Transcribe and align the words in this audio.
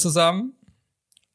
Zusammen. 0.00 0.54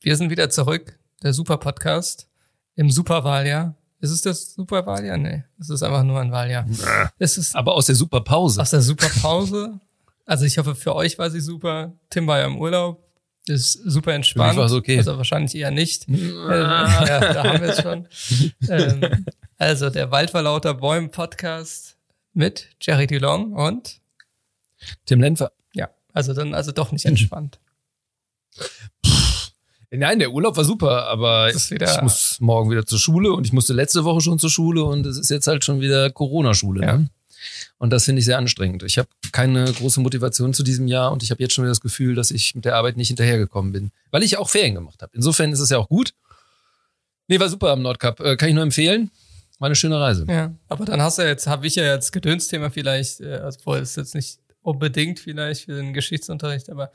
Wir 0.02 0.18
sind 0.18 0.32
wieder 0.32 0.50
zurück, 0.50 0.98
der 1.22 1.34
Super 1.34 1.58
Podcast 1.58 2.28
im 2.76 2.90
Superwahljahr. 2.90 3.76
Ist 4.02 4.10
es 4.10 4.22
das 4.22 4.54
Superwahljahr? 4.56 5.18
Nee, 5.18 5.44
es 5.60 5.70
ist 5.70 5.84
einfach 5.84 6.04
nur 6.04 6.20
ein 6.20 6.32
Wahljahr. 6.32 6.66
Es 7.20 7.38
ist 7.38 7.56
Aber 7.56 7.76
aus 7.76 7.86
der 7.86 7.96
Superpause. 7.96 8.60
aus 8.60 8.72
der 8.72 8.82
Superpause. 8.82 9.80
Also 10.26 10.46
ich 10.46 10.58
hoffe, 10.58 10.74
für 10.74 10.96
euch 10.96 11.20
war 11.20 11.30
sie 11.30 11.42
super. 11.42 11.94
Tim 12.10 12.26
war 12.26 12.40
ja 12.40 12.46
im 12.48 12.58
Urlaub. 12.58 13.04
Ist 13.48 13.74
super 13.74 14.14
entspannt. 14.16 14.54
Für 14.56 14.56
mich 14.56 14.64
war's 14.64 14.74
okay. 14.74 14.98
Also 14.98 15.16
wahrscheinlich 15.18 15.54
eher 15.54 15.70
nicht. 15.70 16.10
Äh, 16.10 16.34
ja, 16.40 17.20
da 17.34 17.44
haben 17.44 17.62
wir 17.62 17.70
es 17.70 17.82
schon. 17.84 18.08
ähm, 18.68 19.26
also 19.60 19.92
der 19.92 20.10
Wald 20.10 20.32
vor 20.32 20.42
lauter 20.42 20.74
Bäumen 20.74 21.12
Podcast 21.12 21.98
mit 22.34 22.70
Jerry 22.82 23.06
DeLong 23.06 23.54
und 23.54 24.02
Tim 25.06 25.22
Lenfer. 25.22 25.52
ja, 25.74 25.90
also 26.14 26.34
dann 26.34 26.56
also 26.56 26.72
doch 26.72 26.92
nicht 26.92 27.06
entspannt. 27.06 27.60
Nein, 29.98 30.20
der 30.20 30.32
Urlaub 30.32 30.58
war 30.58 30.64
super, 30.64 31.08
aber 31.08 31.50
ich 31.50 32.02
muss 32.02 32.38
morgen 32.40 32.72
wieder 32.72 32.86
zur 32.86 33.00
Schule 33.00 33.34
und 33.34 33.46
ich 33.46 33.54
musste 33.54 33.74
letzte 33.74 34.04
Woche 34.04 34.22
schon 34.22 34.40
zur 34.40 34.50
Schule 34.50 34.84
und 34.84 35.06
es 35.06 35.18
ist 35.18 35.30
jetzt 35.30 35.48
halt 35.48 35.64
schon 35.66 35.82
wieder 35.82 36.10
Corona-Schule. 36.10 36.82
Ja. 36.86 36.98
Ne? 36.98 37.10
Und 37.78 37.92
das 37.92 38.06
finde 38.06 38.20
ich 38.20 38.26
sehr 38.26 38.38
anstrengend. 38.38 38.84
Ich 38.84 38.98
habe 38.98 39.10
keine 39.32 39.72
große 39.72 40.00
Motivation 40.00 40.54
zu 40.54 40.64
diesem 40.64 40.88
Jahr 40.88 41.12
und 41.12 41.24
ich 41.24 41.32
habe 41.32 41.42
jetzt 41.42 41.54
schon 41.54 41.64
wieder 41.64 41.72
das 41.72 41.82
Gefühl, 41.82 42.16
dass 42.16 42.32
ich 42.32 42.56
mit 42.56 42.66
der 42.66 42.76
Arbeit 42.76 42.98
nicht 42.98 43.10
hinterhergekommen 43.10 43.72
bin, 43.72 43.92
weil 44.12 44.24
ich 44.24 44.38
auch 44.38 44.50
Ferien 44.50 44.76
gemacht 44.76 45.02
habe. 45.02 45.12
Insofern 45.16 45.52
ist 45.52 45.60
es 45.60 45.70
ja 45.70 45.78
auch 45.78 45.90
gut. 45.90 46.14
Nee, 47.28 47.40
war 47.40 47.50
super 47.50 47.72
am 47.72 47.82
Nordcup. 47.82 48.20
Äh, 48.20 48.38
kann 48.38 48.50
ich 48.50 48.56
nur 48.56 48.64
empfehlen. 48.64 49.12
War 49.60 49.68
eine 49.68 49.76
schöne 49.76 50.00
Reise. 50.00 50.26
Ja, 50.30 50.54
aber 50.68 50.86
dann 50.86 51.02
hast 51.02 51.18
du 51.18 51.22
ja 51.22 51.30
jetzt, 51.30 51.48
habe 51.48 51.66
ich 51.66 51.76
ja 51.76 51.84
jetzt 51.84 52.12
Gedönsthema 52.12 52.70
vielleicht, 52.70 53.22
äh, 53.22 53.36
also 53.36 53.60
vorher 53.64 53.84
ist 53.84 53.96
jetzt 53.98 54.16
nicht 54.16 54.40
unbedingt 54.62 55.20
vielleicht 55.20 55.66
für 55.66 55.76
den 55.76 55.94
Geschichtsunterricht, 55.94 56.70
aber 56.70 56.92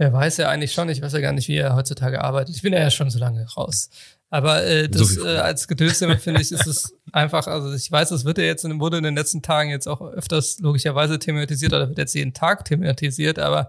er 0.00 0.12
weiß 0.14 0.38
ja 0.38 0.48
eigentlich 0.48 0.72
schon, 0.72 0.88
ich 0.88 1.02
weiß 1.02 1.12
ja 1.12 1.20
gar 1.20 1.32
nicht, 1.32 1.48
wie 1.48 1.56
er 1.58 1.74
heutzutage 1.74 2.22
arbeitet. 2.24 2.56
Ich 2.56 2.62
bin 2.62 2.72
ja 2.72 2.90
schon 2.90 3.10
so 3.10 3.18
lange 3.18 3.46
raus. 3.56 3.90
Aber 4.30 4.64
äh, 4.64 4.88
So 4.92 5.00
das 5.00 5.16
wie 5.16 5.28
äh, 5.28 5.36
als 5.38 5.68
Gedönsthema 5.68 6.16
finde 6.16 6.40
ich, 6.40 6.52
ist 6.52 6.66
es 6.66 6.94
einfach, 7.12 7.46
also 7.46 7.72
ich 7.74 7.90
weiß, 7.92 8.10
es 8.12 8.24
wird 8.24 8.38
ja 8.38 8.44
jetzt, 8.44 8.64
in- 8.64 8.80
wurde 8.80 8.96
in 8.98 9.04
den 9.04 9.14
letzten 9.16 9.42
Tagen 9.42 9.68
jetzt 9.70 9.86
auch 9.88 10.00
öfters 10.00 10.58
logischerweise 10.60 11.18
thematisiert 11.18 11.72
oder 11.74 11.88
wird 11.88 11.98
jetzt 11.98 12.14
jeden 12.14 12.32
Tag 12.32 12.64
thematisiert, 12.64 13.38
aber 13.38 13.68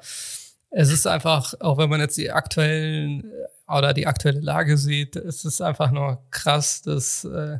es 0.69 0.89
ist 0.91 1.05
einfach, 1.05 1.53
auch 1.59 1.77
wenn 1.77 1.89
man 1.89 1.99
jetzt 1.99 2.15
die 2.17 2.31
aktuellen 2.31 3.25
äh, 3.25 3.73
oder 3.77 3.93
die 3.93 4.07
aktuelle 4.07 4.39
Lage 4.39 4.77
sieht, 4.77 5.17
es 5.17 5.43
ist 5.43 5.61
einfach 5.61 5.91
nur 5.91 6.23
krass, 6.31 6.81
dass 6.81 7.25
äh, 7.25 7.57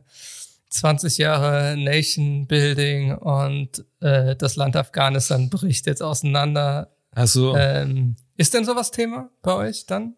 20 0.70 1.18
Jahre 1.18 1.76
Nation 1.78 2.48
Building 2.48 3.16
und 3.16 3.84
äh, 4.00 4.36
das 4.38 4.56
Land 4.56 4.78
Afghanistan 4.78 5.50
bricht 5.50 5.88
jetzt 5.88 6.02
auseinander. 6.02 6.90
Du? 7.34 7.54
Ähm, 7.58 8.16
ist 8.38 8.54
denn 8.54 8.66
sowas 8.66 8.92
Thema 8.92 9.30
bei 9.42 9.54
euch 9.56 9.86
dann? 9.86 10.16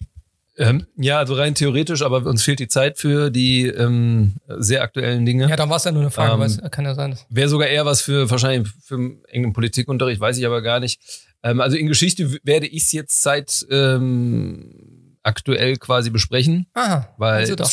Ähm, 0.55 0.85
ja, 0.95 1.17
also 1.17 1.33
rein 1.33 1.55
theoretisch, 1.55 2.03
aber 2.03 2.25
uns 2.27 2.43
fehlt 2.43 2.59
die 2.59 2.67
Zeit 2.67 2.99
für 2.99 3.31
die 3.31 3.65
ähm, 3.65 4.35
sehr 4.47 4.83
aktuellen 4.83 5.25
Dinge. 5.25 5.49
Ja, 5.49 5.55
dann 5.55 5.69
war 5.69 5.77
es 5.77 5.83
ja 5.83 5.91
nur 5.91 6.01
eine 6.01 6.11
Frage, 6.11 6.33
Ähm, 6.33 6.39
weiß, 6.41 6.61
kann 6.69 6.85
ja 6.85 6.93
sein. 6.93 7.17
Wäre 7.29 7.49
sogar 7.49 7.67
eher 7.67 7.85
was 7.85 8.01
für 8.01 8.29
wahrscheinlich 8.29 8.71
für 8.83 8.95
irgendeinen 8.95 9.53
Politikunterricht, 9.53 10.21
weiß 10.21 10.37
ich 10.37 10.45
aber 10.45 10.61
gar 10.61 10.79
nicht. 10.79 11.01
Ähm, 11.41 11.59
also 11.59 11.75
in 11.75 11.87
Geschichte 11.87 12.37
werde 12.43 12.67
ich 12.67 12.83
es 12.83 12.91
jetzt 12.91 13.23
seit 13.23 13.65
ähm, 13.71 15.17
aktuell 15.23 15.77
quasi 15.77 16.11
besprechen, 16.11 16.67
Aha, 16.73 17.09
weil 17.17 17.39
also 17.39 17.55
doch. 17.55 17.71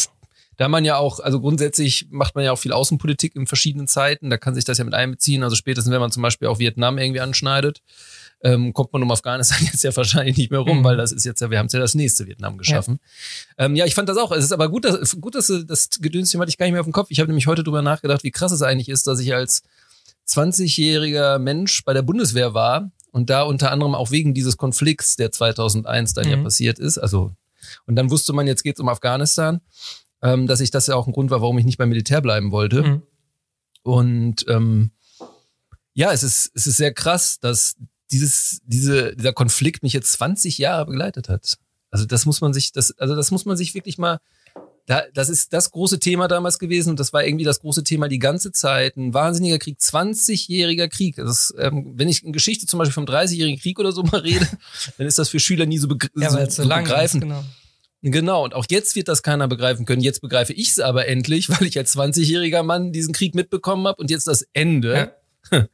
Da 0.60 0.68
man 0.68 0.84
ja 0.84 0.98
auch, 0.98 1.20
also 1.20 1.40
grundsätzlich 1.40 2.08
macht 2.10 2.34
man 2.34 2.44
ja 2.44 2.52
auch 2.52 2.58
viel 2.58 2.72
Außenpolitik 2.72 3.34
in 3.34 3.46
verschiedenen 3.46 3.88
Zeiten, 3.88 4.28
da 4.28 4.36
kann 4.36 4.54
sich 4.54 4.66
das 4.66 4.76
ja 4.76 4.84
mit 4.84 4.92
einbeziehen. 4.92 5.42
Also 5.42 5.56
spätestens, 5.56 5.90
wenn 5.90 6.00
man 6.00 6.12
zum 6.12 6.22
Beispiel 6.22 6.48
auch 6.48 6.58
Vietnam 6.58 6.98
irgendwie 6.98 7.20
anschneidet, 7.22 7.80
ähm, 8.42 8.74
kommt 8.74 8.92
man 8.92 9.02
um 9.02 9.10
Afghanistan 9.10 9.56
jetzt 9.72 9.82
ja 9.84 9.96
wahrscheinlich 9.96 10.36
nicht 10.36 10.50
mehr 10.50 10.60
rum, 10.60 10.80
Mhm. 10.80 10.84
weil 10.84 10.98
das 10.98 11.12
ist 11.12 11.24
jetzt 11.24 11.40
ja, 11.40 11.50
wir 11.50 11.58
haben 11.58 11.64
es 11.64 11.72
ja 11.72 11.78
das 11.80 11.94
nächste 11.94 12.26
Vietnam 12.26 12.58
geschaffen. 12.58 13.00
Ja. 13.58 13.64
Ähm, 13.64 13.74
ja, 13.74 13.86
ich 13.86 13.94
fand 13.94 14.10
das 14.10 14.18
auch. 14.18 14.32
Es 14.32 14.44
ist 14.44 14.52
aber 14.52 14.68
gut, 14.68 14.84
dass, 14.84 15.18
gut, 15.18 15.34
dass 15.34 15.50
das 15.66 15.88
Gedönsthema 15.98 16.42
hatte 16.42 16.50
ich 16.50 16.58
gar 16.58 16.66
nicht 16.66 16.72
mehr 16.72 16.82
auf 16.82 16.86
dem 16.86 16.92
Kopf. 16.92 17.06
Ich 17.10 17.20
habe 17.20 17.28
nämlich 17.28 17.46
heute 17.46 17.64
drüber 17.64 17.80
nachgedacht, 17.80 18.22
wie 18.22 18.30
krass 18.30 18.52
es 18.52 18.60
eigentlich 18.60 18.90
ist, 18.90 19.06
dass 19.06 19.18
ich 19.18 19.32
als 19.34 19.62
20-jähriger 20.28 21.38
Mensch 21.38 21.84
bei 21.84 21.92
der 21.94 22.02
Bundeswehr 22.02 22.52
war 22.54 22.90
und 23.12 23.30
da 23.30 23.42
unter 23.42 23.70
anderem 23.72 23.94
auch 23.94 24.10
wegen 24.10 24.34
dieses 24.34 24.56
Konflikts, 24.58 25.16
der 25.16 25.32
2001 25.32 26.14
dann 26.14 26.28
ja 26.28 26.36
Mhm. 26.36 26.44
passiert 26.44 26.78
ist. 26.78 26.98
Also 26.98 27.32
und 27.86 27.96
dann 27.96 28.10
wusste 28.10 28.32
man, 28.32 28.46
jetzt 28.46 28.62
geht's 28.62 28.80
um 28.80 28.88
Afghanistan, 28.88 29.60
ähm, 30.22 30.46
dass 30.46 30.60
ich 30.60 30.70
das 30.70 30.86
ja 30.86 30.94
auch 30.96 31.06
ein 31.06 31.12
Grund 31.12 31.30
war, 31.30 31.40
warum 31.40 31.58
ich 31.58 31.64
nicht 31.64 31.78
beim 31.78 31.88
Militär 31.88 32.20
bleiben 32.20 32.52
wollte. 32.52 32.82
Mhm. 32.82 33.02
Und 33.82 34.46
ähm, 34.48 34.90
ja, 35.94 36.12
es 36.12 36.22
ist, 36.22 36.50
es 36.54 36.66
ist 36.66 36.76
sehr 36.76 36.92
krass, 36.92 37.40
dass 37.40 37.76
dieses, 38.10 38.60
diese, 38.64 39.14
dieser 39.16 39.32
Konflikt 39.32 39.82
mich 39.82 39.92
jetzt 39.92 40.12
20 40.12 40.58
Jahre 40.58 40.86
begleitet 40.86 41.28
hat. 41.28 41.58
Also 41.90 42.06
das 42.06 42.26
muss 42.26 42.40
man 42.40 42.52
sich, 42.52 42.72
das, 42.72 42.96
also 42.98 43.16
das 43.16 43.30
muss 43.30 43.44
man 43.44 43.56
sich 43.56 43.74
wirklich 43.74 43.98
mal, 43.98 44.20
da, 44.86 45.04
das 45.14 45.28
ist 45.28 45.52
das 45.52 45.70
große 45.70 46.00
Thema 46.00 46.26
damals 46.26 46.58
gewesen 46.58 46.90
und 46.90 47.00
das 47.00 47.12
war 47.12 47.24
irgendwie 47.24 47.44
das 47.44 47.60
große 47.60 47.84
Thema 47.84 48.08
die 48.08 48.18
ganze 48.18 48.50
Zeit. 48.50 48.96
Ein 48.96 49.14
wahnsinniger 49.14 49.58
Krieg, 49.58 49.78
20-jähriger 49.78 50.88
Krieg. 50.88 51.16
Das 51.16 51.50
ist, 51.50 51.54
ähm, 51.58 51.92
wenn 51.96 52.08
ich 52.08 52.24
in 52.24 52.32
Geschichte 52.32 52.66
zum 52.66 52.78
Beispiel 52.78 52.94
vom 52.94 53.04
30-jährigen 53.04 53.60
Krieg 53.60 53.78
oder 53.78 53.92
so 53.92 54.02
mal 54.02 54.20
rede, 54.20 54.46
dann 54.98 55.06
ist 55.06 55.18
das 55.18 55.28
für 55.28 55.38
Schüler 55.38 55.66
nie 55.66 55.78
so, 55.78 55.86
begr 55.86 56.08
Ja, 56.16 56.30
so, 56.30 56.38
so 56.38 56.62
so 56.62 56.68
lang 56.68 56.86
ist, 56.86 57.20
genau. 57.20 57.44
Genau, 58.02 58.44
und 58.44 58.54
auch 58.54 58.64
jetzt 58.70 58.96
wird 58.96 59.08
das 59.08 59.22
keiner 59.22 59.46
begreifen 59.46 59.84
können. 59.84 60.00
Jetzt 60.00 60.20
begreife 60.20 60.52
ich 60.52 60.70
es 60.70 60.80
aber 60.80 61.06
endlich, 61.06 61.48
weil 61.60 61.66
ich 61.66 61.76
als 61.76 61.96
20-jähriger 61.96 62.62
Mann 62.62 62.92
diesen 62.92 63.12
Krieg 63.12 63.34
mitbekommen 63.34 63.86
habe 63.86 64.00
und 64.00 64.10
jetzt 64.10 64.26
das 64.26 64.46
Ende, 64.52 65.14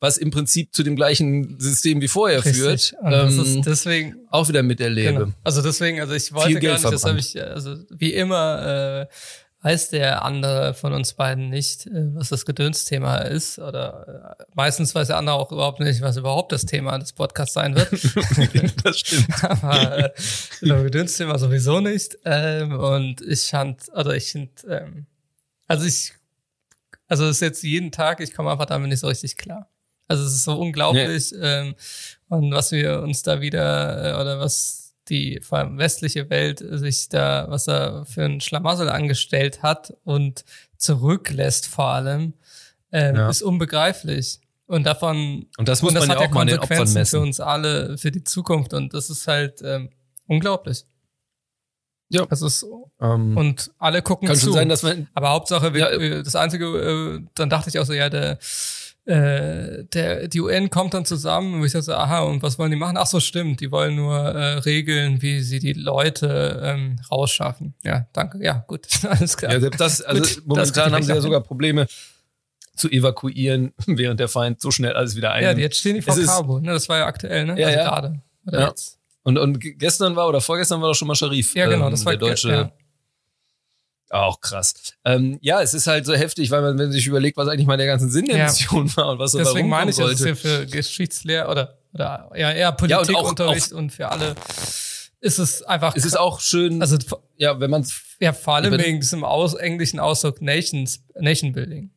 was 0.00 0.16
im 0.16 0.30
Prinzip 0.30 0.74
zu 0.74 0.82
dem 0.82 0.96
gleichen 0.96 1.58
System 1.58 2.00
wie 2.00 2.08
vorher 2.08 2.44
Richtig. 2.44 2.56
führt, 2.62 2.94
das 3.02 3.36
ähm, 3.36 3.62
deswegen, 3.62 4.16
auch 4.30 4.48
wieder 4.48 4.62
miterlebe. 4.62 5.12
Genau. 5.12 5.32
Also 5.42 5.62
deswegen, 5.62 6.00
also 6.00 6.14
ich 6.14 6.32
wollte 6.32 6.60
gar 6.60 6.74
nicht, 6.74 6.84
das 6.84 7.04
habe 7.04 7.18
ich, 7.18 7.36
äh, 7.36 7.40
also 7.40 7.76
wie 7.90 8.12
immer 8.12 9.06
äh, 9.10 9.14
weiß 9.64 9.88
der 9.88 10.22
andere 10.26 10.74
von 10.74 10.92
uns 10.92 11.14
beiden 11.14 11.48
nicht, 11.48 11.86
äh, 11.86 12.14
was 12.14 12.28
das 12.28 12.44
Gedönsthema 12.44 13.16
ist. 13.16 13.58
Oder 13.58 14.36
äh, 14.38 14.44
meistens 14.54 14.94
weiß 14.94 15.08
der 15.08 15.16
andere 15.16 15.36
auch 15.36 15.50
überhaupt 15.50 15.80
nicht, 15.80 16.02
was 16.02 16.18
überhaupt 16.18 16.52
das 16.52 16.66
Thema 16.66 16.98
des 16.98 17.14
Podcasts 17.14 17.54
sein 17.54 17.74
wird. 17.74 17.90
das 18.84 18.98
stimmt. 18.98 19.42
Aber 19.42 20.14
äh, 20.14 20.82
Gedönsthema 20.82 21.38
sowieso 21.38 21.80
nicht. 21.80 22.18
Ähm, 22.26 22.78
und 22.78 23.22
ich 23.22 23.48
fand, 23.48 23.90
also 23.94 24.10
ich 24.12 24.32
finde, 24.32 24.52
ähm, 24.68 25.06
also 25.66 25.86
ich, 25.86 26.12
also 27.08 27.24
es 27.24 27.36
ist 27.36 27.40
jetzt 27.40 27.62
jeden 27.62 27.90
Tag, 27.90 28.20
ich 28.20 28.34
komme 28.34 28.50
einfach 28.50 28.66
damit 28.66 28.90
nicht 28.90 29.00
so 29.00 29.06
richtig 29.06 29.38
klar. 29.38 29.70
Also 30.08 30.24
es 30.24 30.34
ist 30.34 30.44
so 30.44 30.60
unglaublich 30.60 31.32
ähm, 31.40 31.74
und 32.28 32.52
was 32.52 32.70
wir 32.70 33.00
uns 33.00 33.22
da 33.22 33.40
wieder 33.40 34.12
äh, 34.12 34.20
oder 34.20 34.38
was 34.38 34.83
die 35.08 35.40
vor 35.42 35.58
allem 35.58 35.78
westliche 35.78 36.30
Welt 36.30 36.58
sich 36.66 37.08
da, 37.08 37.46
was 37.48 37.68
er 37.68 38.04
für 38.06 38.24
ein 38.24 38.40
Schlamassel 38.40 38.88
angestellt 38.88 39.62
hat 39.62 39.94
und 40.04 40.44
zurücklässt 40.76 41.66
vor 41.66 41.86
allem, 41.88 42.34
ähm, 42.92 43.16
Ja. 43.16 43.28
ist 43.28 43.42
unbegreiflich. 43.42 44.40
Und 44.66 44.84
davon 44.86 45.46
Und 45.58 45.68
das 45.68 45.82
muss 45.82 45.90
und 45.90 45.94
das 45.96 46.06
man 46.06 46.18
ja 46.18 46.26
auch 46.26 46.30
mal 46.30 46.46
den 46.46 46.58
Opfern 46.58 46.78
Konsequenzen 46.78 46.94
messen. 46.94 47.18
für 47.18 47.22
uns 47.26 47.40
alle, 47.40 47.98
für 47.98 48.10
die 48.10 48.24
Zukunft. 48.24 48.72
Und 48.72 48.94
das 48.94 49.10
ist 49.10 49.26
halt 49.26 49.60
ähm, 49.62 49.90
unglaublich. 50.26 50.84
Ja. 52.10 52.24
Das 52.26 52.42
ist, 52.42 52.64
Ähm, 53.00 53.36
und 53.36 53.70
alle 53.78 54.00
gucken 54.02 54.28
kann 54.28 54.36
zu. 54.36 54.46
schon 54.46 54.52
sein, 54.54 54.68
dass 54.68 54.82
man 54.82 55.08
Aber 55.14 55.30
Hauptsache, 55.30 55.74
wir, 55.74 56.00
Ja, 56.02 56.22
das 56.22 56.36
Einzige, 56.36 56.66
äh, 56.66 57.26
dann 57.34 57.50
dachte 57.50 57.68
ich 57.68 57.78
auch 57.78 57.84
so, 57.84 57.92
ja, 57.92 58.08
der, 58.08 58.38
äh, 59.06 59.84
der, 59.92 60.28
die 60.28 60.40
UN 60.40 60.70
kommt 60.70 60.94
dann 60.94 61.04
zusammen 61.04 61.54
und 61.60 61.66
ich 61.66 61.72
dachte 61.72 61.84
so, 61.84 61.92
aha, 61.94 62.20
und 62.20 62.42
was 62.42 62.58
wollen 62.58 62.70
die 62.70 62.76
machen? 62.76 62.96
Ach 62.96 63.06
so, 63.06 63.20
stimmt, 63.20 63.60
die 63.60 63.70
wollen 63.70 63.96
nur 63.96 64.16
äh, 64.16 64.58
regeln, 64.58 65.20
wie 65.20 65.40
sie 65.40 65.58
die 65.58 65.74
Leute 65.74 66.62
ähm, 66.64 66.96
rausschaffen. 67.10 67.74
Ja, 67.82 68.06
danke. 68.14 68.42
Ja, 68.42 68.64
gut, 68.66 68.86
alles 69.08 69.36
klar. 69.36 69.52
Ja, 69.52 69.60
selbst 69.60 69.80
das, 69.80 70.00
also 70.02 70.22
Gut, 70.22 70.30
das 70.36 70.44
momentan 70.46 70.88
ich 70.88 70.94
haben 70.94 71.02
sie 71.02 71.12
ja 71.12 71.20
sogar 71.20 71.40
Probleme 71.42 71.86
zu 72.76 72.88
evakuieren, 72.90 73.72
während 73.86 74.20
der 74.20 74.28
Feind 74.28 74.60
so 74.60 74.70
schnell 74.70 74.94
alles 74.94 75.16
wieder 75.16 75.32
ein. 75.32 75.44
ja, 75.44 75.52
jetzt 75.52 75.78
stehen 75.78 75.94
die 75.96 76.02
vor 76.02 76.16
Es 76.16 76.26
Kabul, 76.26 76.60
ne? 76.62 76.72
Das 76.72 76.88
war 76.88 76.98
ja 76.98 77.06
aktuell, 77.06 77.44
ne? 77.46 77.60
Ja, 77.60 77.66
also 77.68 77.78
ja. 77.78 77.84
gerade. 77.88 78.22
Oder 78.46 78.60
Ja. 78.60 78.68
jetzt. 78.68 78.98
und, 79.22 79.38
und 79.38 79.60
ge- 79.60 79.74
gestern 79.74 80.16
war 80.16 80.28
oder 80.28 80.40
vorgestern 80.40 80.80
war 80.80 80.88
doch 80.88 80.94
schon 80.94 81.08
mal 81.08 81.14
Sharif. 81.14 81.54
Ja, 81.54 81.66
genau, 81.68 81.84
ähm, 81.86 81.90
das 81.90 82.04
war 82.06 82.12
der 82.16 82.20
deutsche. 82.28 82.48
ja. 82.50 82.72
Auch 84.14 84.40
krass. 84.40 84.74
Ähm, 85.04 85.38
ja, 85.42 85.60
es 85.60 85.74
ist 85.74 85.88
halt 85.88 86.06
so 86.06 86.14
heftig, 86.14 86.50
weil 86.52 86.62
man, 86.62 86.78
wenn 86.78 86.86
man 86.86 86.92
sich 86.92 87.06
überlegt, 87.06 87.36
was 87.36 87.48
eigentlich 87.48 87.66
mal 87.66 87.76
der 87.76 87.86
ganze 87.86 88.08
Sinn 88.08 88.26
der 88.26 88.36
Ja. 88.36 88.44
Mission 88.44 88.96
war 88.96 89.08
und 89.10 89.18
was 89.18 89.32
so 89.32 89.38
Deswegen 89.38 89.68
da 89.68 89.76
meine 89.76 89.90
ich, 89.90 89.96
rumkommen 89.98 90.12
das 90.16 90.20
ist 90.20 90.42
sollte. 90.42 90.48
ja 90.50 90.58
für 90.60 90.66
Geschichtslehr 90.66 91.48
oder, 91.48 91.78
oder 91.92 92.28
ja, 92.36 92.50
eher 92.52 92.56
Ja, 92.58 92.68
und 92.70 92.76
Politikunterricht 92.76 93.72
und, 93.72 93.90
für 93.90 94.08
alle 94.08 94.36
ist 95.20 95.38
es 95.38 95.62
einfach. 95.62 95.96
Es 95.96 96.04
ist 96.04 96.16
auch 96.18 96.38
schön, 96.40 96.80
also 96.80 96.96
ja, 97.36 97.58
wenn 97.58 97.70
man 97.70 97.84
ja, 98.20 98.32
vor 98.32 98.54
allem 98.54 98.70
Wenn- 98.72 98.80
wegen 98.82 99.00
diesem 99.00 99.24
aus, 99.24 99.54
englischen 99.54 99.98
Ausdruck 99.98 100.40
Nations, 100.40 101.02
Nation 101.18 101.52
Building. 101.52 101.90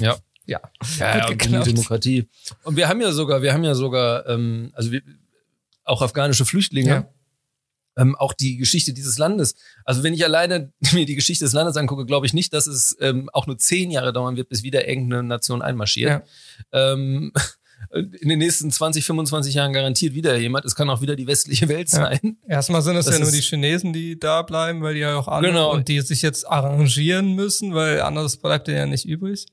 ja, 0.00 0.16
Ja. 0.46 0.60
ja, 0.98 1.18
ja 1.18 1.28
und 1.28 1.44
die. 1.44 1.72
Demokratie. 1.72 2.28
Und 2.64 2.76
wir 2.76 2.88
haben 2.88 3.00
ja 3.00 3.12
sogar, 3.12 3.42
wir 3.42 3.52
haben 3.52 3.62
ja 3.64 3.74
sogar, 3.76 4.26
ähm, 4.28 4.72
also 4.74 4.90
wir, 4.90 5.02
auch 5.84 6.02
afghanische 6.02 6.44
Flüchtlinge. 6.44 6.88
Ja. 6.90 7.08
Ähm, 7.96 8.16
auch 8.16 8.32
die 8.32 8.56
Geschichte 8.56 8.92
dieses 8.94 9.18
Landes. 9.18 9.54
Also 9.84 10.02
wenn 10.02 10.14
ich 10.14 10.24
alleine 10.24 10.72
mir 10.92 11.04
die 11.06 11.14
Geschichte 11.14 11.44
des 11.44 11.52
Landes 11.52 11.76
angucke, 11.76 12.06
glaube 12.06 12.26
ich 12.26 12.32
nicht, 12.32 12.52
dass 12.54 12.66
es 12.66 12.96
ähm, 13.00 13.28
auch 13.32 13.46
nur 13.46 13.58
zehn 13.58 13.90
Jahre 13.90 14.12
dauern 14.12 14.36
wird, 14.36 14.48
bis 14.48 14.62
wieder 14.62 14.88
irgendeine 14.88 15.22
Nation 15.22 15.60
einmarschiert. 15.62 16.22
Ähm, 16.72 17.32
in 17.92 18.28
den 18.28 18.38
nächsten 18.38 18.70
20, 18.70 19.04
25 19.04 19.54
Jahren 19.54 19.72
garantiert 19.72 20.14
wieder 20.14 20.36
jemand. 20.38 20.64
Es 20.64 20.74
kann 20.74 20.88
auch 20.88 21.00
wieder 21.02 21.16
die 21.16 21.26
westliche 21.26 21.68
Welt 21.68 21.90
sein. 21.90 22.38
Ja. 22.48 22.54
Erstmal 22.56 22.80
sind 22.80 22.96
es 22.96 23.06
Das 23.06 23.18
ja 23.18 23.20
nur 23.22 23.32
die 23.32 23.40
Chinesen, 23.42 23.92
die 23.92 24.18
da 24.18 24.42
bleiben, 24.42 24.82
weil 24.82 24.94
die 24.94 25.00
ja 25.00 25.16
auch 25.16 25.28
alle 25.28 25.48
Genau. 25.48 25.72
und 25.72 25.88
die 25.88 26.00
sich 26.00 26.22
jetzt 26.22 26.48
arrangieren 26.48 27.34
müssen, 27.34 27.74
weil 27.74 28.00
anderes 28.00 28.36
bleibt 28.38 28.68
denen 28.68 28.78
ja 28.78 28.86
nicht 28.86 29.04
übrig. 29.04 29.46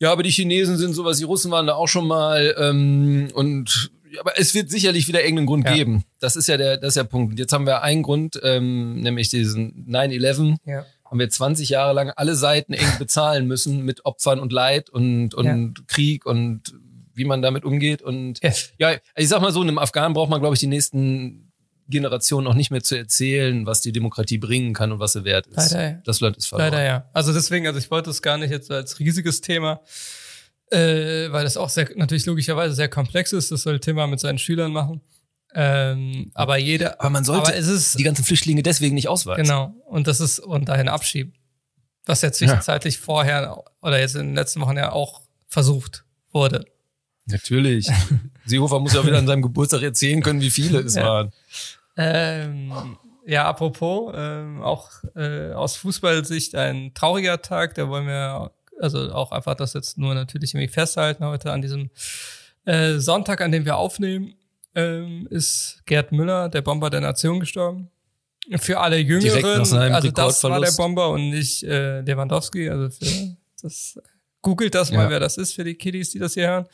Ja, 0.00 0.10
aber 0.10 0.24
die 0.24 0.30
Chinesen 0.30 0.76
sind 0.78 0.94
sowas, 0.94 1.18
die 1.18 1.24
Russen 1.24 1.52
waren 1.52 1.68
da 1.68 1.74
auch 1.74 1.86
schon 1.86 2.08
mal 2.08 2.56
ähm, 2.58 3.28
und 3.34 3.92
ja, 3.92 4.01
aber 4.20 4.38
es 4.38 4.54
wird 4.54 4.70
sicherlich 4.70 5.08
wieder 5.08 5.20
irgendeinen 5.22 5.46
Grund 5.46 5.64
Ja. 5.66 5.74
geben. 5.74 6.04
Das 6.20 6.36
ist 6.36 6.48
ja 6.48 6.56
der, 6.56 6.76
das 6.76 6.88
ist 6.88 6.96
der 6.96 7.04
Punkt. 7.04 7.32
Und 7.32 7.38
Jetzt 7.38 7.52
haben 7.52 7.66
wir 7.66 7.82
einen 7.82 8.02
Grund, 8.02 8.38
ähm, 8.42 9.00
nämlich 9.00 9.28
diesen 9.28 9.86
9-11. 9.88 10.56
Ja. 10.64 10.84
Haben 11.04 11.18
wir 11.18 11.28
20 11.28 11.68
Jahre 11.68 11.92
lang 11.92 12.10
alle 12.16 12.34
Seiten 12.34 12.72
eng 12.72 12.98
bezahlen 12.98 13.46
müssen 13.46 13.84
mit 13.84 14.04
Opfern 14.06 14.40
und 14.40 14.50
Leid 14.52 14.88
und, 14.90 15.34
und 15.34 15.86
Krieg 15.88 16.24
und 16.26 16.62
wie 17.14 17.24
man 17.26 17.42
damit 17.42 17.64
umgeht. 17.64 18.00
Und 18.02 18.40
Ja. 18.42 18.52
ja, 18.78 18.96
ich 19.16 19.28
sag 19.28 19.42
mal 19.42 19.52
so, 19.52 19.60
einem 19.60 19.78
Afghanen 19.78 20.14
braucht 20.14 20.30
man, 20.30 20.40
glaube 20.40 20.54
ich, 20.54 20.60
die 20.60 20.66
nächsten 20.66 21.52
Generationen 21.88 22.46
auch 22.46 22.54
nicht 22.54 22.70
mehr 22.70 22.82
zu 22.82 22.96
erzählen, 22.96 23.66
was 23.66 23.82
die 23.82 23.92
Demokratie 23.92 24.38
bringen 24.38 24.72
kann 24.72 24.92
und 24.92 24.98
was 25.00 25.12
sie 25.12 25.24
wert 25.24 25.46
ist. 25.48 25.72
Leider, 25.72 25.90
ja. 25.90 25.98
Das 26.06 26.20
Land 26.20 26.38
ist 26.38 26.46
verloren. 26.46 26.70
Leider 26.72 26.84
ja. 26.84 27.10
Also 27.12 27.34
deswegen, 27.34 27.66
also 27.66 27.78
ich 27.78 27.90
wollte 27.90 28.08
es 28.08 28.22
gar 28.22 28.38
nicht 28.38 28.50
jetzt 28.50 28.70
als 28.70 28.98
riesiges 28.98 29.42
Thema, 29.42 29.80
äh, 30.72 31.30
weil 31.32 31.44
das 31.44 31.56
auch 31.56 31.68
sehr, 31.68 31.88
natürlich 31.96 32.26
logischerweise 32.26 32.74
sehr 32.74 32.88
komplex 32.88 33.32
ist. 33.32 33.50
Das 33.50 33.62
soll 33.62 33.78
Thema 33.80 34.06
mit 34.06 34.20
seinen 34.20 34.38
Schülern 34.38 34.72
machen. 34.72 35.00
Ähm, 35.54 36.30
aber 36.34 36.56
jeder, 36.56 36.98
Aber 37.00 37.10
man 37.10 37.24
sollte 37.24 37.48
aber 37.48 37.56
es 37.56 37.68
ist, 37.68 37.98
die 37.98 38.04
ganzen 38.04 38.24
Flüchtlinge 38.24 38.62
deswegen 38.62 38.94
nicht 38.94 39.08
ausweisen. 39.08 39.44
genau, 39.44 39.74
und 39.86 40.06
das 40.06 40.20
ist, 40.20 40.38
und 40.38 40.68
dahin 40.68 40.88
abschieben. 40.88 41.34
Was 42.06 42.22
ja 42.22 42.32
zwischenzeitlich 42.32 42.98
vorher 42.98 43.62
oder 43.82 44.00
jetzt 44.00 44.16
in 44.16 44.28
den 44.28 44.34
letzten 44.34 44.60
Wochen 44.62 44.76
ja 44.78 44.92
auch 44.92 45.20
versucht 45.46 46.04
wurde. 46.32 46.64
Natürlich. 47.26 47.88
Seehofer 48.46 48.80
muss 48.80 48.94
ja 48.94 49.06
wieder 49.06 49.18
an 49.18 49.26
seinem 49.26 49.42
Geburtstag 49.42 49.82
erzählen 49.82 50.22
können, 50.22 50.40
wie 50.40 50.50
viele 50.50 50.80
es 50.80 50.94
Ja. 50.96 51.04
waren. 51.04 51.32
Ähm, 51.96 52.72
ja, 53.26 53.44
apropos, 53.46 54.12
ähm, 54.16 54.62
auch 54.62 54.90
äh, 55.14 55.52
aus 55.52 55.76
Fußballsicht 55.76 56.54
ein 56.56 56.92
trauriger 56.94 57.40
Tag, 57.42 57.74
da 57.74 57.88
wollen 57.88 58.06
wir 58.06 58.50
also 58.80 59.12
auch 59.12 59.32
einfach 59.32 59.54
das 59.54 59.74
jetzt 59.74 59.98
nur 59.98 60.14
natürlich 60.14 60.54
irgendwie 60.54 60.72
festhalten. 60.72 61.24
Heute 61.24 61.52
an 61.52 61.62
diesem 61.62 61.90
äh, 62.64 62.98
Sonntag, 62.98 63.40
an 63.40 63.52
dem 63.52 63.64
wir 63.64 63.76
aufnehmen, 63.76 64.34
ähm, 64.74 65.26
ist 65.30 65.82
Gerd 65.86 66.12
Müller, 66.12 66.48
der 66.48 66.62
Bomber 66.62 66.90
der 66.90 67.00
Nation, 67.00 67.40
gestorben. 67.40 67.90
Für 68.56 68.80
alle 68.80 68.98
Jüngeren, 68.98 69.42
nach 69.62 69.94
also 69.94 70.10
das 70.10 70.42
war 70.42 70.60
der. 70.60 70.72
Bomber 70.72 71.10
und 71.10 71.30
nicht 71.30 71.62
äh, 71.62 72.00
Lewandowski. 72.00 72.68
Also 72.68 72.90
für 72.90 73.36
das 73.62 73.98
googelt 74.40 74.74
das 74.74 74.90
mal, 74.90 75.04
Ja. 75.04 75.10
wer 75.10 75.20
das 75.20 75.36
ist 75.36 75.54
für 75.54 75.62
die 75.62 75.74
Kiddies, 75.74 76.10
die 76.10 76.18
das 76.18 76.34
hier 76.34 76.48
hören. 76.48 76.66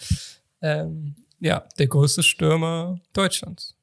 Ähm, 0.62 1.15
ja, 1.41 1.65
der 1.79 1.87
größte 1.87 2.23
Stürmer 2.23 3.01
Deutschlands. 3.12 3.75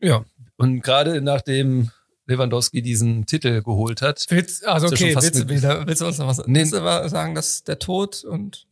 Ja. 0.00 0.24
Und 0.56 0.82
gerade 0.82 1.20
nachdem 1.22 1.90
Lewandowski 2.26 2.82
diesen 2.82 3.26
Titel 3.26 3.62
geholt 3.62 4.00
hat, 4.02 4.24
Willst, 4.28 4.66
also 4.66 4.86
okay, 4.86 5.14
willst, 5.14 5.48
wieder, 5.48 5.86
willst 5.86 6.00
du 6.00 6.06
uns 6.06 6.18
noch 6.18 6.26
was 6.26 6.38
Nee. 6.46 6.60
willst 6.60 6.72
du 6.72 6.80
mal 6.80 7.08
sagen, 7.08 7.34
dass 7.34 7.64
der 7.64 7.78
Tod 7.78 8.24
und 8.24 8.66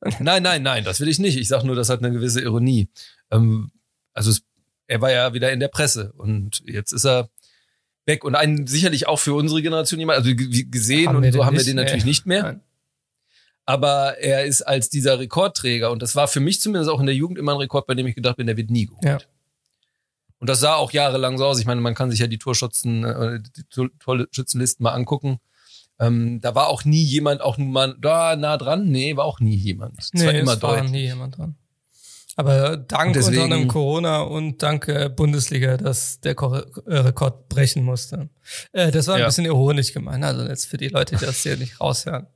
Nein, 0.20 0.42
nein, 0.44 0.62
nein, 0.62 0.84
das 0.84 1.00
will 1.00 1.08
ich 1.08 1.18
nicht. 1.18 1.36
Ich 1.36 1.48
sage 1.48 1.66
nur, 1.66 1.74
das 1.74 1.88
hat 1.88 1.98
eine 1.98 2.12
gewisse 2.12 2.40
Ironie. 2.40 2.88
Ähm, 3.32 3.72
also 4.14 4.30
es, 4.30 4.42
er 4.86 5.00
war 5.00 5.10
ja 5.10 5.34
wieder 5.34 5.50
in 5.50 5.58
der 5.58 5.68
Presse 5.68 6.12
und 6.16 6.62
jetzt 6.66 6.92
ist 6.92 7.04
er 7.04 7.30
weg 8.06 8.24
und 8.24 8.36
einen 8.36 8.66
sicherlich 8.66 9.08
auch 9.08 9.18
für 9.18 9.34
unsere 9.34 9.60
Generation 9.60 9.98
jemand, 9.98 10.18
also 10.18 10.30
gesehen 10.34 11.08
Haben 11.08 11.16
und 11.16 11.32
so 11.32 11.44
haben 11.44 11.56
wir 11.56 11.64
den 11.64 11.74
mehr. 11.74 11.84
natürlich 11.84 12.04
nicht 12.04 12.26
mehr. 12.26 12.42
Nein. 12.42 12.60
Aber 13.66 14.18
er 14.18 14.44
ist 14.46 14.62
als 14.62 14.88
dieser 14.88 15.18
Rekordträger 15.18 15.90
und 15.90 16.00
das 16.00 16.16
war 16.16 16.26
für 16.28 16.40
mich 16.40 16.60
zumindest 16.60 16.90
auch 16.90 17.00
in 17.00 17.06
der 17.06 17.14
Jugend 17.14 17.36
immer 17.38 17.52
ein 17.52 17.58
Rekord, 17.58 17.86
bei 17.86 17.94
dem 17.94 18.06
ich 18.06 18.14
gedacht 18.14 18.36
bin, 18.36 18.46
der 18.46 18.56
wird 18.56 18.70
nie 18.70 18.86
geholt. 18.86 19.04
Ja. 19.04 19.18
Und 20.40 20.48
das 20.48 20.60
sah 20.60 20.74
auch 20.76 20.92
jahrelang 20.92 21.36
so 21.38 21.44
aus. 21.46 21.58
Ich 21.58 21.66
meine, 21.66 21.80
man 21.80 21.94
kann 21.94 22.10
sich 22.10 22.20
ja 22.20 22.26
die 22.28 22.38
Torschützen, 22.38 23.04
äh, 23.04 23.40
die 23.56 23.64
Tor- 23.70 23.90
Torschützenlisten 23.98 24.84
mal 24.84 24.92
angucken. 24.92 25.38
Ähm, 26.00 26.40
da 26.40 26.54
war 26.54 26.68
auch 26.68 26.84
nie 26.84 27.02
jemand, 27.02 27.40
auch 27.40 27.58
nur 27.58 27.66
mal 27.68 27.96
da 28.00 28.36
nah 28.36 28.56
dran. 28.56 28.88
Nee, 28.88 29.16
war 29.16 29.24
auch 29.24 29.40
nie 29.40 29.56
jemand. 29.56 29.98
Es 29.98 30.10
war 30.14 30.32
immer 30.32 30.52
es 30.52 30.62
war 30.62 30.82
nie 30.84 31.02
jemand 31.06 31.36
dran. 31.38 31.56
Aber 32.36 32.76
dank 32.76 33.14
deswegen- 33.14 33.34
unter 33.42 33.44
anderem 33.54 33.66
Corona 33.68 34.20
und 34.20 34.62
dank 34.62 34.86
äh, 34.86 35.08
Bundesliga, 35.08 35.76
dass 35.76 36.20
der 36.20 36.36
Ko 36.36 36.54
äh, 36.54 36.62
Rekord 36.98 37.48
brechen 37.48 37.82
musste. 37.82 38.28
Äh, 38.72 38.92
das 38.92 39.08
war 39.08 39.16
ein 39.16 39.22
Ja. 39.22 39.26
bisschen 39.26 39.44
ironisch 39.46 39.92
gemeint, 39.92 40.22
also 40.24 40.44
jetzt 40.46 40.66
für 40.66 40.76
die 40.76 40.86
Leute, 40.86 41.16
die 41.16 41.24
das 41.26 41.42
hier 41.42 41.56
nicht 41.56 41.80
raushören. 41.80 42.28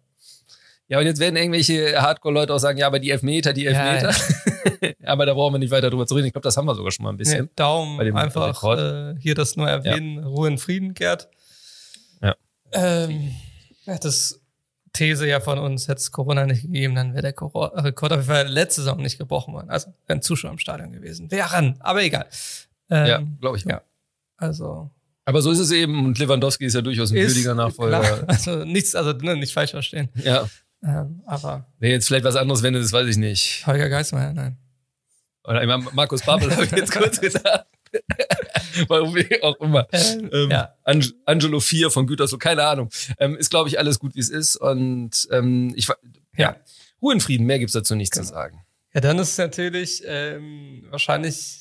Ja, 0.89 0.99
und 0.99 1.07
jetzt 1.07 1.21
werden 1.21 1.37
irgendwelche 1.37 2.01
Hardcore-Leute 2.03 2.53
auch 2.55 2.59
sagen, 2.59 2.79
ja, 2.79 2.87
aber 2.87 2.99
die 2.99 3.11
Elfmeter, 3.11 3.53
die 3.53 3.63
Ja, 3.65 3.95
Elfmeter. 3.95 4.95
aber 5.05 5.25
da 5.27 5.33
brauchen 5.35 5.55
wir 5.55 5.59
nicht 5.59 5.71
weiter 5.71 5.89
drüber 5.91 6.07
zu 6.07 6.15
reden. 6.15 6.27
Ich 6.27 6.33
glaube, 6.33 6.45
das 6.45 6.57
haben 6.57 6.67
wir 6.67 6.75
sogar 6.75 6.91
schon 6.93 7.05
mal 7.05 7.11
ein 7.11 7.17
bisschen. 7.17 7.45
Nee, 7.45 7.51
Daumen 7.57 7.97
bei 7.97 8.05
dem 8.05 8.17
einfach 8.17 8.63
äh, 8.77 9.15
hier 9.19 9.35
das 9.35 9.57
nur 9.57 9.69
erwähnen. 9.69 10.23
Ruhe 10.25 10.49
in 10.49 10.59
Frieden, 10.59 10.93
Gerd. 10.95 11.29
Ja. 12.21 12.35
Ähm, 12.73 13.33
ja, 13.87 13.97
das 13.99 14.41
These 14.93 15.27
ja 15.27 15.41
von 15.41 15.59
uns, 15.59 15.89
hätte 15.89 15.99
es 16.01 16.11
Corona 16.13 16.45
nicht 16.45 16.63
gegeben, 16.63 16.95
dann 16.95 17.13
wäre 17.15 17.23
der 17.23 17.33
Coro- 17.33 17.65
Rekord 17.75 18.13
auf 18.13 18.19
jeden 18.19 18.29
Fall 18.31 18.47
letzte 18.49 18.83
Saison 18.83 19.01
nicht 19.01 19.19
gebrochen 19.19 19.55
worden. 19.55 19.71
Also 19.71 19.95
wären 20.07 20.21
Zuschauer 20.21 20.51
im 20.51 20.59
Stadion 20.59 20.93
gewesen. 20.93 21.31
Wären, 21.31 21.77
aber 21.81 22.03
egal. 22.03 22.27
Ähm, 22.91 23.07
Ja, 23.07 23.23
glaube 23.41 23.57
ich. 23.57 23.65
auch. 23.67 23.71
ja. 23.71 23.83
Also 24.37 24.91
Aber 25.25 25.41
so 25.41 25.51
ist 25.53 25.61
es 25.61 25.71
eben. 25.71 26.05
Und 26.05 26.19
Lewandowski 26.19 26.67
ist 26.67 26.75
ja 26.75 26.83
durchaus 26.83 27.11
ein 27.13 27.17
würdiger 27.17 27.55
Nachfolger. 27.55 28.01
klar, 28.01 28.25
also 28.27 28.65
nichts, 28.67 28.95
also 28.95 29.13
ne, 29.13 29.37
nicht 29.37 29.55
falsch 29.55 29.71
verstehen. 29.71 30.11
Ja. 30.23 30.47
Ähm, 30.85 31.23
aber 31.27 31.67
Wer 31.79 31.91
jetzt 31.91 32.09
vielleicht 32.09 32.25
was 32.25 32.37
anderes 32.37 32.63
wendet, 32.63 32.83
das 32.83 32.93
weiß 32.93 33.07
ich 33.09 33.17
nicht. 33.17 33.67
Holger 33.67 33.89
Geismeier, 33.89 34.33
nein. 34.33 34.57
Oder 35.45 35.63
immer 35.63 35.79
Markus 35.79 36.23
Babbel 36.23 36.51
habe 36.53 36.65
ich 36.65 36.71
jetzt 36.73 36.93
kurz 36.93 37.21
gesagt. 37.21 37.67
Warum 38.89 39.17
auch 39.43 39.61
immer. 39.61 39.87
Ähm, 39.93 40.31
Ähm, 40.33 40.51
ja. 40.51 40.75
Ang 40.85 41.05
Angelo 41.27 41.61
4 41.61 41.91
von 41.91 42.07
Gütersloh, 42.07 42.39
keine 42.39 42.65
Ahnung. 42.65 42.89
Ähm, 43.19 43.37
ist, 43.37 43.51
glaube 43.51 43.69
ich, 43.69 43.79
alles 43.79 43.99
gut, 43.99 44.15
wie 44.15 44.21
es 44.21 44.29
ist. 44.31 44.57
Und 44.57 45.29
ähm, 45.31 45.73
ich, 45.77 45.89
wa- 45.89 45.97
Ja. 46.37 46.57
Ruhe 47.03 47.13
in 47.15 47.21
Frieden, 47.21 47.45
mehr 47.47 47.59
gibt's 47.59 47.75
dazu 47.75 47.95
nicht 47.95 48.13
Genau. 48.13 48.25
zu 48.27 48.33
sagen. 48.33 48.63
Ja, 48.95 49.01
dann 49.01 49.19
ist 49.19 49.33
es 49.33 49.39
natürlich 49.39 50.03
ähm, 50.07 50.87
wahrscheinlich 50.91 51.59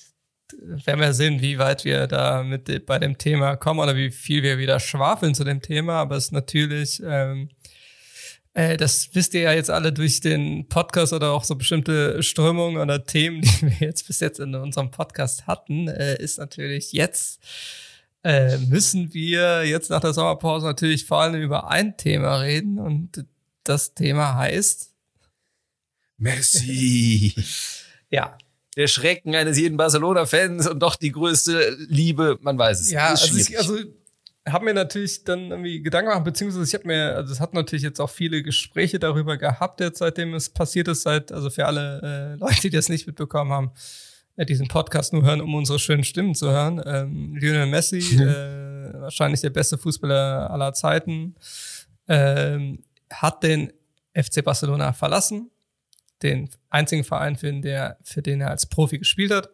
werden 0.86 1.00
wir 1.00 1.14
sehen, 1.14 1.42
wie 1.42 1.58
weit 1.60 1.86
wir 1.86 2.08
da 2.08 2.44
mit 2.44 2.86
bei 2.86 3.00
dem 3.00 3.18
Thema 3.18 3.56
kommen 3.56 3.80
oder 3.80 3.96
wie 3.96 4.12
viel 4.12 4.44
wir 4.44 4.58
wieder 4.58 4.80
schwafeln 4.82 5.34
zu 5.34 5.44
dem 5.46 5.62
Thema. 5.62 5.94
Aber 5.96 6.18
es 6.18 6.26
ist 6.26 6.32
natürlich, 6.34 7.02
ähm, 7.06 7.50
äh, 8.54 8.78
das 8.78 9.10
wisst 9.14 9.34
ihr 9.34 9.42
ja 9.42 9.54
jetzt 9.54 9.70
alle 9.70 9.94
durch 9.94 10.20
den 10.20 10.68
Podcast 10.68 11.14
oder 11.14 11.32
auch 11.32 11.44
so 11.44 11.56
bestimmte 11.56 12.22
Strömungen 12.22 12.78
oder 12.82 13.04
Themen, 13.04 13.42
die 13.62 13.62
wir 13.62 13.88
jetzt 13.88 14.08
bis 14.08 14.20
jetzt 14.20 14.40
in 14.40 14.56
unserem 14.56 14.92
Podcast 14.92 15.48
hatten, 15.48 15.88
äh, 15.88 16.22
ist 16.22 16.38
natürlich 16.38 16.92
jetzt 16.92 17.40
äh, 18.24 18.58
müssen 18.58 19.14
wir 19.14 19.66
jetzt 19.66 19.90
nach 19.90 20.02
der 20.02 20.14
Sommerpause 20.14 20.66
natürlich 20.66 21.06
vor 21.06 21.22
allem 21.22 21.42
über 21.42 21.70
ein 21.72 21.98
Thema 21.98 22.38
reden 22.38 22.78
und 22.78 23.26
das 23.64 23.94
Thema 23.94 24.36
heißt, 24.36 24.92
Messi. 26.18 27.34
ja, 28.12 28.38
Der 28.78 28.88
Schrecken 28.88 29.36
eines 29.36 29.58
jeden 29.58 29.76
Barcelona-Fans 29.76 30.68
und 30.68 30.80
doch 30.80 30.96
die 30.96 31.12
größte 31.12 31.76
Liebe, 31.90 32.38
man 32.42 32.58
weiß 32.58 32.82
es. 32.82 32.92
Ja, 32.92 33.14
ist 33.14 33.24
also 33.24 33.38
ich, 33.38 33.58
also 33.58 33.78
habe 34.48 34.66
mir 34.66 34.74
natürlich 34.74 35.24
dann 35.24 35.52
irgendwie 35.52 35.82
Gedanken 35.82 36.10
gemacht, 36.10 36.26
beziehungsweise 36.26 36.66
ich 36.66 36.74
habe 36.74 36.88
mir, 36.88 37.16
also 37.16 37.32
es 37.32 37.40
hat 37.40 37.54
natürlich 37.54 37.84
jetzt 37.84 38.00
auch 38.00 38.10
viele 38.10 38.42
Gespräche 38.42 38.98
darüber 38.98 39.38
gehabt, 39.38 39.80
jetzt 39.82 40.00
seitdem 40.00 40.34
es 40.34 40.50
passiert 40.50 40.88
ist, 40.88 41.04
seit, 41.04 41.32
also 41.32 41.50
für 41.50 41.68
alle 41.68 42.02
äh, 42.02 42.40
Leute, 42.40 42.62
die 42.62 42.70
das 42.72 42.90
nicht 42.90 43.06
mitbekommen 43.06 43.52
haben, 43.52 43.72
äh, 44.38 44.46
diesen 44.46 44.68
Podcast 44.68 45.14
nur 45.14 45.24
hören, 45.24 45.42
um 45.42 45.54
unsere 45.54 45.78
schönen 45.78 46.04
Stimmen 46.04 46.34
zu 46.34 46.50
hören. 46.50 46.82
Ähm, 46.86 47.36
Lionel 47.36 47.68
Messi, 47.68 48.00
äh, 48.22 48.94
wahrscheinlich 49.00 49.42
der 49.42 49.52
beste 49.52 49.78
Fußballer 49.78 50.50
aller 50.50 50.74
Zeiten, 50.74 51.36
ähm, 52.08 52.80
hat 53.12 53.44
den 53.44 53.72
FC 54.16 54.44
Barcelona 54.44 54.94
verlassen, 54.94 55.52
den 56.24 56.50
einzigen 56.70 57.04
Verein, 57.04 57.36
für 57.36 57.48
den, 57.48 57.62
der, 57.62 57.98
für 58.02 58.22
den 58.22 58.42
er 58.42 58.50
als 58.50 58.66
Profi 58.66 58.98
gespielt 58.98 59.32
hat. 59.32 59.50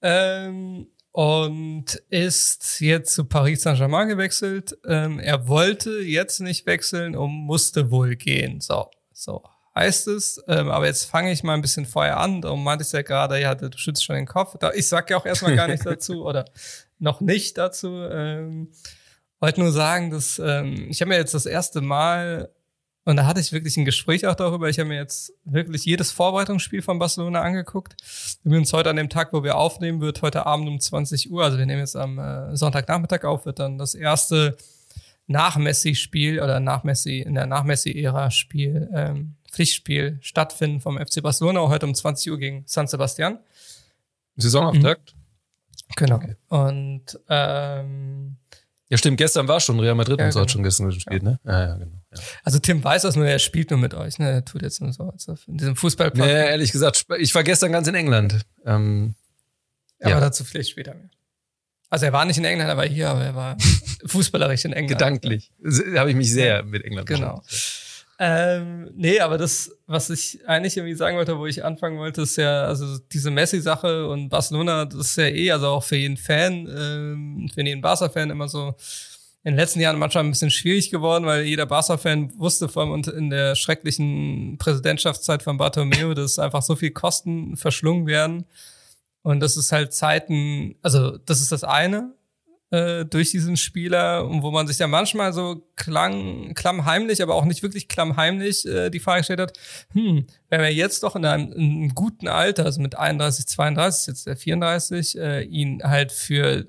Ähm, 0.00 0.86
und 1.12 1.96
ist 2.10 2.80
jetzt 2.80 3.14
zu 3.14 3.24
Paris 3.24 3.62
Saint-Germain 3.62 4.08
gewechselt. 4.08 4.76
Ähm, 4.86 5.18
er 5.18 5.48
wollte 5.48 6.00
jetzt 6.00 6.40
nicht 6.40 6.66
wechseln 6.66 7.16
und 7.16 7.30
musste 7.30 7.90
wohl 7.90 8.16
gehen. 8.16 8.60
So, 8.60 8.90
so 9.12 9.42
heißt 9.74 10.08
es. 10.08 10.42
Ähm, 10.48 10.68
aber 10.70 10.86
jetzt 10.86 11.04
fange 11.04 11.32
ich 11.32 11.42
mal 11.42 11.54
ein 11.54 11.62
bisschen 11.62 11.86
vorher 11.86 12.18
an. 12.18 12.42
Darum 12.42 12.62
meinte 12.62 12.84
ich 12.84 12.92
ja 12.92 13.02
gerade, 13.02 13.40
ja, 13.40 13.54
du 13.54 13.76
schützt 13.76 14.04
schon 14.04 14.16
den 14.16 14.26
Kopf. 14.26 14.56
Da, 14.58 14.72
ich 14.72 14.88
sag 14.88 15.08
ja 15.10 15.16
auch 15.16 15.26
erstmal 15.26 15.56
gar 15.56 15.68
nichts 15.68 15.84
dazu 15.84 16.24
oder 16.24 16.44
noch 16.98 17.20
nicht 17.20 17.56
dazu. 17.56 17.88
Ähm, 18.10 18.72
wollte 19.40 19.60
nur 19.60 19.72
sagen, 19.72 20.10
dass 20.10 20.40
ähm, 20.44 20.88
ich 20.90 21.00
habe 21.00 21.10
mir 21.10 21.16
jetzt 21.16 21.34
das 21.34 21.46
erste 21.46 21.80
Mal 21.80 22.50
und 23.08 23.16
da 23.16 23.24
hatte 23.24 23.40
ich 23.40 23.52
wirklich 23.52 23.74
ein 23.78 23.86
Gespräch 23.86 24.26
auch 24.26 24.34
darüber. 24.34 24.68
Ich 24.68 24.78
habe 24.78 24.90
mir 24.90 24.96
jetzt 24.96 25.32
wirklich 25.46 25.86
jedes 25.86 26.10
Vorbereitungsspiel 26.10 26.82
von 26.82 26.98
Barcelona 26.98 27.40
angeguckt. 27.40 27.96
Wir 28.44 28.58
uns 28.58 28.70
heute 28.74 28.90
an 28.90 28.96
dem 28.96 29.08
Tag, 29.08 29.32
wo 29.32 29.42
wir 29.42 29.56
aufnehmen, 29.56 30.02
wird 30.02 30.20
heute 30.20 30.44
Abend 30.44 30.68
um 30.68 30.78
20 30.78 31.30
Uhr, 31.30 31.42
also 31.42 31.56
wir 31.56 31.64
nehmen 31.64 31.80
jetzt 31.80 31.96
am 31.96 32.18
äh, 32.18 32.54
Sonntagnachmittag 32.54 33.24
auf, 33.24 33.46
wird 33.46 33.60
dann 33.60 33.78
das 33.78 33.94
erste 33.94 34.58
nach 35.26 35.56
Messi-Spiel 35.56 36.42
oder 36.42 36.60
nach 36.60 36.84
Messi, 36.84 37.20
in 37.20 37.34
der 37.34 37.46
nach 37.46 37.64
Messi-Ära 37.64 38.30
Spiel 38.30 38.90
ähm, 38.92 39.36
Pflichtspiel 39.50 40.18
stattfinden 40.20 40.80
vom 40.80 40.98
FC 40.98 41.22
Barcelona, 41.22 41.66
heute 41.66 41.86
um 41.86 41.94
20 41.94 42.30
Uhr 42.30 42.38
gegen 42.38 42.64
San 42.66 42.88
Sebastian. 42.88 43.38
Saisonauftakt? 44.36 45.14
Mhm. 45.14 45.94
Genau. 45.96 46.16
Okay. 46.16 46.36
Und 46.48 47.18
ähm, 47.30 48.36
ja, 48.90 48.98
stimmt, 48.98 49.16
gestern 49.16 49.48
war 49.48 49.60
schon 49.60 49.80
Real 49.80 49.94
Madrid 49.94 50.20
ja, 50.20 50.26
und 50.26 50.32
so 50.32 50.40
genau. 50.40 50.44
hat 50.44 50.50
schon 50.50 50.62
gestern 50.62 50.90
gespielt, 50.90 51.22
ja. 51.22 51.30
ne? 51.30 51.40
Ja, 51.46 51.68
ja, 51.68 51.76
genau. 51.76 51.97
Ja. 52.14 52.20
Also 52.42 52.58
Tim 52.58 52.82
weiß 52.82 53.02
das 53.02 53.16
nur, 53.16 53.26
er 53.26 53.38
spielt 53.38 53.70
nur 53.70 53.78
mit 53.78 53.94
euch, 53.94 54.18
ne? 54.18 54.30
Er 54.30 54.44
tut 54.44 54.62
jetzt 54.62 54.80
nur 54.80 54.92
so, 54.92 55.04
als 55.04 55.26
in 55.46 55.58
diesem 55.58 55.76
Fußball. 55.76 56.12
Nee, 56.14 56.30
ehrlich 56.30 56.72
gesagt, 56.72 57.06
ich 57.18 57.34
war 57.34 57.44
gestern 57.44 57.72
ganz 57.72 57.86
in 57.86 57.94
England. 57.94 58.40
Ähm, 58.64 59.14
aber 60.00 60.10
ja. 60.10 60.20
dazu 60.20 60.44
vielleicht 60.44 60.70
später 60.70 60.94
mehr. 60.94 61.10
Also 61.90 62.06
er 62.06 62.12
war 62.12 62.24
nicht 62.24 62.36
in 62.36 62.44
England, 62.44 62.68
er 62.68 62.76
war 62.76 62.86
hier, 62.86 63.08
aber 63.08 63.24
er 63.24 63.34
war 63.34 63.56
fußballerisch 64.06 64.64
in 64.64 64.72
England. 64.72 64.98
Gedanklich. 64.98 65.52
Habe 65.96 66.10
ich 66.10 66.16
mich 66.16 66.32
sehr 66.32 66.62
mit 66.62 66.84
England 66.84 67.08
Genau. 67.08 67.42
Ähm, 68.20 68.90
nee, 68.96 69.20
aber 69.20 69.38
das, 69.38 69.70
was 69.86 70.10
ich 70.10 70.46
eigentlich 70.48 70.76
irgendwie 70.76 70.96
sagen 70.96 71.16
wollte, 71.16 71.38
wo 71.38 71.46
ich 71.46 71.64
anfangen 71.64 71.98
wollte, 71.98 72.22
ist 72.22 72.36
ja, 72.36 72.64
also 72.64 72.98
diese 73.12 73.30
Messi-Sache 73.30 74.08
und 74.08 74.28
Barcelona, 74.28 74.86
das 74.86 75.10
ist 75.10 75.16
ja 75.16 75.26
eh, 75.26 75.52
also 75.52 75.68
auch 75.68 75.84
für 75.84 75.94
jeden 75.94 76.16
Fan, 76.16 76.68
ähm, 76.68 77.48
für 77.54 77.62
jeden 77.62 77.80
Barca-Fan 77.80 78.30
immer 78.30 78.48
so 78.48 78.74
in 79.44 79.52
den 79.52 79.56
letzten 79.56 79.80
Jahren 79.80 79.98
manchmal 79.98 80.24
ein 80.24 80.30
bisschen 80.30 80.50
schwierig 80.50 80.90
geworden, 80.90 81.24
weil 81.24 81.44
jeder 81.44 81.66
Barca-Fan 81.66 82.38
wusste 82.38 82.68
vor 82.68 82.82
allem 82.82 83.02
in 83.16 83.30
der 83.30 83.54
schrecklichen 83.54 84.58
Präsidentschaftszeit 84.58 85.42
von 85.42 85.56
Bartomeu, 85.56 86.14
dass 86.14 86.38
einfach 86.38 86.62
so 86.62 86.76
viel 86.76 86.90
Kosten 86.90 87.56
verschlungen 87.56 88.06
werden. 88.06 88.46
Und 89.22 89.40
das 89.40 89.56
ist 89.56 89.72
halt 89.72 89.92
Zeiten, 89.94 90.76
also 90.82 91.18
das 91.18 91.40
ist 91.40 91.52
das 91.52 91.64
eine 91.64 92.14
äh, 92.70 93.04
durch 93.04 93.30
diesen 93.30 93.56
Spieler, 93.56 94.28
wo 94.28 94.50
man 94.50 94.66
sich 94.66 94.78
ja 94.78 94.86
manchmal 94.86 95.32
so 95.32 95.66
klang, 95.76 96.54
klammheimlich, 96.54 97.22
aber 97.22 97.34
auch 97.34 97.44
nicht 97.44 97.62
wirklich 97.62 97.88
klammheimlich 97.88 98.66
äh, 98.66 98.90
die 98.90 99.00
Frage 99.00 99.20
gestellt 99.20 99.40
hat, 99.40 99.58
hm, 99.92 100.26
wenn 100.50 100.60
wir 100.60 100.72
jetzt 100.72 101.02
doch 101.02 101.16
in 101.16 101.24
einem, 101.24 101.52
in 101.52 101.60
einem 101.60 101.94
guten 101.94 102.28
Alter, 102.28 102.64
also 102.64 102.80
mit 102.80 102.96
31, 102.96 103.46
32, 103.46 104.06
jetzt 104.08 104.26
der 104.26 104.36
34, 104.36 105.18
äh, 105.18 105.42
ihn 105.42 105.82
halt 105.82 106.12
für 106.12 106.58
äh, 106.58 106.66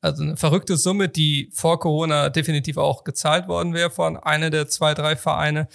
also 0.00 0.22
eine 0.22 0.36
verrückte 0.36 0.76
Summe, 0.76 1.08
die 1.08 1.50
vor 1.52 1.78
Corona 1.78 2.30
definitiv 2.30 2.78
auch 2.78 3.04
gezahlt 3.04 3.48
worden 3.48 3.74
wäre 3.74 3.90
von 3.90 4.16
einer 4.16 4.50
der 4.50 4.68
zwei, 4.68 4.94
drei 4.94 5.16
Vereine, 5.16 5.68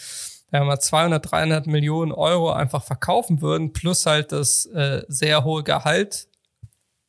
wenn 0.51 0.62
wir 0.62 0.65
mal 0.65 0.79
200, 0.79 1.32
300 1.32 1.67
Millionen 1.67 2.12
Euro 2.12 2.51
einfach 2.51 2.84
verkaufen 2.84 3.41
würden, 3.41 3.74
plus 3.74 4.05
halt 4.05 4.32
das 4.32 4.65
äh, 4.67 5.03
sehr 5.08 5.44
hohe 5.44 5.63
Gehalt 5.63 6.27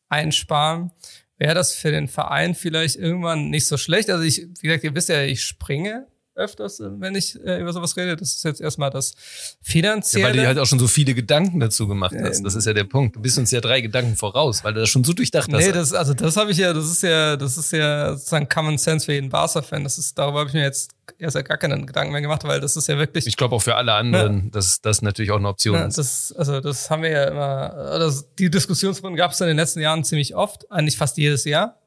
einsparen, 0.08 0.92
wäre 1.38 1.54
das 1.54 1.72
für 1.74 1.90
den 1.90 2.08
Verein 2.08 2.54
vielleicht 2.54 2.96
irgendwann 2.96 3.50
nicht 3.50 3.66
so 3.66 3.76
schlecht. 3.76 4.10
Also 4.10 4.24
ich, 4.24 4.46
wie 4.60 4.68
gesagt, 4.68 4.84
ihr 4.84 4.94
wisst 4.94 5.08
ja, 5.08 5.22
ich 5.22 5.44
springe 5.44 6.06
öfters, 6.36 6.80
äh, 6.80 6.88
wenn 6.98 7.14
ich 7.14 7.38
äh, 7.44 7.60
über 7.60 7.72
sowas 7.72 7.96
rede. 7.96 8.16
Das 8.16 8.34
ist 8.34 8.44
jetzt 8.44 8.60
erstmal 8.60 8.90
das 8.90 9.14
Finanzielle. 9.62 10.22
Ja, 10.22 10.28
weil 10.28 10.36
du 10.36 10.46
halt 10.46 10.58
auch 10.58 10.66
schon 10.66 10.78
so 10.78 10.86
viele 10.86 11.14
Gedanken 11.14 11.60
dazu 11.60 11.88
gemacht 11.88 12.14
hast. 12.20 12.42
Das 12.44 12.54
ist 12.54 12.66
ja 12.66 12.72
der 12.72 12.84
Punkt. 12.84 13.16
Du 13.16 13.20
bist 13.20 13.38
uns 13.38 13.50
ja 13.50 13.60
drei 13.60 13.80
Gedanken 13.80 14.16
voraus, 14.16 14.62
weil 14.62 14.74
du 14.74 14.80
das 14.80 14.88
schon 14.88 15.04
so 15.04 15.12
durchdacht 15.12 15.50
hast. 15.52 15.64
Nee, 15.64 15.72
das, 15.72 15.92
also 15.92 16.14
das 16.14 16.36
habe 16.36 16.50
ich 16.50 16.58
ja, 16.58 16.72
das 16.72 16.90
ist 16.90 17.02
ja, 17.02 17.36
das 17.36 17.56
ist 17.56 17.72
ja 17.72 18.12
sozusagen 18.12 18.48
Common 18.48 18.78
Sense 18.78 19.06
für 19.06 19.12
jeden 19.12 19.30
Barca-Fan. 19.30 19.84
Das 19.84 19.98
ist, 19.98 20.16
darüber 20.18 20.40
habe 20.40 20.48
ich 20.48 20.54
mir 20.54 20.62
jetzt 20.62 20.90
erst 21.18 21.42
gar 21.44 21.56
keinen 21.56 21.86
Gedanken 21.86 22.12
mehr 22.12 22.20
gemacht, 22.20 22.44
weil 22.44 22.60
das 22.60 22.76
ist 22.76 22.88
ja 22.88 22.98
wirklich. 22.98 23.26
Ich 23.26 23.36
glaube 23.36 23.54
auch 23.54 23.62
für 23.62 23.76
alle 23.76 23.94
anderen, 23.94 24.44
ja. 24.44 24.50
dass 24.50 24.80
das 24.80 25.02
natürlich 25.02 25.30
auch 25.30 25.38
eine 25.38 25.48
Option 25.48 25.76
ja, 25.76 25.86
ist. 25.86 25.98
Das, 25.98 26.32
also 26.36 26.60
das 26.60 26.90
haben 26.90 27.02
wir 27.02 27.10
ja 27.10 27.24
immer, 27.24 27.74
also 27.74 28.24
die 28.38 28.50
Diskussionsrunden 28.50 29.16
gab 29.16 29.32
es 29.32 29.40
in 29.40 29.46
den 29.46 29.56
letzten 29.56 29.80
Jahren 29.80 30.04
ziemlich 30.04 30.34
oft, 30.34 30.70
eigentlich 30.70 30.96
fast 30.96 31.16
jedes 31.16 31.44
Jahr. 31.44 31.78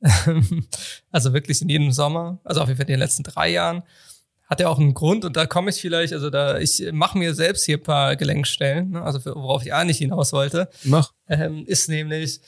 also 1.10 1.32
wirklich 1.32 1.60
in 1.62 1.68
jedem 1.68 1.92
Sommer, 1.92 2.38
also 2.44 2.60
auf 2.60 2.68
jeden 2.68 2.76
Fall 2.76 2.86
in 2.86 2.94
den 2.94 3.00
letzten 3.00 3.22
drei 3.22 3.50
Jahren. 3.50 3.82
Hat 4.46 4.60
ja 4.60 4.68
auch 4.68 4.78
einen 4.78 4.94
Grund 4.94 5.26
und 5.26 5.36
da 5.36 5.44
komme 5.44 5.68
ich 5.68 5.80
vielleicht, 5.80 6.14
also 6.14 6.30
da, 6.30 6.58
ich 6.58 6.82
mache 6.92 7.18
mir 7.18 7.34
selbst 7.34 7.66
hier 7.66 7.82
paar 7.82 8.16
Gelenkstellen, 8.16 8.92
ne, 8.92 9.02
also 9.02 9.20
für, 9.20 9.34
worauf 9.34 9.62
ich 9.62 9.74
eigentlich 9.74 9.98
hinaus 9.98 10.32
wollte. 10.32 10.70
Mach. 10.84 11.12
Ähm, 11.28 11.64
ist 11.66 11.90
nämlich, 11.90 12.40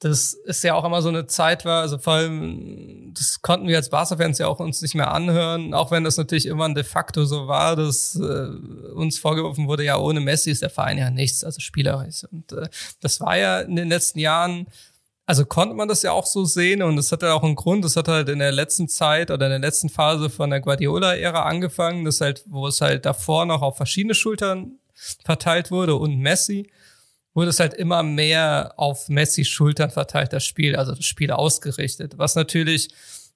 das 0.00 0.34
ist 0.34 0.64
ja 0.64 0.74
auch 0.74 0.84
immer 0.84 1.02
so 1.02 1.08
eine 1.08 1.26
Zeit 1.26 1.64
war, 1.64 1.82
also 1.82 1.98
vor 1.98 2.14
allem, 2.14 3.12
das 3.14 3.40
konnten 3.42 3.68
wir 3.68 3.76
als 3.76 3.90
Barca-Fans 3.90 4.38
ja 4.38 4.48
auch 4.48 4.58
uns 4.58 4.82
nicht 4.82 4.96
mehr 4.96 5.12
anhören, 5.12 5.72
auch 5.72 5.92
wenn 5.92 6.02
das 6.02 6.16
natürlich 6.16 6.46
immer 6.46 6.72
de 6.74 6.82
facto 6.82 7.24
so 7.24 7.46
war, 7.46 7.76
dass 7.76 8.16
äh, 8.16 8.48
uns 8.94 9.18
vorgeworfen 9.18 9.68
wurde, 9.68 9.84
ja, 9.84 9.98
ohne 9.98 10.20
Messi 10.20 10.50
ist 10.50 10.62
der 10.62 10.70
Verein 10.70 10.98
ja 10.98 11.10
nichts, 11.10 11.44
also 11.44 11.60
spielerisch. 11.60 12.24
Und 12.30 12.50
äh, 12.52 12.68
das 13.00 13.20
war 13.20 13.38
ja 13.38 13.60
in 13.60 13.76
den 13.76 13.88
letzten 13.88 14.18
Jahren 14.18 14.66
also 15.26 15.44
konnte 15.44 15.74
man 15.74 15.88
das 15.88 16.02
ja 16.02 16.12
auch 16.12 16.24
so 16.24 16.44
sehen 16.44 16.82
und 16.82 16.96
es 16.98 17.10
hat 17.10 17.22
ja 17.22 17.34
auch 17.34 17.42
einen 17.42 17.56
Grund, 17.56 17.84
das 17.84 17.96
hat 17.96 18.06
halt 18.06 18.28
in 18.28 18.38
der 18.38 18.52
letzten 18.52 18.88
Zeit 18.88 19.32
oder 19.32 19.46
in 19.46 19.50
der 19.50 19.58
letzten 19.58 19.88
Phase 19.88 20.30
von 20.30 20.50
der 20.50 20.60
Guardiola-Ära 20.60 21.42
angefangen, 21.42 22.04
das 22.04 22.20
halt, 22.20 22.44
wo 22.46 22.68
es 22.68 22.80
halt 22.80 23.06
davor 23.06 23.44
noch 23.44 23.60
auf 23.60 23.76
verschiedene 23.76 24.14
Schultern 24.14 24.78
verteilt 25.24 25.72
wurde 25.72 25.96
und 25.96 26.18
Messi, 26.18 26.70
wurde 27.34 27.50
es 27.50 27.60
halt 27.60 27.74
immer 27.74 28.04
mehr 28.04 28.74
auf 28.76 29.08
Messis 29.08 29.48
Schultern 29.48 29.90
verteilt, 29.90 30.32
das 30.32 30.44
Spiel, 30.44 30.76
also 30.76 30.94
das 30.94 31.04
Spiel 31.04 31.32
ausgerichtet. 31.32 32.16
Was 32.16 32.36
natürlich 32.36 32.88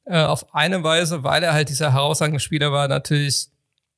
äh, 0.05 0.23
auf 0.23 0.55
eine 0.55 0.83
Weise, 0.85 1.25
weil 1.25 1.43
er 1.43 1.53
halt 1.53 1.69
dieser 1.69 1.93
herausragende 1.93 2.41
Spieler 2.41 2.73
war, 2.73 2.89
natürlich 2.89 3.49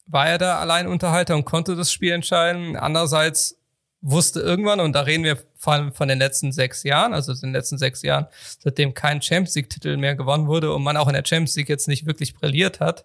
war 0.06 0.26
er 0.26 0.38
da 0.38 0.58
Alleinunterhalter 0.58 1.36
und 1.36 1.44
konnte 1.44 1.76
das 1.76 1.92
Spiel 1.92 2.12
entscheiden. 2.12 2.76
Andererseits 2.76 3.58
wusste 4.00 4.40
irgendwann, 4.40 4.80
und 4.80 4.94
da 4.94 5.02
reden 5.02 5.24
wir 5.24 5.38
vor 5.62 5.74
allem 5.74 5.92
von 5.92 6.08
den 6.08 6.18
letzten 6.18 6.50
sechs 6.50 6.82
Jahren, 6.82 7.14
also 7.14 7.32
den 7.34 7.52
letzten 7.52 7.78
sechs 7.78 8.02
Jahren, 8.02 8.26
seitdem 8.58 8.94
kein 8.94 9.22
Champions 9.22 9.54
League-Titel 9.54 9.96
mehr 9.96 10.16
gewonnen 10.16 10.48
wurde 10.48 10.74
und 10.74 10.82
man 10.82 10.96
auch 10.96 11.06
in 11.06 11.14
der 11.14 11.22
Champions 11.24 11.54
League 11.54 11.68
jetzt 11.68 11.86
nicht 11.86 12.04
wirklich 12.04 12.34
brilliert 12.34 12.80
hat. 12.80 13.04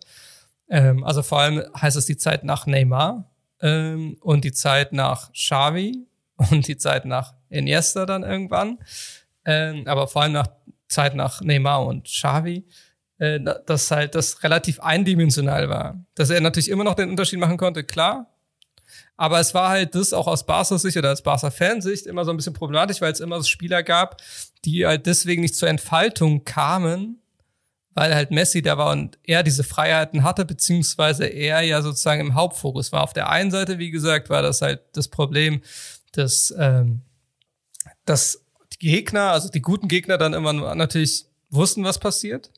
Ähm, 0.67 1.03
also 1.03 1.21
vor 1.21 1.39
allem 1.39 1.63
heißt 1.79 1.95
es 1.95 2.07
die 2.07 2.17
Zeit 2.17 2.43
nach 2.43 2.65
Neymar 2.65 3.29
ähm, 3.61 4.17
und 4.21 4.43
die 4.43 4.53
Zeit 4.53 4.91
nach 4.91 5.31
Xavi 5.33 6.07
und 6.51 6.67
die 6.67 6.77
Zeit 6.77 7.05
nach 7.05 7.35
Iniesta 7.49 8.07
dann 8.07 8.23
irgendwann. 8.23 8.79
Ähm, 9.45 9.83
aber 9.85 10.07
vor 10.07 10.23
allem 10.23 10.33
nach 10.33 10.49
Zeit 10.87 11.13
nach 11.13 11.41
Neymar 11.41 11.85
und 11.85 12.05
Xavi 12.05 12.65
äh, 13.19 13.39
dass 13.65 13.91
halt 13.91 14.15
das 14.15 14.43
relativ 14.43 14.79
eindimensional 14.79 15.69
war. 15.69 16.03
Dass 16.15 16.31
er 16.31 16.41
natürlich 16.41 16.69
immer 16.69 16.83
noch 16.83 16.95
den 16.95 17.09
Unterschied 17.09 17.39
machen 17.39 17.57
konnte, 17.57 17.83
klar, 17.83 18.36
aber 19.17 19.39
es 19.39 19.53
war 19.55 19.69
halt 19.69 19.95
das 19.95 20.13
auch 20.13 20.27
aus 20.27 20.45
Barca 20.45 20.77
Sicht 20.77 20.95
oder 20.95 21.09
als 21.09 21.23
Barca 21.23 21.49
Fansicht 21.49 22.05
immer 22.05 22.23
so 22.23 22.31
ein 22.31 22.37
bisschen 22.37 22.53
problematisch, 22.53 23.01
weil 23.01 23.11
es 23.11 23.19
immer 23.19 23.37
so 23.37 23.47
Spieler 23.47 23.81
gab, 23.81 24.21
die 24.63 24.85
halt 24.85 25.07
deswegen 25.07 25.41
nicht 25.41 25.55
zur 25.55 25.67
Entfaltung 25.69 26.45
kamen, 26.45 27.19
weil 27.95 28.13
halt 28.13 28.29
Messi 28.29 28.61
da 28.61 28.77
war 28.77 28.91
und 28.91 29.17
er 29.23 29.41
diese 29.41 29.63
Freiheiten 29.63 30.23
hatte, 30.23 30.45
beziehungsweise 30.45 31.25
er 31.25 31.61
ja 31.61 31.81
sozusagen 31.81 32.21
im 32.21 32.35
Hauptfokus 32.35 32.91
war. 32.91 33.01
Auf 33.01 33.13
der 33.13 33.29
einen 33.29 33.49
Seite, 33.49 33.79
wie 33.79 33.89
gesagt, 33.89 34.29
war 34.29 34.43
das 34.43 34.61
halt 34.61 34.81
das 34.93 35.07
Problem, 35.07 35.61
dass, 36.11 36.53
ähm, 36.57 37.01
dass 38.05 38.45
die 38.73 38.87
Gegner, 38.87 39.31
also 39.31 39.49
die 39.49 39.61
guten 39.61 39.87
Gegner 39.87 40.19
dann 40.19 40.33
immer 40.33 40.75
natürlich 40.75 41.25
wussten, 41.49 41.83
was 41.83 41.97
passiert 41.97 42.51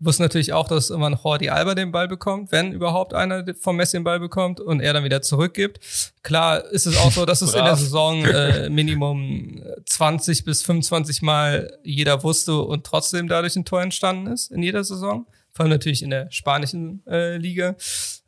wussten 0.00 0.22
natürlich 0.22 0.52
auch, 0.52 0.68
dass 0.68 0.90
immer 0.90 1.06
ein 1.06 1.18
Jordi 1.22 1.48
Alba 1.48 1.74
den 1.74 1.90
Ball 1.90 2.08
bekommt, 2.08 2.52
wenn 2.52 2.72
überhaupt 2.72 3.14
einer 3.14 3.44
vom 3.60 3.76
Messi 3.76 3.96
den 3.96 4.04
Ball 4.04 4.20
bekommt 4.20 4.60
und 4.60 4.80
er 4.80 4.92
dann 4.92 5.04
wieder 5.04 5.22
zurückgibt. 5.22 5.80
Klar 6.22 6.64
ist 6.66 6.86
es 6.86 6.96
auch 6.98 7.10
so, 7.10 7.26
dass 7.26 7.42
es 7.42 7.54
in 7.54 7.64
der 7.64 7.76
Saison 7.76 8.24
äh, 8.24 8.70
Minimum 8.70 9.62
20 9.86 10.44
bis 10.44 10.62
25 10.62 11.22
Mal 11.22 11.78
jeder 11.82 12.22
wusste 12.22 12.60
und 12.60 12.84
trotzdem 12.84 13.28
dadurch 13.28 13.56
ein 13.56 13.64
Tor 13.64 13.82
entstanden 13.82 14.28
ist 14.28 14.50
in 14.50 14.62
jeder 14.62 14.84
Saison. 14.84 15.26
Vor 15.50 15.64
allem 15.64 15.72
natürlich 15.72 16.02
in 16.02 16.10
der 16.10 16.30
spanischen 16.30 17.02
äh, 17.06 17.36
Liga, 17.36 17.74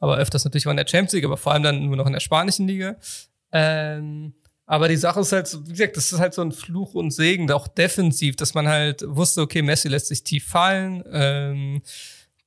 aber 0.00 0.17
öfters 0.17 0.45
natürlich 0.45 0.67
auch 0.67 0.73
in 0.73 0.77
der 0.77 0.89
Champions 0.89 1.12
League, 1.12 1.25
aber 1.25 1.37
vor 1.37 1.53
allem 1.53 1.62
dann 1.62 1.87
nur 1.87 1.97
noch 1.97 2.07
in 2.07 2.12
der 2.12 2.21
spanischen 2.21 2.67
Liga. 2.67 2.97
Ähm, 3.53 4.35
aber 4.71 4.87
die 4.87 4.97
Sache 4.97 5.19
ist 5.19 5.33
halt, 5.33 5.59
wie 5.67 5.73
gesagt, 5.73 5.97
das 5.97 6.12
ist 6.12 6.21
halt 6.21 6.33
so 6.33 6.43
ein 6.43 6.53
Fluch 6.53 6.95
und 6.95 7.11
Segen, 7.11 7.50
auch 7.50 7.67
defensiv, 7.67 8.37
dass 8.37 8.55
man 8.55 8.69
halt 8.69 9.03
wusste, 9.05 9.41
okay, 9.41 9.62
Messi 9.62 9.89
lässt 9.89 10.07
sich 10.07 10.23
tief 10.23 10.47
fallen. 10.47 11.03
Ähm, 11.11 11.83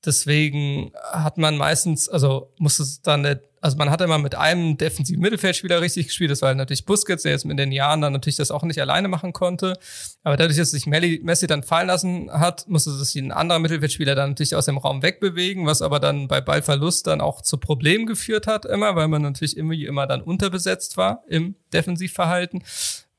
deswegen 0.05 0.93
hat 1.11 1.37
man 1.37 1.57
meistens, 1.57 2.07
also 2.07 2.49
musste 2.57 2.83
es 2.83 3.01
dann 3.01 3.23
der 3.23 3.41
also 3.63 3.77
man 3.77 3.89
hat 3.89 4.01
immer 4.01 4.17
mit 4.17 4.35
einem 4.35 4.77
defensiven 4.77 5.21
Mittelfeldspieler 5.21 5.79
richtig 5.79 6.07
gespielt. 6.07 6.29
Das 6.29 6.41
war 6.41 6.49
halt 6.49 6.57
natürlich 6.57 6.83
Busquets, 6.83 7.23
der 7.23 7.31
jetzt 7.31 7.45
mit 7.45 7.57
den 7.57 7.71
Jahren 7.71 8.01
dann 8.01 8.11
natürlich 8.11 8.35
das 8.35 8.51
auch 8.51 8.63
nicht 8.63 8.81
alleine 8.81 9.07
machen 9.07 9.31
konnte. 9.31 9.79
Aber 10.21 10.35
dadurch, 10.35 10.57
dass 10.57 10.71
sich 10.71 10.85
Messi 10.85 11.47
dann 11.47 11.63
fallen 11.63 11.87
lassen 11.87 12.29
hat, 12.29 12.67
musste 12.67 12.91
sich 12.91 13.15
ein 13.15 13.31
anderer 13.31 13.59
Mittelfeldspieler 13.59 14.15
dann 14.15 14.31
natürlich 14.31 14.53
aus 14.53 14.65
dem 14.65 14.77
Raum 14.77 15.01
wegbewegen, 15.01 15.65
was 15.65 15.81
aber 15.81 16.01
dann 16.01 16.27
bei 16.27 16.41
Ballverlust 16.41 17.07
dann 17.07 17.21
auch 17.21 17.41
zu 17.41 17.57
Problemen 17.57 18.05
geführt 18.05 18.47
hat 18.47 18.65
immer, 18.65 18.97
weil 18.97 19.07
man 19.07 19.21
natürlich 19.21 19.55
immer, 19.55 19.73
immer 19.73 20.07
dann 20.07 20.21
unterbesetzt 20.21 20.97
war 20.97 21.23
im 21.29 21.55
Defensivverhalten, 21.71 22.63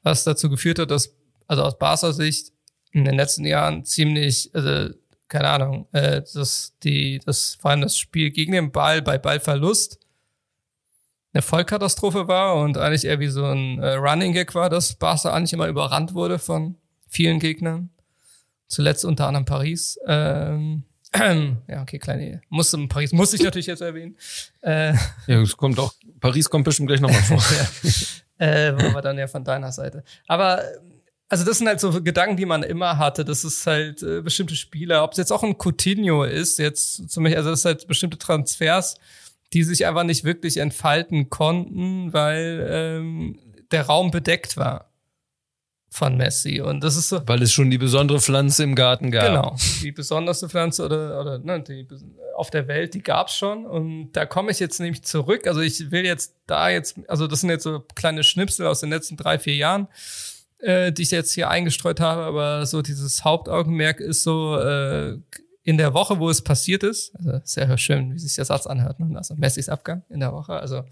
was 0.03 0.25
dazu 0.25 0.51
geführt 0.51 0.79
hat, 0.79 0.91
dass, 0.91 1.15
also 1.47 1.63
aus 1.63 1.79
Barca 1.79 2.13
Sicht, 2.13 2.53
in 2.93 3.07
den 3.07 3.15
letzten 3.15 3.47
Jahren 3.47 3.87
ziemlich, 3.87 4.51
also 4.53 4.91
keine 5.29 5.49
Ahnung, 5.49 5.89
äh, 5.93 6.21
dass 6.35 6.75
die, 6.83 7.19
das 7.25 7.57
vor 7.59 7.71
allem 7.71 7.81
das 7.81 7.97
Spiel 7.97 8.31
gegen 8.31 8.53
den 8.53 8.73
Ball 8.73 9.01
bei 9.01 9.17
Ballverlust 9.17 10.04
eine 11.35 11.43
Vollkatastrophe 11.43 12.29
war 12.29 12.55
und 12.57 12.79
eigentlich 12.79 13.05
eher 13.05 13.19
wie 13.21 13.26
so 13.26 13.45
ein 13.45 13.81
äh, 13.81 13.95
Running 13.95 14.33
Gag 14.33 14.55
war, 14.55 14.71
dass 14.71 14.95
Barca 14.95 15.33
eigentlich 15.33 15.53
immer 15.53 15.67
überrannt 15.67 16.14
wurde 16.14 16.38
von 16.38 16.76
vielen 17.09 17.41
Gegnern. 17.41 17.91
Zuletzt 18.69 19.05
unter 19.05 19.26
anderem 19.26 19.45
Paris. 19.45 19.99
Ähm, 20.07 20.85
ja, 21.69 21.83
okay, 21.83 21.99
kleine, 21.99 22.41
musste 22.49 22.76
in 22.76 22.88
Paris, 22.88 23.12
muss 23.12 23.35
ich 23.35 23.43
natürlich 23.43 23.67
jetzt 23.67 23.83
erwähnen. 23.83 24.17
Äh, 24.62 24.95
ja, 25.26 25.41
es 25.43 25.57
kommt 25.57 25.79
auch, 25.79 25.93
Paris 26.21 26.49
kommt 26.49 26.64
bestimmt 26.64 26.88
gleich 26.88 27.00
nochmal 27.00 27.23
vor. 27.23 27.38
ja. 28.38 28.47
Äh, 28.47 28.95
war 28.95 29.03
dann 29.03 29.19
ja 29.19 29.26
von 29.26 29.45
deiner 29.45 29.71
Seite. 29.73 30.03
Aber 30.26 30.62
also 31.29 31.45
das 31.45 31.59
sind 31.59 31.67
halt 31.67 31.81
so 31.81 32.03
Gedanken, 32.03 32.37
die 32.37 32.47
man 32.47 32.62
immer 32.62 32.99
hatte. 32.99 33.25
Das 33.25 33.45
ist 33.45 33.67
halt 33.67 34.03
äh, 34.03 34.21
bestimmte 34.21 34.55
Spieler, 34.55 35.03
ob 35.03 35.12
es 35.12 35.19
jetzt 35.19 35.33
auch 35.33 35.43
ein 35.43 35.57
Coutinho 35.59 36.25
ist, 36.25 36.59
jetzt 36.59 37.11
zum 37.11 37.25
Beispiel, 37.25 37.38
also 37.38 37.50
das 37.50 37.61
ist 37.61 37.64
halt 37.64 37.88
bestimmte 37.88 38.19
Transfers, 38.19 38.97
die 39.55 39.63
sich 39.63 39.87
einfach 39.87 40.03
nicht 40.03 40.25
wirklich 40.25 40.57
entfalten 40.57 41.31
konnten, 41.31 42.13
weil 42.13 42.67
ähm, 42.69 43.39
der 43.71 43.87
Raum 43.87 44.11
bedeckt 44.11 44.57
war 44.57 44.91
von 45.89 46.17
Messi. 46.17 46.61
Und 46.61 46.83
das 46.83 46.97
ist 46.97 47.09
so. 47.09 47.23
Weil 47.27 47.41
es 47.41 47.53
schon 47.53 47.71
die 47.71 47.79
besondere 47.79 48.21
Pflanze 48.21 48.65
im 48.65 48.75
Garten 48.75 49.13
gab. 49.13 49.27
Genau. 49.27 49.57
Die 49.83 49.93
besonderste 49.93 50.49
Pflanze 50.49 50.85
oder, 50.85 51.21
oder 51.21 51.39
ne, 51.39 51.63
die 51.63 51.87
auf 52.37 52.51
der 52.51 52.67
Welt, 52.67 52.95
die 52.95 53.03
gab's 53.03 53.37
schon. 53.37 53.65
Und 53.65 54.13
da 54.13 54.27
komme 54.27 54.51
ich 54.51 54.59
jetzt 54.59 54.81
nämlich 54.81 55.05
zurück. 55.05 55.47
Also 55.47 55.61
ich 55.61 55.93
will 55.93 56.05
jetzt 56.05 56.35
da 56.49 56.69
jetzt, 56.69 56.99
also 57.09 57.29
das 57.29 57.41
sind 57.43 57.51
jetzt 57.51 57.63
so 57.63 57.85
kleine 57.95 58.25
Schnipsel 58.25 58.67
aus 58.67 58.81
den 58.81 58.91
letzten 58.91 59.17
drei, 59.17 59.39
vier 59.39 59.55
Jahren 59.55 59.89
äh, 60.65 60.93
die 60.93 61.03
ich 61.03 61.11
jetzt 61.11 61.33
hier 61.33 61.51
eingestreut 61.51 62.01
habe, 62.01 62.23
aber 62.23 62.65
so 62.67 62.83
dieses 62.83 63.25
Hauptaugenmerk 63.25 64.01
ist 64.01 64.23
so 64.23 64.59
äh, 64.59 65.19
in 65.64 65.78
der 65.78 65.94
Woche, 65.94 66.18
wo 66.18 66.30
es 66.30 66.42
passiert 66.42 66.83
ist. 66.83 67.12
Also 67.16 67.40
sehr 67.44 67.76
schön, 67.78 68.14
wie 68.14 68.18
sich 68.18 68.37
der 68.37 68.44
Satz 68.44 68.66
anhört. 68.66 69.00
Ne? 69.00 69.16
Also 69.16 69.35
Messis 69.35 69.68
Abgang 69.68 70.02
in 70.09 70.21
der 70.21 70.33
Woche. 70.33 70.52
Also 70.52 70.85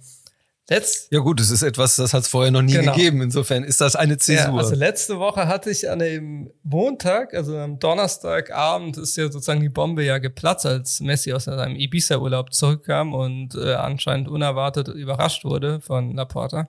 Letzt 0.70 1.12
ja 1.12 1.18
gut, 1.18 1.40
es 1.40 1.50
ist 1.50 1.62
etwas, 1.62 1.96
das 1.96 2.14
hat 2.14 2.22
es 2.22 2.28
vorher 2.28 2.50
noch 2.50 2.62
nie 2.62 2.72
genau. 2.72 2.94
gegeben. 2.94 3.20
Insofern 3.20 3.64
ist 3.64 3.80
das 3.80 3.96
eine 3.96 4.16
Zäsur. 4.16 4.54
Ja, 4.54 4.56
also 4.56 4.74
letzte 4.74 5.18
Woche 5.18 5.46
hatte 5.48 5.70
ich 5.70 5.90
an 5.90 5.98
dem 5.98 6.50
Montag, 6.62 7.34
also 7.34 7.58
am 7.58 7.78
Donnerstagabend, 7.78 8.96
ist 8.96 9.16
ja 9.16 9.24
sozusagen 9.24 9.60
die 9.60 9.68
Bombe 9.68 10.04
ja 10.04 10.18
geplatzt, 10.18 10.64
als 10.64 11.00
Messi 11.00 11.32
aus 11.32 11.44
seinem 11.44 11.76
Ibiza-Urlaub 11.76 12.54
zurückkam 12.54 13.12
und 13.12 13.56
äh, 13.56 13.74
anscheinend 13.74 14.28
unerwartet 14.28 14.88
überrascht 14.88 15.44
wurde 15.44 15.80
von 15.80 16.14
Laporta. 16.14 16.68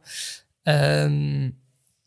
Ähm, 0.66 1.56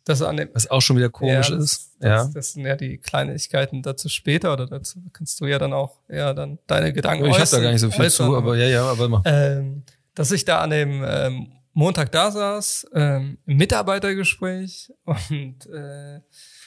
das 0.07 0.23
an 0.23 0.37
dem, 0.37 0.49
Was 0.55 0.71
auch 0.71 0.81
schon 0.81 0.97
wieder 0.97 1.11
komisch 1.11 1.51
ja, 1.51 1.57
ist. 1.57 1.93
Das, 1.99 2.09
ja. 2.09 2.31
das 2.33 2.53
sind 2.53 2.65
ja 2.65 2.77
die 2.77 2.99
Kleinigkeiten 2.99 3.83
dazu 3.83 4.09
später 4.09 4.53
oder 4.53 4.67
dazu 4.67 5.01
kannst 5.13 5.41
du 5.41 5.47
ja 5.47 5.59
dann 5.59 5.73
auch 5.73 5.99
ja 6.09 6.33
dann 6.33 6.59
deine 6.69 6.93
Gedanken 6.93 7.27
Ich 7.27 7.39
habe 7.39 7.51
da 7.51 7.61
gar 7.61 7.73
nicht 7.73 7.81
so 7.81 7.91
viel 7.91 8.05
äußern, 8.05 8.29
zu, 8.29 8.37
aber 8.37 8.57
ja, 8.57 8.67
ja, 8.67 8.85
aber 8.85 9.09
mach. 9.09 9.23
Ähm, 9.25 9.83
dass 10.15 10.31
ich 10.31 10.45
da 10.45 10.61
an 10.61 10.71
dem 10.71 11.05
ähm, 11.05 11.53
Montag 11.73 12.13
da 12.13 12.31
saß, 12.31 12.87
ähm, 12.95 13.39
im 13.47 13.57
Mitarbeitergespräch 13.57 14.93
und 15.05 15.67
äh, 15.67 16.21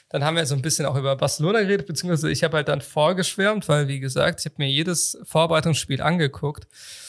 dann 0.10 0.24
haben 0.24 0.36
wir 0.36 0.46
so 0.46 0.56
ein 0.56 0.62
bisschen 0.62 0.86
auch 0.86 0.96
über 0.96 1.16
Barcelona 1.16 1.62
geredet, 1.62 1.88
beziehungsweise 1.88 2.30
ich 2.30 2.44
habe 2.44 2.58
halt 2.58 2.68
dann 2.68 2.82
vorgeschwärmt, 2.82 3.70
weil 3.70 3.88
wie 3.88 4.02
gesagt, 4.02 4.42
ich 4.42 4.46
habe 4.48 4.56
mir 4.58 4.70
jedes 4.70 5.18
Vorbereitungsspiel 5.24 6.02
angeguckt 6.02 6.68
Oh, 6.68 7.09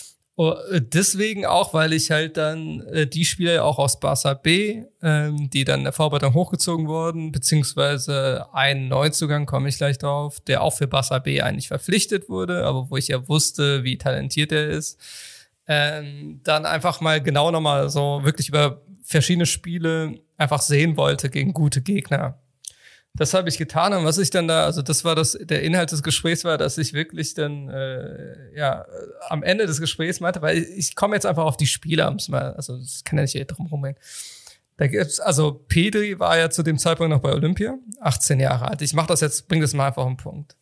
deswegen 0.71 1.45
auch, 1.45 1.75
weil 1.75 1.93
ich 1.93 2.11
halt 2.11 2.37
dann 2.37 2.81
äh, 2.87 3.07
die 3.07 3.25
Spieler 3.25 3.65
auch 3.65 3.79
aus 3.79 4.01
Barca 4.01 4.35
B, 4.35 4.85
ähm, 5.03 5.51
die 5.51 5.65
dann 5.65 5.81
in 5.81 5.85
der 5.85 5.93
Vorbereitung 5.93 6.35
hochgezogen 6.35 6.89
wurden, 6.89 7.31
beziehungsweise 7.31 8.47
einen 8.53 8.89
Neuzugang, 8.89 9.45
komme 9.45 9.69
ich 9.69 9.77
gleich 9.77 9.99
drauf, 9.99 10.41
der 10.41 10.63
auch 10.63 10.73
für 10.73 10.87
Barca 10.87 11.19
B 11.19 11.43
eigentlich 11.43 11.69
verpflichtet 11.69 12.29
wurde, 12.29 12.65
aber 12.65 12.91
wo 12.91 12.97
ich 12.97 13.09
ja 13.09 13.29
wusste, 13.29 13.85
wie 13.85 13.99
talentiert 13.99 14.53
er 14.53 14.69
ist, 14.69 14.99
ähm, 15.67 16.41
dann 16.43 16.65
einfach 16.65 17.01
mal 17.01 17.21
genau 17.23 17.51
nochmal 17.51 17.91
so 17.91 18.21
wirklich 18.25 18.49
über 18.49 18.81
verschiedene 19.03 19.47
Spiele 19.47 20.21
einfach 20.37 20.63
sehen 20.63 20.97
wollte 20.97 21.29
gegen 21.29 21.53
gute 21.53 21.83
Gegner. 21.83 22.39
Das 23.15 23.35
habe 23.35 23.49
ich 23.49 23.59
getan 23.59 23.93
und 23.93 24.05
was 24.05 24.19
ich 24.19 24.31
dann 24.31 24.47
da, 24.47 24.65
also 24.65 24.83
das 24.83 25.05
war 25.05 25.15
das, 25.15 25.37
der 25.41 25.63
Inhalt 25.63 25.91
des 25.91 26.03
Gesprächs 26.03 26.45
war, 26.45 26.59
dass 26.59 26.79
ich 26.79 26.93
wirklich 26.93 27.35
dann 27.35 27.69
äh, 27.69 28.57
ja 28.57 28.87
am 29.29 29.43
Ende 29.43 29.67
des 29.67 29.81
Gesprächs 29.81 30.21
meinte, 30.21 30.41
weil 30.43 30.59
ich, 30.59 30.69
ich 30.77 30.95
komme 30.95 31.17
jetzt 31.17 31.27
einfach 31.27 31.45
auf 31.45 31.57
die 31.57 31.67
Spiele, 31.67 32.17
mal, 32.29 32.55
also 32.55 32.79
das 32.79 33.03
kann 33.05 33.19
ja 33.19 33.23
nicht 33.23 33.47
drum 33.47 33.67
rumgehen. 33.67 33.97
Da 34.77 34.87
gibt's, 34.87 35.21
also 35.21 35.53
Pedri 35.69 36.19
war 36.19 36.39
ja 36.39 36.49
zu 36.49 36.63
dem 36.63 36.79
Zeitpunkt 36.79 37.11
noch 37.11 37.21
bei 37.21 37.33
Olympia, 37.33 37.77
18 38.01 38.41
Jahre 38.41 38.69
alt. 38.69 38.81
Ich 38.81 38.95
mache 38.95 39.09
das 39.09 39.21
jetzt, 39.21 39.47
bring 39.49 39.61
das 39.61 39.75
mal 39.75 39.89
einfach 39.89 40.03
auf 40.03 40.09
den 40.09 40.17
Punkt. 40.17 40.57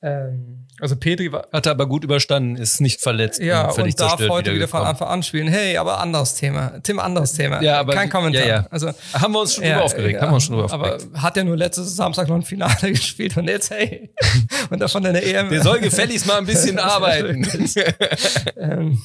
Ähm, 0.00 0.66
also 0.80 0.94
Petri 0.94 1.32
war. 1.32 1.48
Hat 1.52 1.66
er 1.66 1.72
aber 1.72 1.86
gut 1.86 2.04
überstanden, 2.04 2.56
ist 2.56 2.80
nicht 2.80 3.00
verletzt. 3.00 3.40
Ja, 3.40 3.68
und, 3.68 3.82
und 3.82 4.00
darf 4.00 4.20
heute 4.28 4.54
wieder, 4.54 4.68
von 4.68 4.82
Anfang 4.82 5.08
an 5.08 5.22
spielen. 5.24 5.48
Hey, 5.48 5.76
aber 5.76 5.98
anderes 5.98 6.34
Thema. 6.36 6.80
Tim, 6.82 7.00
anderes 7.00 7.32
Thema. 7.32 7.60
Ja, 7.62 7.80
aber, 7.80 7.94
Kein 7.94 8.08
Kommentar. 8.08 8.42
Ja, 8.42 8.48
ja. 8.48 8.66
Also, 8.70 8.92
haben 9.12 9.32
wir 9.32 9.40
uns 9.40 9.54
schon 9.54 9.64
ja, 9.64 9.72
drüber 9.72 9.84
aufgeregt. 9.86 10.14
Ja, 10.14 10.20
haben 10.22 10.30
wir 10.30 10.34
uns 10.34 10.44
schon 10.44 10.54
drüber 10.54 10.72
aufgeregt. 10.72 11.08
Aber 11.12 11.22
hat 11.22 11.36
ja 11.36 11.44
nur 11.44 11.56
letztes 11.56 11.96
Samstag 11.96 12.28
noch 12.28 12.36
ein 12.36 12.42
Finale 12.42 12.92
gespielt 12.92 13.36
und 13.36 13.48
jetzt, 13.48 13.70
hey. 13.70 14.10
und 14.70 14.78
davon 14.78 15.04
in 15.04 15.14
der 15.14 15.26
EM. 15.26 15.50
Der 15.50 15.62
soll 15.62 15.80
gefälligst 15.80 16.26
mal 16.26 16.38
ein 16.38 16.46
bisschen 16.46 16.78
arbeiten. 16.78 17.46
ähm, 18.56 19.02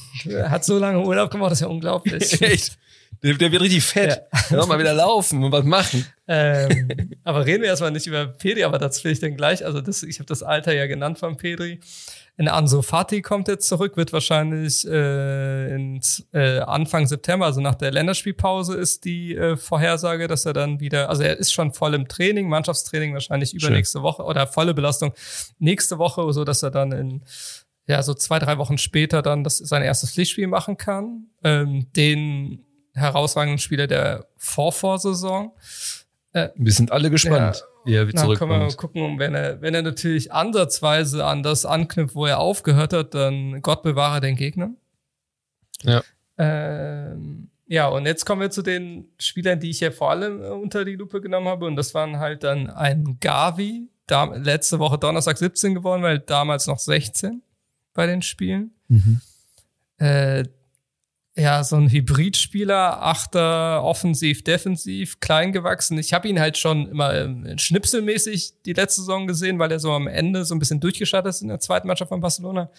hat 0.48 0.64
so 0.64 0.78
lange 0.78 1.00
Urlaub 1.00 1.30
gemacht, 1.30 1.50
das 1.50 1.58
ist 1.58 1.62
ja 1.62 1.68
unglaublich. 1.68 2.40
Echt? 2.40 2.78
Der, 3.24 3.34
der 3.34 3.50
wird 3.50 3.62
richtig 3.62 3.82
fett. 3.82 4.22
Ja. 4.50 4.66
Mal 4.66 4.78
wieder 4.78 4.92
laufen 4.92 5.42
und 5.42 5.50
was 5.50 5.64
machen. 5.64 6.04
Ähm, 6.28 7.10
aber 7.24 7.46
reden 7.46 7.62
wir 7.62 7.70
erstmal 7.70 7.90
nicht 7.90 8.06
über 8.06 8.26
Pedri, 8.26 8.64
aber 8.64 8.78
das 8.78 9.02
will 9.02 9.12
ich 9.12 9.20
dann 9.20 9.34
gleich. 9.34 9.64
Also 9.64 9.80
das, 9.80 10.02
ich 10.02 10.18
habe 10.18 10.26
das 10.26 10.42
Alter 10.42 10.74
ja 10.74 10.86
genannt 10.86 11.18
von 11.18 11.38
Pedri. 11.38 11.80
In 12.36 12.48
Anso 12.48 12.82
Fati 12.82 13.22
kommt 13.22 13.48
jetzt 13.48 13.66
zurück, 13.66 13.96
wird 13.96 14.12
wahrscheinlich 14.12 14.86
äh, 14.86 15.74
in, 15.74 16.00
äh, 16.32 16.58
Anfang 16.58 17.06
September, 17.06 17.46
also 17.46 17.62
nach 17.62 17.76
der 17.76 17.92
Länderspielpause, 17.92 18.74
ist 18.74 19.06
die 19.06 19.34
äh, 19.34 19.56
Vorhersage, 19.56 20.28
dass 20.28 20.44
er 20.44 20.52
dann 20.52 20.80
wieder, 20.80 21.08
also 21.08 21.22
er 21.22 21.38
ist 21.38 21.52
schon 21.52 21.72
voll 21.72 21.94
im 21.94 22.08
Training, 22.08 22.48
Mannschaftstraining 22.48 23.14
wahrscheinlich 23.14 23.54
übernächste 23.54 23.98
Schön. 23.98 24.02
Woche 24.02 24.24
oder 24.24 24.46
volle 24.46 24.74
Belastung 24.74 25.14
nächste 25.58 25.96
Woche, 25.98 26.30
so 26.34 26.44
dass 26.44 26.62
er 26.62 26.70
dann 26.70 26.92
in 26.92 27.22
ja 27.86 28.02
so 28.02 28.12
zwei 28.14 28.38
drei 28.38 28.58
Wochen 28.58 28.76
später 28.78 29.22
dann 29.22 29.44
das 29.44 29.58
sein 29.58 29.82
erstes 29.82 30.12
Pflichtspiel 30.12 30.46
machen 30.46 30.76
kann. 30.76 31.28
Ähm, 31.42 31.86
den 31.94 32.64
herausragenden 32.94 33.58
Spieler 33.58 33.86
der 33.86 34.26
Vorvorsaison. 34.36 35.52
Äh, 36.32 36.48
wir 36.56 36.72
sind 36.72 36.92
alle 36.92 37.10
gespannt, 37.10 37.64
ja, 37.84 38.06
wie 38.06 38.12
er 38.12 38.16
zurückkommt. 38.16 38.50
Können 38.50 38.62
wir 38.62 38.66
mal 38.66 38.74
gucken, 38.74 39.18
wenn 39.18 39.34
er, 39.34 39.60
wenn 39.60 39.74
er 39.74 39.82
natürlich 39.82 40.32
ansatzweise 40.32 41.24
an 41.24 41.42
das 41.42 41.64
anknüpft, 41.66 42.14
wo 42.14 42.26
er 42.26 42.38
aufgehört 42.38 42.92
hat, 42.92 43.14
dann 43.14 43.62
Gott 43.62 43.82
bewahre 43.82 44.20
den 44.20 44.36
Gegner. 44.36 44.70
Ja. 45.82 46.02
Ähm, 46.38 47.50
ja, 47.66 47.88
und 47.88 48.06
jetzt 48.06 48.24
kommen 48.24 48.40
wir 48.40 48.50
zu 48.50 48.62
den 48.62 49.08
Spielern, 49.18 49.58
die 49.58 49.70
ich 49.70 49.80
ja 49.80 49.90
vor 49.90 50.10
allem 50.10 50.40
unter 50.40 50.84
die 50.84 50.96
Lupe 50.96 51.20
genommen 51.20 51.48
habe. 51.48 51.66
Und 51.66 51.76
das 51.76 51.94
waren 51.94 52.18
halt 52.18 52.44
dann 52.44 52.68
ein 52.70 53.18
Gavi, 53.20 53.88
da, 54.06 54.24
letzte 54.24 54.78
Woche 54.78 54.98
Donnerstag 54.98 55.38
17 55.38 55.74
geworden, 55.74 56.02
weil 56.02 56.18
damals 56.18 56.66
noch 56.66 56.78
16 56.78 57.42
bei 57.94 58.06
den 58.06 58.22
Spielen. 58.22 58.72
Mhm. 58.88 59.20
Äh, 59.98 60.44
ja, 61.36 61.64
so 61.64 61.76
ein 61.76 61.90
Hybridspieler, 61.90 63.02
Achter, 63.02 63.82
offensiv, 63.82 64.44
defensiv, 64.44 65.18
klein 65.18 65.52
gewachsen. 65.52 65.98
Ich 65.98 66.12
habe 66.12 66.28
ihn 66.28 66.38
halt 66.38 66.58
schon 66.58 66.88
immer 66.88 67.12
ähm, 67.12 67.58
schnipselmäßig 67.58 68.62
die 68.64 68.72
letzte 68.72 69.00
Saison 69.00 69.26
gesehen, 69.26 69.58
weil 69.58 69.72
er 69.72 69.80
so 69.80 69.92
am 69.92 70.06
Ende 70.06 70.44
so 70.44 70.54
ein 70.54 70.60
bisschen 70.60 70.78
durchgestartet 70.78 71.30
ist 71.30 71.42
in 71.42 71.48
der 71.48 71.58
zweiten 71.58 71.88
Mannschaft 71.88 72.10
von 72.10 72.20
Barcelona. 72.20 72.70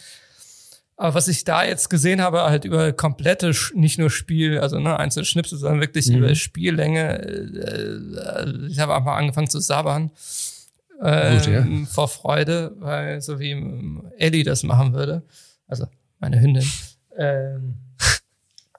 Aber 0.98 1.16
was 1.16 1.28
ich 1.28 1.44
da 1.44 1.66
jetzt 1.66 1.90
gesehen 1.90 2.22
habe, 2.22 2.44
halt 2.44 2.64
über 2.64 2.94
komplette, 2.94 3.52
nicht 3.74 4.00
nur 4.00 4.10
Spiel, 4.10 4.60
also 4.60 4.80
ne, 4.80 4.98
einzelne 4.98 5.26
Schnipsel, 5.26 5.58
sondern 5.58 5.82
wirklich 5.82 6.08
mhm. 6.08 6.18
über 6.18 6.34
Spiellänge. 6.34 7.20
Äh, 7.20 8.68
ich 8.70 8.80
habe 8.80 8.96
einfach 8.96 9.18
angefangen 9.18 9.50
zu 9.50 9.60
sabbern. 9.60 10.12
Äh, 11.02 11.36
Gut, 11.36 11.48
ja. 11.48 11.60
Ähm, 11.60 11.88
vor 11.88 12.08
Freude, 12.08 12.74
weil 12.80 13.22
so 13.22 13.38
wie 13.40 13.52
Ellie 14.18 14.46
das 14.46 14.64
machen 14.64 14.94
würde, 14.94 15.24
also 15.68 15.88
meine 16.20 16.40
Hündin, 16.40 16.66
ähm, 17.18 17.76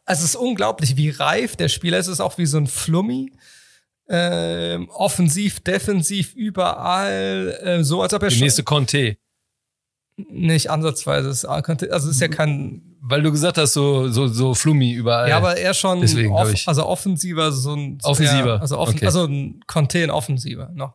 also 0.06 0.20
es 0.20 0.30
ist 0.30 0.36
unglaublich, 0.36 0.96
wie 0.96 1.10
reif 1.10 1.56
der 1.56 1.68
Spieler 1.68 1.98
ist. 1.98 2.06
Es 2.06 2.14
ist 2.14 2.20
auch 2.20 2.38
wie 2.38 2.46
so 2.46 2.58
ein 2.58 2.68
Flummi. 2.68 3.32
Ähm, 4.08 4.88
offensiv, 4.90 5.58
defensiv, 5.60 6.32
überall, 6.34 7.58
äh, 7.60 7.82
so 7.82 8.02
als 8.02 8.14
ob 8.14 8.22
er. 8.22 8.28
Die 8.28 8.40
nächste 8.40 8.62
Conte. 8.62 9.18
Nicht 10.16 10.70
ansatzweise. 10.70 11.28
Es, 11.28 11.44
also 11.44 11.90
es 11.90 12.04
ist 12.04 12.20
ja 12.20 12.28
kein. 12.28 12.82
Weil 13.00 13.22
du 13.22 13.32
gesagt 13.32 13.58
hast, 13.58 13.72
so, 13.72 14.08
so, 14.08 14.28
so 14.28 14.54
Flummi 14.54 14.92
überall. 14.92 15.28
Ja, 15.28 15.36
aber 15.36 15.56
er 15.56 15.74
schon. 15.74 16.00
Deswegen, 16.00 16.32
off, 16.32 16.52
ich. 16.52 16.68
Also 16.68 16.86
offensiver, 16.86 17.50
so 17.50 17.74
ein. 17.74 17.98
Offensiver. 18.04 18.54
Ja, 18.54 18.60
also, 18.60 18.78
offen, 18.78 18.96
okay. 18.96 19.06
also 19.06 19.24
ein 19.24 19.60
Conte 19.66 19.98
in 19.98 20.10
offensiver 20.10 20.70
noch. 20.72 20.94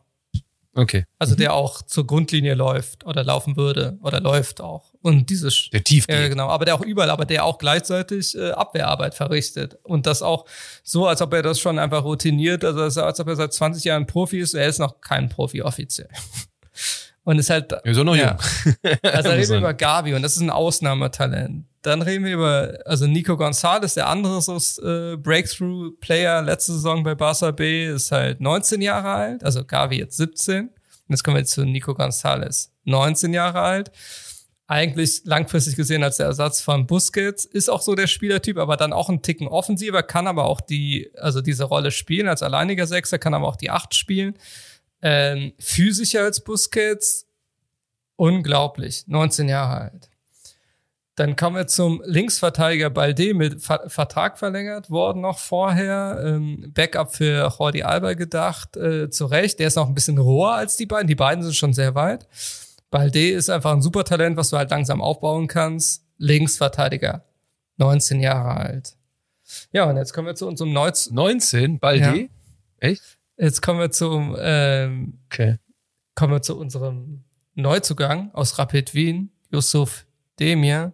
Okay. 0.73 1.05
Also 1.19 1.35
der 1.35 1.53
auch 1.53 1.81
zur 1.81 2.07
Grundlinie 2.07 2.53
läuft 2.53 3.05
oder 3.05 3.23
laufen 3.23 3.57
würde 3.57 3.97
oder 4.01 4.21
läuft 4.21 4.61
auch. 4.61 4.93
Und 5.01 5.29
dieses 5.29 5.69
der 5.71 5.83
tief 5.83 6.07
geht. 6.07 6.17
Äh, 6.17 6.29
genau, 6.29 6.47
aber 6.47 6.63
der 6.63 6.75
auch 6.75 6.81
überall, 6.81 7.09
aber 7.09 7.25
der 7.25 7.43
auch 7.43 7.57
gleichzeitig 7.57 8.37
äh, 8.37 8.51
Abwehrarbeit 8.51 9.13
verrichtet 9.13 9.77
und 9.83 10.05
das 10.05 10.21
auch 10.21 10.45
so, 10.83 11.07
als 11.07 11.21
ob 11.21 11.33
er 11.33 11.41
das 11.41 11.59
schon 11.59 11.77
einfach 11.77 12.05
routiniert, 12.05 12.63
also 12.63 13.01
als 13.01 13.19
ob 13.19 13.27
er 13.27 13.35
seit 13.35 13.53
20 13.53 13.83
Jahren 13.83 14.07
Profi 14.07 14.39
ist. 14.39 14.53
Er 14.53 14.67
ist 14.67 14.79
noch 14.79 15.01
kein 15.01 15.27
Profi 15.27 15.61
offiziell. 15.61 16.09
Und 17.23 17.37
ist 17.37 17.51
halt. 17.51 17.71
Er 17.71 17.85
ist 17.85 17.99
auch 17.99 18.03
noch 18.03 18.15
ja. 18.15 18.37
jung. 18.83 18.97
Also 19.03 19.29
reden 19.29 19.49
wir 19.49 19.57
über 19.59 19.73
Gavi 19.75 20.15
und 20.15 20.23
das 20.23 20.37
ist 20.37 20.41
ein 20.41 20.49
Ausnahmetalent. 20.49 21.65
Dann 21.81 22.01
reden 22.03 22.25
wir 22.25 22.33
über, 22.33 22.79
also 22.85 23.07
Nico 23.07 23.35
Gonzalez, 23.37 23.95
der 23.95 24.07
andere 24.07 24.41
so 24.41 24.57
äh, 24.83 25.17
Breakthrough-Player 25.17 26.43
letzte 26.43 26.73
Saison 26.73 27.03
bei 27.03 27.15
Barca 27.15 27.51
B, 27.51 27.87
ist 27.87 28.11
halt 28.11 28.39
19 28.39 28.81
Jahre 28.81 29.09
alt, 29.09 29.43
also 29.43 29.65
Gavi 29.65 29.97
jetzt 29.97 30.17
17. 30.17 30.67
Und 30.67 30.71
jetzt 31.09 31.23
kommen 31.23 31.37
wir 31.37 31.45
zu 31.45 31.65
Nico 31.65 31.95
Gonzalez, 31.95 32.71
19 32.83 33.33
Jahre 33.33 33.61
alt. 33.61 33.91
eigentlich 34.67 35.23
langfristig 35.25 35.75
gesehen 35.75 36.01
als 36.01 36.15
der 36.15 36.27
Ersatz 36.27 36.61
von 36.61 36.87
Busquets, 36.87 37.43
ist 37.43 37.69
auch 37.69 37.81
so 37.81 37.93
der 37.93 38.07
Spielertyp, 38.07 38.57
aber 38.57 38.77
dann 38.77 38.93
auch 38.93 39.09
ein 39.09 39.21
Ticken 39.21 39.49
offensiver, 39.49 40.01
kann 40.01 40.27
aber 40.27 40.45
auch 40.45 40.61
die, 40.61 41.11
also 41.17 41.41
diese 41.41 41.65
Rolle 41.65 41.91
spielen 41.91 42.29
als 42.29 42.41
alleiniger 42.41 42.87
Sechser, 42.87 43.19
kann 43.19 43.33
aber 43.33 43.49
auch 43.49 43.57
die 43.57 43.69
Acht 43.69 43.93
spielen. 43.95 44.35
Ähm, 45.01 45.51
physischer 45.59 46.23
als 46.23 46.41
Busquets, 46.41 47.27
unglaublich, 48.15 49.03
19 49.07 49.49
Jahre 49.49 49.91
alt. 49.91 50.10
Dann 51.15 51.35
kommen 51.35 51.57
wir 51.57 51.67
zum 51.67 52.01
Linksverteidiger 52.05 52.89
Balde 52.89 53.33
mit 53.33 53.61
Ver 53.61 53.83
Vertrag 53.87 54.39
verlängert 54.39 54.89
worden 54.89 55.21
noch 55.21 55.39
vorher. 55.39 56.21
Ähm, 56.25 56.71
Backup 56.73 57.13
für 57.13 57.53
Jordi 57.57 57.83
Alba 57.83 58.13
gedacht, 58.13 58.77
äh, 58.77 59.09
zu 59.09 59.25
Recht. 59.25 59.59
Der 59.59 59.67
ist 59.67 59.75
noch 59.75 59.87
ein 59.87 59.93
bisschen 59.93 60.17
roher 60.17 60.53
als 60.53 60.77
die 60.77 60.85
beiden. 60.85 61.07
Die 61.07 61.15
beiden 61.15 61.43
sind 61.43 61.55
schon 61.55 61.73
sehr 61.73 61.95
weit. 61.95 62.27
Balde 62.89 63.31
ist 63.31 63.49
einfach 63.49 63.73
ein 63.73 63.81
super 63.81 64.03
Talent, 64.03 64.37
was 64.37 64.49
du 64.49 64.57
halt 64.57 64.71
langsam 64.71 65.01
aufbauen 65.01 65.47
kannst. 65.47 66.05
Linksverteidiger, 66.17 67.25
19 67.77 68.21
Jahre 68.21 68.57
alt. 68.57 68.95
Ja, 69.71 69.89
und 69.89 69.97
jetzt 69.97 70.13
kommen 70.13 70.27
wir 70.27 70.35
zu 70.35 70.47
unserem 70.47 70.71
Neuz 70.71 71.09
19? 71.09 71.79
Balde? 71.79 72.21
Ja. 72.21 72.27
Echt? 72.77 73.17
Jetzt 73.37 73.61
kommen 73.61 73.79
wir 73.79 73.91
zum, 73.91 74.35
ähm, 74.39 75.19
okay. 75.25 75.57
kommen 76.15 76.33
wir 76.33 76.41
zu 76.41 76.57
unserem 76.57 77.23
Neuzugang 77.55 78.31
aus 78.33 78.59
Rapid 78.59 78.93
Wien, 78.93 79.31
Yusuf 79.49 80.05
Demir. 80.39 80.93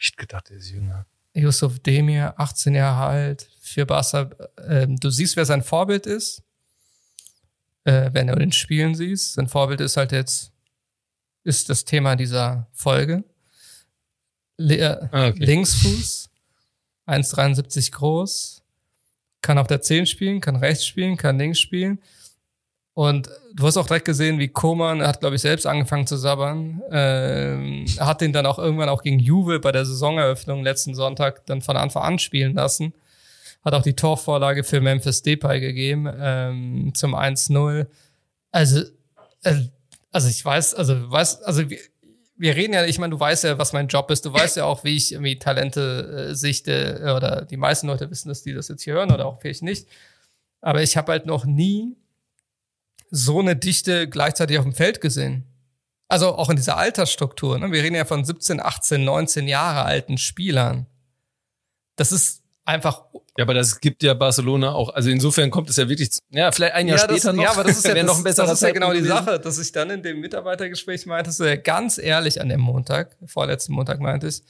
Ich 0.00 0.16
gedacht, 0.16 0.50
er 0.50 0.56
ist 0.56 0.70
jünger. 0.70 1.06
Yusuf 1.34 1.78
Demir, 1.78 2.34
18 2.38 2.74
Jahre 2.74 3.06
alt, 3.06 3.48
für 3.60 3.84
Barca. 3.84 4.30
Ähm, 4.66 4.96
du 4.98 5.10
siehst, 5.10 5.36
wer 5.36 5.44
sein 5.44 5.62
Vorbild 5.62 6.06
ist, 6.06 6.42
äh, 7.84 8.10
wenn 8.12 8.26
du 8.26 8.34
den 8.34 8.50
Spielen 8.50 8.94
siehst. 8.94 9.34
Sein 9.34 9.46
Vorbild 9.46 9.80
ist 9.80 9.96
halt 9.96 10.12
jetzt 10.12 10.52
ist 11.44 11.68
das 11.68 11.84
Thema 11.84 12.16
dieser 12.16 12.68
Folge. 12.72 13.24
Le 14.56 14.76
äh, 14.76 15.08
ah, 15.12 15.28
okay. 15.28 15.44
Linksfuß, 15.44 16.30
1,73 17.06 17.92
groß, 17.92 18.62
kann 19.42 19.58
auf 19.58 19.66
der 19.66 19.80
10 19.80 20.06
spielen, 20.06 20.40
kann 20.40 20.56
rechts 20.56 20.86
spielen, 20.86 21.16
kann 21.16 21.38
links 21.38 21.60
spielen. 21.60 22.00
Und 23.00 23.30
du 23.54 23.66
hast 23.66 23.78
auch 23.78 23.86
direkt 23.86 24.04
gesehen, 24.04 24.38
wie 24.38 24.48
Koman 24.48 25.00
hat, 25.00 25.20
glaube 25.20 25.36
ich, 25.36 25.40
selbst 25.40 25.66
angefangen 25.66 26.06
zu 26.06 26.18
sabbern. 26.18 26.82
Ähm, 26.90 27.86
hat 27.98 28.20
den 28.20 28.34
dann 28.34 28.44
auch 28.44 28.58
irgendwann 28.58 28.90
auch 28.90 29.02
gegen 29.02 29.18
Juve 29.18 29.58
bei 29.58 29.72
der 29.72 29.86
Saisoneröffnung 29.86 30.62
letzten 30.62 30.94
Sonntag 30.94 31.46
dann 31.46 31.62
von 31.62 31.78
Anfang 31.78 32.02
an 32.02 32.18
spielen 32.18 32.52
lassen. 32.56 32.92
Hat 33.64 33.72
auch 33.72 33.80
die 33.80 33.94
Torvorlage 33.96 34.64
für 34.64 34.82
Memphis 34.82 35.22
Depay 35.22 35.60
gegeben 35.60 36.12
ähm, 36.14 36.92
zum 36.92 37.14
1-0. 37.14 37.86
Also, 38.50 38.80
äh, 39.44 39.54
also 40.12 40.28
ich 40.28 40.44
weiß, 40.44 40.74
also 40.74 41.10
weiß, 41.10 41.40
also 41.40 41.70
wir, 41.70 41.78
wir 42.36 42.54
reden 42.54 42.74
ja, 42.74 42.84
ich 42.84 42.98
meine, 42.98 43.12
du 43.12 43.18
weißt 43.18 43.44
ja, 43.44 43.56
was 43.56 43.72
mein 43.72 43.88
Job 43.88 44.10
ist. 44.10 44.26
Du 44.26 44.32
weißt 44.34 44.58
ja 44.58 44.66
auch, 44.66 44.84
wie 44.84 44.94
ich 44.94 45.12
irgendwie 45.12 45.38
Talente 45.38 46.28
äh, 46.28 46.34
sichte 46.34 47.14
oder 47.16 47.46
die 47.46 47.56
meisten 47.56 47.86
Leute 47.86 48.10
wissen 48.10 48.28
dass 48.28 48.42
die 48.42 48.52
das 48.52 48.68
jetzt 48.68 48.82
hier 48.82 48.92
hören 48.92 49.10
oder 49.10 49.24
auch 49.24 49.40
vielleicht 49.40 49.62
nicht. 49.62 49.88
Aber 50.60 50.82
ich 50.82 50.98
habe 50.98 51.12
halt 51.12 51.24
noch 51.24 51.46
nie 51.46 51.96
so 53.10 53.40
eine 53.40 53.56
Dichte 53.56 54.08
gleichzeitig 54.08 54.58
auf 54.58 54.64
dem 54.64 54.74
Feld 54.74 55.00
gesehen. 55.00 55.46
Also 56.08 56.34
auch 56.34 56.50
in 56.50 56.56
dieser 56.56 56.76
Altersstruktur. 56.76 57.58
Ne? 57.58 57.70
Wir 57.70 57.82
reden 57.82 57.94
ja 57.94 58.04
von 58.04 58.24
17, 58.24 58.60
18, 58.60 59.04
19 59.04 59.48
Jahre 59.48 59.84
alten 59.84 60.18
Spielern. 60.18 60.86
Das 61.96 62.12
ist 62.12 62.42
einfach 62.64 63.04
ja, 63.38 63.44
aber 63.44 63.54
das 63.54 63.80
gibt 63.80 64.02
ja 64.02 64.12
Barcelona 64.14 64.72
auch. 64.72 64.92
Also 64.92 65.08
insofern 65.08 65.50
kommt 65.50 65.70
es 65.70 65.76
ja 65.76 65.88
wirklich, 65.88 66.10
ja, 66.30 66.50
vielleicht 66.52 66.74
ein 66.74 66.88
Jahr 66.88 66.98
ja, 66.98 67.04
später 67.04 67.28
das, 67.28 67.36
noch. 67.36 67.42
Ja, 67.42 67.52
aber 67.52 67.64
das 67.64 67.78
ist 67.78 67.84
ja, 67.86 67.94
das, 67.94 68.04
noch 68.04 68.18
ein 68.18 68.24
besserer 68.24 68.46
das 68.46 68.54
ist 68.54 68.62
ja 68.62 68.72
genau 68.72 68.92
die 68.92 69.02
Sache, 69.02 69.38
dass 69.38 69.58
ich 69.58 69.72
dann 69.72 69.88
in 69.90 70.02
dem 70.02 70.20
Mitarbeitergespräch 70.20 71.06
meinte, 71.06 71.30
so 71.32 71.44
ja 71.44 71.56
ganz 71.56 71.96
ehrlich 71.96 72.40
an 72.40 72.48
dem 72.48 72.60
Montag, 72.60 73.16
vorletzten 73.24 73.72
Montag 73.72 74.00
meinte 74.00 74.26
ich, 74.26 74.42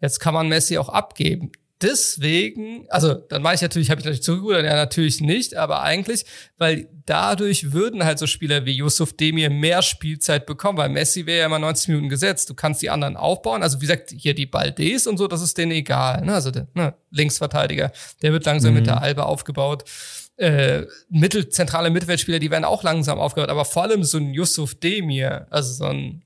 jetzt 0.00 0.20
kann 0.20 0.34
man 0.34 0.48
Messi 0.48 0.78
auch 0.78 0.88
abgeben 0.88 1.52
deswegen, 1.80 2.86
also 2.88 3.14
dann 3.14 3.42
war 3.44 3.54
ich 3.54 3.62
natürlich, 3.62 3.90
habe 3.90 4.00
ich 4.00 4.04
natürlich 4.04 4.22
zurückgerudert, 4.22 4.64
ja 4.64 4.74
natürlich 4.74 5.20
nicht, 5.20 5.54
aber 5.54 5.82
eigentlich, 5.82 6.24
weil 6.56 6.88
dadurch 7.06 7.72
würden 7.72 8.04
halt 8.04 8.18
so 8.18 8.26
Spieler 8.26 8.64
wie 8.66 8.72
Yusuf 8.72 9.12
Demir 9.12 9.50
mehr 9.50 9.82
Spielzeit 9.82 10.46
bekommen, 10.46 10.78
weil 10.78 10.88
Messi 10.88 11.26
wäre 11.26 11.40
ja 11.40 11.46
immer 11.46 11.58
90 11.58 11.88
Minuten 11.88 12.08
gesetzt. 12.08 12.50
Du 12.50 12.54
kannst 12.54 12.82
die 12.82 12.90
anderen 12.90 13.16
aufbauen, 13.16 13.62
also 13.62 13.78
wie 13.78 13.86
gesagt, 13.86 14.12
hier 14.16 14.34
die 14.34 14.46
Baldes 14.46 15.06
und 15.06 15.18
so, 15.18 15.28
das 15.28 15.42
ist 15.42 15.56
denen 15.56 15.72
egal. 15.72 16.24
Ne? 16.24 16.34
Also 16.34 16.50
der 16.50 16.66
ne, 16.74 16.94
Linksverteidiger, 17.10 17.92
der 18.22 18.32
wird 18.32 18.44
langsam 18.44 18.72
mhm. 18.72 18.78
mit 18.78 18.86
der 18.86 19.00
Albe 19.00 19.24
aufgebaut. 19.26 19.84
Äh, 20.36 20.86
Mittel, 21.08 21.48
zentrale 21.48 21.90
Mittelfeldspieler, 21.90 22.38
die 22.38 22.50
werden 22.50 22.64
auch 22.64 22.82
langsam 22.82 23.18
aufgebaut, 23.18 23.50
aber 23.50 23.64
vor 23.64 23.84
allem 23.84 24.04
so 24.04 24.18
ein 24.18 24.32
Yusuf 24.32 24.74
Demir, 24.74 25.46
also 25.50 25.72
so 25.72 25.84
ein 25.86 26.22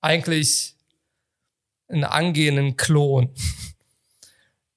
eigentlich 0.00 0.74
einen 1.88 2.04
angehenden 2.04 2.76
Klon 2.76 3.30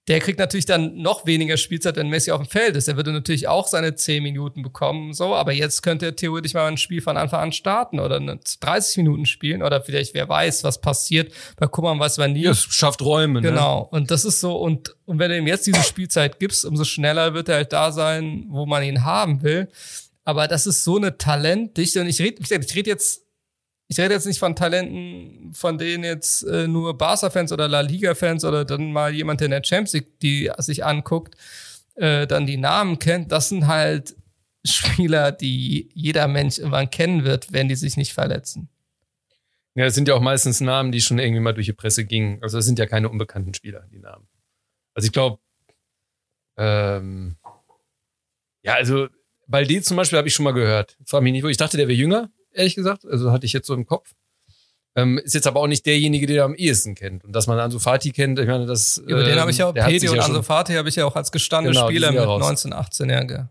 der 0.07 0.21
kriegt 0.21 0.39
natürlich 0.39 0.65
dann 0.65 0.95
noch 0.95 1.25
weniger 1.25 1.57
Spielzeit, 1.57 1.97
wenn 1.97 2.07
Messi 2.07 2.31
auf 2.31 2.41
dem 2.41 2.49
Feld 2.49 2.77
ist. 2.77 2.87
Er 2.87 2.95
würde 2.95 3.11
natürlich 3.11 3.47
auch 3.49 3.67
seine 3.67 3.95
10 3.95 4.23
Minuten 4.23 4.61
bekommen, 4.61 5.13
so, 5.13 5.35
aber 5.35 5.51
jetzt 5.51 5.83
könnte 5.83 6.05
er 6.05 6.15
theoretisch 6.15 6.53
mal 6.53 6.67
ein 6.67 6.77
Spiel 6.77 7.01
von 7.01 7.17
Anfang 7.17 7.41
an 7.41 7.51
starten 7.51 7.99
oder 7.99 8.19
30 8.19 8.97
Minuten 8.97 9.25
spielen 9.25 9.61
oder 9.61 9.81
vielleicht, 9.81 10.13
wer 10.13 10.29
weiß, 10.29 10.63
was 10.63 10.79
passiert. 10.79 11.33
Bei 11.57 11.67
Kummern 11.67 11.99
weiß 11.99 12.19
man 12.19 12.31
nie. 12.31 12.43
Ja, 12.43 12.51
es 12.51 12.63
schafft 12.63 13.01
Räume, 13.01 13.41
ne? 13.41 13.49
Genau. 13.49 13.89
Und 13.91 14.09
das 14.09 14.23
ist 14.23 14.39
so, 14.39 14.55
und, 14.55 14.95
und 15.05 15.19
wenn 15.19 15.29
du 15.29 15.37
ihm 15.37 15.47
jetzt 15.47 15.67
diese 15.67 15.83
Spielzeit 15.83 16.39
gibst, 16.39 16.63
umso 16.63 16.85
schneller 16.85 17.33
wird 17.33 17.49
er 17.49 17.55
halt 17.55 17.73
da 17.73 17.91
sein, 17.91 18.45
wo 18.47 18.65
man 18.65 18.83
ihn 18.83 19.03
haben 19.03 19.43
will. 19.43 19.67
Aber 20.23 20.47
das 20.47 20.67
ist 20.67 20.85
so 20.85 20.97
eine 20.97 21.17
Talentdichte 21.17 21.99
und 21.99 22.07
ich 22.07 22.19
rede, 22.19 22.41
ich 22.41 22.75
rede 22.75 22.89
jetzt 22.89 23.26
ich 23.89 23.99
rede 23.99 24.13
jetzt 24.13 24.25
nicht 24.25 24.39
von 24.39 24.55
Talenten, 24.55 25.53
von 25.53 25.77
denen 25.77 26.03
jetzt 26.03 26.43
äh, 26.43 26.67
nur 26.67 26.97
Barca-Fans 26.97 27.51
oder 27.53 27.67
La 27.67 27.81
Liga-Fans 27.81 28.43
oder 28.43 28.65
dann 28.65 28.91
mal 28.91 29.13
jemand, 29.13 29.39
der 29.39 29.45
in 29.45 29.51
der 29.51 29.63
Champions 29.63 29.93
League 29.93 30.19
die 30.19 30.51
sich 30.57 30.83
anguckt, 30.83 31.35
äh, 31.95 32.27
dann 32.27 32.45
die 32.45 32.57
Namen 32.57 32.99
kennt. 32.99 33.31
Das 33.31 33.49
sind 33.49 33.67
halt 33.67 34.15
Spieler, 34.65 35.31
die 35.31 35.89
jeder 35.93 36.27
Mensch 36.27 36.57
irgendwann 36.57 36.89
kennen 36.89 37.23
wird, 37.23 37.53
wenn 37.53 37.69
die 37.69 37.75
sich 37.75 37.95
nicht 37.95 38.13
verletzen. 38.13 38.67
Ja, 39.75 39.85
es 39.85 39.95
sind 39.95 40.07
ja 40.07 40.15
auch 40.15 40.21
meistens 40.21 40.59
Namen, 40.59 40.91
die 40.91 40.99
schon 40.99 41.19
irgendwie 41.19 41.39
mal 41.39 41.53
durch 41.53 41.67
die 41.67 41.73
Presse 41.73 42.03
gingen. 42.03 42.41
Also 42.41 42.57
es 42.57 42.65
sind 42.65 42.79
ja 42.79 42.87
keine 42.87 43.09
unbekannten 43.09 43.53
Spieler, 43.53 43.85
die 43.91 43.99
Namen. 43.99 44.27
Also 44.95 45.05
ich 45.05 45.13
glaube, 45.13 45.39
ähm, 46.57 47.37
ja, 48.63 48.73
also 48.73 49.07
Baldi 49.45 49.81
zum 49.81 49.95
Beispiel 49.95 50.17
habe 50.17 50.27
ich 50.27 50.33
schon 50.33 50.43
mal 50.43 50.51
gehört. 50.51 50.97
Frag 51.05 51.21
mich 51.21 51.31
nicht, 51.31 51.43
wo 51.43 51.47
ich 51.47 51.57
dachte, 51.57 51.77
der 51.77 51.87
wäre 51.87 51.97
jünger 51.97 52.29
ehrlich 52.57 52.75
gesagt. 52.75 53.05
Also 53.05 53.31
hatte 53.31 53.45
ich 53.45 53.53
jetzt 53.53 53.67
so 53.67 53.73
im 53.73 53.85
Kopf. 53.85 54.11
Ähm, 54.95 55.19
ist 55.19 55.35
jetzt 55.35 55.45
aber 55.45 55.59
auch 55.59 55.67
nicht 55.67 55.85
derjenige, 55.85 56.25
der 56.25 56.43
am 56.43 56.55
ehesten 56.55 56.95
kennt. 56.95 57.23
Und 57.23 57.33
dass 57.33 57.45
man 57.45 57.59
Ansu 57.59 57.77
Fati 57.77 58.11
kennt, 58.11 58.39
ich 58.39 58.47
meine, 58.47 58.65
das. 58.65 58.97
Über 58.97 59.23
den 59.23 59.39
habe 59.39 59.51
ich 59.51 59.59
ja 59.59 59.67
auch, 59.67 59.73
Pedi 59.73 60.09
und 60.09 60.15
ja 60.15 60.23
Ansu 60.23 60.41
Fati 60.41 60.73
habe 60.73 60.89
ich 60.89 60.95
ja 60.95 61.05
auch 61.05 61.15
als 61.15 61.31
gestandener 61.31 61.73
genau, 61.73 61.87
Spieler 61.87 62.11
mit 62.11 62.23
19, 62.23 62.73
18 62.73 63.09
Jahren. 63.09 63.49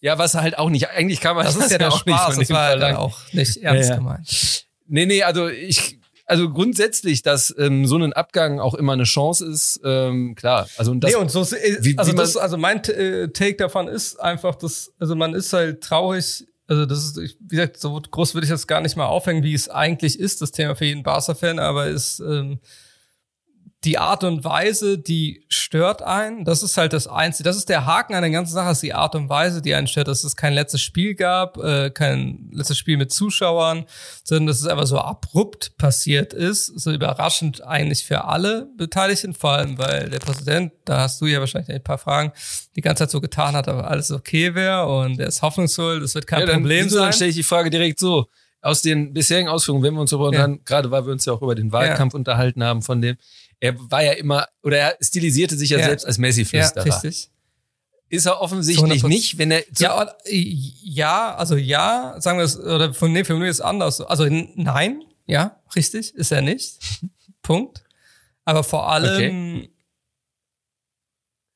Ja, 0.00 0.16
was 0.16 0.34
halt 0.34 0.56
auch 0.58 0.70
nicht, 0.70 0.88
eigentlich 0.88 1.20
kann 1.20 1.36
man 1.36 1.44
das, 1.44 1.56
das 1.56 1.64
ist 1.66 1.72
ja 1.72 1.78
der 1.78 1.90
Spaß, 1.90 2.38
das 2.38 2.50
war 2.50 2.68
halt 2.68 2.82
dann 2.82 2.96
auch 2.96 3.18
nicht 3.32 3.58
ernst 3.58 3.90
ja, 3.90 3.94
ja. 3.94 3.96
gemeint. 3.96 4.66
Nee, 4.86 5.04
nee, 5.04 5.22
also 5.22 5.48
ich, 5.48 5.98
also 6.30 6.48
grundsätzlich, 6.50 7.22
dass 7.22 7.54
ähm, 7.58 7.86
so 7.86 7.98
ein 7.98 8.12
Abgang 8.12 8.60
auch 8.60 8.74
immer 8.74 8.94
eine 8.94 9.04
Chance 9.04 9.44
ist, 9.46 9.80
ähm, 9.84 10.34
klar. 10.36 10.68
Also 10.78 10.92
und 10.92 11.00
das, 11.00 11.10
nee, 11.10 11.16
und 11.16 11.30
so, 11.30 11.44
wie, 11.50 11.98
also, 11.98 12.12
wie 12.12 12.16
das, 12.16 12.36
also 12.36 12.56
mein 12.56 12.82
äh, 12.84 13.28
Take 13.28 13.56
davon 13.56 13.88
ist 13.88 14.18
einfach, 14.18 14.54
dass, 14.54 14.92
also 14.98 15.14
man 15.14 15.34
ist 15.34 15.52
halt 15.52 15.82
traurig, 15.82 16.46
also 16.70 16.86
das 16.86 17.04
ist, 17.04 17.18
wie 17.18 17.56
gesagt, 17.56 17.80
so 17.80 18.00
groß 18.00 18.34
würde 18.34 18.44
ich 18.44 18.50
das 18.50 18.68
gar 18.68 18.80
nicht 18.80 18.96
mal 18.96 19.06
aufhängen, 19.06 19.42
wie 19.42 19.54
es 19.54 19.68
eigentlich 19.68 20.20
ist, 20.20 20.40
das 20.40 20.52
Thema 20.52 20.76
für 20.76 20.84
jeden 20.84 21.02
Barca-Fan, 21.02 21.58
aber 21.58 21.88
ist 21.88 22.20
ähm, 22.20 22.60
die 23.84 23.96
Art 23.96 24.24
und 24.24 24.44
Weise, 24.44 24.98
die 24.98 25.44
stört 25.48 26.02
einen. 26.02 26.44
Das 26.44 26.62
ist 26.62 26.76
halt 26.76 26.92
das 26.92 27.06
Einzige. 27.06 27.48
Das 27.48 27.56
ist 27.56 27.70
der 27.70 27.86
Haken 27.86 28.14
an 28.14 28.20
der 28.20 28.30
ganzen 28.30 28.52
Sache, 28.52 28.72
ist 28.72 28.82
die 28.82 28.92
Art 28.92 29.14
und 29.14 29.30
Weise, 29.30 29.62
die 29.62 29.74
einen 29.74 29.86
stört, 29.86 30.08
dass 30.08 30.22
es 30.22 30.36
kein 30.36 30.52
letztes 30.52 30.82
Spiel 30.82 31.14
gab, 31.14 31.56
äh, 31.56 31.90
kein 31.90 32.50
letztes 32.52 32.76
Spiel 32.76 32.98
mit 32.98 33.10
Zuschauern, 33.10 33.86
sondern 34.22 34.48
dass 34.48 34.60
es 34.60 34.66
einfach 34.66 34.86
so 34.86 34.98
abrupt 34.98 35.78
passiert 35.78 36.34
ist. 36.34 36.66
So 36.66 36.92
überraschend 36.92 37.64
eigentlich 37.64 38.04
für 38.04 38.24
alle 38.26 38.68
Beteiligten, 38.76 39.32
vor 39.32 39.52
allem, 39.52 39.78
weil 39.78 40.10
der 40.10 40.18
Präsident, 40.18 40.72
da 40.84 41.00
hast 41.00 41.20
du 41.22 41.26
ja 41.26 41.40
wahrscheinlich 41.40 41.74
ein 41.74 41.82
paar 41.82 41.98
Fragen, 41.98 42.32
die 42.76 42.82
ganze 42.82 43.04
Zeit 43.04 43.10
so 43.10 43.22
getan 43.22 43.54
hat, 43.54 43.66
aber 43.66 43.88
alles 43.88 44.10
okay 44.10 44.54
wäre 44.54 44.86
und 44.86 45.18
er 45.18 45.28
ist 45.28 45.40
hoffnungsvoll, 45.40 46.00
das 46.00 46.14
wird 46.14 46.26
kein 46.26 46.46
ja, 46.46 46.52
Problem 46.52 46.90
sein. 46.90 47.04
Dann 47.04 47.12
stelle 47.14 47.30
ich 47.30 47.36
die 47.36 47.42
Frage 47.42 47.70
direkt 47.70 47.98
so. 47.98 48.26
Aus 48.62 48.82
den 48.82 49.14
bisherigen 49.14 49.48
Ausführungen, 49.48 49.82
wenn 49.84 49.94
wir 49.94 50.00
uns 50.00 50.12
aber 50.12 50.32
ja. 50.32 50.40
dann, 50.40 50.64
gerade 50.64 50.90
weil 50.90 51.06
wir 51.06 51.12
uns 51.12 51.24
ja 51.24 51.32
auch 51.32 51.40
über 51.40 51.54
den 51.54 51.72
Wahlkampf 51.72 52.12
ja. 52.12 52.18
unterhalten 52.18 52.62
haben, 52.62 52.82
von 52.82 53.00
dem, 53.00 53.16
er 53.58 53.74
war 53.90 54.02
ja 54.02 54.12
immer, 54.12 54.46
oder 54.62 54.78
er 54.78 54.96
stilisierte 55.00 55.56
sich 55.56 55.70
ja, 55.70 55.78
ja. 55.78 55.86
selbst 55.86 56.06
als 56.06 56.18
Messi-Flüsterer. 56.18 56.86
Ja, 56.86 56.94
richtig. 56.94 57.30
Ist 58.08 58.26
er 58.26 58.40
offensichtlich 58.40 59.04
nicht, 59.04 59.38
wenn 59.38 59.52
er. 59.52 59.62
Ja, 59.78 60.12
ja, 60.26 61.34
also 61.36 61.56
ja, 61.56 62.16
sagen 62.18 62.38
wir 62.38 62.44
es, 62.44 62.58
oder 62.58 62.92
von 62.92 63.12
nee, 63.12 63.22
für 63.22 63.36
mich 63.36 63.48
ist 63.48 63.60
anders. 63.60 64.00
Also 64.00 64.26
nein, 64.28 65.04
ja, 65.26 65.60
richtig, 65.76 66.14
ist 66.16 66.32
er 66.32 66.42
nicht. 66.42 66.80
Punkt. 67.42 67.84
Aber 68.44 68.64
vor 68.64 68.90
allem 68.90 69.58
okay. 69.58 69.70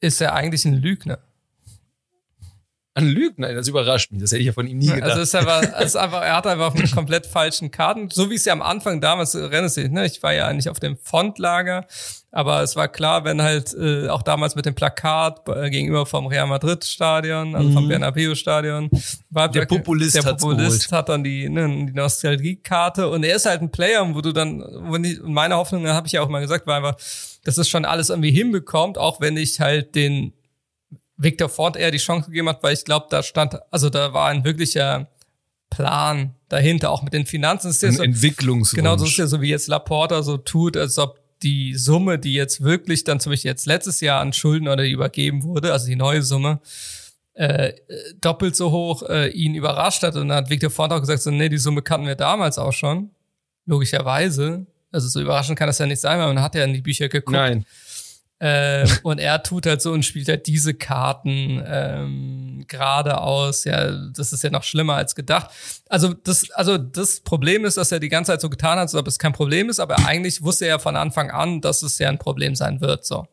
ist 0.00 0.20
er 0.20 0.34
eigentlich 0.34 0.64
ein 0.64 0.74
Lügner. 0.74 1.18
An 2.96 3.08
Lügen? 3.08 3.34
Nein, 3.38 3.56
das 3.56 3.66
überrascht 3.66 4.12
mich. 4.12 4.20
Das 4.20 4.30
hätte 4.30 4.40
ich 4.40 4.46
ja 4.46 4.52
von 4.52 4.68
ihm 4.68 4.78
nie 4.78 4.86
gedacht. 4.86 5.10
Also 5.10 5.22
ist 5.22 5.34
einfach, 5.34 5.62
ist 5.80 5.96
einfach, 5.96 6.22
er 6.22 6.36
hat 6.36 6.46
einfach 6.46 6.72
mit 6.74 6.92
komplett 6.92 7.26
falschen 7.26 7.72
Karten, 7.72 8.08
so 8.08 8.30
wie 8.30 8.36
es 8.36 8.44
ja 8.44 8.52
am 8.52 8.62
Anfang 8.62 9.00
damals, 9.00 9.34
erinnerst 9.34 9.78
du 9.78 9.88
ne? 9.88 10.06
Ich 10.06 10.22
war 10.22 10.32
ja 10.32 10.46
eigentlich 10.46 10.68
auf 10.68 10.78
dem 10.78 10.96
Frontlager, 10.96 11.86
aber 12.30 12.62
es 12.62 12.76
war 12.76 12.86
klar, 12.86 13.24
wenn 13.24 13.42
halt 13.42 13.74
äh, 13.74 14.08
auch 14.08 14.22
damals 14.22 14.54
mit 14.54 14.66
dem 14.66 14.76
Plakat 14.76 15.40
äh, 15.48 15.70
gegenüber 15.70 16.06
vom 16.06 16.28
Real 16.28 16.46
Madrid 16.46 16.84
Stadion, 16.84 17.56
also 17.56 17.70
vom 17.72 17.84
Mhm. 17.86 17.88
Bernabeu 17.88 18.36
Stadion, 18.36 18.88
war 19.28 19.48
Der 19.50 19.66
Populist 19.66 20.14
der 20.14 20.22
Populist 20.22 20.92
hat 20.92 21.08
dann 21.08 21.24
die, 21.24 21.48
ne, 21.48 21.66
die 21.86 21.92
Nostalgiekarte 21.92 23.08
und 23.08 23.24
er 23.24 23.34
ist 23.34 23.46
halt 23.46 23.60
ein 23.60 23.70
Player, 23.72 24.08
wo 24.14 24.20
du 24.20 24.30
dann, 24.32 24.60
wo 24.60 24.96
ich, 24.96 25.20
meine 25.22 25.56
Hoffnung, 25.56 25.86
habe 25.88 26.06
ich 26.06 26.12
ja 26.12 26.22
auch 26.22 26.28
mal 26.28 26.40
gesagt, 26.40 26.66
war 26.68 26.76
einfach, 26.76 26.94
dass 27.44 27.58
es 27.58 27.68
schon 27.68 27.84
alles 27.84 28.10
irgendwie 28.10 28.30
hinbekommt, 28.30 28.98
auch 28.98 29.20
wenn 29.20 29.36
ich 29.36 29.58
halt 29.60 29.96
den 29.96 30.32
Victor 31.16 31.48
Ford 31.48 31.76
eher 31.76 31.90
die 31.90 31.98
Chance 31.98 32.28
gegeben 32.28 32.48
hat, 32.48 32.62
weil 32.62 32.74
ich 32.74 32.84
glaube, 32.84 33.06
da 33.10 33.22
stand, 33.22 33.58
also 33.70 33.90
da 33.90 34.12
war 34.12 34.28
ein 34.28 34.44
wirklicher 34.44 35.08
Plan 35.70 36.34
dahinter, 36.48 36.90
auch 36.90 37.02
mit 37.02 37.12
den 37.12 37.26
Finanzen. 37.26 37.70
Ist 37.70 37.82
ja 37.82 37.88
Ein 37.88 37.94
so, 37.96 38.02
Entwicklungswunsch. 38.02 38.76
genau, 38.76 38.96
so 38.96 39.04
ist 39.04 39.16
ja 39.16 39.26
so, 39.26 39.40
wie 39.40 39.48
jetzt 39.48 39.68
Laporta 39.68 40.22
so 40.22 40.36
tut, 40.36 40.76
als 40.76 40.98
ob 40.98 41.18
die 41.42 41.74
Summe, 41.74 42.18
die 42.18 42.32
jetzt 42.32 42.62
wirklich 42.62 43.04
dann 43.04 43.20
zum 43.20 43.32
Beispiel 43.32 43.50
jetzt 43.50 43.66
letztes 43.66 44.00
Jahr 44.00 44.20
an 44.20 44.32
Schulden 44.32 44.68
oder 44.68 44.86
übergeben 44.86 45.42
wurde, 45.42 45.72
also 45.72 45.86
die 45.86 45.96
neue 45.96 46.22
Summe, 46.22 46.60
äh, 47.34 47.72
doppelt 48.20 48.54
so 48.56 48.70
hoch 48.70 49.02
äh, 49.08 49.28
ihn 49.30 49.54
überrascht 49.54 50.02
hat. 50.02 50.14
Und 50.16 50.28
dann 50.28 50.38
hat 50.38 50.50
Victor 50.50 50.70
Ford 50.70 50.92
auch 50.92 51.00
gesagt, 51.00 51.22
so, 51.22 51.30
nee, 51.30 51.48
die 51.48 51.58
Summe 51.58 51.82
kannten 51.82 52.06
wir 52.06 52.14
damals 52.14 52.58
auch 52.58 52.72
schon. 52.72 53.10
Logischerweise. 53.66 54.66
Also 54.92 55.08
so 55.08 55.20
überraschend 55.20 55.58
kann 55.58 55.66
das 55.66 55.78
ja 55.78 55.86
nicht 55.86 56.00
sein, 56.00 56.18
weil 56.20 56.28
man 56.28 56.42
hat 56.42 56.54
ja 56.54 56.62
in 56.64 56.72
die 56.72 56.82
Bücher 56.82 57.08
geguckt. 57.08 57.32
Nein. 57.32 57.66
Äh, 58.38 58.86
und 59.02 59.18
er 59.18 59.42
tut 59.42 59.66
halt 59.66 59.80
so 59.80 59.92
und 59.92 60.04
spielt 60.04 60.28
halt 60.28 60.46
diese 60.46 60.74
Karten 60.74 61.62
ähm, 61.66 62.64
geradeaus. 62.68 63.64
Ja, 63.64 63.90
das 64.10 64.32
ist 64.32 64.42
ja 64.42 64.50
noch 64.50 64.62
schlimmer 64.62 64.94
als 64.94 65.14
gedacht. 65.14 65.50
Also 65.88 66.12
das, 66.12 66.50
also 66.52 66.78
das 66.78 67.20
Problem 67.20 67.64
ist, 67.64 67.76
dass 67.76 67.92
er 67.92 68.00
die 68.00 68.08
ganze 68.08 68.32
Zeit 68.32 68.40
so 68.40 68.50
getan 68.50 68.72
hat, 68.72 68.80
als 68.80 68.94
ob 68.94 69.06
es 69.06 69.18
kein 69.18 69.32
Problem 69.32 69.68
ist, 69.68 69.80
aber 69.80 70.06
eigentlich 70.06 70.42
wusste 70.42 70.64
er 70.64 70.70
ja 70.70 70.78
von 70.78 70.96
Anfang 70.96 71.30
an, 71.30 71.60
dass 71.60 71.82
es 71.82 71.98
ja 71.98 72.08
ein 72.08 72.18
Problem 72.18 72.54
sein 72.54 72.80
wird. 72.80 73.04
So. 73.04 73.26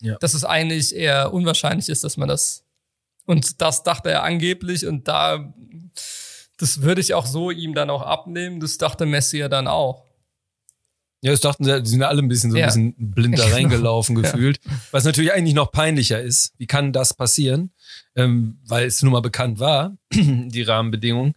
Ja. 0.00 0.16
Dass 0.20 0.34
es 0.34 0.44
eigentlich 0.44 0.94
eher 0.94 1.32
unwahrscheinlich 1.32 1.88
ist, 1.88 2.04
dass 2.04 2.16
man 2.16 2.28
das. 2.28 2.64
Und 3.26 3.60
das 3.60 3.82
dachte 3.82 4.10
er 4.10 4.22
angeblich 4.22 4.86
und 4.86 5.06
da, 5.06 5.52
das 6.56 6.80
würde 6.80 7.02
ich 7.02 7.12
auch 7.12 7.26
so 7.26 7.50
ihm 7.50 7.74
dann 7.74 7.90
auch 7.90 8.02
abnehmen. 8.02 8.58
Das 8.58 8.78
dachte 8.78 9.04
Messi 9.04 9.38
ja 9.38 9.48
dann 9.48 9.66
auch. 9.68 10.07
Ja, 11.20 11.32
das 11.32 11.40
dachten 11.40 11.64
sie, 11.64 11.82
die 11.82 11.88
sind 11.90 12.02
alle 12.02 12.22
ein 12.22 12.28
bisschen 12.28 12.50
so 12.50 12.56
ein 12.56 12.60
Ja. 12.60 12.66
bisschen 12.66 12.94
blind 12.96 13.38
da 13.38 13.42
Genau. 13.44 13.54
reingelaufen 13.56 14.16
Ja. 14.16 14.22
gefühlt. 14.22 14.60
Was 14.92 15.04
natürlich 15.04 15.32
eigentlich 15.32 15.54
noch 15.54 15.72
peinlicher 15.72 16.20
ist. 16.22 16.52
Wie 16.58 16.66
kann 16.66 16.92
das 16.92 17.14
passieren? 17.14 17.72
Ähm, 18.14 18.58
weil 18.66 18.86
es 18.86 19.02
nun 19.02 19.12
mal 19.12 19.20
bekannt 19.22 19.58
war, 19.58 19.96
die 20.12 20.62
Rahmenbedingungen. 20.62 21.34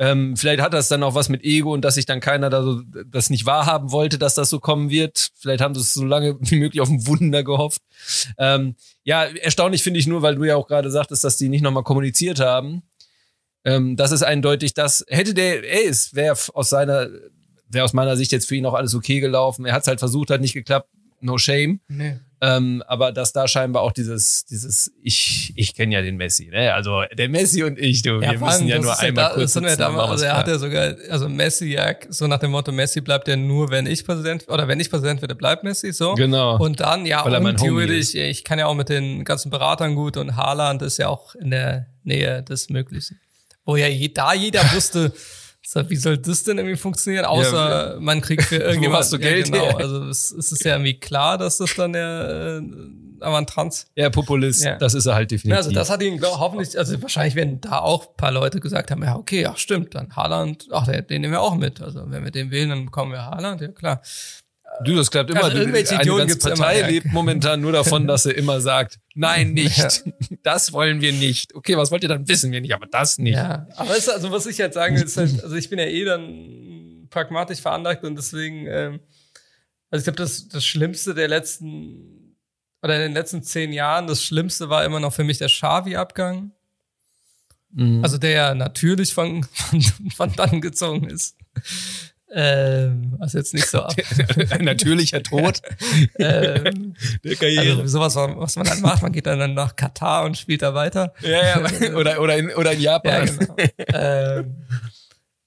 Ähm, 0.00 0.36
vielleicht 0.36 0.60
hat 0.62 0.72
das 0.74 0.86
dann 0.88 1.02
auch 1.02 1.14
was 1.16 1.28
mit 1.28 1.42
Ego 1.42 1.74
und 1.74 1.82
dass 1.84 1.96
sich 1.96 2.06
dann 2.06 2.20
keiner 2.20 2.50
da 2.50 2.62
so 2.62 2.80
das 3.06 3.30
nicht 3.30 3.46
wahrhaben 3.46 3.90
wollte, 3.90 4.16
dass 4.16 4.34
das 4.34 4.48
so 4.48 4.60
kommen 4.60 4.90
wird. 4.90 5.32
Vielleicht 5.34 5.60
haben 5.60 5.74
sie 5.74 5.80
es 5.80 5.92
so 5.92 6.04
lange 6.04 6.36
wie 6.40 6.56
möglich 6.56 6.80
auf 6.80 6.88
ein 6.88 7.06
Wunder 7.06 7.42
gehofft. 7.42 7.82
Ähm, 8.38 8.76
ja, 9.02 9.24
erstaunlich 9.24 9.82
finde 9.82 9.98
ich 9.98 10.06
nur, 10.06 10.22
weil 10.22 10.36
du 10.36 10.44
ja 10.44 10.54
auch 10.56 10.68
gerade 10.68 10.90
sagtest, 10.90 11.24
dass 11.24 11.36
die 11.36 11.48
nicht 11.48 11.62
nochmal 11.62 11.82
kommuniziert 11.82 12.38
haben. 12.40 12.82
Ähm, 13.64 13.96
das 13.96 14.12
ist 14.12 14.22
eindeutig, 14.22 14.72
das 14.72 15.04
hätte 15.08 15.34
der, 15.34 15.64
ey, 15.68 15.86
es 15.88 16.14
wäre 16.14 16.38
aus 16.54 16.70
seiner, 16.70 17.08
wäre 17.68 17.84
aus 17.84 17.92
meiner 17.92 18.16
Sicht 18.16 18.32
jetzt 18.32 18.48
für 18.48 18.56
ihn 18.56 18.66
auch 18.66 18.74
alles 18.74 18.94
okay 18.94 19.20
gelaufen. 19.20 19.64
Er 19.64 19.74
hat 19.74 19.82
es 19.82 19.88
halt 19.88 19.98
versucht, 19.98 20.30
hat 20.30 20.40
nicht 20.40 20.54
geklappt, 20.54 20.88
no 21.20 21.38
shame. 21.38 21.80
Nee. 21.88 22.18
Ähm, 22.40 22.84
aber 22.86 23.10
dass 23.10 23.32
da 23.32 23.48
scheinbar 23.48 23.82
auch 23.82 23.90
dieses, 23.90 24.44
dieses, 24.44 24.92
ich, 25.02 25.52
ich 25.56 25.74
kenne 25.74 25.94
ja 25.94 26.02
den 26.02 26.16
Messi, 26.16 26.46
ne? 26.46 26.72
Also 26.72 27.02
der 27.16 27.28
Messi 27.28 27.64
und 27.64 27.80
ich, 27.80 28.02
du, 28.02 28.20
wir 28.20 28.38
vor 28.38 28.46
müssen 28.46 28.68
ja 28.68 28.78
nur 28.78 28.92
ist 28.92 29.00
einmal 29.00 29.30
da, 29.30 29.34
kurz 29.34 29.56
wir 29.56 29.62
dann 29.62 29.76
damals, 29.76 30.10
also 30.10 30.24
er 30.24 30.36
hat 30.36 30.46
ja 30.46 30.56
sogar, 30.56 30.94
also 31.10 31.28
Messi 31.28 31.72
ja, 31.72 31.94
so 32.08 32.28
nach 32.28 32.38
dem 32.38 32.52
Motto, 32.52 32.70
Messi 32.70 33.00
bleibt 33.00 33.26
ja 33.26 33.34
nur, 33.34 33.70
wenn 33.70 33.86
ich 33.86 34.04
Präsident, 34.06 34.46
oder 34.48 34.68
wenn 34.68 34.78
ich 34.78 34.88
Präsident 34.88 35.20
werde, 35.20 35.34
bleibt 35.34 35.64
Messi, 35.64 35.92
so. 35.92 36.14
Genau. 36.14 36.58
Und 36.58 36.78
dann, 36.78 37.06
ja, 37.06 37.24
Weil 37.24 37.44
und 37.44 37.56
theoretisch, 37.56 38.14
ich 38.14 38.44
kann 38.44 38.60
ja 38.60 38.66
auch 38.66 38.76
mit 38.76 38.88
den 38.88 39.24
ganzen 39.24 39.50
Beratern 39.50 39.96
gut 39.96 40.16
und 40.16 40.36
Haaland 40.36 40.82
ist 40.82 40.98
ja 40.98 41.08
auch 41.08 41.34
in 41.34 41.50
der 41.50 41.86
Nähe 42.04 42.44
des 42.44 42.70
Möglichen. 42.70 43.18
Wo 43.64 43.74
ja 43.74 43.88
je, 43.88 44.10
da 44.10 44.32
jeder 44.32 44.60
wusste, 44.72 45.12
wie 45.74 45.96
soll 45.96 46.18
das 46.18 46.44
denn 46.44 46.58
irgendwie 46.58 46.76
funktionieren, 46.76 47.24
außer 47.24 47.98
man 48.00 48.20
kriegt 48.20 48.44
für 48.44 48.56
irgendjemand. 48.58 49.00
hast 49.00 49.12
du 49.12 49.18
Geld 49.18 49.48
ja, 49.48 49.60
genau. 49.62 49.76
Also 49.76 50.04
es, 50.04 50.30
es 50.32 50.52
ist 50.52 50.64
ja 50.64 50.72
irgendwie 50.74 50.98
klar, 50.98 51.38
dass 51.38 51.58
das 51.58 51.74
dann 51.74 51.92
der 51.92 52.60
äh, 52.62 53.24
Avantrans 53.24 53.86
Ja, 53.96 54.10
Populist, 54.10 54.64
Ja. 54.64 54.76
das 54.78 54.94
ist 54.94 55.06
er 55.06 55.14
halt 55.16 55.30
definitiv. 55.30 55.50
ja, 55.50 55.56
also 55.56 55.72
das 55.72 55.90
hat 55.90 56.02
ihn 56.02 56.18
glaub, 56.18 56.38
hoffentlich, 56.38 56.78
also 56.78 57.00
wahrscheinlich 57.02 57.34
werden 57.34 57.60
da 57.60 57.78
auch 57.80 58.08
ein 58.08 58.16
paar 58.16 58.30
Leute 58.32 58.60
gesagt 58.60 58.90
haben, 58.90 59.02
ja, 59.02 59.16
okay, 59.16 59.44
ach 59.46 59.58
stimmt, 59.58 59.94
dann 59.94 60.14
Haaland, 60.14 60.68
ach, 60.70 60.86
den 60.86 61.20
nehmen 61.22 61.32
wir 61.32 61.40
auch 61.40 61.56
mit. 61.56 61.80
Also 61.82 62.10
wenn 62.10 62.22
wir 62.24 62.30
den 62.30 62.50
wählen, 62.50 62.68
dann 62.70 62.84
bekommen 62.86 63.12
wir 63.12 63.24
Haaland, 63.26 63.60
ja 63.60 63.68
klar. 63.68 64.00
Du, 64.84 64.94
das 64.94 65.10
klappt 65.10 65.30
immer. 65.30 65.42
Also 65.44 65.54
Du- 65.56 65.60
irgendwelche 65.60 65.92
Eine 65.94 66.02
Idioten 66.02 66.18
ganze 66.28 66.34
gibt's 66.34 66.44
Partei 66.60 66.78
immer, 66.78 66.88
ja. 66.88 66.92
lebt 66.94 67.06
momentan 67.12 67.60
nur 67.60 67.72
davon, 67.72 68.06
dass 68.06 68.22
sie 68.24 68.32
immer 68.32 68.60
sagt, 68.60 68.98
nein, 69.14 69.52
nicht. 69.54 69.76
Ja. 69.78 69.88
Das 70.42 70.72
wollen 70.72 71.00
wir 71.00 71.12
nicht. 71.12 71.54
Okay, 71.54 71.76
was 71.76 71.90
wollt 71.90 72.02
ihr 72.02 72.08
dann? 72.08 72.28
Wissen 72.28 72.52
wir 72.52 72.60
nicht, 72.60 72.74
aber 72.74 72.86
das 72.86 73.18
nicht. 73.18 73.34
Ja, 73.34 73.66
aber 73.76 73.90
es 73.92 73.98
ist, 73.98 74.08
also 74.10 74.30
was 74.30 74.46
ich 74.46 74.60
halt 74.60 74.74
sagen 74.74 74.96
will, 74.96 75.04
ist 75.04 75.16
halt, 75.16 75.42
also 75.42 75.56
ich 75.56 75.68
bin 75.70 75.78
ja 75.78 75.86
eh 75.86 76.04
dann 76.04 77.06
pragmatisch 77.10 77.60
veranlagt 77.60 78.04
und 78.04 78.16
deswegen, 78.16 78.66
ähm, 78.66 79.00
also 79.90 80.00
ich 80.00 80.04
glaube, 80.04 80.18
das, 80.18 80.48
das 80.48 80.64
Schlimmste 80.64 81.14
der 81.14 81.28
letzten, 81.28 82.36
oder 82.82 82.94
in 82.96 83.00
den 83.02 83.12
letzten 83.14 83.42
zehn 83.42 83.72
Jahren, 83.72 84.06
das 84.06 84.22
Schlimmste 84.22 84.68
war 84.70 84.84
immer 84.84 85.00
noch 85.00 85.12
für 85.12 85.24
mich 85.24 85.38
der 85.38 85.48
Xavi-Abgang. 85.48 86.52
Mhm. 87.70 88.02
Also 88.02 88.18
der 88.18 88.30
ja 88.30 88.54
natürlich 88.54 89.12
von, 89.14 89.42
von, 89.44 89.82
von 90.14 90.32
dann 90.36 90.60
gezogen 90.60 91.08
ist. 91.08 91.36
Ähm, 92.30 93.16
also 93.20 93.38
jetzt 93.38 93.54
nicht 93.54 93.66
so 93.66 93.80
ab. 93.82 93.94
Ein 94.50 94.64
natürlicher 94.64 95.22
Tod 95.22 95.62
ähm, 96.18 96.94
der 97.24 97.36
Karriere. 97.36 97.80
also 97.80 97.86
sowas, 97.86 98.16
was 98.16 98.56
man 98.56 98.66
dann 98.66 98.80
macht, 98.82 99.02
man 99.02 99.12
geht 99.12 99.26
dann 99.26 99.54
nach 99.54 99.76
Katar 99.76 100.24
und 100.24 100.36
spielt 100.36 100.62
da 100.62 100.74
weiter. 100.74 101.14
ja, 101.22 101.60
ja, 101.60 101.94
oder, 101.96 102.20
oder, 102.20 102.36
in, 102.36 102.50
oder 102.54 102.72
in 102.72 102.80
Japan. 102.80 103.26
Ja, 103.26 103.32
genau. 103.34 103.56
ähm, 103.98 104.56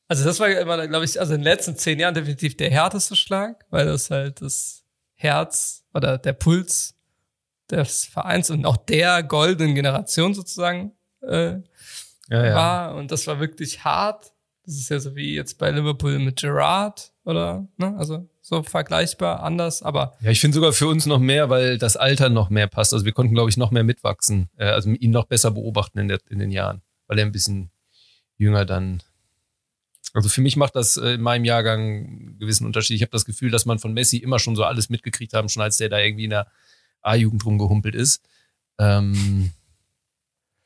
also 0.07 0.25
das 0.25 0.39
war 0.39 0.49
immer, 0.49 0.87
glaube 0.87 1.05
ich, 1.05 1.19
also 1.19 1.33
in 1.33 1.41
den 1.41 1.45
letzten 1.45 1.77
zehn 1.77 1.99
Jahren 1.99 2.13
definitiv 2.13 2.57
der 2.57 2.69
härteste 2.71 3.15
Schlag, 3.15 3.63
weil 3.69 3.85
das 3.85 4.09
halt 4.09 4.41
das 4.41 4.83
Herz 5.13 5.83
oder 5.93 6.17
der 6.17 6.33
Puls 6.33 6.95
des 7.69 8.05
Vereins 8.05 8.49
und 8.49 8.65
auch 8.65 8.77
der 8.77 9.23
goldenen 9.23 9.75
Generation 9.75 10.33
sozusagen 10.33 10.91
äh, 11.21 11.51
Ja, 12.27 12.45
ja. 12.45 12.55
war. 12.55 12.95
Und 12.95 13.11
das 13.11 13.27
war 13.27 13.39
wirklich 13.39 13.83
hart. 13.85 14.33
Das 14.65 14.75
ist 14.75 14.89
ja 14.89 14.99
so 14.99 15.15
wie 15.15 15.33
jetzt 15.33 15.57
bei 15.57 15.71
Liverpool 15.71 16.19
mit 16.19 16.39
Gerard 16.39 17.11
oder, 17.23 17.67
ne, 17.77 17.95
also 17.97 18.29
so 18.41 18.63
vergleichbar, 18.63 19.43
anders, 19.43 19.81
aber 19.81 20.15
Ja, 20.21 20.31
ich 20.31 20.39
finde 20.39 20.55
sogar 20.55 20.73
für 20.73 20.87
uns 20.87 21.05
noch 21.05 21.19
mehr, 21.19 21.49
weil 21.49 21.77
das 21.77 21.97
Alter 21.97 22.29
noch 22.29 22.49
mehr 22.49 22.67
passt. 22.67 22.93
Also 22.93 23.05
wir 23.05 23.11
konnten, 23.11 23.33
glaube 23.33 23.49
ich, 23.49 23.57
noch 23.57 23.71
mehr 23.71 23.83
mitwachsen, 23.83 24.49
äh, 24.57 24.65
also 24.65 24.89
ihn 24.89 25.11
noch 25.11 25.25
besser 25.25 25.51
beobachten 25.51 25.99
in, 25.99 26.07
der, 26.07 26.19
in 26.29 26.39
den 26.39 26.51
Jahren, 26.51 26.81
weil 27.07 27.19
er 27.19 27.25
ein 27.25 27.31
bisschen 27.31 27.71
jünger 28.37 28.65
dann. 28.65 29.01
Also 30.13 30.27
für 30.27 30.41
mich 30.41 30.57
macht 30.57 30.75
das 30.75 30.97
äh, 30.97 31.13
in 31.13 31.21
meinem 31.21 31.45
Jahrgang 31.45 31.79
einen 31.79 32.37
gewissen 32.39 32.65
Unterschied. 32.65 32.95
Ich 32.95 33.01
habe 33.01 33.11
das 33.11 33.25
Gefühl, 33.25 33.51
dass 33.51 33.65
man 33.65 33.79
von 33.79 33.93
Messi 33.93 34.17
immer 34.17 34.39
schon 34.39 34.55
so 34.55 34.63
alles 34.63 34.89
mitgekriegt 34.89 35.33
haben, 35.33 35.49
schon 35.49 35.63
als 35.63 35.77
der 35.77 35.89
da 35.89 35.99
irgendwie 35.99 36.25
in 36.25 36.31
der 36.31 36.47
A-Jugend 37.01 37.45
rumgehumpelt 37.45 37.95
ist. 37.95 38.23
Ähm, 38.77 39.51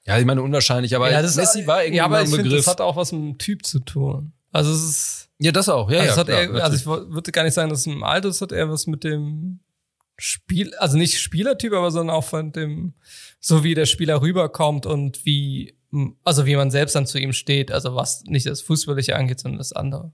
ja, 0.08 0.20
ich 0.20 0.26
meine 0.26 0.42
unwahrscheinlich, 0.42 0.96
aber 0.96 1.12
ja, 1.12 1.22
das 1.22 1.36
Messi 1.36 1.66
war 1.66 1.84
irgendwie 1.84 1.98
ja, 1.98 2.06
aber 2.06 2.22
ich 2.22 2.30
finde, 2.30 2.50
das 2.50 2.68
hat 2.68 2.82
auch 2.82 2.96
was 2.96 3.12
mit 3.12 3.22
dem 3.22 3.38
Typ 3.38 3.66
zu 3.66 3.80
tun. 3.80 4.34
Also 4.52 4.72
es 4.72 4.84
ist, 4.84 5.30
ja, 5.40 5.52
das 5.52 5.68
auch. 5.68 5.90
Ja, 5.90 6.00
also, 6.00 6.12
ja, 6.12 6.18
hat 6.18 6.28
klar, 6.28 6.42
eher, 6.42 6.64
also 6.64 6.76
ich 6.78 6.86
würde 6.86 7.32
gar 7.32 7.44
nicht 7.44 7.54
sagen, 7.54 7.70
dass 7.70 7.80
es 7.80 7.88
im 7.88 8.04
Alter 8.04 8.30
ist, 8.30 8.42
hat 8.42 8.52
eher 8.52 8.70
was 8.70 8.88
mit 8.88 9.04
dem 9.04 9.60
Spiel, 10.18 10.74
also 10.76 10.98
nicht 10.98 11.20
Spielertyp, 11.20 11.74
aber 11.74 11.92
sondern 11.92 12.16
auch 12.16 12.24
von 12.24 12.52
dem, 12.52 12.94
so 13.40 13.64
wie 13.64 13.74
der 13.74 13.86
Spieler 13.86 14.22
rüberkommt 14.22 14.86
und 14.86 15.26
wie, 15.26 15.76
also 16.24 16.46
wie 16.46 16.56
man 16.56 16.72
selbst 16.72 16.96
dann 16.96 17.08
zu 17.08 17.20
ihm 17.20 17.34
steht, 17.34 17.72
also 17.72 17.96
was 17.96 18.24
nicht 18.26 18.46
das 18.46 18.62
Fußballische 18.62 19.16
angeht, 19.16 19.40
sondern 19.40 19.58
das 19.58 19.74
andere. 19.74 20.14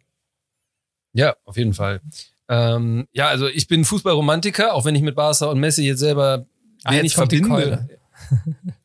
Ja, 1.13 1.35
auf 1.43 1.57
jeden 1.57 1.73
Fall. 1.73 2.01
Ähm, 2.47 3.07
ja, 3.11 3.27
also 3.27 3.47
ich 3.47 3.67
bin 3.67 3.85
Fußballromantiker, 3.85 4.73
auch 4.73 4.85
wenn 4.85 4.95
ich 4.95 5.01
mit 5.01 5.15
Barca 5.15 5.47
und 5.47 5.59
Messi 5.59 5.83
jetzt 5.83 5.99
selber 5.99 6.47
Ah, 6.83 6.91
wenig 6.91 7.03
jetzt 7.03 7.15
kommt 7.15 7.31
die 7.31 7.43
verbinde. 7.43 7.89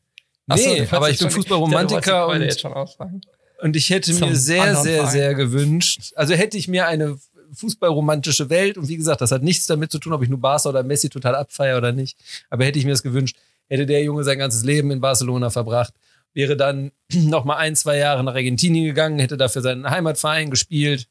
Nee, 0.47 0.55
wolltest 0.55 0.93
aber 0.93 1.09
ich 1.09 1.19
bin 1.19 1.29
Fußballromantiker 1.29 2.27
und, 2.27 2.41
jetzt 2.41 2.61
schon 2.61 2.73
aussagen. 2.73 3.21
und 3.61 3.75
ich 3.75 3.89
hätte 3.89 4.13
Zum 4.13 4.29
mir 4.29 4.35
sehr, 4.35 4.75
sehr, 4.77 4.97
Verein. 4.99 5.11
sehr 5.11 5.35
gewünscht. 5.35 6.13
Also 6.15 6.33
hätte 6.33 6.57
ich 6.57 6.67
mir 6.67 6.87
eine 6.87 7.17
fußballromantische 7.53 8.49
Welt 8.49 8.77
und 8.77 8.87
wie 8.87 8.97
gesagt, 8.97 9.21
das 9.21 9.31
hat 9.31 9.43
nichts 9.43 9.67
damit 9.67 9.91
zu 9.91 9.99
tun, 9.99 10.13
ob 10.13 10.23
ich 10.23 10.29
nur 10.29 10.39
Barca 10.39 10.69
oder 10.69 10.83
Messi 10.83 11.09
total 11.09 11.35
abfeier 11.35 11.77
oder 11.77 11.91
nicht. 11.91 12.17
Aber 12.49 12.65
hätte 12.65 12.79
ich 12.79 12.85
mir 12.85 12.91
das 12.91 13.03
gewünscht, 13.03 13.37
hätte 13.67 13.85
der 13.85 14.03
Junge 14.03 14.23
sein 14.23 14.39
ganzes 14.39 14.63
Leben 14.63 14.91
in 14.91 15.01
Barcelona 15.01 15.49
verbracht, 15.49 15.93
wäre 16.33 16.55
dann 16.55 16.91
noch 17.13 17.45
mal 17.45 17.57
ein, 17.57 17.75
zwei 17.75 17.97
Jahre 17.97 18.23
nach 18.23 18.35
Argentinien 18.35 18.85
gegangen, 18.85 19.19
hätte 19.19 19.37
dafür 19.37 19.61
seinen 19.61 19.89
Heimatverein 19.89 20.49
gespielt 20.49 21.07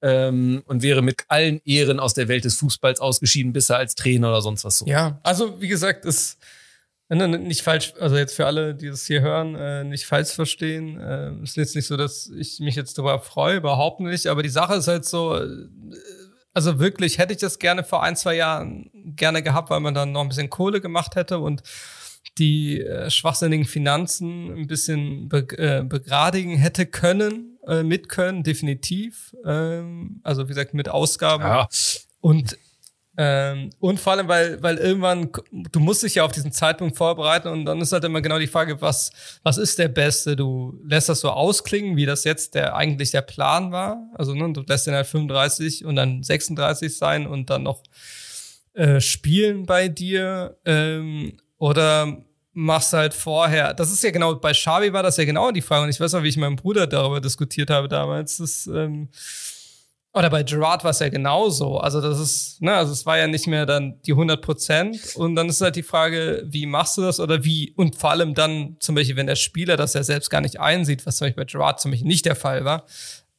ähm, 0.00 0.62
und 0.66 0.82
wäre 0.82 1.02
mit 1.02 1.24
allen 1.28 1.60
Ehren 1.64 2.00
aus 2.00 2.14
der 2.14 2.28
Welt 2.28 2.44
des 2.44 2.56
Fußballs 2.56 3.00
ausgeschieden, 3.00 3.52
bis 3.52 3.70
er 3.70 3.76
als 3.76 3.94
Trainer 3.94 4.28
oder 4.28 4.42
sonst 4.42 4.64
was 4.64 4.78
so. 4.78 4.86
Ja, 4.86 5.20
also 5.22 5.60
wie 5.60 5.68
gesagt, 5.68 6.04
es, 6.04 6.38
nicht 7.16 7.62
falsch, 7.62 7.94
also 8.00 8.16
jetzt 8.16 8.34
für 8.34 8.46
alle, 8.46 8.74
die 8.74 8.88
das 8.88 9.06
hier 9.06 9.20
hören, 9.20 9.54
äh, 9.54 9.84
nicht 9.84 10.06
falsch 10.06 10.30
verstehen. 10.30 11.00
Äh, 11.00 11.30
es 11.42 11.50
ist 11.50 11.56
jetzt 11.56 11.76
nicht 11.76 11.86
so, 11.86 11.96
dass 11.96 12.28
ich 12.28 12.60
mich 12.60 12.74
jetzt 12.74 12.96
darüber 12.98 13.18
freue, 13.18 13.56
überhaupt 13.56 14.00
nicht. 14.00 14.26
Aber 14.26 14.42
die 14.42 14.48
Sache 14.48 14.74
ist 14.74 14.88
halt 14.88 15.04
so, 15.04 15.36
äh, 15.36 15.46
also 16.54 16.78
wirklich 16.78 17.18
hätte 17.18 17.32
ich 17.32 17.40
das 17.40 17.58
gerne 17.58 17.84
vor 17.84 18.02
ein, 18.02 18.16
zwei 18.16 18.34
Jahren 18.34 18.90
gerne 18.92 19.42
gehabt, 19.42 19.70
weil 19.70 19.80
man 19.80 19.94
dann 19.94 20.12
noch 20.12 20.22
ein 20.22 20.28
bisschen 20.28 20.50
Kohle 20.50 20.80
gemacht 20.80 21.16
hätte 21.16 21.38
und 21.38 21.62
die 22.38 22.80
äh, 22.80 23.10
schwachsinnigen 23.10 23.66
Finanzen 23.66 24.52
ein 24.56 24.66
bisschen 24.66 25.28
be 25.28 25.46
äh, 25.58 25.82
begradigen 25.84 26.56
hätte 26.56 26.86
können, 26.86 27.58
äh, 27.66 27.82
mit 27.82 28.08
können, 28.08 28.42
definitiv. 28.42 29.34
Ähm, 29.44 30.20
also 30.22 30.44
wie 30.44 30.48
gesagt, 30.48 30.72
mit 30.72 30.88
Ausgaben. 30.88 31.44
Ja. 31.44 31.68
Und 32.20 32.56
ähm, 33.16 33.70
und 33.78 34.00
vor 34.00 34.14
allem, 34.14 34.28
weil, 34.28 34.62
weil 34.62 34.78
irgendwann, 34.78 35.30
du 35.50 35.80
musst 35.80 36.02
dich 36.02 36.14
ja 36.14 36.24
auf 36.24 36.32
diesen 36.32 36.50
Zeitpunkt 36.50 36.96
vorbereiten 36.96 37.48
und 37.48 37.66
dann 37.66 37.80
ist 37.80 37.92
halt 37.92 38.04
immer 38.04 38.22
genau 38.22 38.38
die 38.38 38.46
Frage, 38.46 38.80
was, 38.80 39.10
was 39.42 39.58
ist 39.58 39.78
der 39.78 39.88
Beste? 39.88 40.34
Du 40.34 40.80
lässt 40.84 41.10
das 41.10 41.20
so 41.20 41.30
ausklingen, 41.30 41.96
wie 41.96 42.06
das 42.06 42.24
jetzt 42.24 42.54
der 42.54 42.74
eigentlich 42.74 43.10
der 43.10 43.22
Plan 43.22 43.70
war. 43.70 44.08
Also 44.14 44.34
ne, 44.34 44.52
du 44.52 44.62
lässt 44.62 44.86
den 44.86 44.94
halt 44.94 45.06
35 45.06 45.84
und 45.84 45.96
dann 45.96 46.22
36 46.22 46.96
sein 46.96 47.26
und 47.26 47.50
dann 47.50 47.64
noch 47.64 47.82
äh, 48.72 49.00
spielen 49.00 49.66
bei 49.66 49.88
dir. 49.88 50.56
Ähm, 50.64 51.36
oder 51.58 52.16
machst 52.54 52.92
halt 52.92 53.14
vorher. 53.14 53.74
Das 53.74 53.92
ist 53.92 54.02
ja 54.02 54.10
genau, 54.10 54.34
bei 54.34 54.52
Xavi 54.52 54.92
war 54.92 55.02
das 55.02 55.16
ja 55.16 55.24
genau 55.24 55.50
die 55.50 55.62
Frage. 55.62 55.84
Und 55.84 55.90
ich 55.90 56.00
weiß 56.00 56.12
noch, 56.12 56.22
wie 56.22 56.28
ich 56.28 56.36
mit 56.36 56.44
meinem 56.44 56.56
Bruder 56.56 56.86
darüber 56.86 57.20
diskutiert 57.20 57.70
habe 57.70 57.88
damals. 57.88 58.38
Das, 58.38 58.66
ähm, 58.66 59.08
oder 60.14 60.28
bei 60.28 60.42
Gerard 60.42 60.84
war 60.84 60.90
es 60.90 60.98
ja 60.98 61.08
genauso. 61.08 61.78
Also 61.78 62.02
das 62.02 62.18
ist, 62.20 62.60
ne, 62.60 62.74
also 62.74 62.92
es 62.92 63.06
war 63.06 63.16
ja 63.16 63.26
nicht 63.26 63.46
mehr 63.46 63.64
dann 63.64 63.98
die 64.02 64.12
100 64.12 64.42
Prozent. 64.42 64.98
Und 65.14 65.36
dann 65.36 65.48
ist 65.48 65.60
halt 65.62 65.76
die 65.76 65.82
Frage, 65.82 66.44
wie 66.46 66.66
machst 66.66 66.98
du 66.98 67.02
das 67.02 67.18
oder 67.18 67.44
wie? 67.44 67.72
Und 67.76 67.96
vor 67.96 68.10
allem 68.10 68.34
dann 68.34 68.76
zum 68.78 68.94
Beispiel, 68.94 69.16
wenn 69.16 69.26
der 69.26 69.36
Spieler 69.36 69.78
das 69.78 69.94
ja 69.94 70.02
selbst 70.02 70.28
gar 70.28 70.42
nicht 70.42 70.60
einsieht, 70.60 71.06
was 71.06 71.16
zum 71.16 71.26
Beispiel 71.26 71.44
bei 71.44 71.50
Gerard 71.50 71.80
zum 71.80 71.92
Beispiel 71.92 72.08
nicht 72.08 72.26
der 72.26 72.36
Fall 72.36 72.64
war. 72.64 72.84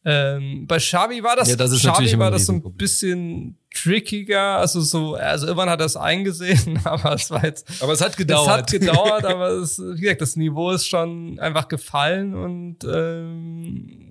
Ähm, 0.05 0.65
bei 0.67 0.79
Xavi 0.79 1.23
war 1.23 1.37
das, 1.37 1.49
ja, 1.49 1.55
das 1.55 1.71
ist 1.71 1.81
Xavi 1.81 2.19
war 2.19 2.29
das 2.29 2.47
so 2.47 2.53
ein 2.53 2.61
bisschen 2.75 3.57
trickiger, 3.73 4.57
also 4.57 4.81
so, 4.81 5.15
also 5.15 5.47
irgendwann 5.47 5.69
hat 5.69 5.79
er 5.79 5.85
es 5.85 5.95
eingesehen, 5.95 6.79
aber 6.83 7.13
es 7.13 7.31
war 7.31 7.45
jetzt. 7.45 7.81
Aber 7.81 7.93
es 7.93 8.01
hat 8.01 8.17
gedauert. 8.17 8.47
Es 8.47 8.53
hat 8.53 8.81
gedauert, 8.81 9.25
aber 9.25 9.49
es, 9.51 9.79
wie 9.79 10.01
gesagt, 10.01 10.21
das 10.21 10.35
Niveau 10.35 10.71
ist 10.71 10.87
schon 10.87 11.39
einfach 11.39 11.69
gefallen 11.69 12.35
und 12.35 12.79
ähm, 12.83 14.02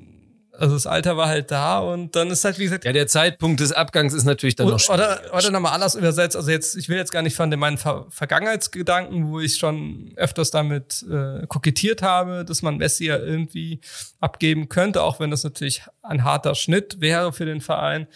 also 0.63 0.77
das 0.77 0.87
Alter 0.87 1.17
war 1.17 1.27
halt 1.27 1.51
da 1.51 1.81
und 1.81 2.15
dann 2.15 2.31
ist 2.31 2.45
halt, 2.45 2.57
wie 2.61 2.63
gesagt. 2.63 2.85
Ja, 2.85 2.93
der 2.93 3.09
Zeitpunkt 3.09 3.59
des 3.59 3.73
Abgangs 3.73 4.15
ist 4.15 4.23
natürlich 4.23 4.55
dann 4.55 4.69
noch 4.69 4.89
Oder, 4.91 5.21
oder 5.37 5.51
nochmal 5.51 5.73
anders 5.73 5.97
übersetzt. 5.97 6.37
Also 6.37 6.53
jetzt, 6.53 6.77
ich 6.77 6.89
will 6.89 6.97
jetzt 6.97 7.11
gar 7.11 7.23
nicht 7.23 7.35
von 7.35 7.51
meinen 7.51 7.79
Ver 7.79 8.07
Vergangenheitsgedanken, 8.11 9.29
wo 9.29 9.41
ich 9.41 9.57
schon 9.57 10.13
öfters 10.15 10.53
damit 10.53 11.05
äh, 11.11 11.49
kokettiert 11.49 12.03
habe, 12.03 12.45
dass 12.45 12.63
man 12.63 12.77
Messi 12.77 13.07
ja 13.07 13.19
irgendwie 13.19 13.81
abgeben 14.21 14.69
könnte, 14.69 15.03
auch 15.03 15.19
wenn 15.19 15.33
das 15.33 15.43
natürlich 15.43 15.83
ein 16.01 16.23
harter 16.23 16.55
Schnitt 16.55 17.01
wäre 17.01 17.33
für 17.33 17.45
den 17.45 17.61
Verein. 17.61 18.07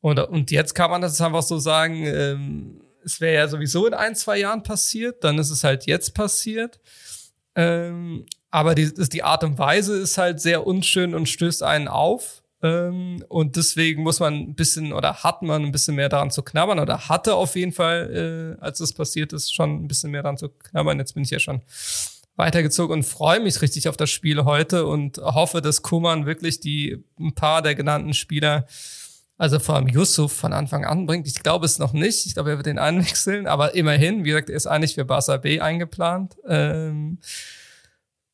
Und, 0.00 0.20
und 0.20 0.52
jetzt 0.52 0.74
kann 0.74 0.92
man 0.92 1.02
das 1.02 1.20
einfach 1.20 1.42
so 1.42 1.58
sagen, 1.58 2.06
ähm, 2.06 2.82
es 3.04 3.20
wäre 3.20 3.34
ja 3.34 3.48
sowieso 3.48 3.88
in 3.88 3.94
ein, 3.94 4.14
zwei 4.14 4.38
Jahren 4.38 4.62
passiert, 4.62 5.24
dann 5.24 5.40
ist 5.40 5.50
es 5.50 5.64
halt 5.64 5.86
jetzt 5.86 6.14
passiert. 6.14 6.78
Ähm, 7.56 8.26
aber 8.50 8.74
die, 8.74 8.92
die 8.92 9.22
Art 9.22 9.44
und 9.44 9.58
Weise 9.58 9.96
ist 9.96 10.18
halt 10.18 10.40
sehr 10.40 10.66
unschön 10.66 11.14
und 11.14 11.28
stößt 11.28 11.62
einen 11.62 11.88
auf. 11.88 12.42
Ähm, 12.62 13.24
und 13.28 13.56
deswegen 13.56 14.02
muss 14.02 14.20
man 14.20 14.34
ein 14.34 14.54
bisschen 14.54 14.92
oder 14.92 15.22
hat 15.22 15.42
man 15.42 15.64
ein 15.64 15.72
bisschen 15.72 15.94
mehr 15.94 16.08
daran 16.08 16.30
zu 16.30 16.42
knabbern 16.42 16.78
oder 16.78 17.08
hatte 17.08 17.34
auf 17.34 17.56
jeden 17.56 17.72
Fall, 17.72 18.56
äh, 18.60 18.62
als 18.62 18.80
es 18.80 18.92
passiert 18.92 19.32
ist, 19.32 19.54
schon 19.54 19.84
ein 19.84 19.88
bisschen 19.88 20.10
mehr 20.10 20.22
daran 20.22 20.36
zu 20.36 20.48
knabbern. 20.48 20.98
Jetzt 20.98 21.14
bin 21.14 21.22
ich 21.22 21.30
ja 21.30 21.38
schon 21.38 21.62
weitergezogen 22.36 22.94
und 22.94 23.02
freue 23.04 23.40
mich 23.40 23.62
richtig 23.62 23.88
auf 23.88 23.96
das 23.96 24.10
Spiel 24.10 24.44
heute 24.44 24.86
und 24.86 25.18
hoffe, 25.18 25.62
dass 25.62 25.82
Kuman 25.82 26.26
wirklich 26.26 26.60
die 26.60 27.02
ein 27.18 27.34
paar 27.34 27.62
der 27.62 27.74
genannten 27.74 28.14
Spieler, 28.14 28.66
also 29.38 29.58
vor 29.58 29.76
allem 29.76 29.88
Yusuf 29.88 30.32
von 30.32 30.52
Anfang 30.52 30.84
an 30.84 31.06
bringt. 31.06 31.26
Ich 31.26 31.42
glaube 31.42 31.64
es 31.64 31.78
noch 31.78 31.92
nicht. 31.94 32.26
Ich 32.26 32.34
glaube, 32.34 32.50
er 32.50 32.56
wird 32.56 32.66
den 32.66 32.78
einwechseln, 32.78 33.46
aber 33.46 33.74
immerhin, 33.74 34.24
wie 34.24 34.30
gesagt, 34.30 34.50
er 34.50 34.56
ist 34.56 34.66
eigentlich 34.66 34.94
für 34.94 35.04
Barca 35.04 35.38
B 35.38 35.60
eingeplant. 35.60 36.36
Ähm, 36.46 37.18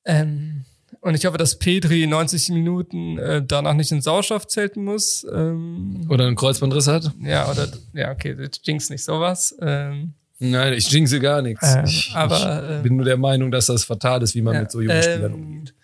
ähm, 0.07 0.65
und 1.01 1.15
ich 1.15 1.25
hoffe, 1.25 1.39
dass 1.39 1.59
Petri 1.59 2.07
90 2.07 2.49
Minuten 2.49 3.19
äh, 3.19 3.43
danach 3.47 3.75
nicht 3.75 3.93
in 3.93 4.01
Sauerstoff 4.01 4.47
zelten 4.49 4.83
muss. 4.83 5.25
Ähm, 5.33 6.07
oder 6.09 6.27
einen 6.27 6.35
Kreuzbandriss 6.35 6.89
hat. 6.89 7.13
Ja, 7.21 7.49
oder, 7.51 7.69
ja, 7.93 8.11
okay, 8.11 8.35
das 8.35 8.61
jinx 8.65 8.91
nicht 8.91 9.05
sowas. 9.05 9.55
Ähm, 9.61 10.15
Nein, 10.39 10.73
ich 10.75 10.91
jinxe 10.91 11.21
gar 11.21 11.43
nichts. 11.43 11.75
Äh, 11.75 11.85
ich, 11.85 12.11
aber, 12.15 12.77
ich 12.77 12.83
bin 12.83 12.97
nur 12.97 13.05
der 13.05 13.17
Meinung, 13.17 13.51
dass 13.51 13.67
das 13.67 13.85
fatal 13.85 14.23
ist, 14.23 14.35
wie 14.35 14.43
man 14.43 14.55
ja, 14.55 14.61
mit 14.63 14.71
so 14.71 14.81
jungen 14.81 15.03
Spielern 15.03 15.33
ähm, 15.33 15.35
umgeht. 15.35 15.75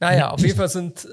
Naja, 0.00 0.30
auf 0.30 0.40
jeden 0.40 0.56
Fall 0.56 0.68
sind 0.68 1.06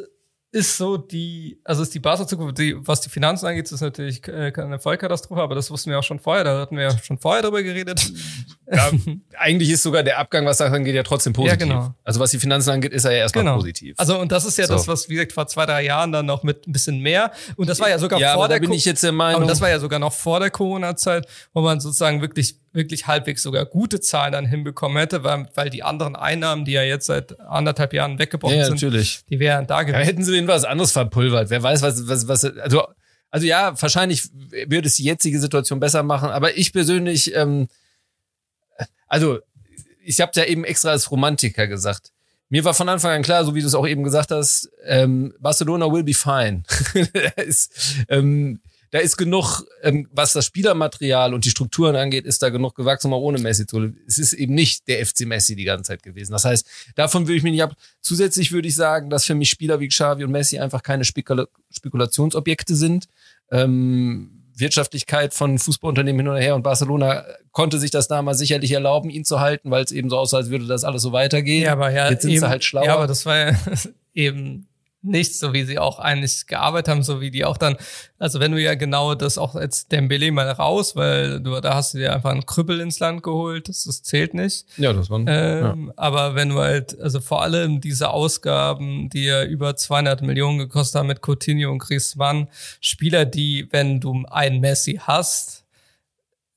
ist 0.54 0.78
so 0.78 0.98
die, 0.98 1.60
also 1.64 1.82
ist 1.82 1.96
die 1.96 2.00
Barca-Zukunft, 2.00 2.60
die, 2.60 2.76
was 2.88 3.02
die 3.02 3.10
Finanzen 3.10 3.48
angeht, 3.48 3.72
ist 3.72 3.82
natürlich 3.82 4.28
äh, 4.28 4.54
eine 4.56 4.78
Vollkatastrophe, 4.78 5.42
aber 5.42 5.56
das 5.56 5.72
wussten 5.72 5.90
wir 5.90 5.98
auch 5.98 6.04
schon 6.04 6.20
vorher, 6.20 6.44
da 6.44 6.62
hatten 6.62 6.78
wir 6.78 6.84
ja 6.84 6.98
schon 7.00 7.18
vorher 7.18 7.42
drüber 7.42 7.64
geredet. 7.64 8.14
Ja, 8.72 8.92
eigentlich 9.40 9.72
ist 9.72 9.82
sogar 9.82 10.04
der 10.04 10.20
Abgang, 10.20 10.46
was 10.46 10.58
das 10.58 10.72
angeht, 10.72 10.94
ja 10.94 11.02
trotzdem 11.02 11.34
positiv. 11.34 11.60
Ja, 11.60 11.66
genau. 11.66 11.96
Also 12.04 12.20
was 12.20 12.30
die 12.30 12.40
Finanzen 12.40 12.70
angeht, 12.70 12.94
ist 12.94 13.04
er 13.04 13.14
ja 13.14 13.18
erstmal 13.20 13.46
genau. 13.46 13.56
positiv. 13.56 13.96
Also 13.98 14.20
und 14.20 14.32
das 14.32 14.46
ist 14.46 14.56
ja 14.60 14.68
so. 14.68 14.76
das, 14.76 14.88
was, 14.88 15.10
wie 15.10 15.16
gesagt, 15.16 15.34
vor 15.34 15.48
zwei, 15.48 15.66
drei 15.66 15.86
Jahren 15.86 16.12
dann 16.12 16.28
noch 16.28 16.44
mit 16.44 16.68
ein 16.68 16.72
bisschen 16.72 17.00
mehr, 17.00 17.32
und 17.56 17.68
das 17.68 17.80
war 17.80 17.90
ja 17.90 17.98
sogar 17.98 18.20
ja, 18.20 18.36
vor 18.36 18.48
der, 18.48 18.60
bin 18.60 18.74
ich 18.74 18.86
jetzt 18.86 19.02
der 19.02 19.12
Meinung. 19.12 19.42
Und 19.42 19.48
das 19.48 19.60
war 19.60 19.70
ja 19.70 19.80
sogar 19.80 19.98
noch 19.98 20.14
vor 20.14 20.40
der 20.40 20.52
Corona-Zeit, 20.52 21.28
wo 21.54 21.62
man 21.62 21.80
sozusagen 21.80 22.22
wirklich 22.22 22.58
wirklich 22.74 23.08
halbwegs 23.08 23.44
sogar 23.44 23.66
gute 23.66 24.00
Zahlen 24.00 24.34
dann 24.34 24.46
hinbekommen 24.46 24.98
hätte, 24.98 25.24
weil, 25.24 25.48
weil 25.54 25.70
die 25.70 25.84
anderen 25.84 26.16
Einnahmen, 26.16 26.66
die 26.66 26.74
ja 26.74 26.82
jetzt 26.82 27.06
seit 27.06 27.40
anderthalb 27.40 27.94
Jahren 27.94 28.20
weggebrochen 28.20 28.58
ja, 28.58 28.66
sind, 28.66 28.76
natürlich. 28.76 29.24
die 29.30 29.40
wären 29.40 29.68
da 29.68 29.84
gewesen. 29.84 30.02
Ja, 30.02 30.06
hätten 30.06 30.24
sie 30.24 30.32
denen 30.32 30.48
was 30.48 30.66
anderes 30.66 30.92
verpulvert. 30.92 31.50
Wer 31.50 31.62
weiß, 31.62 31.82
was, 31.82 32.08
was, 32.08 32.28
was, 32.28 32.46
also, 32.46 32.88
also 33.30 33.48
ja, 33.48 33.80
wahrscheinlich 33.80 34.30
würde 34.68 34.88
es 34.88 34.96
die 34.96 35.04
jetzige 35.04 35.40
Situation 35.40 35.80
besser 35.80 36.04
machen, 36.04 36.30
aber 36.30 36.58
ich 36.58 36.74
persönlich, 36.74 37.36
ähm, 37.36 37.68
also, 39.08 39.40
ich 40.04 40.20
habe 40.20 40.32
ja 40.36 40.46
eben 40.46 40.66
extra 40.66 40.90
als 40.90 41.12
Romantiker 41.12 41.68
gesagt. 41.68 42.12
Mir 42.50 42.66
war 42.66 42.74
von 42.74 42.90
Anfang 42.90 43.12
an 43.12 43.22
klar, 43.24 43.46
so 43.46 43.56
wie 43.56 43.62
du 43.62 43.68
es 43.68 43.76
auch 43.76 43.88
eben 43.88 44.04
gesagt 44.04 44.32
hast, 44.32 44.70
ähm, 44.86 45.34
Barcelona 45.40 45.92
will 45.92 46.04
be 46.04 46.14
fine. 46.14 46.64
ist, 47.38 47.72
ähm, 48.10 48.60
da 48.94 49.00
ist 49.00 49.18
genug, 49.18 49.66
ähm, 49.82 50.08
was 50.12 50.34
das 50.34 50.46
Spielermaterial 50.46 51.34
und 51.34 51.46
die 51.46 51.50
Strukturen 51.50 51.96
angeht, 51.96 52.26
ist 52.26 52.44
da 52.44 52.50
genug 52.50 52.76
gewachsen, 52.76 53.12
auch 53.12 53.22
ohne 53.22 53.40
Messi 53.40 53.66
zu. 53.66 53.92
Es 54.06 54.20
ist 54.20 54.34
eben 54.34 54.54
nicht 54.54 54.88
der 54.88 55.04
FC 55.04 55.22
Messi 55.22 55.56
die 55.56 55.64
ganze 55.64 55.88
Zeit 55.88 56.04
gewesen. 56.04 56.32
Das 56.32 56.46
heißt, 56.46 56.68
davon 56.94 57.26
würde 57.26 57.38
ich 57.38 57.42
mich 57.42 57.54
nicht 57.54 57.64
ab. 57.64 57.74
Zusätzlich 58.02 58.52
würde 58.52 58.68
ich 58.68 58.76
sagen, 58.76 59.10
dass 59.10 59.26
für 59.26 59.34
mich 59.34 59.50
Spieler 59.50 59.80
wie 59.80 59.88
Xavi 59.88 60.24
und 60.24 60.30
Messi 60.30 60.60
einfach 60.60 60.84
keine 60.84 61.06
Spekula 61.06 61.48
Spekulationsobjekte 61.72 62.76
sind. 62.76 63.08
Ähm, 63.50 64.44
Wirtschaftlichkeit 64.56 65.34
von 65.34 65.58
Fußballunternehmen 65.58 66.28
hin 66.28 66.36
und 66.36 66.40
her 66.40 66.54
und 66.54 66.62
Barcelona 66.62 67.26
konnte 67.52 67.80
sich 67.80 67.90
das 67.90 68.08
damals 68.08 68.38
sicherlich 68.38 68.74
erlauben, 68.74 69.10
ihn 69.10 69.26
zu 69.26 69.40
halten, 69.40 69.72
weil 69.72 69.84
es 69.84 69.92
eben 69.92 70.12
so 70.12 70.20
aussah, 70.20 70.38
als 70.38 70.52
würde 70.52 70.68
das 70.68 70.84
alles 70.84 71.02
so 71.02 71.12
weitergehen. 71.12 71.64
Ja, 71.64 71.72
aber 71.72 71.90
ja, 71.90 72.12
Jetzt 72.12 72.22
sind 72.22 72.30
eben, 72.30 72.42
sie 72.42 72.48
halt 72.48 72.64
schlauer. 72.64 72.86
Ja, 72.86 72.94
aber 72.94 73.08
das 73.08 73.26
war 73.26 73.38
ja 73.38 73.58
eben 74.14 74.68
nicht, 75.04 75.38
so 75.38 75.54
wie 75.54 75.64
sie 75.64 75.78
auch 75.78 76.00
eigentlich 76.00 76.48
gearbeitet 76.48 76.90
haben, 76.90 77.04
so 77.04 77.20
wie 77.20 77.30
die 77.30 77.44
auch 77.46 77.58
dann, 77.58 77.76
also 78.20 78.40
wenn 78.40 78.54
du 78.54 78.62
ja 78.62 78.76
genau 78.76 79.16
das 79.16 79.38
auch 79.38 79.56
als 79.56 79.88
Dembele 79.88 80.32
mal 80.32 80.50
raus, 80.50 80.96
weil 80.96 81.42
du, 81.42 81.60
da 81.60 81.76
hast 81.76 81.94
du 81.94 81.98
dir 81.98 82.14
einfach 82.14 82.32
einen 82.32 82.46
Krüppel 82.46 82.80
ins 82.80 83.00
Land 83.00 83.22
geholt, 83.22 83.68
das, 83.68 83.84
das 83.84 84.02
zählt 84.02 84.34
nicht. 84.34 84.66
Ja, 84.78 84.94
das 84.94 85.10
war, 85.10 85.20
ähm, 85.20 85.28
ja. 85.28 85.94
Aber 85.98 86.36
wenn 86.36 86.50
du 86.50 86.60
halt, 86.60 87.00
also 87.00 87.20
vor 87.20 87.44
allem 87.44 87.82
diese 87.82 88.10
Ausgaben, 88.10 89.10
die 89.10 89.26
ja 89.26 89.44
über 89.44 89.76
200 89.76 90.22
Millionen 90.22 90.58
gekostet 90.58 91.00
haben 91.00 91.08
mit 91.08 91.22
Coutinho 91.22 91.70
und 91.72 91.80
Griezmann, 91.80 92.48
Spieler, 92.80 93.26
die, 93.26 93.68
wenn 93.72 94.00
du 94.00 94.24
einen 94.30 94.62
Messi 94.62 95.00
hast, 95.02 95.66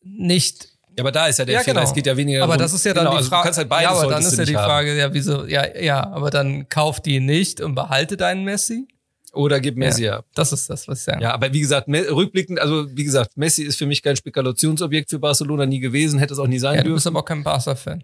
nicht 0.03 0.76
ja, 0.97 1.03
aber 1.03 1.13
da 1.13 1.27
ist 1.27 1.39
ja 1.39 1.45
der 1.45 1.57
ja, 1.57 1.61
Fehler. 1.61 1.75
Genau. 1.75 1.89
Es 1.89 1.95
geht 1.95 2.07
ja 2.07 2.17
weniger. 2.17 2.43
Aber 2.43 2.57
das 2.57 2.73
ist 2.73 2.85
ja 2.85 2.95
dann 2.95 3.05
genau, 3.05 3.13
die 3.13 3.17
also 3.19 3.29
Frage. 3.29 3.49
Also 3.49 3.61
halt 3.69 3.83
ja, 3.83 3.91
aber 3.91 4.11
dann 4.11 4.23
ist 4.23 4.39
ja 4.39 4.45
die 4.45 4.55
Frage, 4.55 4.91
haben. 4.93 4.99
ja, 4.99 5.13
wieso? 5.13 5.45
Ja, 5.45 5.79
ja, 5.79 6.07
aber 6.07 6.31
dann 6.31 6.69
kauf 6.71 7.01
die 7.01 7.21
nicht 7.21 7.61
und 7.61 7.75
behalte 7.75 8.17
deinen 8.17 8.45
Messi. 8.45 8.89
Oder 9.35 9.61
gib 9.61 9.77
Messi 9.77 10.05
ja, 10.05 10.19
ab. 10.19 10.27
Das 10.35 10.53
ist 10.53 10.71
das, 10.71 10.89
was 10.89 11.01
ich 11.01 11.05
sage. 11.05 11.23
Ja, 11.23 11.35
aber 11.35 11.53
wie 11.53 11.61
gesagt, 11.61 11.89
rückblickend, 11.89 12.59
also 12.59 12.87
wie 12.97 13.05
gesagt, 13.05 13.37
Messi 13.37 13.65
ist 13.65 13.77
für 13.77 13.85
mich 13.85 14.03
kein 14.03 14.17
Spekulationsobjekt 14.17 15.11
für 15.11 15.19
Barcelona 15.19 15.67
nie 15.67 15.81
gewesen, 15.81 16.19
hätte 16.19 16.33
es 16.33 16.41
auch 16.41 16.47
nie 16.47 16.59
sein 16.59 16.77
ja, 16.77 16.83
dürfen. 16.83 16.89
Du 16.89 16.95
bist 16.95 17.07
aber 17.07 17.21
auch 17.21 17.25
kein 17.27 17.45
Barca-Fan. 17.45 18.03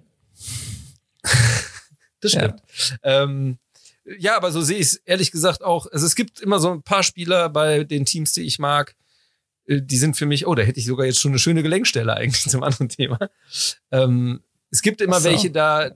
das 2.20 2.32
stimmt. 2.32 2.61
Ja. 3.03 3.22
Ähm, 3.22 3.57
ja, 4.18 4.36
aber 4.36 4.53
so 4.53 4.61
sehe 4.61 4.76
ich 4.76 4.88
es 4.88 4.95
ehrlich 5.07 5.30
gesagt 5.30 5.62
auch. 5.62 5.86
Also 5.90 6.05
es 6.05 6.14
gibt 6.14 6.40
immer 6.40 6.59
so 6.59 6.72
ein 6.72 6.82
paar 6.82 7.03
Spieler 7.03 7.49
bei 7.49 7.84
den 7.84 8.05
Teams, 8.05 8.32
die 8.32 8.43
ich 8.43 8.59
mag, 8.59 8.95
die 9.81 9.97
sind 9.97 10.16
für 10.16 10.27
mich, 10.27 10.47
oh, 10.47 10.55
da 10.55 10.62
hätte 10.62 10.79
ich 10.79 10.87
sogar 10.87 11.07
jetzt 11.07 11.20
schon 11.20 11.33
eine 11.33 11.39
schöne 11.39 11.62
Gelenkstelle 11.62 12.14
eigentlich 12.14 12.43
zum 12.51 12.62
anderen 12.62 12.89
Thema. 12.89 13.18
Ähm, 13.91 14.43
es 14.70 14.83
gibt 14.83 15.01
immer 15.01 15.20
so. 15.20 15.29
welche, 15.29 15.51
da, 15.51 15.91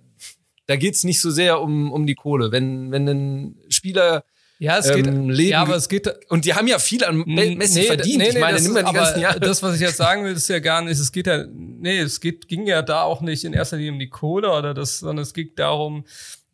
da 0.67 0.77
geht's 0.77 1.05
nicht 1.05 1.21
so 1.21 1.31
sehr 1.31 1.61
um, 1.61 1.93
um 1.93 2.07
die 2.07 2.15
Kohle. 2.15 2.53
Wenn, 2.53 2.91
wenn 2.93 3.09
ein 3.09 3.57
Spieler 3.69 4.25
ja, 4.59 4.79
es 4.79 4.91
geht, 4.91 5.07
ähm, 5.07 5.29
Leben 5.29 5.51
ja, 5.51 5.61
aber 5.61 5.77
es 5.77 5.89
geht, 5.89 6.11
und 6.31 6.47
die 6.47 6.55
haben 6.55 6.67
ja 6.67 6.79
viel 6.79 7.05
an 7.05 7.25
Messi 7.27 7.81
nee, 7.81 7.87
verdient. 7.87 8.19
Nee, 8.19 8.29
ich 8.31 8.39
meine, 8.39 8.59
nimm 8.59 8.73
mal 8.73 8.85
die 8.85 8.93
ganzen 8.93 9.21
Jahre. 9.21 9.39
Das, 9.39 9.63
was 9.63 9.75
ich 9.75 9.83
jetzt 9.83 9.99
sagen 9.99 10.25
will, 10.25 10.33
ist 10.33 10.49
ja 10.49 10.61
gar 10.61 10.81
nicht, 10.81 10.99
es 10.99 11.13
geht 11.13 11.27
ja 11.27 11.45
nee, 11.47 11.99
es 11.99 12.21
geht, 12.21 12.49
ging 12.49 12.67
ja 12.67 12.81
da 12.81 13.03
auch 13.03 13.21
nicht 13.21 13.45
in 13.45 13.53
erster 13.53 13.77
Linie 13.77 13.93
um 13.93 13.99
die 13.99 14.09
Kohle 14.09 14.51
oder 14.51 14.73
das, 14.73 15.01
sondern 15.01 15.25
es 15.25 15.35
ging 15.35 15.51
darum, 15.57 16.05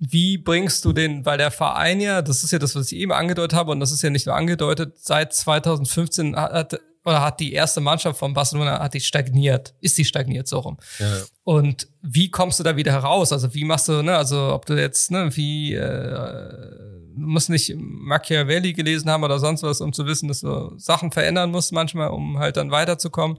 wie 0.01 0.37
bringst 0.37 0.85
du 0.85 0.93
den, 0.93 1.25
weil 1.25 1.39
der 1.39 1.53
Verein 1.53 2.01
ja, 2.01 2.23
das 2.23 2.43
ist 2.43 2.51
ja 2.51 2.59
das, 2.59 2.75
was 2.75 2.91
ich 2.91 2.99
eben 2.99 3.12
angedeutet 3.12 3.57
habe, 3.57 3.70
und 3.70 3.79
das 3.79 3.93
ist 3.93 4.03
ja 4.03 4.11
nicht 4.11 4.27
nur 4.27 4.35
angedeutet, 4.35 4.95
seit 4.99 5.33
2015 5.33 6.35
hat, 6.35 6.81
oder 7.05 7.20
hat 7.20 7.40
die 7.40 7.53
erste 7.53 7.80
Mannschaft 7.80 8.18
von 8.18 8.32
Barcelona 8.32 8.78
hat 8.78 8.94
die 8.94 9.00
stagniert, 9.00 9.74
ist 9.80 9.98
die 9.98 10.05
stagniert 10.05 10.46
so 10.46 10.61
rum. 10.61 10.78
Ja. 10.98 11.22
Und 11.44 11.88
wie 12.00 12.30
kommst 12.30 12.61
du 12.61 12.64
da 12.64 12.76
wieder 12.76 12.92
heraus? 12.92 13.32
Also 13.32 13.53
wie 13.55 13.64
machst 13.64 13.88
du, 13.88 14.03
ne, 14.03 14.16
also 14.16 14.53
ob 14.53 14.66
du 14.66 14.74
jetzt, 14.74 15.11
ne, 15.11 15.34
wie 15.34 15.74
äh, 15.74 16.92
du 17.14 17.26
musst 17.26 17.50
nicht 17.50 17.74
Machiavelli 17.76 18.72
gelesen 18.72 19.11
haben 19.11 19.24
oder 19.24 19.38
sonst 19.38 19.62
was, 19.62 19.80
um 19.80 19.92
zu 19.92 20.07
wissen, 20.07 20.28
dass 20.28 20.40
du 20.40 20.74
Sachen 20.78 21.11
verändern 21.12 21.50
musst 21.50 21.72
manchmal, 21.72 22.11
um 22.11 22.38
halt 22.38 22.57
dann 22.57 22.70
weiterzukommen. 22.70 23.38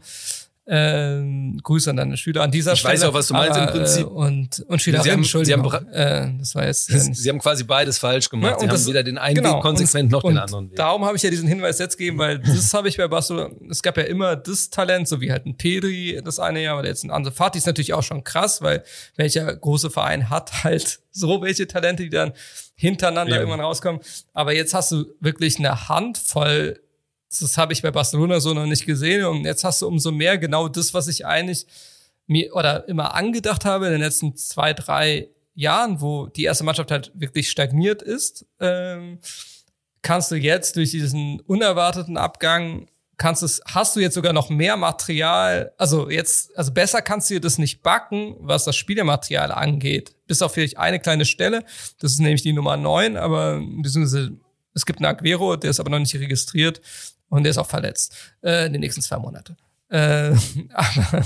Ähm, 0.66 1.60
Grüße 1.62 1.90
an 1.90 1.98
deine 1.98 2.16
Schüler 2.16 2.42
an 2.42 2.52
dieser 2.52 2.74
ich 2.74 2.80
Stelle. 2.80 2.96
Ich 2.96 3.02
weiß 3.02 3.10
auch, 3.10 3.14
was 3.14 3.28
du 3.28 3.34
meinst 3.34 3.60
aber, 3.60 3.72
im 3.74 3.78
Prinzip. 3.78 4.06
Äh, 4.06 4.10
und, 4.10 4.66
und 4.68 4.82
Schülerinnen, 4.82 5.04
Sie 5.04 5.12
haben, 5.12 5.20
Entschuldigung. 5.20 5.70
Sie 5.70 5.78
haben, 5.78 5.88
äh, 5.92 6.40
das 6.40 6.56
war 6.56 6.66
jetzt, 6.66 6.90
äh, 6.90 7.00
Sie 7.00 7.30
haben 7.30 7.40
quasi 7.40 7.66
beides 7.66 7.98
falsch 7.98 8.30
gemacht. 8.30 8.54
Ja, 8.54 8.60
Sie 8.60 8.66
haben 8.68 8.72
das, 8.72 8.88
weder 8.88 9.04
den 9.04 9.18
einen 9.18 9.36
genau, 9.36 9.56
Weg 9.56 9.62
konsequent 9.62 10.06
und, 10.06 10.12
noch 10.12 10.24
den 10.24 10.38
anderen 10.38 10.70
Weg. 10.70 10.78
Darum 10.78 11.04
habe 11.04 11.18
ich 11.18 11.24
ja 11.24 11.30
diesen 11.30 11.50
Hinweis 11.50 11.80
jetzt 11.80 11.98
gegeben, 11.98 12.18
weil 12.18 12.40
das 12.40 12.74
habe 12.74 12.88
ich 12.88 12.96
bei 12.96 13.10
Barcelona, 13.10 13.50
es 13.70 13.84
gab 13.84 13.98
ja 13.98 14.04
immer 14.04 14.38
das 14.38 14.70
Talent, 14.70 15.10
so 15.10 15.20
wie 15.20 15.34
halt 15.34 15.46
ein 15.46 15.58
Pedri 15.58 16.22
das 16.24 16.40
eine 16.40 16.64
Jahr, 16.64 16.80
oder 16.80 16.88
jetzt 16.88 17.04
ein 17.04 17.12
Anse 17.12 17.32
Fati 17.32 17.58
ist 17.58 17.68
natürlich 17.68 17.94
auch 17.94 18.04
schon 18.04 18.24
krass, 18.24 18.62
weil 18.62 18.84
welcher 19.18 19.54
große 19.54 19.90
Verein 19.90 20.30
hat 20.30 20.64
halt 20.64 21.02
so 21.12 21.42
welche 21.42 21.68
Talente, 21.68 22.04
die 22.04 22.10
dann 22.10 22.32
hintereinander 22.76 23.36
Ja. 23.36 23.40
irgendwann 23.42 23.60
rauskommen. 23.60 24.02
Aber 24.34 24.54
jetzt 24.54 24.74
hast 24.74 24.92
du 24.94 25.06
wirklich 25.20 25.60
eine 25.60 25.90
Handvoll 25.90 26.80
das 27.42 27.58
habe 27.58 27.74
ich 27.74 27.82
bei 27.82 27.92
Barcelona 27.92 28.40
so 28.40 28.54
noch 28.54 28.66
nicht 28.66 28.86
gesehen. 28.86 29.26
Und 29.26 29.46
jetzt 29.46 29.64
hast 29.64 29.82
du 29.82 29.88
umso 29.88 30.12
mehr 30.12 30.38
genau 30.38 30.68
das, 30.68 30.94
was 30.94 31.08
ich 31.08 31.26
eigentlich 31.26 31.66
mir 32.28 32.56
oder 32.56 32.88
immer 32.88 33.16
angedacht 33.16 33.66
habe 33.66 33.88
in 33.88 33.92
den 33.94 34.02
letzten 34.02 34.36
zwei, 34.36 34.74
drei 34.74 35.30
Jahren, 35.56 36.02
wo 36.02 36.28
die 36.28 36.44
erste 36.44 36.64
Mannschaft 36.64 36.92
halt 36.92 37.12
wirklich 37.14 37.50
stagniert 37.50 38.02
ist, 38.02 38.46
ähm, 38.60 39.20
kannst 40.02 40.32
du 40.32 40.36
jetzt 40.36 40.76
durch 40.76 40.92
diesen 40.92 41.40
unerwarteten 41.42 42.18
Abgang 42.18 42.88
kannst 43.18 43.44
es, 43.44 43.62
hast 43.66 43.96
du 43.96 44.00
jetzt 44.00 44.16
sogar 44.16 44.34
noch 44.34 44.50
mehr 44.50 44.76
Material, 44.76 45.72
also 45.78 46.10
jetzt, 46.10 46.58
also 46.58 46.72
besser 46.72 47.02
kannst 47.02 47.30
du 47.30 47.36
dir 47.36 47.42
das 47.42 47.58
nicht 47.58 47.82
backen, 47.84 48.36
was 48.40 48.66
das 48.66 48.76
Spielermaterial 48.76 49.52
angeht. 49.52 50.16
Bis 50.28 50.42
auf 50.42 50.54
vielleicht 50.54 50.78
eine 50.78 51.00
kleine 51.00 51.26
Stelle. 51.26 51.64
Das 52.00 52.12
ist 52.12 52.20
nämlich 52.20 52.42
die 52.42 52.54
Nummer 52.54 52.76
neun, 52.76 53.18
aber 53.18 53.62
beziehungsweise 53.62 54.38
es 54.74 54.86
gibt 54.86 55.00
einen 55.00 55.06
Aguero, 55.06 55.56
der 55.56 55.70
ist 55.70 55.80
aber 55.80 55.92
noch 55.92 56.00
nicht 56.00 56.16
registriert 56.16 56.82
und 57.38 57.44
der 57.44 57.52
ist 57.52 57.58
auch 57.58 57.68
verletzt. 57.68 58.16
Äh, 58.44 58.68
in 58.68 58.74
den 58.74 58.82
nächsten 58.82 59.02
zwei 59.02 59.18
Monate. 59.18 59.56
Äh, 59.90 60.34
aber, 60.74 61.26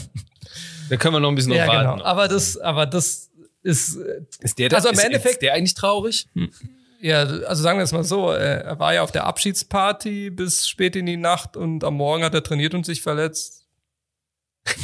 Da 0.89 0.97
können 0.97 1.15
wir 1.15 1.19
noch 1.19 1.29
ein 1.29 1.35
bisschen 1.35 1.53
ja, 1.53 1.65
noch 1.65 1.73
warten. 1.73 1.91
genau. 1.99 2.05
Aber 2.05 2.27
das, 2.27 2.57
aber 2.57 2.85
das 2.85 3.29
ist, 3.63 3.97
äh, 3.97 4.21
Ist 4.39 4.57
der, 4.57 4.73
Also 4.73 4.89
im 4.89 4.95
ist, 4.95 5.03
Endeffekt- 5.03 5.33
ist 5.35 5.41
der 5.41 5.53
eigentlich 5.53 5.73
traurig? 5.73 6.27
ja, 7.01 7.19
also 7.19 7.61
sagen 7.61 7.77
wir 7.79 7.83
es 7.83 7.91
mal 7.91 8.03
so, 8.03 8.31
äh, 8.33 8.61
er 8.61 8.79
war 8.79 8.93
ja 8.93 9.01
auf 9.03 9.11
der 9.11 9.25
Abschiedsparty 9.25 10.29
bis 10.31 10.67
spät 10.67 10.95
in 10.95 11.05
die 11.05 11.17
Nacht 11.17 11.57
und 11.57 11.83
am 11.83 11.95
Morgen 11.95 12.23
hat 12.23 12.33
er 12.33 12.43
trainiert 12.43 12.73
und 12.73 12.85
sich 12.85 13.01
verletzt. 13.01 13.65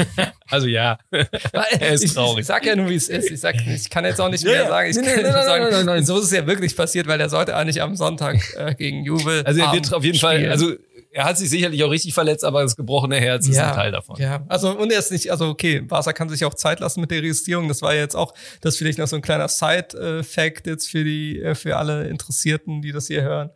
Also 0.49 0.67
ja. 0.67 0.97
er 1.11 1.93
ist 1.93 2.13
traurig. 2.13 2.41
Ich 2.41 2.45
sag 2.45 2.63
ja 2.65 2.75
nur, 2.75 2.87
wie 2.89 2.95
es 2.95 3.09
ist. 3.09 3.31
Ich, 3.31 3.39
sag, 3.41 3.55
ich 3.65 3.89
kann 3.89 4.05
jetzt 4.05 4.21
auch 4.21 4.29
nicht 4.29 4.43
mehr 4.45 4.67
sagen. 4.67 4.89
Ich 4.91 4.95
kann 4.95 5.05
nicht 5.17 5.25
sagen, 5.31 5.63
nein, 5.63 5.73
nein, 5.73 5.85
nein. 5.87 6.05
so 6.05 6.19
ist 6.19 6.25
es 6.25 6.31
ja 6.31 6.45
wirklich 6.45 6.75
passiert, 6.77 7.07
weil 7.07 7.19
er 7.19 7.27
sollte 7.29 7.55
eigentlich 7.55 7.81
am 7.81 7.95
Sonntag 7.95 8.37
äh, 8.55 8.75
gegen 8.75 9.03
Juve. 9.03 9.41
Also 9.45 9.61
er 9.61 9.71
wird 9.73 9.91
auf 9.91 10.03
jeden 10.03 10.19
Fall, 10.19 10.35
spielen. 10.37 10.51
also 10.51 10.73
er 11.13 11.25
hat 11.25 11.37
sich 11.37 11.49
sicherlich 11.49 11.83
auch 11.83 11.91
richtig 11.91 12.13
verletzt, 12.13 12.43
aber 12.43 12.63
das 12.63 12.75
gebrochene 12.75 13.17
Herz 13.17 13.47
ist 13.47 13.57
ein 13.57 13.73
Teil 13.73 13.91
davon. 13.91 14.19
Ja, 14.19 14.43
also 14.47 14.77
und 14.77 14.91
er 14.91 14.99
ist 14.99 15.11
nicht, 15.11 15.31
also 15.31 15.47
okay, 15.47 15.81
Barca 15.81 16.11
kann 16.11 16.27
sich 16.27 16.43
auch 16.43 16.55
Zeit 16.55 16.79
lassen 16.79 17.01
mit 17.01 17.11
der 17.11 17.19
Registrierung. 17.19 17.67
Das 17.67 17.81
war 17.81 17.93
ja 17.93 18.01
jetzt 18.01 18.15
auch, 18.15 18.33
das 18.61 18.77
vielleicht 18.77 18.97
noch 18.97 19.07
so 19.07 19.15
ein 19.15 19.21
kleiner 19.21 19.47
Side-Fact 19.47 20.67
jetzt 20.67 20.89
für 20.89 21.03
die, 21.03 21.39
äh, 21.39 21.55
für 21.55 21.77
alle 21.77 22.07
Interessierten, 22.07 22.81
die 22.81 22.91
das 22.91 23.07
hier 23.07 23.21
hören. 23.21 23.51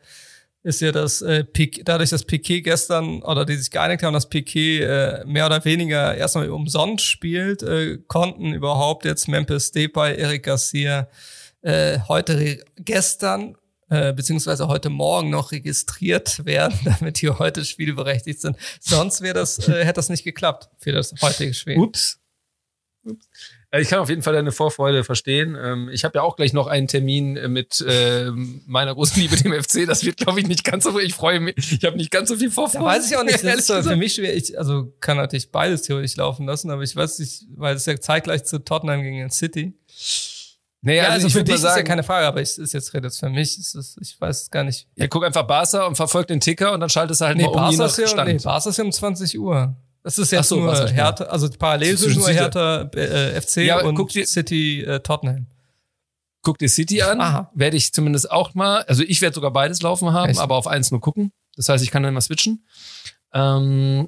Ist 0.63 0.81
ja, 0.81 0.91
dass 0.91 1.21
äh, 1.21 1.43
Piquet, 1.43 1.83
dadurch, 1.85 2.09
dass 2.11 2.25
Piquet 2.25 2.61
gestern 2.61 3.23
oder 3.23 3.45
die 3.45 3.55
sich 3.55 3.71
geeinigt 3.71 4.03
haben, 4.03 4.13
dass 4.13 4.29
Piquet 4.29 4.81
äh, 4.81 5.23
mehr 5.25 5.45
oder 5.45 5.63
weniger 5.65 6.15
erstmal 6.15 6.49
umsonst 6.49 7.05
spielt, 7.05 7.63
äh, 7.63 7.97
konnten 8.07 8.53
überhaupt 8.53 9.05
jetzt 9.05 9.27
Memphis 9.27 9.71
Depay, 9.71 10.15
Eric 10.15 10.43
Garcia 10.43 11.07
äh, 11.61 11.99
heute, 12.07 12.63
gestern 12.77 13.55
äh, 13.89 14.13
beziehungsweise 14.13 14.67
heute 14.67 14.89
Morgen 14.89 15.29
noch 15.29 15.51
registriert 15.51 16.45
werden, 16.45 16.77
damit 16.85 17.21
die 17.21 17.29
heute 17.29 17.63
spielberechtigt 17.65 18.41
sind. 18.41 18.57
Sonst 18.79 19.21
wäre 19.21 19.33
das, 19.33 19.67
äh, 19.67 19.83
hätte 19.85 19.93
das 19.93 20.09
nicht 20.09 20.23
geklappt 20.23 20.69
für 20.77 20.91
das 20.91 21.13
heutige 21.21 21.53
Spiel. 21.53 21.77
Ups. 21.77 22.19
Ups. 23.05 23.27
Also 23.69 23.81
Ich 23.81 23.89
kann 23.89 23.99
auf 23.99 24.09
jeden 24.09 24.21
Fall 24.21 24.33
deine 24.33 24.51
Vorfreude 24.53 25.03
verstehen. 25.03 25.57
Ähm, 25.61 25.89
Ich 25.91 26.05
habe 26.05 26.17
ja 26.19 26.21
auch 26.21 26.35
gleich 26.37 26.53
noch 26.53 26.67
einen 26.67 26.87
Termin 26.87 27.35
äh, 27.35 27.47
mit 27.49 27.83
ähm, 27.87 28.61
meiner 28.65 28.93
großen 28.95 29.21
Liebe, 29.21 29.35
dem 29.35 29.51
FC. 29.53 29.85
Das 29.85 30.05
wird, 30.05 30.17
glaube 30.17 30.39
ich, 30.39 30.47
nicht 30.47 30.63
ganz 30.63 30.85
so. 30.85 30.97
Ich 30.99 31.13
freue 31.13 31.39
mich. 31.41 31.55
Ich 31.57 31.83
habe 31.85 31.97
nicht 31.97 32.11
ganz 32.11 32.29
so 32.29 32.37
viel 32.37 32.47
Da 32.47 32.53
Vorfreude. 32.55 32.85
weiß 32.85 33.09
ich 33.11 33.17
auch 33.17 33.23
nicht, 33.23 33.43
das 33.43 33.69
ist 33.69 33.87
für 33.87 33.95
mich 33.97 34.15
schwer. 34.15 34.35
Ich, 34.35 34.57
also 34.57 34.93
kann 35.01 35.17
natürlich 35.17 35.51
beides 35.51 35.81
theoretisch 35.83 36.15
laufen 36.15 36.45
lassen, 36.45 36.69
aber 36.71 36.81
ich 36.83 36.95
weiß 36.95 37.19
nicht, 37.19 37.45
weil 37.55 37.75
es 37.75 37.85
ja 37.85 37.99
zeitgleich 37.99 38.45
zu 38.45 38.59
Tottenham 38.63 39.01
gegen 39.03 39.29
City. 39.29 39.73
Naja, 40.81 41.03
Ja, 41.03 41.09
also, 41.09 41.27
ich 41.27 41.33
für 41.33 41.43
dich 41.43 41.53
mal 41.53 41.55
ist 41.57 41.63
ja 41.63 41.69
sagen, 41.73 41.87
keine 41.87 42.03
Frage, 42.03 42.27
aber 42.27 42.41
ich 42.41 42.57
ist 42.57 42.73
jetzt 42.73 42.93
redet 42.93 43.11
es 43.11 43.17
für 43.19 43.29
mich. 43.29 43.57
Es 43.57 43.73
ist, 43.75 43.97
ich 43.99 44.19
weiß 44.21 44.43
es 44.43 44.51
gar 44.51 44.63
nicht. 44.63 44.87
ja, 44.95 45.07
guck 45.07 45.25
einfach 45.25 45.43
Barca 45.43 45.85
und 45.85 45.95
verfolg 45.95 46.27
den 46.27 46.39
Ticker 46.39 46.71
und 46.73 46.79
dann 46.79 46.89
schaltest 46.89 47.21
du 47.21 47.25
halt 47.25 47.37
Nee, 47.37 47.43
mal 47.43 47.49
um 47.49 47.55
je 47.71 47.77
Barca 47.77 47.77
nach 47.83 47.85
ist, 47.89 47.97
ja, 47.97 48.07
Stand. 48.07 48.29
nee, 48.31 48.37
Barca 48.43 48.69
ist 48.69 48.77
ja 48.77 48.83
um 48.83 48.91
20 48.91 49.39
Uhr. 49.39 49.75
Das 50.03 50.17
ist 50.19 50.31
jetzt 50.31 50.47
so, 50.49 50.57
nur 50.57 50.67
Barca 50.67 50.85
ist 50.85 50.93
Hertha, 50.93 51.23
also 51.25 51.49
parallel 51.49 51.97
sind 51.97 52.15
nur. 52.15 52.29
Hertha 52.29 52.89
äh, 52.95 53.41
FC 53.41 53.57
Ja, 53.65 53.81
und 53.83 54.13
dir- 54.13 54.25
City 54.27 54.83
äh, 54.83 54.99
Tottenham. 55.01 55.47
Guck 56.43 56.59
dir 56.59 56.69
City 56.69 57.01
an. 57.01 57.19
Aha. 57.19 57.51
Werde 57.55 57.75
ich 57.75 57.91
zumindest 57.91 58.31
auch 58.31 58.53
mal, 58.53 58.83
also 58.83 59.03
ich 59.03 59.19
werde 59.21 59.33
sogar 59.33 59.51
beides 59.51 59.81
laufen 59.81 60.13
haben, 60.13 60.29
Echt? 60.29 60.39
aber 60.39 60.55
auf 60.55 60.67
eins 60.67 60.91
nur 60.91 61.01
gucken. 61.01 61.33
Das 61.57 61.67
heißt, 61.67 61.83
ich 61.83 61.91
kann 61.91 62.03
dann 62.03 62.13
mal 62.13 62.21
switchen. 62.21 62.63
Ähm, 63.33 64.07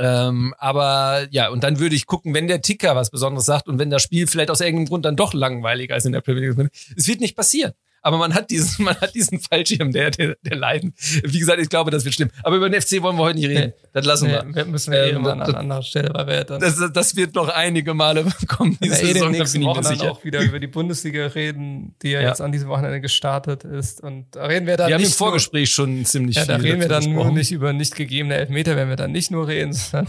ähm, 0.00 0.54
aber 0.56 1.26
ja, 1.30 1.50
und 1.50 1.62
dann 1.62 1.78
würde 1.78 1.94
ich 1.94 2.06
gucken, 2.06 2.32
wenn 2.32 2.48
der 2.48 2.62
Ticker 2.62 2.96
was 2.96 3.10
Besonderes 3.10 3.44
sagt 3.44 3.68
und 3.68 3.78
wenn 3.78 3.90
das 3.90 4.02
Spiel 4.02 4.26
vielleicht 4.26 4.50
aus 4.50 4.62
irgendeinem 4.62 4.86
Grund 4.86 5.04
dann 5.04 5.16
doch 5.16 5.34
langweiliger 5.34 5.94
ist 5.94 6.06
in 6.06 6.12
der 6.12 6.22
Premier 6.22 6.50
League. 6.50 6.70
Es 6.96 7.06
wird 7.06 7.20
nicht 7.20 7.36
passieren. 7.36 7.72
Aber 8.02 8.18
man 8.18 8.34
hat 8.34 8.50
diesen, 8.50 8.84
man 8.84 8.96
hat 9.00 9.14
diesen 9.14 9.40
Fallschirm 9.40 9.92
der, 9.92 10.10
der, 10.10 10.36
der 10.42 10.56
Leiden. 10.56 10.94
Wie 11.24 11.38
gesagt, 11.38 11.60
ich 11.60 11.68
glaube, 11.68 11.90
das 11.90 12.04
wird 12.04 12.14
schlimm. 12.14 12.30
Aber 12.42 12.56
über 12.56 12.68
den 12.70 12.80
FC 12.80 13.02
wollen 13.02 13.16
wir 13.16 13.22
heute 13.24 13.38
nicht 13.38 13.48
reden. 13.48 13.72
Das 13.92 14.04
lassen 14.06 14.26
Nee, 14.28 14.32
wir. 14.32 14.54
wir 14.54 14.64
müssen 14.66 14.92
wir 14.92 15.02
eh 15.04 15.10
Ähm, 15.10 15.16
immer 15.16 15.32
an 15.32 15.38
das- 15.40 15.48
einer 15.50 15.58
anderen 15.58 15.82
Stelle, 15.82 16.10
weil 16.14 16.26
wir 16.26 16.34
ja 16.34 16.44
dann 16.44 16.60
Das, 16.60 16.76
das 16.92 17.16
wird 17.16 17.34
noch 17.34 17.48
einige 17.48 17.92
Male 17.94 18.24
kommen. 18.48 18.72
ja, 18.72 18.78
Diese 18.82 19.02
eh 19.02 19.12
den 19.12 19.14
Saison, 19.14 19.32
da 19.32 19.38
bin 19.44 19.62
ich 19.62 19.76
mir 19.76 19.84
sicher. 19.84 20.12
auch 20.12 20.24
wieder 20.24 20.40
über 20.40 20.60
die 20.60 20.66
Bundesliga 20.66 21.26
reden, 21.26 21.94
die 22.02 22.10
ja, 22.10 22.20
Ja. 22.20 22.28
jetzt 22.28 22.40
an 22.40 22.52
diesem 22.52 22.68
Wochenende 22.68 23.00
gestartet 23.00 23.64
ist. 23.64 24.00
Und 24.02 24.26
da 24.32 24.46
reden 24.46 24.66
wir 24.66 24.76
dann 24.76 24.88
Wir 24.88 24.94
haben 24.94 25.02
im 25.02 25.08
nicht 25.08 25.18
nur, 25.20 25.26
Vorgespräch 25.28 25.70
schon 25.70 26.04
ziemlich 26.04 26.36
ja, 26.36 26.44
da 26.44 26.58
viel 26.58 26.66
reden 26.70 26.80
wir 26.80 26.88
dann 26.88 27.02
nur 27.04 27.14
gesprochen. 27.14 27.34
nicht 27.34 27.52
über 27.52 27.72
nicht 27.72 27.94
gegebene 27.96 28.34
Elfmeter, 28.36 28.76
wenn 28.76 28.88
wir 28.88 28.96
dann 28.96 29.12
nicht 29.12 29.30
nur 29.30 29.46
reden, 29.48 29.72
sondern 29.74 30.06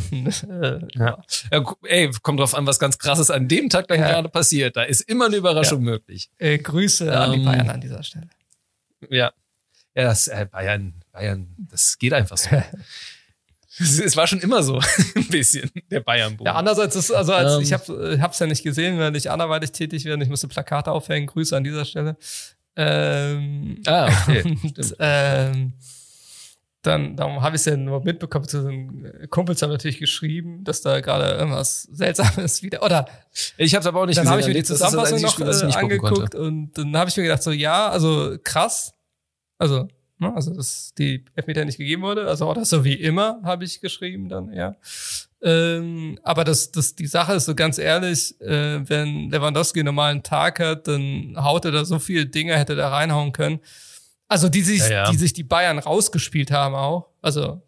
äh, 0.62 0.80
Ja. 0.98 1.18
Ja, 1.52 1.74
ey, 1.88 2.10
kommt 2.22 2.40
drauf 2.40 2.56
an, 2.56 2.66
was 2.68 2.80
ganz 2.80 2.98
krasses 3.00 3.32
an 3.32 3.48
dem 3.48 3.70
Tag 3.70 3.88
dann 3.88 4.00
Ja. 4.00 4.10
gerade 4.10 4.30
passiert. 4.30 4.76
Da 4.78 4.84
ist 4.84 5.02
immer 5.02 5.26
eine 5.26 5.36
Überraschung 5.38 5.82
möglich. 5.82 6.30
äh, 6.38 6.58
Grüße 6.58 7.12
an 7.18 7.32
die 7.34 7.40
Ähm, 7.40 7.46
Bayern 7.46 7.70
an 7.82 7.90
dieser 7.90 8.04
Stelle. 8.04 8.30
Ja. 9.10 9.32
Ja, 9.94 10.04
das, 10.04 10.28
äh, 10.28 10.48
Bayern, 10.50 10.94
Bayern, 11.12 11.48
das 11.70 11.98
geht 11.98 12.14
einfach 12.14 12.38
so. 12.38 12.50
es, 13.80 14.16
war 14.16 14.28
schon 14.28 14.40
immer 14.40 14.64
so, 14.64 14.80
ein 15.16 15.28
bisschen, 15.28 15.70
der 15.90 16.00
bayern 16.02 16.38
Ja, 16.44 16.54
andererseits 16.54 16.96
ist, 16.96 17.12
also 17.12 17.34
als, 17.34 17.56
Ähm. 17.56 17.62
ich 17.62 17.74
habe 17.74 18.20
hab's 18.22 18.40
ja 18.40 18.48
nicht 18.48 18.64
gesehen, 18.64 19.00
weil 19.00 19.16
ich 19.16 19.30
anderweitig 19.30 19.72
tätig 19.72 20.06
werde. 20.06 20.24
Ich 20.24 20.30
musste 20.30 20.48
Plakate 20.48 20.92
aufhängen. 20.92 21.28
Grüße 21.28 21.56
an 21.56 21.64
dieser 21.64 21.86
Stelle. 21.86 22.16
Ähm, 22.76 23.82
Ah, 23.86 24.08
okay. 24.08 24.44
und, 24.64 24.96
ähm, 25.00 25.74
dann 26.82 27.16
darum 27.16 27.42
habe 27.42 27.56
ich 27.56 27.62
es 27.62 27.66
ja 27.66 27.78
nur 27.78 28.04
mitbekommen. 28.04 28.48
Zu 28.48 28.64
den 28.64 29.28
Kumpels 29.30 29.62
haben 29.62 29.70
natürlich 29.70 30.00
geschrieben, 30.00 30.64
dass 30.64 30.82
da 30.82 31.00
gerade 31.00 31.38
irgendwas 31.38 31.84
Seltsames 31.84 32.64
wieder. 32.64 32.84
Oder 32.84 33.08
Ich 33.58 33.76
habe 33.76 33.82
es 33.82 33.88
aber 33.88 34.02
auch 34.02 34.06
nicht 34.06 34.18
dann 34.18 34.24
gesehen. 34.26 34.32
habe 34.32 34.42
ich 34.42 34.48
mir 34.48 34.54
die 34.54 34.64
Zusammenfassung 34.64 35.22
noch 35.22 35.32
Spiel, 35.32 35.46
das 35.46 35.62
ich 35.62 35.76
äh, 35.76 35.80
angeguckt 35.80 36.34
und 36.34 36.72
dann 36.78 36.98
habe 36.98 37.10
ich 37.10 37.18
mir 37.18 37.24
gedacht, 37.24 37.44
so 37.44 37.52
ja, 37.52 37.90
also 37.90 38.36
krass. 38.44 38.94
Also, 39.60 39.88
ne, 40.18 40.34
also 40.34 40.56
dass 40.56 40.94
die 40.98 41.24
Elfmeter 41.36 41.66
nicht 41.66 41.78
gegeben 41.78 42.02
wurde. 42.02 42.28
Also 42.28 42.50
oder 42.50 42.66
so 42.66 42.84
wie 42.84 42.96
immer, 42.96 43.40
habe 43.44 43.64
ich 43.64 43.80
geschrieben 43.80 44.28
dann, 44.28 44.52
ja. 44.52 44.76
Ähm, 45.44 46.20
aber 46.24 46.44
das, 46.44 46.72
das, 46.72 46.96
die 46.96 47.08
Sache 47.08 47.34
ist 47.34 47.46
so 47.46 47.56
ganz 47.56 47.78
ehrlich, 47.78 48.40
äh, 48.42 48.88
wenn 48.88 49.30
Lewandowski 49.30 49.80
einen 49.80 49.88
normalen 49.88 50.24
Tag 50.24 50.60
hat, 50.60 50.88
dann 50.88 51.36
haut 51.38 51.66
er 51.66 51.72
da 51.72 51.86
so 51.86 52.00
viele 52.00 52.26
Dinge, 52.28 52.58
hätte 52.58 52.76
da 52.76 52.90
reinhauen 52.90 53.34
können. 53.34 53.60
Also 54.32 54.48
die 54.48 54.62
sich, 54.62 54.80
Ja, 54.80 54.90
ja. 54.90 55.12
die 55.12 55.18
sich 55.18 55.34
die 55.34 55.44
Bayern 55.44 55.78
rausgespielt 55.78 56.52
haben 56.52 56.74
auch. 56.74 57.10
Also 57.22 57.62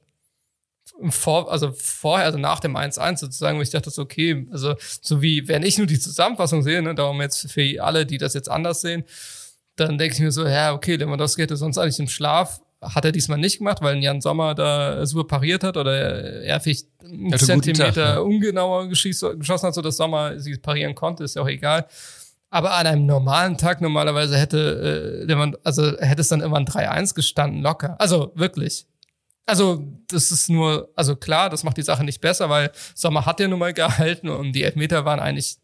vor, 1.10 1.52
also 1.52 1.74
vorher, 1.74 2.26
also 2.26 2.38
nach 2.38 2.62
dem 2.62 2.78
1-1 2.78 3.18
sozusagen, 3.18 3.58
wo 3.58 3.62
ich 3.62 3.70
dachte, 3.70 3.92
okay, 3.98 4.48
also 4.50 4.76
so 5.02 5.22
wie, 5.22 5.46
wenn 5.50 5.64
ich 5.64 5.78
nur 5.78 5.88
die 5.88 6.00
Zusammenfassung 6.00 6.64
sehe, 6.64 6.82
ne, 6.82 6.96
darum 6.96 7.22
jetzt 7.22 7.52
für 7.52 7.84
alle, 7.84 8.06
die 8.06 8.18
das 8.18 8.34
jetzt 8.34 8.50
anders 8.50 8.80
sehen, 8.80 9.04
dann 9.76 9.98
denke 9.98 10.16
ich 10.16 10.22
mir 10.22 10.32
so, 10.32 10.48
ja, 10.48 10.74
okay, 10.74 10.96
Lewandowski 10.96 11.42
hätte 11.42 11.58
sonst 11.58 11.78
eigentlich 11.78 12.00
im 12.00 12.08
Schlaf 12.08 12.62
hat 12.82 13.04
er 13.04 13.12
diesmal 13.12 13.38
nicht 13.38 13.58
gemacht, 13.58 13.82
weil 13.82 14.02
Jan 14.02 14.22
Sommer 14.22 14.56
da 14.56 15.06
super 15.06 15.26
pariert 15.26 15.64
hat 15.64 15.76
oder 15.76 16.44
er 16.44 16.60
vielleicht 16.62 16.88
einen 17.04 17.38
Zentimeter 17.38 17.94
Tag, 17.94 18.16
ja. 18.16 18.20
ungenauer 18.20 18.88
geschossen 18.88 19.42
hat, 19.68 19.74
so 19.74 19.82
dass 19.82 19.98
Sommer 19.98 20.40
sie 20.40 20.58
parieren 20.58 20.96
konnte, 20.96 21.24
ist 21.24 21.36
ja 21.36 21.42
auch 21.42 21.48
egal. 21.48 21.88
Aber 22.54 22.76
an 22.76 22.86
einem 22.86 23.08
normalen 23.08 23.58
Tag 23.58 23.82
normalerweise 23.82 24.38
hätte, 24.38 25.26
äh, 25.28 25.52
also 25.64 25.98
hätte 25.98 26.22
es 26.22 26.28
dann 26.28 26.42
immer 26.42 26.58
ein 26.58 26.68
3-1 26.68 27.16
gestanden, 27.16 27.64
locker. 27.64 28.00
Also 28.00 28.32
wirklich. 28.36 28.86
Also, 29.48 29.84
das 30.08 30.32
ist 30.32 30.52
nur, 30.52 30.88
also 30.96 31.16
klar, 31.16 31.50
das 31.50 31.64
macht 31.64 31.78
die 31.78 31.82
Sache 31.82 32.04
nicht 32.04 32.22
besser, 32.22 32.52
weil 32.52 32.72
Sommer 32.94 33.26
hat 33.26 33.40
ja 33.40 33.48
nun 33.48 33.58
mal 33.58 33.74
gehalten 33.74 34.30
und 34.30 34.52
die 34.52 34.62
Elfmeter 34.62 35.04
waren 35.04 35.20
eigentlich 35.20 35.58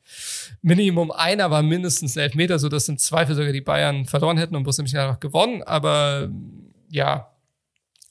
Minimum 0.63 1.11
einer 1.11 1.51
war 1.51 1.61
mindestens 1.61 2.17
ein 2.17 2.23
Elfmeter, 2.23 2.57
so 2.57 2.69
dass 2.69 2.89
im 2.89 2.97
Zweifel 2.97 3.35
sogar 3.35 3.53
die 3.53 3.61
Bayern 3.61 4.05
verloren 4.05 4.37
hätten 4.39 4.55
und 4.55 4.63
bloß 4.63 4.79
nämlich 4.79 4.97
einfach 4.97 5.19
gewonnen. 5.19 5.61
Aber 5.61 6.27
ja, 6.89 7.28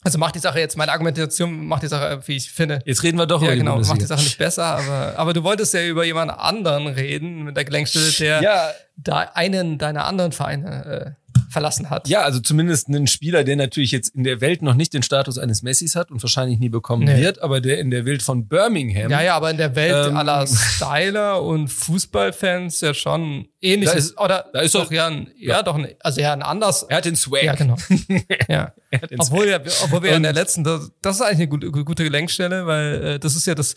also 0.03 0.17
macht 0.17 0.35
die 0.35 0.39
Sache 0.39 0.59
jetzt, 0.59 0.77
meine 0.77 0.91
Argumentation 0.91 1.65
macht 1.67 1.83
die 1.83 1.87
Sache, 1.87 2.21
wie 2.25 2.37
ich 2.37 2.51
finde. 2.51 2.79
Jetzt 2.85 3.03
reden 3.03 3.17
wir 3.17 3.25
doch 3.25 3.41
Ja, 3.41 3.49
über 3.49 3.57
genau, 3.57 3.79
macht 3.79 4.01
die. 4.01 4.05
Sache 4.05 4.23
nicht 4.23 4.37
besser, 4.37 4.63
aber, 4.65 5.13
aber 5.17 5.33
du 5.33 5.43
wolltest 5.43 5.73
ja 5.73 5.83
über 5.85 6.05
jemand 6.05 6.31
anderen 6.31 6.87
reden 6.87 7.43
mit 7.43 7.57
der 7.57 7.65
Gelenkstelle, 7.65 8.11
der 8.11 8.41
Ja, 8.41 8.71
da 8.95 9.19
einen 9.33 9.77
deiner 9.77 10.05
anderen 10.05 10.31
Vereine 10.31 11.15
äh, 11.17 11.18
verlassen 11.49 11.89
hat. 11.89 12.07
Ja, 12.07 12.21
also 12.21 12.39
zumindest 12.39 12.87
einen 12.87 13.07
Spieler, 13.07 13.43
der 13.43 13.55
natürlich 13.55 13.91
jetzt 13.91 14.09
in 14.15 14.23
der 14.23 14.39
Welt 14.41 14.61
noch 14.61 14.75
nicht 14.75 14.93
den 14.93 15.03
Status 15.03 15.37
eines 15.37 15.63
Messis 15.63 15.95
hat 15.95 16.11
und 16.11 16.21
wahrscheinlich 16.23 16.59
nie 16.59 16.69
bekommen 16.69 17.05
Nee. 17.05 17.21
wird, 17.21 17.41
aber 17.41 17.59
der 17.61 17.79
in 17.79 17.89
der 17.91 18.05
Welt 18.05 18.21
von 18.21 18.47
Birmingham. 18.47 19.09
Ja, 19.11 19.21
ja, 19.21 19.35
aber 19.35 19.49
in 19.51 19.57
der 19.57 19.75
Welt 19.75 20.07
Ähm, 20.07 20.17
aller 20.17 20.45
Styler 20.79 21.41
und 21.43 21.67
Fußballfans 21.69 22.81
ja 22.81 22.93
schon 22.93 23.47
ähnlich. 23.61 23.89
Da 23.89 23.95
ist- 23.95 24.19
oder 24.19 24.45
da 24.53 24.59
ist 24.61 24.75
doch 24.75 24.85
doch- 24.85 24.91
ja, 24.91 25.07
ein, 25.07 25.27
ja, 25.37 25.63
doch 25.63 25.75
ein, 25.75 25.87
also 26.01 26.21
ja 26.21 26.33
ein 26.33 26.41
anders. 26.43 26.83
Er 26.83 26.97
hat 26.97 27.05
den 27.05 27.15
Swag. 27.15 27.43
Ja, 27.43 27.55
genau. 27.55 27.75
ja. 28.47 28.73
Obwohl, 29.17 29.47
ja, 29.49 29.59
obwohl 29.83 30.03
wir 30.03 30.11
ja 30.11 30.17
in 30.17 30.23
der 30.23 30.31
Und- 30.31 30.35
letzten, 30.35 30.63
das, 30.63 30.91
das 31.01 31.15
ist 31.17 31.21
eigentlich 31.21 31.37
eine 31.39 31.47
gute, 31.47 31.71
gute 31.71 32.03
Gelenkstelle, 32.03 32.65
weil 32.65 33.03
äh, 33.03 33.19
das 33.19 33.35
ist 33.35 33.45
ja 33.47 33.55
das, 33.55 33.75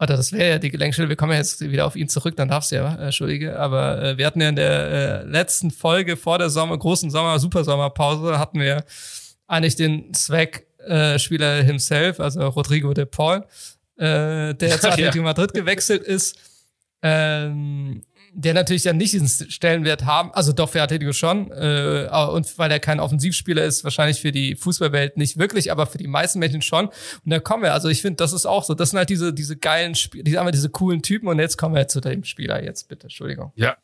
oder 0.00 0.16
das 0.16 0.32
wäre 0.32 0.50
ja 0.50 0.58
die 0.58 0.70
Gelenkstelle, 0.70 1.08
wir 1.08 1.16
kommen 1.16 1.32
ja 1.32 1.38
jetzt 1.38 1.60
wieder 1.60 1.86
auf 1.86 1.96
ihn 1.96 2.08
zurück, 2.08 2.36
dann 2.36 2.48
darfst 2.48 2.70
du 2.70 2.76
ja, 2.76 2.94
äh, 2.94 3.06
Entschuldige, 3.06 3.58
aber 3.58 4.02
äh, 4.02 4.18
wir 4.18 4.26
hatten 4.26 4.40
ja 4.40 4.48
in 4.48 4.56
der 4.56 4.90
äh, 4.90 5.22
letzten 5.24 5.70
Folge 5.70 6.16
vor 6.16 6.38
der 6.38 6.50
Sommer, 6.50 6.78
großen 6.78 7.10
Sommer, 7.10 7.38
Supersommerpause, 7.38 8.38
hatten 8.38 8.60
wir 8.60 8.84
eigentlich 9.48 9.76
den 9.76 10.14
Swag-Spieler 10.14 11.62
himself, 11.62 12.20
also 12.20 12.46
Rodrigo 12.46 12.94
de 12.94 13.06
Paul, 13.06 13.44
äh, 13.96 14.54
der 14.54 14.80
zu 14.80 14.86
Ja. 14.86 14.92
Atletico 14.92 15.24
Madrid 15.24 15.52
gewechselt 15.52 16.02
ist, 16.02 16.38
ähm, 17.02 18.02
der 18.34 18.54
natürlich 18.54 18.82
dann 18.82 18.96
nicht 18.96 19.12
diesen 19.12 19.28
Stellenwert 19.50 20.04
haben, 20.04 20.30
also 20.32 20.52
doch 20.52 20.68
für 20.70 20.82
Atletico 20.82 21.12
schon, 21.12 21.50
äh, 21.50 22.08
und 22.32 22.58
weil 22.58 22.70
er 22.70 22.80
kein 22.80 23.00
Offensivspieler 23.00 23.64
ist, 23.64 23.84
wahrscheinlich 23.84 24.20
für 24.20 24.32
die 24.32 24.54
Fußballwelt 24.54 25.16
nicht 25.16 25.38
wirklich, 25.38 25.72
aber 25.72 25.86
für 25.86 25.98
die 25.98 26.06
meisten 26.06 26.38
Menschen 26.38 26.62
schon. 26.62 26.86
Und 26.86 26.92
da 27.24 27.40
kommen 27.40 27.62
wir, 27.62 27.72
also 27.72 27.88
ich 27.88 28.02
finde, 28.02 28.16
das 28.16 28.32
ist 28.32 28.46
auch 28.46 28.64
so, 28.64 28.74
das 28.74 28.90
sind 28.90 28.98
halt 28.98 29.10
diese, 29.10 29.32
diese 29.32 29.56
geilen 29.56 29.94
Spieler, 29.94 30.24
die 30.24 30.38
haben 30.38 30.50
diese 30.52 30.70
coolen 30.70 31.02
Typen 31.02 31.28
und 31.28 31.38
jetzt 31.38 31.56
kommen 31.56 31.74
wir 31.74 31.88
zu 31.88 32.00
dem 32.00 32.24
Spieler 32.24 32.62
jetzt, 32.62 32.88
bitte, 32.88 33.04
Entschuldigung. 33.04 33.52
Ja, 33.56 33.76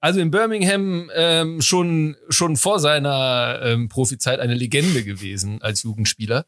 also 0.00 0.20
in 0.20 0.30
Birmingham 0.30 1.10
ähm, 1.14 1.60
schon 1.60 2.16
schon 2.28 2.56
vor 2.56 2.80
seiner 2.80 3.60
ähm, 3.62 3.88
Profizeit 3.88 4.40
eine 4.40 4.54
Legende 4.54 5.04
gewesen 5.04 5.60
als 5.62 5.82
Jugendspieler. 5.82 6.46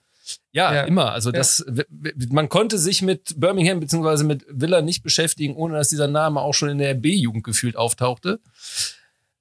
Ja, 0.52 0.72
Ja. 0.74 0.82
immer. 0.84 1.12
Also 1.12 1.32
das, 1.32 1.64
w- 1.68 1.84
man 2.30 2.48
konnte 2.48 2.78
sich 2.78 3.02
mit 3.02 3.34
Birmingham 3.38 3.80
beziehungsweise 3.80 4.24
mit 4.24 4.44
Villa 4.48 4.80
nicht 4.82 5.02
beschäftigen, 5.02 5.54
ohne 5.56 5.74
dass 5.76 5.88
dieser 5.88 6.08
Name 6.08 6.40
auch 6.40 6.54
schon 6.54 6.68
in 6.70 6.78
der 6.78 6.94
B-Jugend 6.94 7.44
gefühlt 7.44 7.76
auftauchte. 7.76 8.40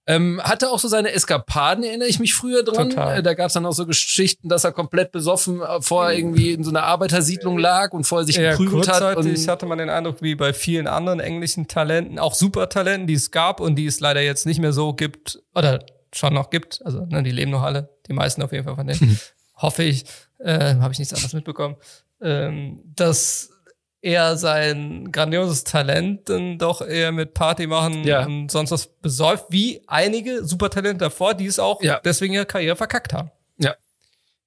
Ähm, 0.05 0.41
hatte 0.43 0.69
auch 0.69 0.79
so 0.79 0.89
seine 0.89 1.13
Eskapaden, 1.13 1.81
erinnere 1.86 2.09
ich 2.09 2.19
mich 2.19 2.34
früher 2.34 2.63
dran. 2.63 2.89
Total. 2.89 3.19
Äh, 3.19 3.23
Da 3.23 3.36
gab 3.36 3.47
es 3.47 3.53
dann 3.53 3.65
auch 3.65 3.71
so 3.71 3.86
Geschichten, 3.86 4.49
dass 4.49 4.65
er 4.65 4.73
komplett 4.73 5.13
besoffen 5.13 5.61
äh, 5.61 5.81
vorher 5.81 6.17
irgendwie 6.17 6.51
in 6.51 6.65
so 6.65 6.71
einer 6.71 6.84
Arbeitersiedlung 6.84 7.57
lag 7.57 7.93
und 7.93 8.03
vorher 8.03 8.25
sich 8.25 8.36
Ja, 8.36 8.51
geprügelt 8.51 8.89
hat. 8.89 9.01
Und 9.01 9.23
kurzzeitig 9.23 9.47
hatte 9.47 9.65
man 9.65 9.77
den 9.77 9.89
Eindruck, 9.89 10.21
wie 10.21 10.36
bei 10.36 10.51
vielen 10.51 10.88
anderen 10.88 11.21
englischen 11.21 11.69
Talenten, 11.69 12.19
auch 12.19 12.34
Supertalenten, 12.34 13.07
die 13.07 13.13
es 13.13 13.31
gab 13.31 13.61
und 13.61 13.75
die 13.75 13.86
es 13.86 14.01
leider 14.01 14.19
jetzt 14.21 14.45
nicht 14.45 14.59
mehr 14.59 14.73
so 14.73 14.91
gibt, 14.93 15.41
oder 15.55 15.86
schon 16.13 16.34
noch 16.34 16.49
gibt, 16.49 16.81
also 16.86 17.05
ne, 17.05 17.23
die 17.23 17.31
leben 17.31 17.51
noch 17.51 17.63
alle, 17.63 17.89
die 18.07 18.13
meisten 18.13 18.41
auf 18.43 18.51
jeden 18.51 18.65
Fall 18.65 18.75
von 18.75 18.86
denen, 18.86 19.17
hoffe 19.55 19.83
ich, 19.83 20.05
äh, 20.39 20.75
habe 20.75 20.93
ich 20.93 20.99
nichts 20.99 21.13
anderes 21.13 21.33
mitbekommen, 21.33 21.75
ähm, 22.21 22.81
dass 22.95 23.49
er 24.01 24.35
sein 24.35 25.11
grandioses 25.13 25.63
Talent 25.63 26.27
dann 26.29 26.57
doch 26.57 26.81
eher 26.85 27.11
mit 27.13 27.33
Party 27.33 27.67
machen 27.67 28.03
Ja. 28.03 28.25
und 28.25 28.51
sonst 28.51 28.71
was 28.71 28.87
besäuft, 28.87 29.45
wie 29.49 29.81
einige 29.87 30.43
Supertalente 30.43 30.97
davor, 30.97 31.33
die 31.33 31.45
es 31.45 31.57
auch 31.59 31.81
Ja. 31.81 32.01
deswegen 32.03 32.33
ihre 32.33 32.45
Karriere 32.45 32.75
verkackt 32.75 33.13
haben. 33.13 33.31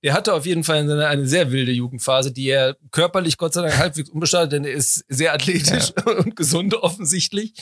Ja. 0.03 0.11
Er 0.11 0.15
hatte 0.15 0.35
auf 0.35 0.47
jeden 0.47 0.65
Fall 0.65 0.79
eine, 0.79 1.07
eine 1.07 1.27
sehr 1.27 1.53
wilde 1.53 1.73
Jugendphase, 1.73 2.33
die 2.33 2.49
er 2.49 2.77
körperlich 2.91 3.39
Gott 3.39 3.55
sei 3.55 3.63
Dank 3.63 3.79
halbwegs 3.79 4.11
unbeschadet, 4.11 4.53
denn 4.53 4.65
er 4.65 4.73
ist 4.73 5.05
sehr 5.09 5.35
athletisch 5.35 5.93
und 6.19 6.37
gesund 6.37 6.75
offensichtlich. 6.75 7.55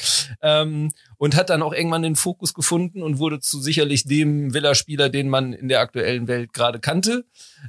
Ähm, 0.43 0.93
und 1.17 1.37
hat 1.37 1.49
dann 1.49 1.63
auch 1.63 1.73
irgendwann 1.73 2.03
den 2.03 2.17
Fokus 2.17 2.53
gefunden 2.53 3.03
und 3.03 3.19
wurde 3.19 3.41
zu 3.41 3.61
sicherlich 3.61 4.05
dem 4.05 4.53
Villa-Spieler, 4.53 5.09
den 5.09 5.29
man 5.29 5.53
in 5.53 5.69
der 5.69 5.81
aktuellen 5.81 6.29
Welt 6.29 6.53
gerade 6.53 6.81
kannte, 6.81 7.25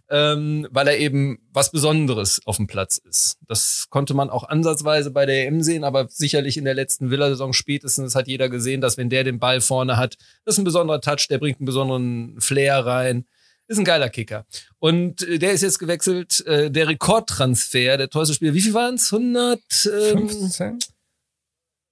ähm, 0.10 0.68
weil 0.72 0.88
er 0.88 0.98
eben 0.98 1.40
was 1.54 1.72
Besonderes 1.72 2.42
auf 2.46 2.58
dem 2.58 2.68
Platz 2.68 2.98
ist. 2.98 3.38
Das 3.48 3.88
konnte 3.90 4.14
man 4.14 4.30
auch 4.30 4.44
ansatzweise 4.44 5.12
bei 5.12 5.26
der 5.26 5.48
EM 5.48 5.62
sehen, 5.62 5.84
aber 5.84 6.08
sicherlich 6.10 6.58
in 6.58 6.66
der 6.66 6.74
letzten 6.74 7.12
Villa-Saison 7.12 7.54
spätestens 7.54 8.16
hat 8.16 8.28
jeder 8.28 8.50
gesehen, 8.50 8.82
dass 8.82 8.98
wenn 8.98 9.10
der 9.10 9.24
den 9.24 9.40
Ball 9.40 9.62
vorne 9.62 9.98
hat, 9.98 10.18
das 10.44 10.56
ist 10.56 10.60
ein 10.60 10.66
besonderer 10.66 11.00
Touch, 11.02 11.28
der 11.30 11.38
bringt 11.38 11.60
einen 11.60 11.66
besonderen 11.66 12.42
Flair 12.42 12.86
rein. 12.86 13.26
Ist 13.68 13.80
ein 13.80 13.86
geiler 13.86 14.10
Kicker. 14.10 14.46
Und 14.80 15.24
äh, 15.24 15.40
der 15.40 15.54
ist 15.54 15.62
jetzt 15.64 15.80
gewechselt, 15.80 16.46
äh, 16.46 16.70
der 16.70 16.88
Rekordtransfer, 16.88 17.98
der 17.98 18.10
teuerste 18.10 18.36
Spieler. 18.36 18.54
Wie 18.54 18.62
viel 18.62 18.74
waren 18.74 18.96
es? 18.96 19.12
100? 19.12 19.60
Ähm, 20.12 20.30
15? 20.30 20.80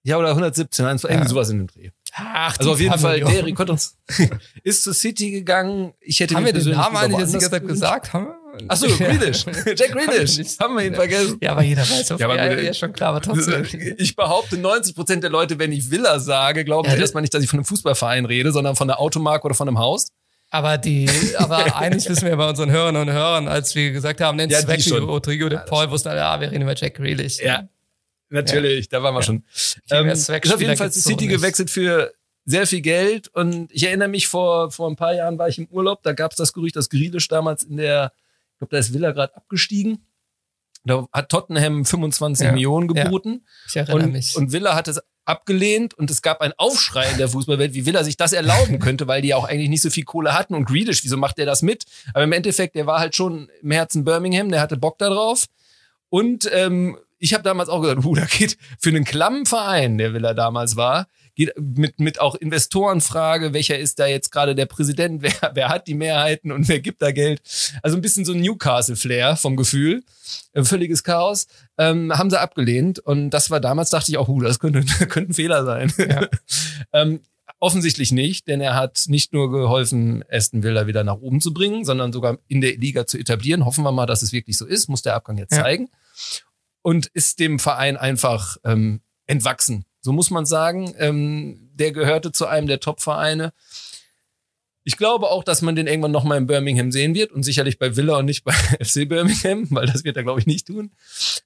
ja, 0.03 0.17
oder 0.17 0.29
117, 0.29 0.85
eins, 0.85 1.03
irgendwie 1.03 1.23
Ja. 1.23 1.29
sowas 1.29 1.49
in 1.49 1.57
dem 1.59 1.67
Dreh. 1.67 1.89
Ach, 2.15 2.55
Also 2.59 2.73
auf 2.73 2.79
jeden 2.79 2.97
Fall, 2.99 3.21
der. 3.21 3.43
Rekordtransfer 3.45 3.95
ist 4.63 4.83
zu 4.83 4.93
City 4.93 5.31
gegangen. 5.31 5.93
Ich 5.99 6.19
hätte 6.19 6.35
Haben 6.35 6.45
wir 6.45 6.53
den 6.53 6.69
Namen 6.69 6.95
eigentlich 6.95 7.19
jetzt 7.21 7.29
die 7.29 7.33
woanders 7.33 7.49
ganze 7.49 7.49
Zeit 7.49 7.67
gesagt? 7.67 8.13
Haben 8.13 8.25
wir? 8.27 8.37
Ach 8.67 8.77
so, 8.77 8.85
Grealish. 8.85 9.45
Jack 9.65 9.93
Grealish. 9.93 10.37
nicht. 10.37 10.59
Haben 10.59 10.75
wir 10.77 10.85
ihn 10.85 10.93
vergessen. 10.93 11.39
Ja, 11.41 11.53
aber 11.53 11.63
jeder 11.63 11.81
weiß, 11.81 12.11
auf 12.11 12.19
Ja, 12.19 12.27
aber 12.27 12.35
ja, 12.35 12.59
ja, 12.61 12.73
schon 12.75 12.93
klar, 12.93 13.09
aber 13.09 13.21
trotzdem. 13.21 13.65
Ich 13.97 14.15
behaupte, 14.15 14.57
90 14.59 14.93
Prozent 14.93 15.23
der 15.23 15.31
Leute, 15.31 15.57
wenn 15.57 15.71
ich 15.71 15.89
Villa 15.89 16.19
sage, 16.19 16.63
glauben 16.63 16.87
Ja, 16.87 16.95
erstmal 16.95 17.21
nicht, 17.21 17.33
dass 17.33 17.41
ich 17.41 17.49
von 17.49 17.57
einem 17.57 17.65
Fußballverein 17.65 18.25
rede, 18.25 18.51
sondern 18.51 18.75
von 18.75 18.87
einer 18.87 18.99
Automarke 18.99 19.45
oder 19.45 19.55
von 19.55 19.67
einem 19.67 19.79
Haus. 19.79 20.09
Aber 20.53 20.77
die, 20.77 21.09
aber 21.37 21.75
eigentlich 21.77 22.07
wissen 22.07 22.27
wir 22.27 22.37
bei 22.37 22.47
unseren 22.47 22.69
Hörern 22.69 22.95
und 22.95 23.09
Hörern, 23.09 23.47
als 23.47 23.73
wir 23.73 23.91
gesagt 23.91 24.21
haben, 24.21 24.35
nennt 24.35 24.51
Ja, 24.51 24.59
ja, 24.59 24.79
schon. 24.79 25.03
Rodrigo 25.03 25.49
de 25.49 25.57
Paul, 25.65 25.89
wussten 25.89 26.09
alle, 26.09 26.19
ja, 26.19 26.39
wir 26.39 26.51
reden 26.51 26.61
über 26.61 26.75
Jack 26.75 26.93
Grealish. 26.93 27.39
Ja, 27.41 27.67
natürlich, 28.29 28.87
da 28.87 29.01
waren 29.01 29.15
wir 29.15 29.23
schon. 29.23 29.43
Viel 29.51 29.81
Ähm, 29.89 30.09
ist 30.09 30.29
auf 30.29 30.61
jeden 30.61 30.77
Fall 30.77 30.91
zu 30.91 31.01
City 31.01 31.25
gewechselt 31.25 31.71
für 31.71 32.13
sehr 32.45 32.67
viel 32.67 32.81
Geld 32.81 33.29
und 33.29 33.71
ich 33.71 33.83
erinnere 33.83 34.09
mich, 34.09 34.27
vor, 34.27 34.69
vor 34.69 34.91
ein 34.91 34.95
paar 34.95 35.15
Jahren 35.15 35.39
war 35.39 35.49
ich 35.49 35.57
im 35.57 35.65
Urlaub, 35.71 36.03
da 36.03 36.13
gab 36.13 36.31
es 36.31 36.37
das 36.37 36.53
Gerücht, 36.53 36.75
dass 36.75 36.87
Grealish 36.87 37.27
damals 37.29 37.63
in 37.63 37.77
der, 37.77 38.13
ich 38.51 38.57
glaube, 38.59 38.71
da 38.71 38.77
ist 38.77 38.93
Villa 38.93 39.11
gerade 39.11 39.35
abgestiegen. 39.35 40.05
Da 40.85 41.07
hat 41.11 41.29
Tottenham 41.29 41.83
25 41.83 42.45
Ja, 42.45 42.51
Millionen 42.51 42.93
ja. 42.93 43.05
geboten 43.05 43.43
Ich 43.67 43.75
erinnere 43.75 44.03
und, 44.03 44.11
mich. 44.11 44.35
und 44.35 44.51
Villa 44.51 44.75
hat 44.75 44.87
es 44.87 45.01
abgelehnt 45.25 45.93
und 45.93 46.11
es 46.11 46.21
gab 46.21 46.41
einen 46.41 46.53
Aufschrei 46.57 47.09
in 47.11 47.17
der 47.17 47.29
Fußballwelt, 47.29 47.73
wie 47.73 47.85
Villa 47.85 48.03
sich 48.03 48.17
das 48.17 48.33
erlauben 48.33 48.79
könnte, 48.81 49.07
weil 49.07 49.21
die 49.21 49.29
ja 49.29 49.37
auch 49.37 49.47
eigentlich 49.47 49.69
nicht 49.69 49.81
so 49.81 49.89
viel 49.89 50.03
Kohle 50.03 50.33
hatten 50.33 50.55
und 50.55 50.65
Grealish, 50.65 51.03
wieso 51.03 51.17
macht 51.17 51.37
der 51.37 51.45
das 51.45 51.61
mit? 51.61 51.85
Aber 52.13 52.23
im 52.23 52.31
Endeffekt, 52.31 52.75
der 52.75 52.85
war 52.85 52.99
halt 52.99 53.15
schon 53.15 53.49
im 53.61 53.71
Herzen 53.71 54.03
Birmingham, 54.03 54.49
der 54.49 54.61
hatte 54.61 54.77
Bock 54.77 54.97
da 54.97 55.09
drauf 55.09 55.45
und 56.09 56.49
ähm, 56.53 56.97
ich 57.19 57.33
habe 57.33 57.43
damals 57.43 57.69
auch 57.69 57.81
gesagt, 57.81 58.03
uh, 58.03 58.15
da 58.15 58.25
geht 58.25 58.57
für 58.79 58.89
einen 58.89 59.05
klammen 59.05 59.45
Verein, 59.45 59.97
der 59.97 60.13
Villa 60.13 60.33
damals 60.33 60.75
war, 60.75 61.07
mit, 61.35 61.99
mit 61.99 62.19
auch 62.21 62.35
Investorenfrage, 62.35 63.53
welcher 63.53 63.77
ist 63.79 63.99
da 63.99 64.05
jetzt 64.05 64.31
gerade 64.31 64.55
der 64.55 64.65
Präsident, 64.65 65.21
wer, 65.23 65.51
wer 65.53 65.69
hat 65.69 65.87
die 65.87 65.95
Mehrheiten 65.95 66.51
und 66.51 66.67
wer 66.67 66.79
gibt 66.79 67.01
da 67.01 67.11
Geld. 67.11 67.41
Also 67.81 67.97
ein 67.97 68.01
bisschen 68.01 68.25
so 68.25 68.33
ein 68.33 68.41
Newcastle-Flair 68.41 69.35
vom 69.35 69.55
Gefühl. 69.55 70.03
Äh, 70.53 70.63
Völliges 70.63 71.03
Chaos. 71.03 71.47
Ähm, 71.77 72.15
haben 72.15 72.29
sie 72.29 72.39
abgelehnt 72.39 72.99
und 72.99 73.31
das 73.31 73.49
war 73.49 73.59
damals, 73.59 73.89
dachte 73.89 74.11
ich 74.11 74.17
auch, 74.17 74.27
uh, 74.27 74.41
das 74.41 74.59
könnte, 74.59 74.81
könnte 75.07 75.31
ein 75.31 75.33
Fehler 75.33 75.65
sein. 75.65 75.91
Ja. 75.97 76.27
ähm, 76.93 77.19
offensichtlich 77.59 78.11
nicht, 78.11 78.47
denn 78.47 78.61
er 78.61 78.75
hat 78.75 79.05
nicht 79.07 79.33
nur 79.33 79.49
geholfen, 79.49 80.23
Aston 80.29 80.63
Villa 80.63 80.85
wieder 80.85 81.03
nach 81.03 81.15
oben 81.15 81.41
zu 81.41 81.53
bringen, 81.53 81.85
sondern 81.85 82.11
sogar 82.11 82.37
in 82.47 82.61
der 82.61 82.75
Liga 82.75 83.07
zu 83.07 83.17
etablieren. 83.17 83.65
Hoffen 83.65 83.83
wir 83.83 83.91
mal, 83.91 84.05
dass 84.05 84.21
es 84.21 84.33
wirklich 84.33 84.57
so 84.57 84.65
ist, 84.65 84.89
muss 84.89 85.01
der 85.01 85.15
Abgang 85.15 85.37
jetzt 85.37 85.53
Ja. 85.53 85.63
zeigen. 85.63 85.89
Und 86.81 87.07
ist 87.07 87.39
dem 87.39 87.59
Verein 87.59 87.95
einfach 87.95 88.57
ähm, 88.65 88.99
entwachsen. 89.25 89.85
So 90.03 90.11
muss 90.11 90.29
man 90.29 90.45
sagen. 90.45 90.93
Ähm, 90.99 91.69
der 91.73 91.91
gehörte 91.91 92.31
zu 92.31 92.45
einem 92.45 92.67
der 92.67 92.79
Top-Vereine. 92.79 93.53
Ich 94.85 94.97
glaube 94.97 95.27
auch, 95.31 95.45
dass 95.45 95.61
man 95.61 95.77
den 95.77 95.87
irgendwann 95.87 96.11
noch 96.11 96.25
mal 96.25 96.37
in 96.37 96.45
Birmingham 96.45 96.91
sehen 96.91 97.15
wird 97.15 97.31
und 97.31 97.43
sicherlich 97.43 97.79
bei 97.79 97.95
Villa 97.95 98.17
und 98.17 98.25
nicht 98.25 98.43
bei 98.43 98.51
FC 98.81 99.07
Birmingham, 99.07 99.67
weil 99.69 99.85
das 99.87 100.03
wird 100.03 100.17
er, 100.17 100.23
glaube 100.23 100.41
ich, 100.41 100.45
nicht 100.45 100.67
tun. 100.67 100.91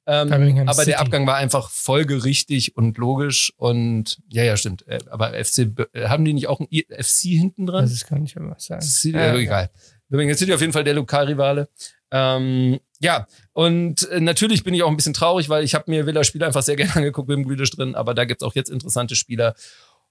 Ähm, 0.08 0.34
aber 0.62 0.74
City. 0.74 0.86
der 0.88 1.00
Abgang 1.02 1.28
war 1.28 1.36
einfach 1.36 1.70
folgerichtig 1.70 2.76
und 2.76 2.98
logisch 2.98 3.54
und 3.58 4.18
ja, 4.28 4.44
ja, 4.44 4.58
stimmt. 4.58 4.88
Äh, 4.88 5.00
Aber 5.12 5.34
FC, 5.34 5.70
äh, 5.94 6.08
haben 6.08 6.26
die 6.26 6.34
nicht 6.34 6.48
auch 6.48 6.60
ein 6.60 6.68
FC 6.68 7.30
hinten 7.30 7.68
dran? 7.68 7.84
Das 7.88 8.10
nicht 8.10 8.36
mehr 8.36 8.50
was 8.50 8.66
sagen. 8.66 8.82
City, 8.82 9.16
Ja, 9.16 9.36
egal. 9.36 9.70
Birmingham 10.10 10.36
City 10.36 10.54
auf 10.54 10.62
jeden 10.62 10.74
Fall 10.74 10.84
der 10.84 10.96
Lokalrivale. 10.96 11.70
Ähm, 12.10 12.80
ja, 13.00 13.28
und 13.54 14.10
äh, 14.10 14.20
natürlich 14.20 14.64
bin 14.64 14.74
ich 14.74 14.84
auch 14.84 14.90
ein 14.90 14.96
bisschen 14.96 15.14
traurig, 15.14 15.50
weil 15.50 15.64
ich 15.64 15.76
habe 15.76 15.90
mir 15.90 16.06
Villa-Spiele 16.06 16.46
einfach 16.46 16.64
sehr 16.64 16.76
gerne 16.78 16.96
angeguckt 16.96 17.28
mit 17.28 17.38
dem 17.38 17.48
Grealish 17.48 17.72
drin, 17.72 17.96
aber 17.96 18.14
da 18.14 18.26
gibt's 18.26 18.44
auch 18.44 18.56
jetzt 18.56 18.70
interessante 18.70 19.16
Spieler. 19.16 19.56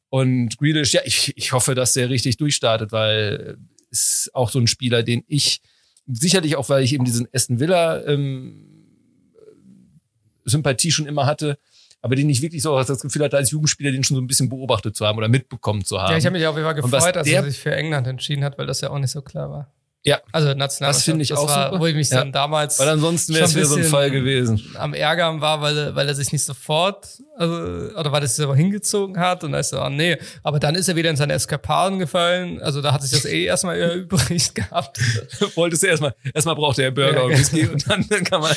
Und 0.09 0.57
Grealish, 0.59 0.93
ja, 0.95 1.01
ich, 1.05 1.37
ich 1.37 1.53
hoffe, 1.53 1.75
dass 1.75 1.95
der 1.95 2.11
richtig 2.11 2.37
durchstartet, 2.37 2.93
weil 2.93 3.59
ist 3.91 4.31
auch 4.35 4.51
so 4.51 4.59
ein 4.59 4.67
Spieler, 4.67 5.03
den 5.03 5.25
ich 5.27 5.61
sicherlich 6.07 6.57
auch, 6.57 6.69
weil 6.69 6.83
ich 6.85 6.93
eben 6.93 7.05
diesen 7.05 7.29
Aston 7.33 7.61
Villa 7.61 8.05
ähm, 8.05 8.77
Sympathie 10.45 10.93
schon 10.93 11.07
immer 11.07 11.27
hatte, 11.27 11.59
aber 12.03 12.15
den 12.15 12.31
ich 12.31 12.43
wirklich 12.43 12.63
so 12.63 12.81
das 12.81 13.01
Gefühl 13.01 13.25
hatte, 13.25 13.37
als 13.37 13.51
Jugendspieler 13.51 13.91
den 13.91 14.05
schon 14.05 14.17
so 14.17 14.21
ein 14.21 14.27
bisschen 14.27 14.49
beobachtet 14.49 14.95
zu 14.97 15.07
haben 15.07 15.19
oder 15.19 15.29
mitbekommen 15.29 15.85
zu 15.85 16.01
haben. 16.01 16.13
Ja, 16.13 16.19
ich 16.19 16.27
habe 16.27 16.37
mich 16.37 16.47
auf 16.47 16.57
jeden 16.57 16.67
Fall 16.67 16.75
gefreut, 16.75 17.17
dass 17.17 17.27
er 17.27 17.43
sich 17.43 17.59
für 17.59 17.75
England 17.75 18.07
entschieden 18.07 18.45
hat, 18.45 18.59
weil 18.59 18.67
das 18.67 18.81
ja 18.81 18.91
auch 18.91 18.99
nicht 18.99 19.11
so 19.11 19.23
klar 19.23 19.51
war. 19.51 19.73
Ja. 20.07 20.21
Also 20.31 20.55
national. 20.55 20.93
Das 20.93 21.03
finde 21.03 21.23
ich 21.23 21.29
das 21.31 21.39
auch 21.39 21.49
war, 21.49 21.67
super. 21.71 21.81
Wo 21.81 21.87
ich 21.87 21.95
mich 21.97 22.09
Ja. 22.11 22.19
dann 22.19 22.31
damals 22.31 22.79
Weil 22.79 22.89
ansonsten 22.91 23.35
wäre 23.35 23.45
es 23.45 23.55
wieder 23.57 23.67
so 23.67 23.75
ein 23.77 23.85
Fall 23.85 24.11
gewesen. 24.11 24.63
am 24.79 24.95
Ärgern 24.95 25.41
war, 25.41 25.61
weil, 25.61 25.77
er- 25.77 25.95
weil 25.97 26.07
er 26.09 26.15
sich 26.15 26.31
nicht 26.33 26.45
sofort, 26.45 27.09
also, 27.37 27.55
oder 27.99 28.13
weil 28.13 28.23
er 28.23 28.29
sich 28.29 28.45
aber 28.45 28.55
hingezogen 28.55 29.19
hat 29.19 29.43
und 29.43 29.51
da 29.53 29.59
ist 29.59 29.73
er, 29.73 29.85
oh 29.85 29.89
nee, 29.89 30.17
aber 30.45 30.61
dann 30.61 30.77
ist 30.77 30.89
er 30.89 30.95
wieder 30.97 31.11
in 31.11 31.17
seine 31.17 31.33
Eskapaden 31.33 31.99
gefallen, 31.99 32.63
also 32.63 32.81
da 32.83 32.93
hat 32.93 33.03
sich 33.03 33.11
das 33.11 33.25
eh 33.25 33.45
erstmal 33.45 33.77
übrig 33.97 34.55
gehabt. 34.55 34.99
Wolltest 35.57 35.83
du 35.83 35.89
erstmal, 35.89 36.15
erstmal 36.33 36.55
braucht 36.55 36.79
er 36.79 36.93
Burger 36.93 37.13
Ja, 37.17 37.23
und. 37.23 37.31
Whisky 37.33 37.67
und 37.67 37.91
dann, 37.91 38.07
dann 38.09 38.23
kann 38.23 38.41
man, 38.43 38.55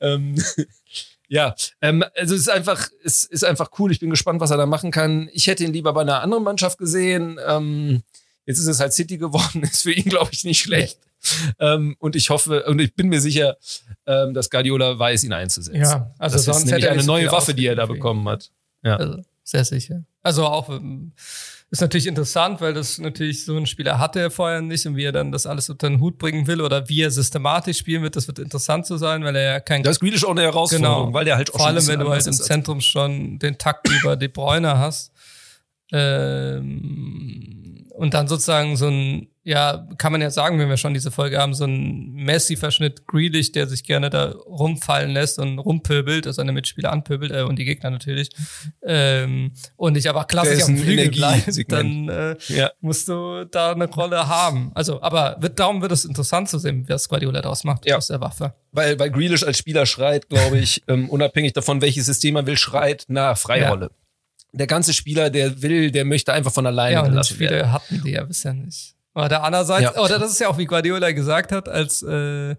ähm, 0.00 0.36
ja, 1.28 1.54
ähm, 1.82 2.02
also 2.16 2.34
es 2.34 2.40
ist 2.40 2.48
einfach, 2.50 2.88
es 3.04 3.24
ist 3.24 3.44
einfach 3.44 3.70
cool. 3.78 3.92
Ich 3.92 4.00
bin 4.00 4.08
gespannt, 4.08 4.40
was 4.40 4.50
er 4.50 4.56
da 4.56 4.64
machen 4.64 4.90
kann. 4.90 5.28
Ich 5.34 5.46
hätte 5.48 5.64
ihn 5.64 5.72
lieber 5.74 5.92
bei 5.92 6.00
einer 6.00 6.22
anderen 6.22 6.44
Mannschaft 6.44 6.78
gesehen. 6.78 7.38
Ähm, 7.46 8.02
jetzt 8.48 8.58
ist 8.58 8.66
es 8.66 8.80
halt 8.80 8.92
City 8.92 9.18
geworden, 9.18 9.62
ist 9.70 9.82
für 9.82 9.92
ihn, 9.92 10.04
glaube 10.08 10.30
ich, 10.32 10.44
nicht 10.44 10.60
schlecht. 10.60 10.98
Ähm, 11.58 11.96
und 11.98 12.16
ich 12.16 12.30
hoffe, 12.30 12.64
und 12.64 12.80
ich 12.80 12.94
bin 12.94 13.08
mir 13.08 13.20
sicher, 13.20 13.56
ähm, 14.06 14.34
dass 14.34 14.50
Guardiola 14.50 14.98
weiß, 14.98 15.24
ihn 15.24 15.32
einzusetzen. 15.32 15.80
Ja, 15.80 16.14
also 16.18 16.36
das 16.36 16.44
sonst 16.44 16.64
ist 16.64 16.72
hätte 16.72 16.86
er 16.86 16.92
eine 16.92 17.04
neue 17.04 17.30
Waffe, 17.30 17.54
die 17.54 17.66
er 17.66 17.74
da 17.76 17.86
bekommen 17.86 18.28
hat. 18.28 18.50
Ja. 18.82 18.96
Also 18.96 19.22
sehr 19.44 19.64
sicher. 19.64 20.04
Also 20.22 20.44
auch 20.46 20.68
ähm, 20.70 21.12
ist 21.70 21.80
natürlich 21.80 22.06
interessant, 22.06 22.60
weil 22.60 22.72
das 22.72 22.98
natürlich 22.98 23.44
so 23.44 23.56
ein 23.56 23.66
Spieler 23.66 23.98
hatte 23.98 24.20
er 24.20 24.30
vorher 24.30 24.62
nicht 24.62 24.86
und 24.86 24.96
wie 24.96 25.04
er 25.04 25.12
dann 25.12 25.32
das 25.32 25.44
alles 25.46 25.68
unter 25.68 25.88
den 25.90 26.00
Hut 26.00 26.18
bringen 26.18 26.46
will 26.46 26.60
oder 26.60 26.88
wie 26.88 27.02
er 27.02 27.10
systematisch 27.10 27.78
spielen 27.78 28.02
wird, 28.02 28.14
das 28.16 28.26
wird 28.28 28.38
interessant 28.38 28.86
zu 28.86 28.96
sein, 28.96 29.24
weil 29.24 29.34
er 29.36 29.42
ja 29.42 29.60
kein 29.60 29.82
Da 29.82 29.90
ist 29.90 30.00
Grealish 30.00 30.24
auch 30.24 30.30
eine 30.30 30.42
Herausforderung, 30.42 31.06
Genau. 31.06 31.12
weil 31.12 31.24
der 31.24 31.36
halt 31.36 31.52
auch 31.52 31.58
Vor 31.58 31.66
allem, 31.66 31.86
wenn 31.86 32.00
du 32.00 32.08
halt 32.08 32.26
im 32.26 32.32
Zentrum 32.32 32.80
schon 32.80 33.38
den 33.38 33.58
Takt 33.58 33.88
über 33.90 34.16
De 34.16 34.28
Bruyne 34.28 34.78
hast. 34.78 35.12
Ähm, 35.90 37.57
und 37.98 38.14
dann 38.14 38.28
sozusagen 38.28 38.76
so 38.76 38.86
ein, 38.88 39.28
ja, 39.42 39.86
kann 39.98 40.12
man 40.12 40.20
ja 40.20 40.30
sagen, 40.30 40.58
wenn 40.58 40.68
wir 40.68 40.76
schon 40.76 40.94
diese 40.94 41.10
Folge 41.10 41.38
haben, 41.38 41.54
so 41.54 41.64
ein 41.64 42.12
Messi-Verschnitt 42.12 43.06
Grealish, 43.06 43.50
der 43.52 43.66
sich 43.66 43.82
gerne 43.82 44.10
da 44.10 44.32
rumfallen 44.46 45.10
lässt 45.10 45.38
und 45.38 45.58
rumpöbelt, 45.58 46.26
also 46.26 46.36
seine 46.36 46.52
Mitspieler 46.52 46.92
anpöbelt 46.92 47.32
äh, 47.32 47.42
und 47.42 47.58
die 47.58 47.64
Gegner 47.64 47.90
natürlich. 47.90 48.28
Ähm, 48.82 49.52
und 49.76 49.94
nicht 49.94 50.06
aber 50.08 50.24
klassisch 50.24 50.68
ein 50.68 50.76
Flügel 50.76 51.06
Energiesegment. 51.14 52.08
dann 52.08 52.36
äh, 52.36 52.36
Ja. 52.48 52.70
musst 52.80 53.08
du 53.08 53.44
da 53.50 53.72
eine 53.72 53.86
Rolle 53.88 54.28
haben. 54.28 54.70
Also, 54.74 55.00
aber 55.02 55.36
wird, 55.40 55.58
darum 55.58 55.80
wird 55.82 55.92
es 55.92 56.04
interessant 56.04 56.48
zu 56.48 56.58
sehen, 56.58 56.84
was 56.88 57.08
Guardiola 57.08 57.40
daraus 57.40 57.64
macht 57.64 57.86
Ja. 57.86 57.96
aus 57.96 58.08
der 58.08 58.20
Waffe. 58.20 58.54
Weil, 58.72 58.98
weil 58.98 59.10
Grealish 59.10 59.44
als 59.44 59.58
Spieler 59.58 59.86
schreit, 59.86 60.28
glaube 60.28 60.58
ich, 60.58 60.82
ähm, 60.88 61.08
unabhängig 61.08 61.54
davon, 61.54 61.80
welches 61.80 62.06
System 62.06 62.36
er 62.36 62.46
will, 62.46 62.56
schreit 62.58 63.06
nach 63.08 63.36
Freirolle. 63.38 63.90
Der 64.52 64.66
ganze 64.66 64.92
Spieler, 64.94 65.30
der 65.30 65.60
will, 65.62 65.90
der 65.90 66.04
möchte 66.04 66.32
einfach 66.32 66.52
von 66.52 66.66
alleine 66.66 66.94
Ja, 66.94 67.02
gelassen 67.02 67.38
werden. 67.38 67.54
Spieler 67.58 67.72
hatten 67.72 68.02
die 68.04 68.10
ja 68.12 68.24
bisher 68.24 68.54
nicht. 68.54 68.94
Oder 69.14 69.42
andererseits, 69.42 69.94
Ja. 69.94 70.02
oder 70.02 70.18
das 70.18 70.30
ist 70.32 70.40
ja 70.40 70.48
auch 70.48 70.58
wie 70.58 70.64
Guardiola 70.66 71.10
gesagt 71.12 71.52
hat, 71.52 71.68
als 71.68 72.02
äh, 72.02 72.54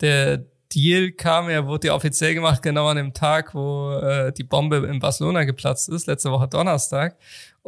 der 0.00 0.44
Deal 0.74 1.12
kam, 1.12 1.48
er 1.48 1.66
wurde 1.66 1.88
ja 1.88 1.94
offiziell 1.94 2.34
gemacht, 2.34 2.60
genau 2.62 2.88
an 2.88 2.96
dem 2.96 3.14
Tag, 3.14 3.54
wo 3.54 3.92
äh, 3.92 4.32
die 4.32 4.44
Bombe 4.44 4.86
in 4.90 4.98
Barcelona 4.98 5.44
geplatzt 5.44 5.88
ist, 5.88 6.06
letzte 6.06 6.30
Woche 6.30 6.46
Donnerstag. 6.48 7.16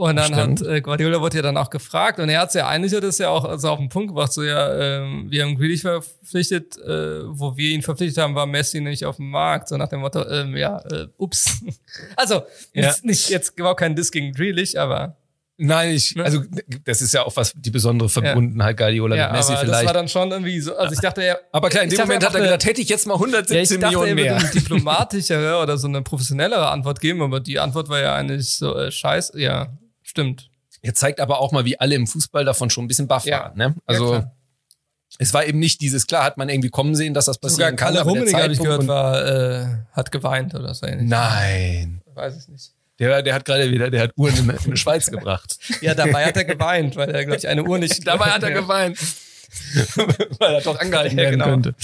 Und 0.00 0.16
dann 0.16 0.32
Stimmt. 0.32 0.60
hat 0.60 0.66
äh, 0.66 0.80
Guardiola 0.80 1.20
wurde 1.20 1.36
ja 1.36 1.42
dann 1.42 1.58
auch 1.58 1.68
gefragt 1.68 2.20
und 2.20 2.30
er 2.30 2.40
hat 2.40 2.54
ja 2.54 2.66
eigentlich 2.66 2.94
hat 2.94 3.04
das 3.04 3.18
ja 3.18 3.28
auch 3.28 3.44
also 3.44 3.68
auf 3.68 3.78
den 3.78 3.90
Punkt 3.90 4.08
gebracht, 4.08 4.32
so 4.32 4.42
ja, 4.42 4.74
ähm, 5.02 5.26
wir 5.28 5.44
haben 5.44 5.56
Grealish 5.56 5.82
verpflichtet, 5.82 6.78
äh, 6.78 7.20
wo 7.26 7.54
wir 7.58 7.68
ihn 7.68 7.82
verpflichtet 7.82 8.16
haben, 8.22 8.34
war 8.34 8.46
Messi 8.46 8.80
nicht 8.80 9.04
auf 9.04 9.16
dem 9.16 9.28
Markt, 9.28 9.68
so 9.68 9.76
nach 9.76 9.88
dem 9.88 10.00
Motto, 10.00 10.26
ähm, 10.26 10.56
ja, 10.56 10.78
äh, 10.90 11.08
ups. 11.18 11.60
Also 12.16 12.44
Ja. 12.72 12.86
nicht, 12.86 13.04
nicht 13.04 13.28
jetzt 13.28 13.58
überhaupt 13.58 13.80
kein 13.80 13.94
Diss 13.94 14.10
gegen 14.10 14.32
Grealish, 14.32 14.74
aber 14.74 15.18
Nein, 15.62 15.90
ich, 15.90 16.18
also 16.18 16.42
das 16.86 17.02
ist 17.02 17.12
ja 17.12 17.22
auch 17.26 17.36
was 17.36 17.52
die 17.54 17.70
besondere 17.70 18.08
Verbundenheit 18.08 18.78
Guardiola 18.78 19.14
ja, 19.14 19.26
mit 19.26 19.36
Messi 19.36 19.52
aber 19.52 19.60
vielleicht. 19.60 19.80
das 19.80 19.86
war 19.86 19.92
dann 19.92 20.08
schon 20.08 20.30
irgendwie 20.30 20.58
so, 20.60 20.74
also 20.74 20.94
ich 20.94 21.00
dachte 21.00 21.22
ja, 21.22 21.36
aber 21.52 21.68
klar, 21.68 21.82
in 21.82 21.90
dem 21.90 21.98
Moment 22.00 22.24
hat 22.24 22.34
er 22.34 22.40
gedacht, 22.40 22.64
hätte 22.64 22.80
ich 22.80 22.88
jetzt 22.88 23.06
mal 23.06 23.12
ja, 23.12 23.18
ich 23.18 23.34
117 23.34 23.80
dachte, 23.80 23.96
Millionen 23.98 24.14
mehr. 24.14 24.36
eine 24.38 24.48
diplomatischere 24.54 25.62
oder 25.62 25.76
so 25.76 25.86
eine 25.88 26.00
professionellere 26.00 26.70
Antwort 26.70 27.02
geben, 27.02 27.20
aber 27.20 27.40
die 27.40 27.58
Antwort 27.58 27.90
war 27.90 28.00
ja 28.00 28.14
eigentlich 28.14 28.56
so, 28.56 28.74
äh, 28.74 28.90
scheiß, 28.90 29.32
ja, 29.34 29.68
stimmt. 30.10 30.50
Er 30.82 30.94
zeigt 30.94 31.20
aber 31.20 31.40
auch 31.40 31.52
mal, 31.52 31.64
wie 31.64 31.78
alle 31.80 31.94
im 31.94 32.06
Fußball 32.06 32.44
davon 32.44 32.70
schon 32.70 32.84
ein 32.84 32.88
bisschen 32.88 33.08
baff 33.08 33.24
Ja. 33.26 33.40
waren. 33.44 33.56
Ne? 33.58 33.74
Also 33.86 34.14
ja, 34.14 34.32
es 35.18 35.34
war 35.34 35.44
eben 35.44 35.58
nicht 35.58 35.80
dieses, 35.80 36.06
klar 36.06 36.24
hat 36.24 36.36
man 36.36 36.48
irgendwie 36.48 36.70
kommen 36.70 36.94
sehen, 36.94 37.14
dass 37.14 37.24
das 37.26 37.36
sogar 37.36 37.50
passieren 37.50 37.76
kann. 37.76 37.94
Kalle 37.94 38.04
Rummenigge, 38.04 38.42
habe 38.42 38.52
ich 38.52 38.58
gehört, 38.60 38.86
war, 38.86 39.26
äh, 39.26 39.66
hat 39.92 40.12
geweint 40.12 40.54
oder 40.54 40.72
so 40.74 40.86
ähnlich. 40.86 41.08
Nein. 41.08 42.00
Weiß 42.14 42.36
ich 42.36 42.48
nicht. 42.48 42.72
Der, 42.98 43.22
der 43.22 43.34
hat 43.34 43.44
gerade 43.44 43.70
wieder, 43.70 43.90
der 43.90 44.02
hat 44.02 44.12
Uhren 44.16 44.36
in, 44.36 44.50
in 44.50 44.70
die 44.72 44.76
Schweiz 44.76 45.10
gebracht. 45.10 45.58
Ja, 45.80 45.94
dabei 45.94 46.26
hat 46.26 46.36
er 46.36 46.44
geweint, 46.44 46.96
weil 46.96 47.10
er, 47.10 47.24
glaube 47.24 47.38
ich, 47.38 47.48
eine 47.48 47.64
Uhr 47.64 47.78
nicht. 47.78 48.06
Dabei 48.06 48.26
hat 48.26 48.42
er 48.42 48.50
geweint. 48.62 48.98
Weil 50.38 50.54
er 50.54 50.60
doch 50.60 50.78
angehalten 50.78 51.18
Ja, 51.18 51.24
werden 51.24 51.38
genau. 51.40 51.46
könnte. 51.50 51.74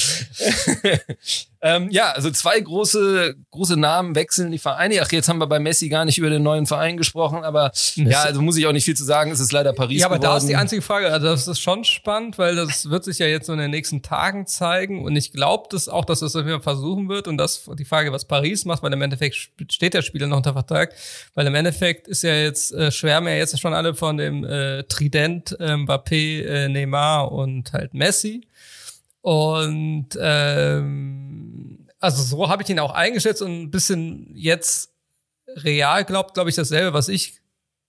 Ähm, 1.62 1.88
ja, 1.90 2.12
also 2.12 2.30
zwei 2.30 2.60
große, 2.60 3.34
große 3.50 3.76
Namen 3.76 4.14
wechseln 4.14 4.52
die 4.52 4.58
Vereine. 4.58 5.00
Ach, 5.02 5.10
jetzt 5.10 5.28
haben 5.28 5.38
wir 5.38 5.46
bei 5.46 5.58
Messi 5.58 5.88
gar 5.88 6.04
nicht 6.04 6.18
über 6.18 6.30
den 6.30 6.42
neuen 6.42 6.66
Verein 6.66 6.96
gesprochen, 6.96 7.44
aber 7.44 7.72
ja, 7.94 8.22
also 8.22 8.42
muss 8.42 8.56
ich 8.56 8.66
auch 8.66 8.72
nicht 8.72 8.84
viel 8.84 8.96
zu 8.96 9.04
sagen. 9.04 9.30
Es 9.30 9.40
ist 9.40 9.52
leider 9.52 9.72
Paris 9.72 10.00
Ja, 10.00 10.06
aber 10.06 10.16
geworden. 10.16 10.30
da 10.32 10.36
ist 10.38 10.48
die 10.48 10.56
einzige 10.56 10.82
Frage, 10.82 11.12
also 11.12 11.26
das 11.26 11.48
ist 11.48 11.60
schon 11.60 11.84
spannend, 11.84 12.38
weil 12.38 12.56
das 12.56 12.90
wird 12.90 13.04
sich 13.04 13.18
ja 13.18 13.26
jetzt 13.26 13.46
so 13.46 13.52
in 13.52 13.58
den 13.58 13.70
nächsten 13.70 14.02
Tagen 14.02 14.46
zeigen 14.46 15.04
und 15.04 15.16
ich 15.16 15.32
glaube 15.32 15.64
das 15.70 15.88
auch, 15.88 16.04
dass 16.04 16.20
das 16.20 16.32
Fall 16.32 16.60
versuchen 16.60 17.08
wird 17.08 17.28
und 17.28 17.38
das 17.38 17.68
die 17.78 17.84
Frage, 17.84 18.12
was 18.12 18.24
Paris 18.24 18.64
macht, 18.64 18.82
weil 18.82 18.92
im 18.92 19.02
Endeffekt 19.02 19.36
steht 19.70 19.94
der 19.94 20.02
Spieler 20.02 20.26
noch 20.26 20.38
unter 20.38 20.52
Vertrag, 20.52 20.92
weil 21.34 21.46
im 21.46 21.54
Endeffekt 21.54 22.08
ist 22.08 22.22
ja 22.22 22.34
jetzt, 22.34 22.72
äh, 22.72 22.90
schwärmen 22.90 23.28
ja 23.28 23.36
jetzt 23.36 23.58
schon 23.58 23.74
alle 23.74 23.94
von 23.94 24.16
dem 24.16 24.44
äh, 24.44 24.82
Trident 24.84 25.56
äh, 25.58 25.72
Mbappé, 25.74 26.44
äh, 26.44 26.68
Neymar 26.68 27.32
und 27.32 27.72
halt 27.72 27.94
Messi 27.94 28.42
und 29.26 30.08
ähm, 30.20 31.88
also 31.98 32.22
so 32.22 32.48
habe 32.48 32.62
ich 32.62 32.68
ihn 32.68 32.78
auch 32.78 32.92
eingeschätzt 32.92 33.42
und 33.42 33.62
ein 33.62 33.70
bisschen 33.72 34.30
jetzt 34.36 34.90
real 35.48 36.04
glaubt, 36.04 36.34
glaube 36.34 36.50
ich, 36.50 36.54
dasselbe, 36.56 36.92
was 36.92 37.08
ich 37.08 37.40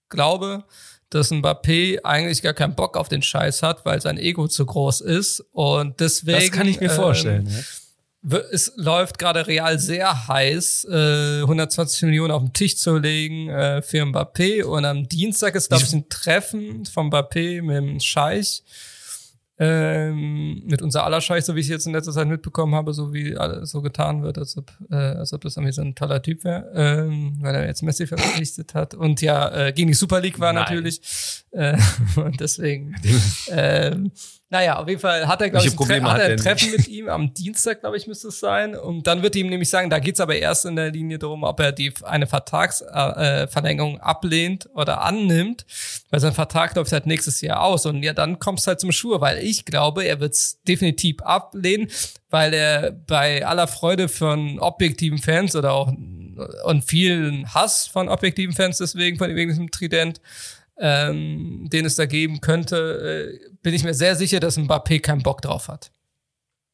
glaube, 0.10 0.64
dass 1.10 1.32
Mbappé 1.32 2.00
eigentlich 2.04 2.42
gar 2.42 2.54
keinen 2.54 2.74
Bock 2.76 2.98
auf 2.98 3.08
den 3.08 3.22
Scheiß 3.22 3.62
hat, 3.62 3.86
weil 3.86 4.02
sein 4.02 4.18
Ego 4.18 4.48
zu 4.48 4.66
groß 4.66 5.02
ist. 5.02 5.46
Und 5.52 6.00
deswegen. 6.00 6.40
das 6.40 6.52
kann 6.52 6.68
ich 6.68 6.80
mir 6.80 6.90
ähm, 6.90 6.96
vorstellen. 6.96 7.48
ja. 7.48 7.60
w- 8.24 8.44
Es 8.52 8.74
läuft 8.76 9.20
gerade 9.20 9.46
real 9.46 9.78
sehr 9.80 10.28
heiß, 10.28 10.88
äh, 10.90 11.42
120 11.42 12.02
Millionen 12.04 12.32
auf 12.32 12.42
den 12.42 12.54
Tisch 12.54 12.78
zu 12.78 12.98
legen 12.98 13.50
äh, 13.50 13.82
für 13.84 14.02
Mbappé. 14.04 14.64
Und 14.64 14.86
am 14.86 15.08
Dienstag 15.08 15.54
ist, 15.56 15.70
glaube 15.70 15.84
ich, 15.84 15.94
ein 15.94 16.10
Treffen 16.10 16.86
von 16.86 17.12
Mbappé 17.12 17.62
mit 17.62 17.76
dem 17.78 18.00
Scheich. 18.00 18.64
Ähm, 19.60 20.62
mit 20.66 20.84
unser 20.84 21.04
aller 21.04 21.20
Scheich, 21.20 21.44
so 21.44 21.56
wie 21.56 21.62
ich 21.62 21.66
es 21.66 21.72
jetzt 21.72 21.88
in 21.88 21.94
letzter 21.94 22.12
Zeit 22.12 22.28
mitbekommen 22.28 22.76
habe, 22.76 22.94
so 22.94 23.12
wie 23.14 23.36
alles 23.36 23.72
so 23.72 23.82
getan 23.82 24.22
wird, 24.22 24.38
als 24.38 24.56
ob, 24.56 24.72
äh, 24.92 24.96
als 24.96 25.34
ob 25.34 25.42
das 25.42 25.58
irgendwie 25.58 25.74
so 25.74 25.82
ein 25.82 25.96
toller 25.96 26.22
Typ 26.22 26.44
wäre, 26.44 26.72
ähm, 26.76 27.38
weil 27.40 27.56
er 27.56 27.66
jetzt 27.66 27.82
Messi 27.82 28.06
verpflichtet 28.06 28.76
hat. 28.76 28.94
Und 28.94 29.22
ja, 29.22 29.68
äh, 29.68 29.74
gegen 29.74 29.88
die 29.88 29.96
Super 29.96 30.22
League 30.22 30.40
war 30.40 30.54
Nein. 30.54 30.64
natürlich. 30.64 31.02
Äh, 31.52 31.78
und 32.18 32.40
deswegen. 32.40 32.96
ähm, 33.50 34.12
naja, 34.50 34.78
auf 34.80 34.88
jeden 34.88 35.02
Fall 35.02 35.28
hat 35.28 35.42
er, 35.42 35.50
glaube 35.50 35.68
ich, 35.68 35.78
ein, 35.78 35.86
Tre 35.86 36.02
hat 36.02 36.20
er 36.22 36.28
ein? 36.28 36.38
Treffen 36.38 36.72
mit 36.72 36.88
ihm 36.88 37.10
am 37.10 37.34
Dienstag, 37.34 37.82
glaube 37.82 37.98
ich, 37.98 38.08
müsste 38.08 38.30
es 38.30 38.40
sein. 38.40 38.76
Und 38.76 39.06
dann 39.06 39.22
wird 39.22 39.36
ihm 39.36 39.48
nämlich 39.50 39.70
sagen, 39.70 39.90
da 39.90 40.00
geht's 40.00 40.22
aber 40.22 40.38
erst 40.38 40.66
in 40.66 40.78
der 40.78 40.92
Linie 40.92 41.20
darum, 41.20 41.44
ob 41.44 41.60
er 41.60 41.74
die 41.74 41.94
eine 42.04 42.28
Vertragsverlängerung 42.28 43.44
äh, 43.44 43.48
Verlängerung 43.48 44.00
ablehnt 44.00 44.70
oder 44.74 45.02
annimmt, 45.02 45.66
weil 46.12 46.22
sein 46.22 46.34
Vertrag 46.34 46.76
läuft 46.76 46.94
halt 46.94 47.08
nächstes 47.08 47.42
Jahr 47.42 47.62
aus. 47.62 47.86
Und 47.86 48.04
ja, 48.04 48.14
dann 48.14 48.40
kommst 48.40 48.68
halt 48.68 48.80
zum 48.80 48.94
Schuhe, 48.94 49.20
weil 49.20 49.40
ich 49.40 49.66
glaube, 49.66 50.04
er 50.04 50.22
wird's 50.22 50.62
definitiv 50.64 51.22
ablehnen, 51.24 51.90
weil 52.30 52.54
er 52.54 52.92
bei 52.92 53.46
aller 53.46 53.68
Freude 53.68 54.08
von 54.08 54.60
objektiven 54.60 55.18
Fans 55.18 55.58
oder 55.58 55.74
auch 55.74 55.92
und 56.64 56.84
vielen 56.86 57.54
Hass 57.54 57.88
von 57.88 58.10
objektiven 58.10 58.56
Fans 58.56 58.78
deswegen, 58.78 59.18
von 59.18 59.36
wegen 59.36 59.50
diesem 59.50 59.72
Trident, 59.72 60.22
ähm, 60.80 61.68
den 61.72 61.86
es 61.86 61.96
da 61.96 62.06
geben 62.06 62.42
könnte, 62.42 63.40
äh, 63.44 63.50
bin 63.62 63.74
ich 63.74 63.84
mir 63.84 63.94
sehr 63.94 64.16
sicher, 64.16 64.40
dass 64.40 64.58
Mbappé 64.58 65.00
keinen 65.02 65.24
Bock 65.24 65.42
drauf 65.42 65.68
hat. 65.68 65.92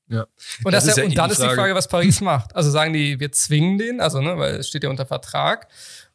Ja. 0.09 0.25
Und, 0.63 0.73
Das 0.73 0.83
das 0.83 0.87
ist 0.91 0.97
ja 0.97 1.05
und 1.05 1.11
eh 1.13 1.15
dann 1.15 1.29
die 1.29 1.31
ist 1.33 1.41
die 1.41 1.45
Frage. 1.45 1.61
Frage, 1.61 1.75
was 1.75 1.87
Paris 1.87 2.21
macht. 2.21 2.55
Also 2.55 2.69
sagen 2.69 2.93
die, 2.93 3.19
wir 3.19 3.31
zwingen 3.31 3.77
den, 3.77 4.01
also 4.01 4.21
ne, 4.21 4.37
weil 4.37 4.55
es 4.55 4.67
steht 4.67 4.83
ja 4.83 4.89
unter 4.89 5.05
Vertrag. 5.05 5.67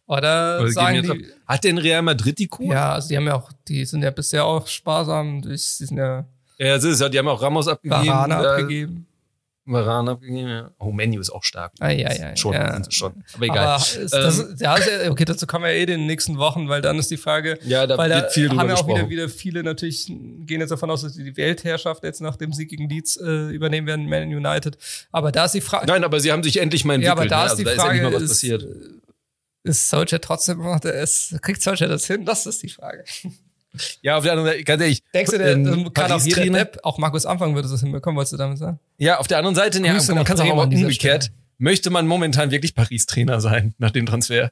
Oder, 0.06 0.60
Oder 0.60 0.70
sagen 0.70 1.02
die, 1.02 1.10
ab. 1.10 1.16
Hat 1.46 1.64
denn 1.64 1.78
Real 1.78 2.02
Madrid 2.02 2.38
die 2.38 2.46
Kohle? 2.46 2.74
ja, 2.74 2.92
also 2.94 3.08
die 3.08 3.16
haben 3.16 3.26
ja 3.26 3.34
auch, 3.34 3.50
die 3.66 3.84
sind 3.84 4.02
ja 4.02 4.10
bisher 4.10 4.44
auch 4.44 4.66
sparsam, 4.66 5.42
die 5.42 5.56
sind 5.56 5.98
ja 5.98 6.26
Ja, 6.58 6.74
das 6.76 6.84
ist 6.84 7.00
ja, 7.00 7.08
die 7.08 7.18
haben 7.18 7.28
auch 7.28 7.42
Ramos 7.42 7.68
abgegeben. 7.68 8.06
Varane 8.06 8.34
äh, 8.34 8.46
abgegeben. 8.46 9.06
Varane 9.72 10.12
abgegeben, 10.12 10.48
ja. 10.48 10.70
Oh, 10.78 10.90
Menu 10.92 11.20
ist 11.20 11.30
auch 11.30 11.44
stark. 11.44 11.72
Ah, 11.80 11.90
ja, 11.90 12.12
ja, 12.12 12.36
schon, 12.36 12.54
ja. 12.54 12.80
schon. 12.90 13.22
Aber 13.34 13.44
egal. 13.44 13.58
Aber 13.58 13.76
ist, 13.76 14.12
das, 14.12 14.38
ist- 14.38 14.60
ja, 14.60 14.76
ist 14.76 14.88
ja, 14.88 15.10
okay, 15.10 15.24
dazu 15.24 15.46
kommen 15.46 15.64
wir 15.64 15.72
ja 15.72 15.78
eh 15.78 15.82
in 15.82 15.88
den 15.88 16.06
nächsten 16.06 16.38
Wochen, 16.38 16.68
weil 16.68 16.80
dann 16.82 16.98
ist 16.98 17.10
die 17.10 17.16
Frage, 17.16 17.58
ja, 17.64 17.86
da 17.86 17.98
weil 17.98 18.10
da 18.10 18.28
viel 18.28 18.48
drüber 18.48 18.62
haben 18.62 18.68
ja 18.70 18.74
auch 18.76 18.88
wieder, 18.88 19.08
wieder 19.08 19.28
viele 19.28 19.62
natürlich, 19.62 20.06
gehen 20.06 20.60
jetzt 20.60 20.70
davon 20.70 20.90
aus, 20.90 21.02
dass 21.02 21.14
sie 21.14 21.24
die 21.24 21.36
Weltherrschaft 21.36 22.02
jetzt 22.04 22.20
nach 22.20 22.36
dem 22.36 22.52
Sieg 22.52 22.70
gegen 22.70 22.88
Leeds 22.88 23.16
äh, 23.18 23.48
übernehmen 23.50 23.86
werden, 23.86 24.08
Man 24.08 24.24
United. 24.28 24.78
Aber 25.12 25.32
da 25.32 25.44
ist 25.44 25.52
die 25.54 25.60
Frage, 25.60 25.86
Nein, 25.86 26.04
aber 26.04 26.20
sie 26.20 26.32
haben 26.32 26.42
sich 26.42 26.58
endlich 26.58 26.84
mal 26.84 27.00
ja, 27.02 27.12
entwickelt. 27.12 27.18
aber 27.18 27.28
da 27.28 27.38
ne? 27.40 27.44
ist 27.44 27.50
also 27.50 27.56
die 27.58 27.64
da 27.64 27.70
ist 27.72 27.76
Frage, 27.80 27.98
endlich 27.98 28.12
mal 28.12 28.16
was 28.16 28.22
ist, 28.22 28.28
passiert. 28.30 28.66
ist 29.64 29.88
Solskjaer 29.90 30.20
trotzdem 30.20 30.58
noch, 30.62 30.80
der 30.80 30.94
ist, 30.94 31.36
kriegt 31.42 31.62
Solskjaer 31.62 31.88
das 31.90 32.06
hin? 32.06 32.24
Das 32.24 32.46
ist 32.46 32.62
die 32.62 32.68
Frage. 32.68 33.04
Ja, 34.02 34.16
auf 34.16 34.24
der 34.24 34.32
anderen 34.32 34.50
Seite, 34.50 34.64
ganz 34.64 34.82
ehrlich. 34.82 35.02
Denkst 35.12 35.30
du, 35.30 35.38
der 35.38 35.52
ähm, 35.52 35.92
kann 35.92 36.10
auch 36.10 36.20
jeder 36.20 36.44
Depp, 36.46 36.78
auch 36.82 36.98
Markus 36.98 37.26
Anfang 37.26 37.54
würde 37.54 37.68
das 37.68 37.80
hinbekommen, 37.80 38.16
wolltest 38.16 38.32
du 38.32 38.36
damit 38.36 38.58
sagen? 38.58 38.78
Ja, 38.96 39.18
auf 39.18 39.26
der 39.26 39.38
anderen 39.38 39.54
Seite, 39.54 39.78
ja, 39.84 39.92
man 39.92 40.24
kann 40.24 40.36
es 40.36 40.40
auch 40.40 40.54
mal 40.54 40.64
umgekehrt. 40.64 41.30
Möchte 41.58 41.90
man 41.90 42.06
momentan 42.06 42.50
wirklich 42.50 42.74
Paris-Trainer 42.74 43.40
sein 43.40 43.74
nach 43.78 43.90
dem 43.90 44.06
Transfer? 44.06 44.50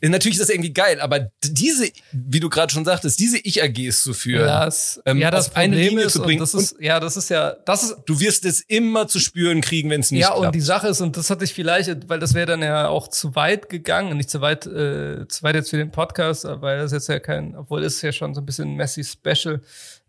Natürlich 0.00 0.38
ist 0.38 0.42
das 0.42 0.50
irgendwie 0.50 0.72
geil, 0.72 1.00
aber 1.00 1.30
diese, 1.42 1.88
wie 2.12 2.40
du 2.40 2.50
gerade 2.50 2.72
schon 2.72 2.84
sagtest, 2.84 3.18
diese 3.18 3.38
Ich-AGs 3.38 4.02
zu 4.02 4.12
führen, 4.12 4.46
Ja, 4.46 4.64
das, 4.66 5.00
ähm, 5.06 5.18
ja, 5.18 5.30
das 5.30 5.48
auf 5.48 5.56
eine 5.56 5.74
Problem 5.74 5.88
Linie 5.90 6.04
ist, 6.06 6.12
zu 6.12 6.22
bringen 6.22 6.40
das 6.40 6.52
ist, 6.52 6.76
ja, 6.78 7.00
das 7.00 7.16
ist 7.16 7.30
ja, 7.30 7.52
das 7.64 7.84
ist, 7.84 7.96
du 8.04 8.20
wirst 8.20 8.44
es 8.44 8.60
immer 8.60 9.08
zu 9.08 9.18
spüren 9.18 9.60
kriegen, 9.62 9.88
wenn 9.90 10.00
es 10.00 10.10
nicht 10.10 10.22
ja, 10.22 10.28
klappt. 10.28 10.46
und 10.46 10.54
die 10.54 10.60
Sache 10.60 10.88
ist, 10.88 11.00
und 11.00 11.16
das 11.16 11.30
hatte 11.30 11.44
ich 11.44 11.54
vielleicht, 11.54 12.08
weil 12.08 12.18
das 12.18 12.34
wäre 12.34 12.46
dann 12.46 12.62
ja 12.62 12.88
auch 12.88 13.08
zu 13.08 13.34
weit 13.34 13.68
gegangen, 13.68 14.16
nicht 14.16 14.28
zu 14.28 14.40
weit, 14.40 14.66
äh, 14.66 15.26
zu 15.28 15.42
weit 15.42 15.54
jetzt 15.54 15.70
für 15.70 15.78
den 15.78 15.90
Podcast, 15.90 16.44
weil 16.44 16.78
das 16.78 16.92
jetzt 16.92 17.08
ja 17.08 17.18
kein, 17.18 17.56
obwohl 17.56 17.82
es 17.82 18.02
ja 18.02 18.12
schon 18.12 18.34
so 18.34 18.42
ein 18.42 18.46
bisschen 18.46 18.74
Messi-Special, 18.74 19.62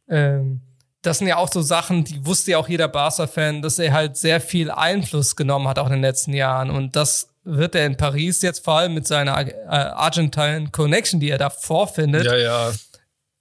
ähm, 0.10 0.62
das 1.02 1.20
sind 1.20 1.28
ja 1.28 1.38
auch 1.38 1.52
so 1.52 1.62
Sachen, 1.62 2.04
die 2.04 2.26
wusste 2.26 2.52
ja 2.52 2.58
auch 2.58 2.68
jeder 2.68 2.88
Barca-Fan, 2.88 3.62
dass 3.62 3.80
er 3.80 3.94
halt 3.94 4.18
sehr 4.18 4.42
viel 4.42 4.72
Einfluss 4.72 5.36
genommen 5.36 5.68
hat, 5.68 5.80
auch 5.80 5.86
in 5.88 5.94
den 5.94 6.02
letzten 6.02 6.34
Jahren. 6.34 6.70
Und 6.70 6.96
das 6.96 7.30
wird 7.46 7.76
er 7.76 7.86
in 7.86 7.96
Paris 7.96 8.42
jetzt 8.42 8.64
vor 8.66 8.80
allem 8.80 8.94
mit 8.96 9.08
seiner 9.08 9.40
äh, 9.48 9.54
Argentine 9.70 10.70
Connection, 10.72 11.20
die 11.20 11.30
er 11.30 11.38
da 11.38 11.50
vorfindet, 11.50 12.26
ja, 12.26 12.36
ja. 12.36 12.72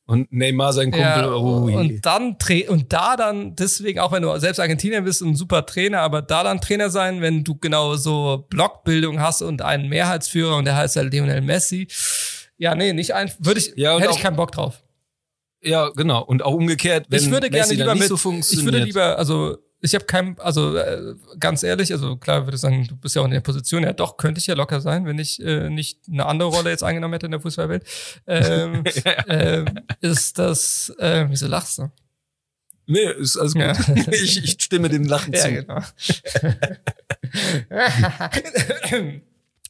Und 0.07 0.31
Neymar, 0.31 0.75
sein 0.75 0.91
Kumpel, 0.91 1.07
Ja, 1.07 1.33
oh, 1.33 1.63
und 1.65 2.05
dann 2.05 2.37
und 2.69 2.93
da 2.93 3.17
dann 3.17 3.57
deswegen 3.57 4.01
auch 4.01 4.13
wenn 4.13 4.23
du 4.23 4.39
selbst 4.39 4.61
Argentinier 4.61 5.01
bist 5.01 5.23
ein 5.23 5.35
super 5.35 5.65
Trainer, 5.65 6.01
aber 6.01 6.21
da 6.21 6.43
dann 6.45 6.61
Trainer 6.61 6.91
sein, 6.91 7.23
wenn 7.23 7.43
du 7.43 7.57
genau 7.57 7.97
so 7.97 8.45
Blockbildung 8.51 9.21
hast 9.23 9.41
und 9.41 9.63
einen 9.63 9.89
Mehrheitsführer 9.89 10.57
und 10.57 10.67
der 10.67 10.77
heißt 10.77 10.97
halt 10.97 11.11
Lionel 11.11 11.41
Messi. 11.41 11.89
Ja, 12.59 12.75
nee, 12.75 12.93
nicht 12.93 13.15
ein 13.15 13.33
würde 13.39 13.61
ich 13.61 13.73
Ja, 13.77 13.95
und 13.95 14.03
hätte 14.03 14.13
auch- 14.13 14.17
ich 14.17 14.23
keinen 14.23 14.37
Bock 14.37 14.53
drauf. 14.53 14.83
ja, 15.63 15.89
genau. 15.97 16.23
Und 16.23 16.43
auch 16.45 16.53
umgekehrt, 16.53 17.07
wenn 17.09 17.23
ich 17.23 17.31
würde 17.31 17.49
gerne 17.49 17.67
Messi 17.67 17.77
lieber 17.81 17.95
nicht 17.95 18.11
mit 18.11 18.19
so 18.19 18.33
ich 18.33 18.63
würde 18.63 18.79
lieber 18.81 19.17
also 19.19 19.57
ich 19.85 19.95
habe 19.95 20.07
kein, 20.07 20.39
also 20.39 20.76
äh, 20.76 21.14
ganz 21.39 21.62
ehrlich, 21.62 21.93
also 21.93 22.16
klar 22.16 22.47
würde 22.47 22.55
ich 22.55 22.61
sagen, 22.61 22.87
du 22.87 22.97
bist 22.97 23.14
ja 23.14 23.22
auch 23.22 23.26
in 23.26 23.32
der 23.32 23.41
Position, 23.41 23.82
ja 23.82 23.93
doch, 23.93 24.16
könnte 24.16 24.39
ich 24.39 24.47
ja 24.47 24.55
locker 24.55 24.80
sein, 24.80 25.05
wenn 25.05 25.18
ich 25.18 25.43
äh, 25.45 25.68
nicht 25.68 26.01
eine 26.11 26.24
andere 26.26 26.49
Rolle 26.49 26.70
jetzt 26.70 26.82
eingenommen 26.82 27.12
hätte 27.12 27.26
in 27.26 27.32
der 27.32 27.41
Fußballwelt. 27.41 27.85
Ähm, 28.26 28.85
ähm, 29.28 29.66
ist 30.01 30.39
das, 30.39 30.91
äh, 30.99 31.26
wieso 31.28 31.47
lachst 31.47 31.78
du? 31.78 31.91
nee, 32.87 33.11
ist 33.18 33.37
alles 33.37 33.55
gut. 33.55 33.62
Ja. 33.62 33.76
ich, 34.11 34.43
ich 34.45 34.57
stimme 34.62 34.89
dem 34.89 35.05
Lachen 35.05 35.32
Ja, 35.32 35.41
zu. 35.41 35.53
genau. 35.53 35.76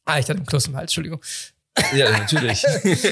ah, 0.05 0.19
ich 0.19 0.29
hatte 0.29 0.35
einen 0.35 0.47
Kloß 0.47 0.69
im 0.69 0.77
Hals, 0.77 0.91
Entschuldigung. 0.91 1.21
Ja, 1.95 2.11
natürlich. 2.11 2.65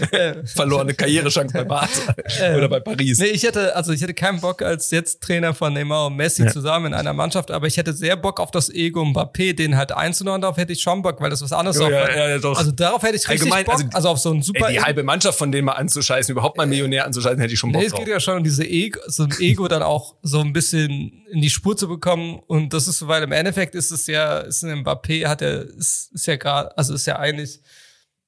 Verlorene 0.44 0.94
Karrierechance 0.94 1.52
bei 1.52 1.64
Barca 1.64 2.14
oder 2.56 2.68
bei 2.68 2.80
Paris. 2.80 3.18
Nee, 3.18 3.26
ich 3.26 3.42
hätte, 3.42 3.74
also 3.74 3.92
ich 3.92 4.00
hätte 4.02 4.14
keinen 4.14 4.40
Bock 4.40 4.62
als 4.62 4.90
jetzt 4.90 5.20
Trainer 5.20 5.52
von 5.54 5.72
Neymar 5.72 6.06
und 6.06 6.16
Messi 6.16 6.44
Ja. 6.44 6.50
zusammen 6.50 6.86
in 6.86 6.94
einer 6.94 7.12
Mannschaft, 7.12 7.50
aber 7.50 7.66
ich 7.66 7.76
hätte 7.76 7.92
sehr 7.92 8.16
Bock 8.16 8.38
auf 8.40 8.50
das 8.50 8.70
Ego 8.70 9.02
Mbappé, 9.02 9.54
den 9.54 9.76
halt 9.76 9.92
einzunehmen, 9.92 10.40
darauf 10.40 10.56
hätte 10.56 10.72
ich 10.72 10.80
schon 10.80 11.02
Bock, 11.02 11.20
weil 11.20 11.30
das 11.30 11.42
was 11.42 11.52
anderes 11.52 11.78
Ja, 11.78 11.86
auch- 11.86 11.90
ja, 11.90 12.28
ja, 12.30 12.38
doch. 12.38 12.56
Also 12.56 12.70
darauf 12.72 13.02
hätte 13.02 13.16
ich 13.16 13.28
richtig 13.28 13.52
Allgemein, 13.52 13.64
Bock, 13.64 13.74
also- 13.74 13.88
also, 13.96 14.08
auf 14.10 14.18
so 14.18 14.30
einen 14.30 14.42
super 14.42 14.68
Ey, 14.68 14.74
die 14.74 14.80
halbe 14.80 15.02
Mannschaft 15.02 15.38
von 15.38 15.50
denen 15.52 15.64
mal 15.66 15.72
anzuscheißen, 15.72 16.32
überhaupt 16.32 16.56
mal 16.56 16.66
Millionär 16.66 17.04
anzuscheißen, 17.06 17.40
hätte 17.40 17.52
ich 17.54 17.58
schon 17.58 17.72
Bock 17.72 17.80
Nee, 17.80 17.86
es 17.86 17.92
drauf. 17.92 18.00
geht 18.04 18.08
ja 18.12 18.20
schon 18.20 18.38
um 18.38 18.44
diese 18.44 18.64
Ego, 18.64 19.00
so 19.06 19.24
ein 19.24 19.34
Ego 19.40 19.66
dann 19.68 19.82
auch 19.82 20.14
so 20.22 20.40
ein 20.40 20.52
bisschen 20.52 21.24
in 21.30 21.40
die 21.40 21.50
Spur 21.50 21.76
zu 21.76 21.88
bekommen. 21.88 22.40
Und 22.46 22.72
das 22.74 22.86
ist, 22.88 23.06
weil 23.08 23.22
im 23.24 23.32
Endeffekt 23.32 23.74
ist 23.74 23.90
es 23.90 24.06
ja, 24.06 24.38
ist 24.38 24.62
ein 24.62 24.84
Mbappé, 24.84 25.26
hat 25.26 25.42
er, 25.42 25.62
ist, 25.62 26.10
ist 26.14 26.26
ja 26.26 26.36
gerade, 26.36 26.76
also 26.78 26.94
ist 26.94 27.06
ja 27.06 27.18
eigentlich 27.18 27.60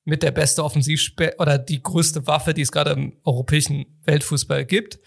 mit 0.05 0.23
der 0.23 0.31
beste 0.31 0.63
Offensivspe 0.63 1.35
oder 1.39 1.59
die 1.59 1.83
größte 1.83 2.27
Waffe, 2.27 2.55
die 2.55 2.63
es 2.63 2.73
gerade 2.73 2.91
im 2.91 3.15
europäischen 3.25 3.87
Weltfußball 4.05 4.65
gibt. 4.65 4.99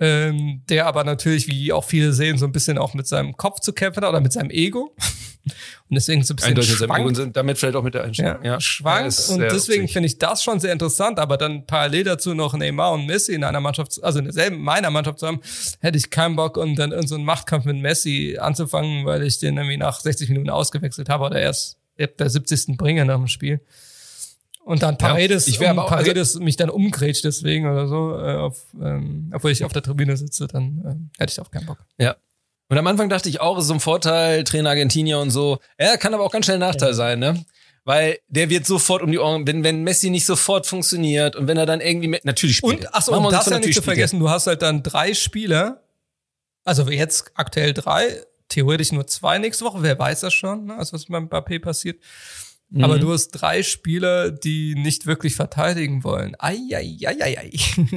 Ähm, 0.00 0.62
der 0.68 0.86
aber 0.86 1.02
natürlich, 1.02 1.48
wie 1.48 1.72
auch 1.72 1.84
viele 1.84 2.12
sehen, 2.12 2.38
so 2.38 2.46
ein 2.46 2.52
bisschen 2.52 2.78
auch 2.78 2.94
mit 2.94 3.08
seinem 3.08 3.36
Kopf 3.36 3.58
zu 3.58 3.72
kämpfen 3.72 4.02
hat 4.02 4.10
oder 4.10 4.20
mit 4.20 4.32
seinem 4.32 4.50
Ego. 4.50 4.94
Und 5.88 5.94
deswegen 5.94 6.22
so 6.22 6.34
ein 6.34 6.36
bisschen 6.36 6.50
Eindeutig 6.50 6.76
schwankt. 6.76 7.06
und 7.06 7.14
sind 7.14 7.36
damit 7.36 7.56
vielleicht 7.56 7.76
auch 7.76 7.82
mit 7.82 7.94
der 7.94 8.04
Einstellung. 8.04 8.44
Ja, 8.44 8.52
Ja, 8.52 8.60
schwankt. 8.60 9.28
Ja, 9.28 9.34
und 9.34 9.40
deswegen 9.40 9.88
finde 9.88 10.06
ich 10.06 10.18
das 10.18 10.42
schon 10.42 10.60
sehr 10.60 10.72
interessant. 10.72 11.18
Aber 11.18 11.38
dann 11.38 11.66
parallel 11.66 12.04
dazu 12.04 12.34
noch 12.34 12.54
Neymar 12.54 12.92
und 12.92 13.06
Messi 13.06 13.32
in 13.32 13.44
einer 13.44 13.60
Mannschaft, 13.60 14.02
also 14.02 14.18
in 14.18 14.26
derselben 14.26 14.60
meiner 14.60 14.90
Mannschaft 14.90 15.20
zu 15.20 15.26
haben, 15.26 15.40
hätte 15.80 15.96
ich 15.96 16.10
keinen 16.10 16.36
Bock, 16.36 16.58
um 16.58 16.76
dann 16.76 16.90
irgendeinen 16.90 17.08
so 17.08 17.14
einen 17.14 17.24
Machtkampf 17.24 17.64
mit 17.64 17.76
Messi 17.76 18.36
anzufangen, 18.38 19.06
weil 19.06 19.22
ich 19.22 19.38
den 19.38 19.56
irgendwie 19.56 19.78
nach 19.78 20.00
60 20.00 20.28
Minuten 20.28 20.50
ausgewechselt 20.50 21.08
habe 21.08 21.24
oder 21.24 21.40
erst 21.40 21.78
ab 21.98 22.10
der 22.18 22.28
70. 22.28 22.76
bringe 22.76 23.04
nach 23.04 23.16
dem 23.16 23.28
Spiel. 23.28 23.60
Und 24.68 24.82
dann 24.82 24.98
Paredes, 24.98 25.46
ich 25.48 25.60
wär 25.60 25.72
um, 25.72 25.78
aber 25.78 25.88
auch- 25.88 25.92
also 25.92 26.04
Paredes 26.04 26.34
mich 26.40 26.56
dann 26.56 26.68
umgrätscht 26.68 27.24
deswegen 27.24 27.66
oder 27.70 27.88
so, 27.88 28.16
äh, 28.18 28.34
auf, 28.36 28.66
ähm, 28.82 29.30
obwohl 29.34 29.50
ich 29.50 29.64
auf 29.64 29.72
der 29.72 29.82
Tribüne 29.82 30.16
sitze, 30.16 30.46
dann 30.46 30.82
ähm, 30.86 31.10
hätte 31.18 31.32
ich 31.32 31.40
auch 31.40 31.50
keinen 31.50 31.64
Bock. 31.66 31.78
Ja. 31.98 32.16
Und 32.68 32.76
am 32.76 32.86
Anfang 32.86 33.08
dachte 33.08 33.30
ich 33.30 33.40
auch, 33.40 33.56
es 33.56 33.64
ist 33.64 33.68
so 33.68 33.74
ein 33.74 33.80
Vorteil, 33.80 34.44
Trainer 34.44 34.68
Argentinier 34.70 35.18
und 35.20 35.30
so. 35.30 35.58
Ja, 35.80 35.96
kann 35.96 36.12
aber 36.12 36.22
auch 36.22 36.30
ganz 36.30 36.44
schnell 36.44 36.58
ein 36.58 36.60
Nachteil 36.60 36.92
sein, 36.92 37.18
ne? 37.18 37.46
Weil 37.84 38.18
der 38.28 38.50
wird 38.50 38.66
sofort 38.66 39.00
um 39.02 39.10
die 39.10 39.18
Ohren, 39.18 39.46
wenn, 39.46 39.64
wenn 39.64 39.84
Messi 39.84 40.10
nicht 40.10 40.26
sofort 40.26 40.66
funktioniert 40.66 41.34
und 41.34 41.46
wenn 41.48 41.56
er 41.56 41.64
dann 41.64 41.80
irgendwie, 41.80 42.20
natürlich 42.24 42.56
spielt. 42.58 42.80
Und, 42.84 42.88
ach 42.94 43.00
so, 43.00 43.12
Machen 43.12 43.22
wir 43.22 43.28
und 43.28 43.34
uns 43.36 43.44
das 43.46 43.52
ja 43.54 43.58
nicht 43.60 43.72
zu 43.72 43.80
er. 43.80 43.84
vergessen, 43.84 44.20
du 44.20 44.28
hast 44.28 44.46
halt 44.46 44.60
dann 44.60 44.82
drei 44.82 45.14
Spieler, 45.14 45.82
also 46.64 46.86
jetzt 46.90 47.30
aktuell 47.36 47.72
drei, 47.72 48.20
theoretisch 48.48 48.92
nur 48.92 49.06
zwei 49.06 49.38
nächste 49.38 49.64
Woche, 49.64 49.82
wer 49.82 49.98
weiß 49.98 50.20
das 50.20 50.34
schon, 50.34 50.66
ne? 50.66 50.74
also 50.76 50.92
was 50.92 51.06
beim 51.06 51.26
Mbappé 51.28 51.58
passiert. 51.60 51.96
Mhm. 52.70 52.84
Aber 52.84 52.98
du 52.98 53.12
hast 53.12 53.30
drei 53.30 53.62
Spieler, 53.62 54.30
die 54.30 54.74
nicht 54.74 55.06
wirklich 55.06 55.34
verteidigen 55.34 56.04
wollen. 56.04 56.34
Eieieiei. 56.38 57.50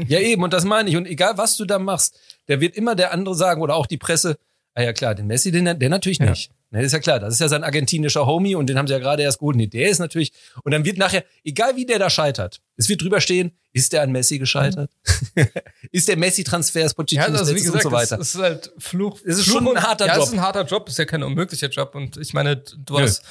Ja, 0.08 0.20
eben, 0.20 0.44
und 0.44 0.54
das 0.54 0.64
meine 0.64 0.90
ich. 0.90 0.96
Und 0.96 1.06
egal, 1.08 1.38
was 1.38 1.58
du 1.58 1.66
da 1.66 1.78
machst, 1.80 2.18
der 2.48 2.62
wird 2.62 2.76
immer 2.76 2.96
der 2.96 3.12
andere 3.14 3.36
sagen 3.36 3.62
oder 3.62 3.76
auch 3.76 3.86
die 3.86 3.98
Presse, 3.98 4.38
ah 4.74 4.82
ja 4.82 4.94
klar, 4.94 5.14
den 5.16 5.28
Messi, 5.28 5.52
den, 5.52 5.66
der 5.78 5.90
natürlich 5.90 6.20
Ja. 6.20 6.30
nicht. 6.30 6.52
Ne, 6.74 6.82
ist 6.84 6.94
ja 6.94 7.00
klar, 7.00 7.20
das 7.20 7.34
ist 7.34 7.42
ja 7.42 7.50
sein 7.50 7.66
argentinischer 7.66 8.26
Homie 8.26 8.56
und 8.56 8.68
den 8.68 8.78
haben 8.78 8.88
sie 8.88 8.94
ja 8.94 9.00
gerade 9.00 9.24
erst 9.24 9.40
geholt. 9.40 9.58
Nee, 9.58 9.68
der 9.68 9.90
ist 9.90 10.00
natürlich, 10.00 10.32
und 10.64 10.72
dann 10.72 10.86
wird 10.86 10.98
nachher, 10.98 11.26
egal 11.44 11.76
wie 11.76 11.86
der 11.86 12.00
da 12.00 12.10
scheitert, 12.10 12.62
es 12.78 12.88
wird 12.88 13.02
drüber 13.02 13.20
stehen, 13.20 13.52
ist 13.74 13.92
der 13.92 14.04
an 14.04 14.14
Messi 14.14 14.40
gescheitert? 14.40 14.90
ist 15.92 16.08
der 16.08 16.16
Messi-Transfers, 16.16 16.92
Ja, 16.92 16.96
Pochettino 16.96 17.38
also 17.40 17.54
wie 17.54 17.60
und 17.60 17.66
gesagt, 17.66 17.84
so 17.84 17.92
weiter? 17.92 18.20
es, 18.22 18.36
ist 18.36 18.42
halt 18.42 18.72
Fluch. 18.78 19.20
Es 19.26 19.38
ist 19.40 19.44
Fluch 19.46 19.56
schon 19.56 19.64
ein 19.68 19.72
und- 19.74 19.82
harter 19.84 20.06
ja, 20.06 20.14
Job. 20.16 20.24
es 20.24 20.30
ist 20.30 20.34
ein 20.36 20.42
harter 20.42 20.64
Job, 20.66 20.88
ist 20.88 20.98
ja 20.98 21.04
kein 21.04 21.24
unmöglicher 21.24 21.68
Job. 21.68 21.94
Und 21.94 22.16
ich 22.16 22.34
meine, 22.34 22.56
du 22.56 22.94
Nö. 22.98 23.02
hast 23.04 23.22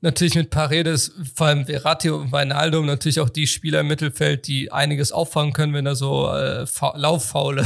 natürlich 0.00 0.34
mit 0.34 0.50
Paredes, 0.50 1.12
vor 1.34 1.48
allem 1.48 1.66
Verratti 1.66 2.10
und 2.10 2.32
Wijnaldum, 2.32 2.86
natürlich 2.86 3.20
auch 3.20 3.28
die 3.30 3.46
Spieler 3.46 3.80
im 3.80 3.88
Mittelfeld, 3.88 4.46
die 4.46 4.72
einiges 4.72 5.12
auffangen 5.12 5.52
können, 5.52 5.74
wenn 5.74 5.84
da 5.84 5.94
so 5.94 6.28
äh, 6.30 6.66
fa- 6.66 6.94
lauffaule 6.96 7.64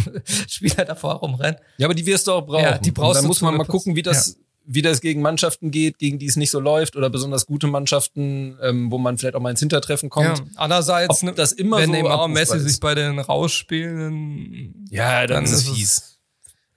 Spieler 0.48 0.84
davor 0.84 1.14
rumrennen. 1.14 1.56
Ja, 1.78 1.86
aber 1.86 1.94
die 1.94 2.06
wirst 2.06 2.26
du 2.26 2.32
auch 2.32 2.46
brauchen. 2.46 2.62
Ja, 2.64 2.78
die 2.78 2.90
brauchst 2.90 3.08
und 3.10 3.14
dann 3.16 3.22
du 3.24 3.28
muss 3.28 3.40
man 3.40 3.56
mal 3.56 3.64
100%. 3.64 3.66
gucken, 3.70 3.96
wie 3.96 4.02
das, 4.02 4.36
wie 4.68 4.82
das 4.82 5.00
gegen 5.00 5.22
Mannschaften 5.22 5.70
geht, 5.70 5.98
gegen 5.98 6.18
die 6.18 6.26
es 6.26 6.34
nicht 6.36 6.50
so 6.50 6.58
läuft 6.58 6.96
oder 6.96 7.08
besonders 7.08 7.46
gute 7.46 7.68
Mannschaften, 7.68 8.58
ähm, 8.62 8.90
wo 8.90 8.98
man 8.98 9.16
vielleicht 9.16 9.36
auch 9.36 9.40
mal 9.40 9.50
ins 9.50 9.60
Hintertreffen 9.60 10.10
kommt. 10.10 10.38
Ja. 10.38 10.44
Andererseits, 10.56 11.22
Ob 11.22 11.36
das 11.36 11.52
immer 11.52 11.78
wenn 11.78 11.86
so 11.86 11.92
Neymar 11.92 12.24
und 12.24 12.32
Messi 12.32 12.56
ist. 12.56 12.64
sich 12.64 12.80
bei 12.80 12.94
den 12.96 13.18
rausspielen, 13.20 14.86
Ja, 14.90 15.26
dann, 15.26 15.36
Dann 15.36 15.44
ist 15.44 15.52
es 15.52 15.58
ist 15.62 15.68
es- 15.68 15.74
fies. 15.76 16.15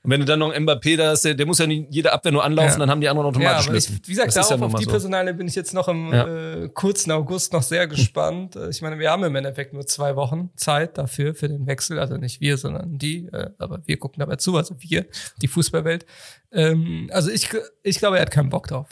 Und 0.09 0.13
wenn 0.13 0.21
du 0.21 0.25
dann 0.25 0.39
noch 0.39 0.51
einen 0.51 0.67
Mbappé 0.67 0.97
da 0.97 1.09
hast, 1.09 1.23
der, 1.23 1.35
der 1.35 1.45
muss 1.45 1.59
ja 1.59 1.67
nicht 1.67 1.85
jede 1.91 2.11
Abwehr 2.11 2.31
nur 2.31 2.43
anlaufen, 2.43 2.71
Ja. 2.73 2.79
dann 2.79 2.89
haben 2.89 2.99
die 2.99 3.07
anderen 3.09 3.27
Ja, 3.27 3.29
automatisch 3.29 3.67
aber 3.67 3.77
ich, 3.77 3.89
wie 4.07 4.11
gesagt, 4.11 4.35
darauf 4.35 4.49
ja 4.49 4.65
auf 4.65 4.73
die 4.73 4.85
so. 4.85 4.89
Personale 4.89 5.35
bin 5.35 5.47
ich 5.47 5.53
jetzt 5.53 5.71
noch 5.75 5.87
im 5.87 6.11
Ja. 6.11 6.27
äh, 6.63 6.69
kurzen 6.69 7.11
August 7.11 7.53
noch 7.53 7.61
sehr 7.61 7.85
gespannt. 7.87 8.55
Äh, 8.55 8.69
Ich 8.71 8.81
meine, 8.81 8.97
wir 8.97 9.11
haben 9.11 9.23
im 9.23 9.35
Endeffekt 9.35 9.73
nur 9.73 9.85
zwei 9.85 10.15
Wochen 10.15 10.49
Zeit 10.55 10.97
dafür, 10.97 11.35
für 11.35 11.47
den 11.47 11.67
Wechsel. 11.67 11.99
Also 11.99 12.17
nicht 12.17 12.41
wir, 12.41 12.57
sondern 12.57 12.97
die. 12.97 13.27
Äh, 13.27 13.51
aber 13.59 13.81
wir 13.85 13.97
gucken 13.97 14.19
dabei 14.19 14.37
zu, 14.37 14.57
also 14.57 14.73
wir, 14.79 15.05
die 15.43 15.47
Fußballwelt. 15.47 16.07
Ähm, 16.51 17.09
also 17.13 17.29
ich, 17.29 17.47
ich 17.83 17.99
glaube, 17.99 18.15
er 18.17 18.23
hat 18.23 18.31
keinen 18.31 18.49
Bock 18.49 18.67
drauf. 18.67 18.87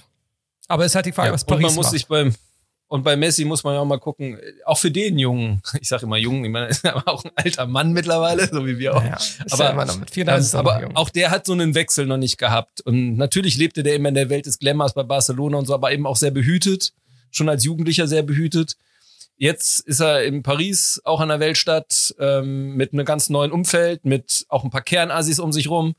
Aber 0.67 0.83
es 0.85 0.91
ist 0.91 0.95
halt 0.95 1.05
die 1.07 1.13
Frage, 1.13 1.29
Ja, 1.29 1.33
was 1.33 1.43
und 1.43 1.49
Paris 1.49 1.63
man 1.63 1.75
muss 1.75 1.85
macht. 1.87 1.93
sich 1.93 2.07
beim 2.07 2.35
und 2.89 3.03
bei 3.03 3.15
Messi 3.17 3.43
muss 3.45 3.63
man 3.63 3.73
ja 3.73 3.81
auch 3.81 3.85
mal 3.85 3.99
gucken, 3.99 4.39
auch 4.65 4.77
für 4.77 4.91
den 4.91 5.17
Jungen, 5.19 5.61
ich 5.81 5.87
sage 5.89 6.05
immer 6.05 6.17
Jungen, 6.17 6.45
ich 6.45 6.51
meine, 6.51 6.65
er 6.67 6.71
ist 6.71 6.85
aber 6.85 7.07
auch 7.11 7.23
ein 7.25 7.31
alter 7.35 7.65
Mann 7.67 7.91
mittlerweile, 7.93 8.47
so 8.47 8.65
wie 8.65 8.77
wir 8.79 8.95
auch. 8.95 9.03
ja, 9.03 9.17
aber- 9.51 9.63
ja 9.65 9.69
immer 9.71 9.85
noch 9.85 9.99
mit 9.99 10.09
34 10.11 10.45
ist 10.47 10.53
er 10.53 10.63
noch 10.63 10.71
aber 10.73 10.97
auch 10.97 11.09
der 11.09 11.31
hat 11.31 11.45
so 11.45 11.53
einen 11.53 11.75
Wechsel 11.75 12.05
noch 12.05 12.17
nicht 12.17 12.37
gehabt. 12.37 12.81
Und 12.81 13.17
natürlich 13.17 13.57
lebte 13.57 13.83
der 13.83 13.95
immer 13.95 14.09
in 14.09 14.15
der 14.15 14.29
Welt 14.29 14.45
des 14.45 14.59
Glamours 14.59 14.93
bei 14.93 15.03
Barcelona 15.03 15.57
und 15.57 15.65
so, 15.65 15.73
aber 15.73 15.91
eben 15.91 16.05
auch 16.07 16.15
sehr 16.15 16.31
behütet, 16.31 16.93
schon 17.31 17.49
als 17.49 17.63
Jugendlicher 17.63 18.07
sehr 18.07 18.23
behütet. 18.23 18.77
Jetzt 19.39 19.81
ist 19.81 19.99
er 19.99 20.23
in 20.23 20.41
Paris, 20.41 20.99
auch 21.03 21.19
an 21.21 21.29
der 21.29 21.39
Weltstadt, 21.39 22.15
ähm, 22.19 22.73
mit 22.75 22.93
einem 22.93 23.05
ganz 23.05 23.29
neuen 23.29 23.51
Umfeld, 23.51 24.03
mit 24.03 24.45
auch 24.49 24.63
ein 24.63 24.71
paar 24.71 24.81
Kernassis 24.81 25.37
um 25.39 25.51
sich 25.51 25.69
rum, 25.69 25.93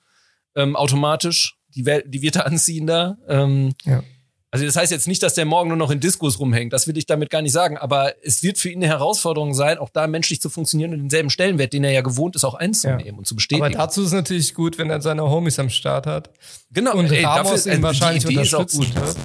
ähm, 0.57 0.75
automatisch. 0.75 1.55
Die, 1.77 1.87
Welt, 1.87 2.07
die 2.09 2.23
wird 2.23 2.35
er 2.37 2.47
anziehen 2.51 2.87
da. 2.89 3.17
Ähm, 3.29 3.75
Ja. 3.85 4.03
Also 4.51 4.65
das 4.65 4.77
heißt 4.77 4.91
jetzt 4.93 5.07
nicht, 5.07 5.23
dass 5.23 5.35
der 5.35 5.45
morgen 5.45 5.69
nur 5.69 5.77
noch 5.77 5.91
in 5.91 6.01
Diskos 6.01 6.39
rumhängt. 6.39 6.73
Das 6.73 6.87
will 6.87 6.97
ich 6.97 7.05
damit 7.05 7.29
gar 7.29 7.43
nicht 7.43 7.53
sagen. 7.53 7.77
Aber 7.77 8.15
es 8.25 8.43
wird 8.43 8.57
für 8.57 8.71
ihn 8.71 8.79
eine 8.79 8.87
Herausforderung 8.87 9.53
sein, 9.53 9.77
auch 9.77 9.91
da 9.91 10.07
menschlich 10.07 10.41
zu 10.41 10.49
funktionieren 10.49 10.93
und 10.95 11.01
denselben 11.01 11.29
Stellenwert, 11.29 11.75
den 11.75 11.85
er 11.85 11.93
ja 11.93 12.01
gewohnt 12.01 12.35
ist, 12.35 12.45
auch 12.45 12.55
einzunehmen 12.55 13.19
und 13.19 13.27
zu 13.27 13.35
bestätigen. 13.35 13.67
Aber 13.67 13.75
dazu 13.75 14.03
ist 14.03 14.13
natürlich 14.13 14.55
gut, 14.55 14.79
wenn 14.79 14.89
er 14.89 15.03
seine 15.03 15.23
Homies 15.29 15.59
am 15.59 15.69
Start 15.69 16.07
hat. 16.07 16.31
genau. 16.71 16.95
Und 16.95 17.13
ey, 17.13 17.25
Ramos 17.25 17.65
dafür- 17.65 17.75
ihn 17.77 17.83
wahrscheinlich 17.83 18.25
die 18.25 18.33
Idee 18.33 18.43
ist 18.43 18.55
auch 18.55 18.61
unterstützen 18.61 18.95
gut. 18.95 19.17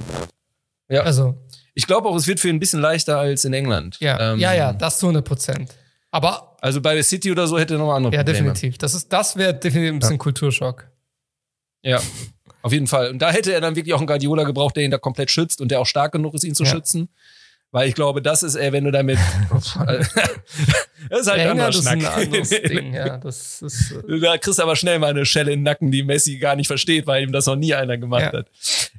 Ja. 0.89 1.03
Also, 1.03 1.35
Ich 1.73 1.87
glaube 1.87 2.09
auch, 2.09 2.15
es 2.17 2.27
wird 2.27 2.39
für 2.41 2.49
ihn 2.49 2.57
ein 2.57 2.59
bisschen 2.59 2.81
leichter 2.81 3.17
als 3.17 3.45
in 3.45 3.53
England. 3.53 3.97
ja, 4.01 4.33
Ähm, 4.33 4.39
ja, 4.39 4.53
ja, 4.53 4.73
das 4.73 4.99
zu 4.99 5.07
100 5.07 5.25
Prozent. 5.25 5.73
Aber, 6.11 6.57
Also 6.61 6.81
bei 6.81 6.93
der 6.95 7.03
City 7.03 7.31
oder 7.31 7.47
so 7.47 7.57
hätte 7.57 7.75
er 7.75 7.77
noch 7.79 7.93
andere 7.93 8.13
ja, 8.13 8.19
Probleme. 8.23 8.49
definitiv. 8.53 8.77
Das 8.77 8.93
ist, 8.93 9.11
das 9.11 9.35
wäre 9.37 9.53
definitiv 9.53 9.93
ein 9.93 9.99
bisschen 9.99 10.17
Kulturschock. 10.17 10.87
Ja, 11.81 11.99
auf 12.63 12.73
jeden 12.73 12.87
Fall. 12.87 13.11
Und 13.11 13.19
da 13.19 13.29
hätte 13.31 13.53
er 13.53 13.61
dann 13.61 13.75
wirklich 13.75 13.93
auch 13.93 13.99
einen 13.99 14.07
Guardiola 14.07 14.43
gebraucht, 14.43 14.75
der 14.75 14.83
ihn 14.83 14.89
da 14.91 14.97
komplett 14.97 15.29
schützt 15.29 15.61
und 15.61 15.69
der 15.69 15.79
auch 15.79 15.85
stark 15.85 16.11
genug 16.13 16.33
ist, 16.33 16.43
ihn 16.43 16.55
zu 16.55 16.63
Ja. 16.63 16.71
schützen. 16.71 17.09
Weil 17.71 17.87
ich 17.89 17.95
glaube, 17.95 18.21
das 18.21 18.43
ist 18.43 18.55
er, 18.55 18.71
wenn 18.71 18.83
du 18.83 18.91
damit. 18.91 19.17
das 19.51 21.21
ist 21.21 21.27
halt 21.27 21.39
ein 21.39 21.49
anderer 21.49 21.67
England 21.69 21.75
ist 21.75 21.87
ein 21.87 22.01
Schnack. 22.01 22.17
anderes 22.17 22.49
Ding, 22.63 22.93
ja. 22.93 23.17
Das 23.17 23.61
ist, 23.61 23.91
äh, 23.91 24.19
Da 24.19 24.37
kriegst 24.37 24.59
du 24.59 24.63
aber 24.63 24.75
schnell 24.75 24.99
mal 24.99 25.09
eine 25.09 25.25
Schelle 25.25 25.51
in 25.51 25.59
den 25.59 25.63
Nacken, 25.63 25.91
die 25.91 26.03
Messi 26.03 26.37
gar 26.37 26.55
nicht 26.55 26.67
versteht, 26.67 27.07
weil 27.07 27.23
ihm 27.23 27.31
das 27.31 27.45
noch 27.47 27.55
nie 27.55 27.73
einer 27.73 27.97
gemacht 27.97 28.31
Ja. 28.31 28.39
hat. 28.39 28.47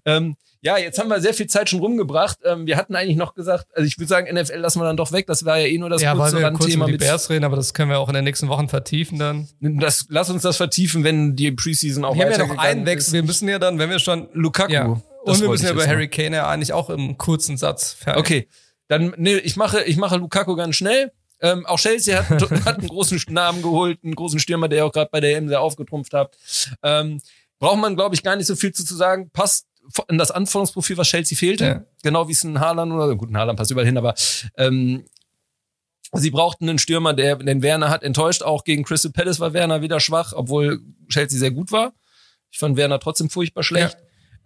Ähm, 0.05 0.37
ja, 0.65 0.79
jetzt 0.79 0.99
haben 0.99 1.09
wir 1.09 1.21
sehr 1.21 1.35
viel 1.35 1.47
Zeit 1.47 1.69
schon 1.69 1.81
rumgebracht. 1.81 2.39
Ähm, 2.43 2.67
wir 2.67 2.79
hatten 2.79 2.97
eigentlich 2.97 3.19
noch 3.19 3.35
gesagt, 3.35 3.67
also 3.75 3.87
ich 3.87 3.99
würde 3.99 4.09
sagen, 4.09 4.35
NFL 4.35 4.57
lassen 4.57 4.81
wir 4.81 4.87
dann 4.87 4.97
doch 4.97 5.13
weg. 5.13 5.27
Das 5.27 5.45
war 5.45 5.59
ja 5.59 5.67
eh 5.67 5.77
nur 5.77 5.91
das 5.91 6.01
ja, 6.01 6.17
weil 6.17 6.31
kurze 6.31 6.39
wir 6.39 6.51
kurz 6.53 6.63
Randthema 6.63 6.85
über 6.85 6.87
die 6.87 6.93
mit. 6.93 7.01
Bears 7.03 7.29
reden, 7.29 7.45
aber 7.45 7.57
das 7.57 7.75
können 7.75 7.91
wir 7.91 7.99
auch 7.99 8.09
in 8.09 8.15
den 8.15 8.25
nächsten 8.25 8.49
Wochen 8.49 8.71
vertiefen 8.71 9.19
dann. 9.19 9.47
Das, 9.61 10.07
lass 10.09 10.31
uns 10.31 10.41
das 10.41 10.57
vertiefen, 10.57 11.05
wenn 11.05 11.37
die 11.37 11.53
Preseason 11.53 12.03
auch 12.07 12.15
Wir 12.15 12.25
haben 12.25 12.33
ja 12.33 12.39
noch 12.39 12.57
einen 12.57 12.87
Wechsel. 12.87 13.13
Wir 13.13 13.23
müssen 13.25 13.47
ja 13.47 13.59
dann, 13.59 13.79
wenn 13.79 13.91
wir 13.91 13.99
schon. 13.99 14.29
Lukaku. 14.33 14.73
Ja. 14.73 14.85
Und 14.87 15.41
wir 15.41 15.51
müssen 15.51 15.67
ja 15.67 15.73
über. 15.73 15.87
Harry 15.87 16.09
Kane 16.09 16.37
ja 16.37 16.49
eigentlich 16.49 16.73
auch 16.73 16.89
im 16.89 17.19
kurzen 17.19 17.59
Satz 17.59 17.93
fertig. 17.93 18.21
Okay, 18.21 18.49
dann 18.89 19.13
nee, 19.19 19.37
ich 19.37 19.57
mache 19.57 19.85
ich 19.85 19.99
mache 19.99 20.17
Lukaku 20.17 20.57
ganz 20.57 20.77
schnell. 20.77 21.13
Ähm, 21.43 21.67
auch 21.67 21.79
Chelsea 21.79 22.27
hat, 22.27 22.51
hat 22.65 22.79
einen 22.79 22.89
großen 22.89 23.21
Namen 23.29 23.61
geholt, 23.61 23.99
einen 24.03 24.15
großen 24.15 24.39
Stürmer, 24.39 24.69
der 24.69 24.87
auch 24.87 24.93
gerade 24.93 25.11
bei 25.13 25.21
der 25.21 25.37
EM 25.37 25.49
sehr 25.49 25.61
aufgetrumpft 25.61 26.15
hat. 26.15 26.39
Ähm, 26.83 27.21
braucht 27.59 27.79
man, 27.79 27.97
glaube 27.97 28.15
ich, 28.15 28.23
gar 28.23 28.37
nicht 28.37 28.47
so 28.47 28.57
viel 28.57 28.73
zu, 28.73 28.83
zu 28.83 28.95
sagen. 28.95 29.29
Passt 29.31 29.67
in 30.09 30.19
das 30.19 30.31
Anforderungsprofil, 30.31 30.97
was 30.97 31.09
Chelsea 31.09 31.37
fehlte. 31.37 31.65
Ja. 31.65 31.85
Genau 32.03 32.29
wie 32.29 32.33
es 32.33 32.45
ein 32.45 32.61
Haaland 32.61 32.93
oder 32.93 33.15
gut, 33.17 33.31
ein 33.31 33.37
Haaland 33.37 33.59
passt 33.59 33.71
überall 33.71 33.87
hin, 33.87 33.99
aber 33.99 34.15
ähm, 34.57 35.05
sie 36.13 36.31
brauchten 36.31 36.69
einen 36.69 36.79
Stürmer, 36.79 37.15
der 37.15 37.37
den 37.37 37.63
Werner 37.63 37.91
hat 37.91 38.03
enttäuscht. 38.03 38.43
Auch 38.43 38.65
gegen 38.65 38.85
Crystal 38.85 39.13
Palace 39.13 39.41
war 39.41 39.53
Werner 39.53 39.83
wieder 39.83 40.01
schwach, 40.01 40.33
obwohl 40.35 40.81
Chelsea 41.09 41.39
sehr 41.39 41.51
gut 41.51 41.73
war. 41.73 41.93
Ich 42.51 42.59
fand 42.59 42.77
Werner 42.77 43.01
trotzdem 43.01 43.31
furchtbar 43.31 43.63
schlecht. 43.63 43.97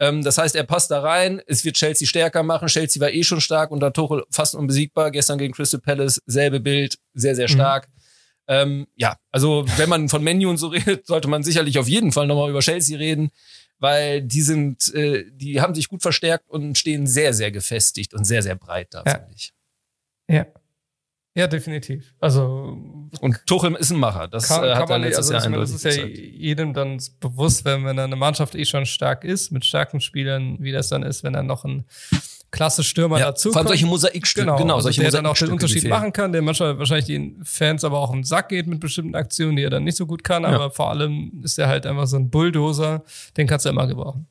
Ähm, 0.01 0.23
das 0.23 0.39
heißt, 0.39 0.55
er 0.55 0.65
passt 0.65 0.91
da 0.91 1.01
rein. 1.01 1.43
Es 1.47 1.65
wird 1.65 1.77
Chelsea 1.77 2.07
stärker 2.07 2.43
machen. 2.43 2.69
Chelsea 2.69 3.01
war 3.01 3.11
eh 3.11 3.23
schon 3.23 3.41
stark 3.41 3.71
unter 3.71 3.93
Tuchel 3.93 4.25
fast 4.31 4.55
unbesiegbar. 4.55 5.11
Gestern 5.11 5.39
gegen 5.39 5.53
Crystal 5.53 5.81
Palace 5.81 6.23
selbe 6.27 6.61
Bild, 6.61 6.99
sehr 7.15 7.35
sehr 7.35 7.49
stark. 7.49 7.89
Ähm, 8.47 8.87
ja, 8.97 9.17
also 9.31 9.67
wenn 9.77 9.91
man 9.91 10.09
von 10.09 10.25
Menu 10.25 10.49
und 10.49 10.57
so 10.57 10.69
redet, 10.69 11.07
sollte 11.07 11.29
man 11.29 11.43
sicherlich 11.43 11.79
auf 11.79 11.89
jeden 11.89 12.13
Fall 12.13 12.27
nochmal 12.27 12.51
über 12.51 12.61
Chelsea 12.61 12.97
reden, 12.97 13.31
weil 13.79 14.23
die 14.23 14.43
sind, 14.43 14.93
äh, 14.95 15.25
die 15.33 15.61
haben 15.61 15.75
sich 15.75 15.89
gut 15.89 16.03
verstärkt 16.03 16.49
und 16.49 16.77
stehen 16.79 17.07
sehr 17.07 17.33
sehr 17.35 17.51
gefestigt 17.51 18.15
und 18.15 18.25
sehr 18.25 18.43
sehr 18.43 18.55
breit 18.57 18.89
da 18.93 19.03
Ja. 19.07 19.13
finde 19.15 19.33
ich. 19.35 19.53
Ja. 20.31 20.47
Ja, 21.37 21.47
definitiv. 21.47 22.15
Also 22.19 22.77
Und 23.21 23.47
Tuchel 23.47 23.75
ist 23.77 23.93
ein 23.93 23.99
Macher. 23.99 24.27
Das 24.27 24.49
kann, 24.49 24.65
äh, 24.65 24.69
kann 24.73 24.77
hat 24.77 24.91
er 24.91 24.99
man 24.99 25.03
letztes 25.03 25.19
also 25.31 25.33
Jahr 25.35 25.43
ich 25.45 25.49
meine, 25.51 25.61
das 25.63 25.71
ist 25.71 25.85
ja 25.85 25.91
gezeigt. 26.07 26.19
jedem 26.19 26.75
dann 26.75 27.01
bewusst, 27.21 27.65
wenn, 27.65 27.85
wenn 27.85 27.97
eine 27.99 28.17
Mannschaft 28.17 28.57
eh 28.57 28.65
schon 28.65 28.87
stark 28.87 29.23
ist, 29.23 29.53
mit 29.53 29.65
starken 29.65 30.01
Spielern, 30.01 30.57
wie 30.61 30.73
das 30.73 30.89
dann 30.89 31.05
ist, 31.05 31.23
wenn 31.23 31.35
dann 31.35 31.47
noch 31.47 31.65
ein 31.65 31.85
klasse 32.51 32.83
Stürmer 32.83 33.19
Ja, 33.19 33.27
dazu 33.27 33.51
vor 33.53 33.59
allem 33.61 33.69
solche 33.69 33.87
Mosaikstücke, 33.87 34.47
Genau, 34.47 34.59
genau, 34.59 34.75
also 34.77 34.87
solche 34.87 35.03
der 35.03 35.11
dann 35.11 35.27
auch 35.27 35.37
den 35.37 35.51
Unterschied 35.51 35.87
machen 35.89 36.13
kann, 36.13 36.33
der 36.33 36.41
manchmal 36.43 36.79
wahrscheinlich 36.79 37.07
den 37.07 37.45
Fans 37.45 37.85
aber 37.85 37.99
auch 37.99 38.13
im 38.13 38.25
Sack 38.25 38.49
geht 38.49 38.67
mit 38.67 38.81
bestimmten 38.81 39.15
Aktionen, 39.15 39.57
die 39.57 39.63
er 39.63 39.71
dann 39.71 39.85
nicht 39.85 39.97
so 39.97 40.07
gut 40.07 40.25
kann, 40.25 40.45
Ja. 40.45 40.51
aber 40.51 40.71
vor 40.71 40.89
allem 40.91 41.41
ist 41.45 41.59
er 41.59 41.69
halt 41.69 41.85
einfach 41.87 42.07
so 42.07 42.17
ein 42.17 42.31
Bulldozer, 42.31 43.05
den 43.37 43.47
kannst 43.47 43.67
du 43.67 43.71
immer 43.71 43.87
gebrauchen. 43.87 44.27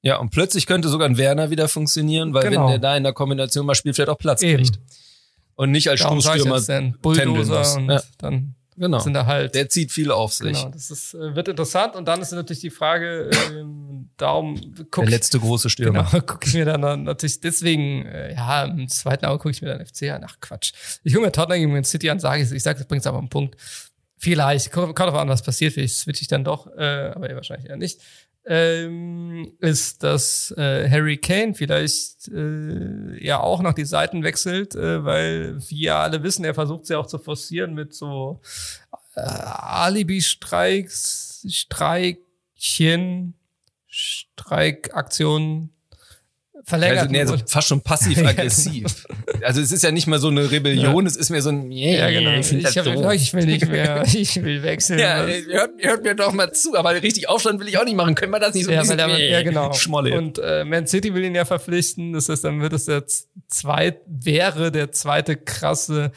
Ja, 0.00 0.16
und 0.18 0.30
plötzlich 0.30 0.66
könnte 0.66 0.88
sogar 0.88 1.08
ein 1.08 1.18
Werner 1.18 1.50
wieder 1.50 1.68
funktionieren, 1.68 2.32
weil 2.32 2.48
Genau. 2.48 2.64
wenn 2.64 2.70
der 2.70 2.78
da 2.78 2.96
in 2.96 3.02
der 3.02 3.12
Kombination 3.12 3.66
mal 3.66 3.74
spielt, 3.74 3.96
vielleicht 3.96 4.10
auch 4.10 4.18
Platz 4.18 4.42
Eben. 4.42 4.62
kriegt. 4.62 4.78
Und 5.56 5.72
nicht 5.72 5.88
als 5.90 6.00
tändeln 6.00 6.96
Bulldozer 7.02 7.58
muss. 7.58 7.76
und 7.76 7.90
Ja. 7.90 8.02
dann 8.18 8.54
Genau. 8.78 8.98
sind 9.00 9.14
da 9.14 9.26
halt 9.26 9.54
Der 9.54 9.68
zieht 9.68 9.90
viel 9.92 10.10
auf 10.10 10.32
sich. 10.32 10.56
Genau, 10.56 10.70
das 10.70 10.90
ist, 10.90 11.14
äh, 11.14 11.34
wird 11.34 11.48
interessant 11.48 11.96
und 11.96 12.06
dann 12.06 12.20
ist 12.20 12.32
natürlich 12.32 12.60
die 12.60 12.70
Frage, 12.70 13.30
ähm, 13.50 14.10
darum 14.16 14.60
guck, 14.90 15.04
Der 15.04 15.10
letzte 15.10 15.40
große 15.40 15.68
Stürmer. 15.68 16.04
genau, 16.04 16.20
gucke 16.26 16.46
ich 16.46 16.54
mir 16.54 16.64
dann, 16.64 16.82
dann 16.82 17.02
natürlich 17.04 17.40
deswegen, 17.40 18.06
äh, 18.06 18.34
ja, 18.34 18.64
im 18.64 18.88
zweiten 18.88 19.26
Auge 19.26 19.38
gucke 19.38 19.50
ich 19.50 19.62
mir 19.62 19.68
dann 19.68 19.84
FC 19.84 20.10
an. 20.10 20.24
Ach 20.26 20.36
Quatsch. 20.40 20.72
Ich 21.02 21.12
gucke 21.12 21.26
mir 21.26 21.32
Tottenham 21.32 21.58
gegen 21.60 21.72
Man 21.72 21.84
City 21.84 22.08
an, 22.10 22.20
sage 22.20 22.42
ich, 22.42 22.52
ich 22.52 22.62
sage, 22.62 22.78
das 22.78 22.86
bringt 22.88 23.06
aber 23.06 23.18
einen 23.18 23.28
Punkt. 23.28 23.56
Vielleicht, 24.20 24.72
kommt 24.72 24.96
kommt 24.96 25.10
drauf 25.10 25.20
an, 25.20 25.28
was 25.28 25.42
passiert, 25.42 25.74
vielleicht 25.74 25.96
switche 25.96 26.22
ich 26.22 26.28
dann 26.28 26.42
doch, 26.42 26.66
äh, 26.76 27.12
aber 27.14 27.34
wahrscheinlich 27.36 27.68
eher 27.70 27.76
nicht. 27.76 28.00
Ähm, 28.50 29.52
ist, 29.60 30.02
dass 30.02 30.54
äh, 30.56 30.88
Harry 30.88 31.18
Kane 31.18 31.54
vielleicht 31.54 32.28
äh, 32.28 33.22
ja 33.22 33.40
auch 33.40 33.60
noch 33.60 33.74
die 33.74 33.84
Seiten 33.84 34.22
wechselt, 34.22 34.74
äh, 34.74 35.04
weil 35.04 35.58
wir 35.68 35.96
alle 35.96 36.22
wissen, 36.22 36.46
er 36.46 36.54
versucht 36.54 36.86
sie 36.86 36.94
auch 36.94 37.06
zu 37.06 37.18
forcieren 37.18 37.74
mit 37.74 37.92
so 37.92 38.40
äh, 39.16 39.20
Alibi-Streiks, 39.20 41.44
Streikchen, 41.46 43.34
Streikaktionen, 43.86 45.74
verlängert. 46.64 46.98
Also, 46.98 47.10
nee, 47.10 47.20
also 47.20 47.36
fast 47.46 47.68
schon 47.68 47.80
passiv-aggressiv. 47.80 49.06
also 49.42 49.60
es 49.60 49.72
ist 49.72 49.82
ja 49.82 49.90
nicht 49.90 50.06
mehr 50.06 50.18
so 50.18 50.28
eine 50.28 50.50
Rebellion, 50.50 51.06
es 51.06 51.16
ist 51.16 51.30
mehr 51.30 51.42
so 51.42 51.50
ein 51.50 51.70
ja, 51.70 52.10
genau. 52.10 52.32
ich 52.38 52.52
Ich, 52.52 52.76
hab, 52.76 53.12
ich 53.12 53.34
will 53.34 53.46
nicht 53.46 53.68
mehr, 53.68 54.04
ich 54.12 54.42
will 54.42 54.62
wechseln. 54.62 54.98
Ja, 54.98 55.24
hört, 55.26 55.70
hört 55.78 56.02
mir 56.02 56.14
doch 56.14 56.32
mal 56.32 56.52
zu, 56.52 56.76
aber 56.76 56.92
richtig 57.02 57.28
Aufstand 57.28 57.60
will 57.60 57.68
ich 57.68 57.78
auch 57.78 57.84
nicht 57.84 57.96
machen. 57.96 58.14
Können 58.14 58.32
wir 58.32 58.40
das 58.40 58.54
nicht 58.54 58.64
so 58.64 58.70
ein 58.70 58.74
Ja, 58.74 58.80
bisschen 58.82 58.98
weil 58.98 59.16
der, 59.18 59.28
ja, 59.30 59.42
genau. 59.42 59.72
Schmolle. 59.72 60.16
Und 60.16 60.38
äh, 60.38 60.64
Man 60.64 60.86
City 60.86 61.14
will 61.14 61.24
ihn 61.24 61.34
ja 61.34 61.44
verpflichten. 61.44 62.12
Das 62.12 62.28
heißt, 62.28 62.44
dann 62.44 62.60
wird 62.60 62.72
es 62.72 62.86
der 62.86 63.04
zweit, 63.48 64.00
wäre 64.06 64.72
der 64.72 64.92
zweite 64.92 65.36
krasse, 65.36 66.12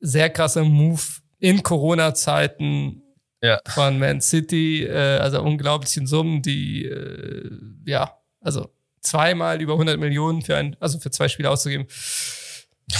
sehr 0.00 0.30
krasse 0.30 0.62
Move 0.64 1.00
in 1.38 1.62
Corona-Zeiten 1.62 3.02
Ja. 3.42 3.60
von 3.68 3.98
Man 3.98 4.20
City. 4.20 4.84
Äh, 4.84 5.18
also 5.18 5.42
unglaublichen 5.42 6.06
Summen, 6.06 6.42
die, 6.42 6.84
äh, 6.84 7.50
ja, 7.86 8.18
also 8.40 8.70
zweimal 9.00 9.60
über 9.60 9.74
100 9.74 9.98
Millionen 9.98 10.42
für 10.42 10.56
ein, 10.56 10.76
also 10.80 10.98
für 10.98 11.10
zwei 11.10 11.28
Spiele 11.28 11.50
auszugeben. 11.50 11.86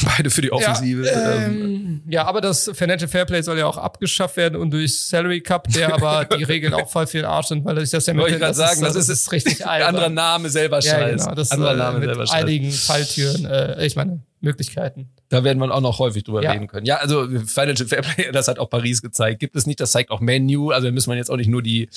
Beide 0.05 0.29
für 0.29 0.43
die 0.43 0.53
Offensive. 0.53 1.07
Ja, 1.07 1.35
ähm, 1.47 1.63
ähm, 1.63 2.03
ja, 2.11 2.27
aber 2.27 2.43
das 2.43 2.71
Financial 2.75 3.09
Fairplay 3.09 3.41
soll 3.41 3.59
ja 3.59 3.65
auch 3.67 3.79
abgeschafft 3.79 4.37
werden 4.37 4.57
und 4.57 4.71
durch 4.71 4.95
Salary 5.07 5.41
Cup, 5.41 5.67
der 5.69 5.95
aber 5.95 6.27
die 6.39 6.45
Regeln 6.45 6.75
auch 6.75 6.91
voll 6.91 7.07
für 7.07 7.17
den 7.17 7.25
Arsch 7.25 7.47
sind, 7.47 7.65
weil 7.65 7.81
sich 7.81 7.89
das 7.91 8.05
ja 8.05 8.15
Wollte 8.15 8.29
ich 8.29 8.33
mit- 8.35 8.41
gerade 8.43 8.55
sagen, 8.55 8.83
das 8.83 8.93
das 8.93 9.09
ist- 9.09 9.21
ist 9.23 9.33
richtig 9.33 9.67
albern. 9.67 9.89
anderer 9.89 10.11
Name, 10.11 10.51
selber 10.51 10.81
Ja, 10.81 10.91
Scheiß. 10.93 11.23
genau. 11.23 11.35
Das 11.35 11.51
anderer 11.53 11.73
äh, 11.73 11.77
Name, 11.77 11.99
mit 12.01 12.09
selber 12.11 12.27
Scheiß. 12.27 12.35
einigen 12.43 12.71
Falltüren, 12.71 13.47
äh, 13.47 13.87
ich 13.87 13.97
meine, 13.97 14.21
Möglichkeiten. 14.43 15.09
Da 15.31 15.43
werden 15.43 15.59
wir 15.59 15.75
auch 15.75 15.81
noch 15.81 15.99
häufig 15.99 16.23
drüber 16.23 16.43
Ja. 16.43 16.53
reden 16.53 16.67
können. 16.69 16.85
Ja, 16.85 16.97
also 16.99 17.27
Financial 17.47 17.89
Fairplay, 17.89 18.31
das 18.33 18.47
hat 18.47 18.59
auch 18.59 18.69
Paris 18.69 19.01
gezeigt. 19.01 19.41
Gibt 19.41 19.57
es 19.57 19.65
nicht, 19.65 19.81
das 19.81 19.93
zeigt 19.93 20.11
auch 20.11 20.21
Menu. 20.21 20.71
Also 20.71 20.87
da 20.89 20.93
müssen 20.93 21.11
wir 21.11 21.17
jetzt 21.17 21.31
auch 21.31 21.37
nicht 21.39 21.49
nur 21.49 21.63
die, 21.63 21.89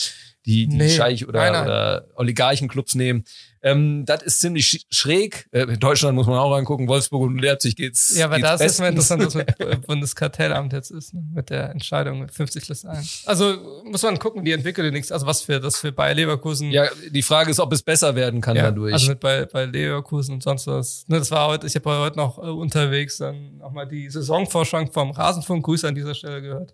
die, 0.45 0.68
die 0.68 0.78
Nee. 0.78 0.89
Scheich- 0.95 1.28
oder, 1.28 1.49
oder 1.62 2.06
Oligarchenclubs 2.16 2.95
nehmen. 2.95 3.26
Ähm, 3.64 4.05
das 4.05 4.24
ist 4.24 4.39
ziemlich 4.39 4.66
sch- 4.66 4.86
schräg. 4.89 5.47
Äh, 5.51 5.62
in 5.64 5.80
Deutschland 5.80 6.16
muss 6.16 6.28
man 6.28 6.38
auch 6.39 6.53
angucken. 6.55 6.88
Wolfsburg 6.88 7.24
und 7.24 7.38
Leipzig 7.39 7.76
geht's. 7.76 8.16
Ja, 8.18 8.26
aber 8.26 8.38
geht's 8.38 8.47
da 8.47 8.53
ist 8.55 8.62
jetzt 8.62 8.80
mal 8.80 8.88
interessant, 8.89 9.26
was 9.26 9.36
mit 9.36 9.59
äh, 9.59 9.78
Bundeskartellamt 9.86 10.74
jetzt 10.74 10.89
ist, 10.91 11.14
ne? 11.14 11.24
mit 11.34 11.49
der 11.49 11.70
Entscheidung 11.70 12.20
mit 12.22 12.32
50 12.32 12.64
plus 12.66 12.86
1. 12.86 13.24
Also 13.26 13.82
muss 13.86 14.01
man 14.03 14.18
gucken, 14.20 14.43
die 14.43 14.51
entwickeln 14.51 14.91
nichts. 14.93 15.12
Also 15.12 15.26
was 15.28 15.41
für 15.43 15.59
das 15.59 15.78
für 15.78 15.91
Bayer 15.91 16.16
Leverkusen. 16.16 16.72
Ja, 16.72 16.88
die 17.12 17.22
Frage 17.22 17.51
ist, 17.51 17.59
ob 17.59 17.72
es 17.74 17.84
besser 17.84 18.16
werden 18.16 18.41
kann 18.41 18.55
Ja, 18.55 18.64
dadurch. 18.64 18.93
Also 18.93 19.09
mit 19.09 19.20
bei, 19.20 19.45
bei 19.45 19.66
Leverkusen 19.66 20.34
und 20.36 20.43
sonst 20.43 20.68
was. 20.68 21.05
Ne, 21.07 21.20
das 21.20 21.30
war 21.32 21.47
heute, 21.47 21.68
ich 21.68 21.76
habe 21.76 21.97
heute 21.99 22.18
noch 22.18 22.38
äh, 22.39 22.41
unterwegs 22.41 23.18
dann 23.18 23.57
nochmal 23.57 23.88
die 23.88 24.09
Saisonvorschau 24.09 24.86
vom 24.91 25.12
Rasenfunk, 25.12 25.64
Grüße 25.66 25.88
an 25.88 25.95
dieser 25.95 26.16
Stelle 26.16 26.41
gehört. 26.41 26.74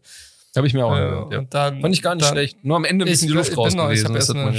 Habe 0.58 0.68
ich 0.68 0.74
mir 0.74 0.86
auch 0.86 0.92
Äh, 0.92 0.96
angehört, 0.96 1.32
ja. 1.32 1.40
und 1.40 1.54
dann, 1.54 1.82
Fand 1.82 1.96
ich 1.96 2.02
gar 2.02 2.16
nicht 2.16 2.26
dann, 2.26 2.34
schlecht. 2.34 2.64
Nur 2.64 2.76
am 2.76 2.86
Ende 2.86 3.06
ein 3.06 3.10
bisschen 3.10 3.28
die 3.28 3.34
Luft 3.34 3.52
ich 3.52 3.58
raus 3.58 3.76
noch, 3.76 3.90
ich 3.92 4.04
gewesen. 4.04 4.14
Das 4.14 4.30
hat 4.30 4.36
man 4.36 4.56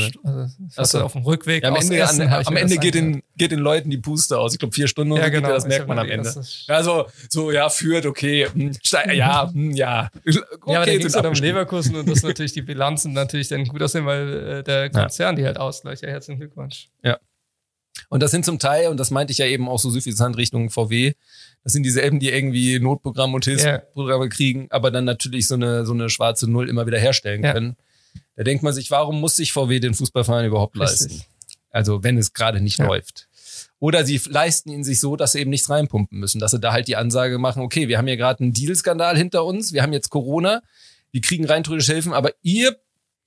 also 0.76 0.98
ich 0.98 1.04
auf 1.04 1.12
dem 1.12 1.22
Rückweg 1.22 1.62
Ja, 1.62 1.70
am 1.70 1.76
Ende, 1.76 1.98
Essen 1.98 2.22
an, 2.22 2.40
ich 2.40 2.46
am 2.46 2.56
Ende 2.56 2.78
geht, 2.78 2.94
den, 2.94 3.22
geht 3.36 3.50
den 3.50 3.58
Leuten 3.58 3.90
die 3.90 3.98
Puste 3.98 4.38
aus. 4.38 4.52
Ich 4.52 4.58
glaube, 4.58 4.74
vier 4.74 4.88
Stunden 4.88 5.14
ja, 5.16 5.28
genau, 5.28 5.48
das 5.48 5.64
ich 5.64 5.68
merkt 5.68 5.88
man 5.88 5.98
am 5.98 6.08
Ende. 6.08 6.32
Also, 6.68 7.06
so, 7.28 7.50
ja, 7.50 7.68
führt, 7.68 8.06
okay, 8.06 8.46
hm, 8.52 8.72
ja, 9.12 9.50
hm, 9.52 9.72
ja. 9.72 10.08
Okay, 10.24 10.40
ja, 10.66 10.76
aber 10.76 10.86
da 10.86 10.92
ging 10.96 11.06
es 11.06 11.14
halt 11.14 11.26
um. 11.26 11.34
Leverkusen 11.34 11.96
und 11.96 12.08
das 12.08 12.22
natürlich 12.22 12.52
die 12.52 12.62
Bilanzen 12.62 13.12
natürlich 13.12 13.48
dann 13.48 13.64
gut 13.64 13.82
aussehen, 13.82 14.06
weil 14.06 14.32
äh, 14.32 14.62
der 14.62 14.90
Konzern 14.90 15.36
die 15.36 15.44
halt 15.44 15.58
ausgleicht. 15.58 16.02
Ja, 16.02 16.08
herzlichen 16.08 16.38
Glückwunsch. 16.40 16.88
Und 18.10 18.22
das 18.22 18.30
sind 18.30 18.44
zum 18.44 18.58
Teil, 18.58 18.88
und 18.88 18.98
das 18.98 19.10
meinte 19.10 19.32
ich 19.32 19.38
ja 19.38 19.46
eben 19.46 19.68
auch 19.68 19.78
so 19.78 19.90
suffisant 19.90 20.36
Richtung 20.36 20.70
VW, 20.70 21.12
Das 21.68 21.74
sind 21.74 21.82
dieselben, 21.82 22.18
die 22.18 22.30
irgendwie 22.30 22.80
Notprogramme 22.80 23.34
und 23.34 23.44
Hilfsprogramme 23.44 24.24
ja. 24.24 24.30
kriegen, 24.30 24.68
aber 24.70 24.90
dann 24.90 25.04
natürlich 25.04 25.46
so 25.46 25.52
eine, 25.52 25.84
so 25.84 25.92
eine 25.92 26.08
schwarze 26.08 26.50
Null 26.50 26.66
immer 26.66 26.86
wieder 26.86 26.98
herstellen 26.98 27.44
ja. 27.44 27.52
können. 27.52 27.76
Da 28.36 28.42
denkt 28.42 28.62
man 28.62 28.72
sich, 28.72 28.90
warum 28.90 29.20
muss 29.20 29.36
sich 29.36 29.52
VW 29.52 29.78
den 29.78 29.92
Fußballverein 29.92 30.46
überhaupt 30.46 30.80
Richtig. 30.80 31.10
leisten? 31.10 31.24
Also 31.68 32.02
wenn 32.02 32.16
es 32.16 32.32
gerade 32.32 32.62
nicht 32.62 32.78
ja. 32.78 32.86
läuft. 32.86 33.28
Oder 33.80 34.06
sie 34.06 34.18
leisten 34.30 34.70
ihn 34.70 34.82
sich 34.82 34.98
so, 34.98 35.14
dass 35.14 35.32
sie 35.32 35.40
eben 35.40 35.50
nichts 35.50 35.68
reinpumpen 35.68 36.18
müssen, 36.18 36.38
dass 36.38 36.52
sie 36.52 36.58
da 36.58 36.72
halt 36.72 36.88
die 36.88 36.96
Ansage 36.96 37.36
machen, 37.36 37.60
okay, 37.60 37.86
wir 37.86 37.98
haben 37.98 38.06
hier 38.06 38.16
gerade 38.16 38.44
einen 38.44 38.54
Deal-Skandal 38.54 39.18
hinter 39.18 39.44
uns, 39.44 39.74
wir 39.74 39.82
haben 39.82 39.92
jetzt 39.92 40.08
Corona, 40.08 40.62
wir 41.10 41.20
kriegen 41.20 41.44
rein 41.44 41.64
theoretisch 41.64 41.90
helfen, 41.90 42.14
aber 42.14 42.30
ihr 42.40 42.78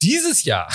dieses 0.02 0.44
Jahr 0.44 0.68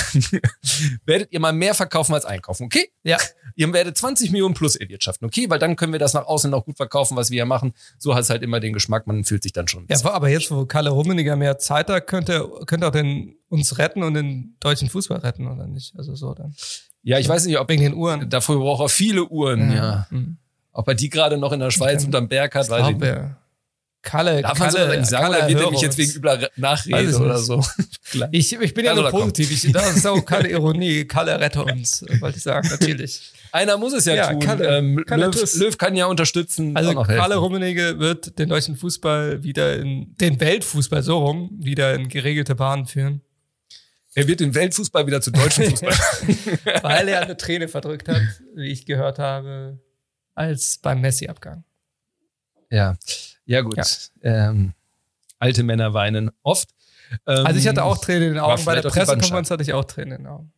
werdet 1.05 1.33
ihr 1.33 1.41
mal 1.41 1.53
mehr 1.53 1.75
verkaufen 1.75 2.15
als 2.15 2.25
einkaufen, 2.25 2.65
okay? 2.65 2.91
Ja. 3.03 3.19
Ihr 3.55 3.73
werdet 3.73 3.97
20 3.97 4.31
Millionen 4.33 4.55
plus 4.55 4.77
erwirtschaften, 4.77 5.27
okay? 5.27 5.49
Weil 5.49 5.59
dann 5.59 5.77
können 5.77 5.93
wir 5.93 5.99
das 5.99 6.15
nach 6.15 6.27
außen 6.27 6.53
auch 6.55 6.65
gut 6.65 6.77
verkaufen, 6.77 7.17
was 7.17 7.31
wir 7.31 7.37
hier 7.37 7.47
machen. 7.47 7.73
So 7.99 8.15
hat 8.15 8.23
es 8.23 8.31
halt 8.31 8.43
immer 8.43 8.61
den 8.61 8.73
Geschmack, 8.73 9.07
man 9.07 9.25
fühlt 9.25 9.43
sich 9.43 9.53
dann 9.53 9.69
schon. 9.69 9.87
Ja, 9.89 9.97
aber 10.05 10.29
jetzt, 10.29 10.51
wo 10.51 10.67
Kalle 10.67 10.91
Rummeniger 10.91 11.37
mehr 11.37 11.59
Zeit 11.59 11.89
hat, 11.89 12.07
könnte, 12.07 12.49
könnte 12.67 12.89
auch 12.89 12.93
den 12.93 13.37
uns 13.49 13.79
retten 13.79 14.03
und 14.03 14.15
den 14.15 14.57
deutschen 14.61 14.89
Fußball 14.89 15.19
retten, 15.19 15.47
oder 15.47 15.67
nicht? 15.67 15.95
Also 15.97 16.15
so 16.15 16.35
dann. 16.35 16.55
Ja, 17.03 17.19
ich 17.19 17.29
weiß 17.29 17.47
nicht, 17.47 17.59
ob 17.59 17.69
wegen 17.69 17.83
den 17.83 17.95
Uhren. 17.95 18.29
Dafür 18.29 18.57
braucht 18.57 18.83
er 18.83 18.89
viele 18.89 19.25
Uhren, 19.27 19.71
ja. 19.71 19.77
ja. 19.77 20.07
Mhm. 20.11 20.39
Ob 20.73 20.89
er 20.89 20.95
die 20.95 21.09
gerade 21.09 21.39
noch 21.39 21.53
in 21.53 21.61
der 21.61 21.71
Schweiz 21.71 22.05
unterm 22.05 22.29
Berg 22.29 22.55
hat, 22.55 22.69
weiß 22.69 22.91
ich 22.91 22.97
nicht. 22.97 23.07
Ja. 23.07 23.37
Kalle, 24.07 24.41
Darf 24.41 24.57
man 24.59 24.73
Kalle, 24.73 25.05
so 25.05 25.11
sagen, 25.11 25.25
Kalle 25.25 25.39
oder 25.39 25.49
wird 25.49 25.61
er 25.61 25.71
mich 25.73 25.81
jetzt 25.81 25.99
wegen 25.99 26.13
übler 26.13 26.49
Nachrede 26.55 27.19
oder 27.19 27.39
so? 27.39 27.61
ich, 28.31 28.53
ich 28.53 28.73
bin 28.73 28.85
ja 28.85 28.93
also 28.93 29.03
nur 29.03 29.11
positiv. 29.11 29.51
Ich, 29.51 29.73
das 29.73 29.97
ist 29.97 30.07
auch 30.07 30.25
keine 30.25 30.49
Ironie. 30.49 31.05
Kalle 31.07 31.41
rette 31.41 31.65
uns, 31.65 32.05
wollte 32.21 32.39
ich 32.39 32.43
sagen, 32.45 32.69
natürlich. 32.69 33.33
Einer 33.53 33.77
muss 33.79 33.95
es 33.95 34.05
ja, 34.05 34.15
ja 34.15 34.31
tun. 34.31 34.39
Kalle, 34.39 34.79
ähm, 34.79 35.03
Kalle 35.05 35.27
Löw, 35.27 35.55
Löw, 35.57 35.77
kann 35.77 35.97
ja 35.97 36.07
unterstützen. 36.07 36.77
Also 36.77 36.95
Kalle 37.03 37.35
Rummenigge 37.35 37.99
wird 37.99 38.39
den 38.39 38.49
deutschen 38.49 38.77
Fußball 38.77 39.43
wieder 39.43 39.77
in, 39.77 40.15
den 40.21 40.39
Weltfußball 40.39 41.03
so 41.03 41.19
rum, 41.19 41.51
wieder 41.59 41.95
in 41.95 42.09
geregelte 42.09 42.55
Bahnen 42.55 42.87
führen. 42.87 43.23
Er 44.15 44.29
wird 44.29 44.39
den 44.39 44.55
Weltfußball 44.55 45.05
wieder 45.07 45.21
zu 45.21 45.33
deutschen 45.33 45.65
Fußball. 45.71 45.95
Weil 46.83 47.09
er 47.09 47.23
eine 47.23 47.37
Träne 47.37 47.67
verdrückt 47.67 48.09
hat, 48.09 48.23
wie 48.55 48.71
ich 48.71 48.87
gehört 48.87 49.19
habe, 49.19 49.81
als 50.35 50.79
beim 50.79 51.01
Messi-Abgang. 51.01 51.65
Ja, 52.71 52.97
ja 53.47 53.61
gut. 53.63 53.77
Ja. 53.77 53.85
Ähm, 54.23 54.73
alte 55.39 55.63
Männer 55.63 55.95
weinen 55.95 56.31
oft. 56.43 56.71
Ähm, 57.27 57.47
also 57.47 57.59
ich 57.59 57.69
hatte 57.69 57.85
auch 57.85 57.99
Tränen 57.99 58.29
in 58.29 58.35
den 58.35 58.43
Augen. 58.43 58.65
Bei 58.65 58.81
der 58.81 58.89
Pressekonferenz 58.89 59.51
hatte 59.51 59.63
ich 59.63 59.73
auch 59.73 59.85
Tränen 59.85 60.13
in 60.13 60.25
den 60.25 60.27
Augen. 60.27 60.53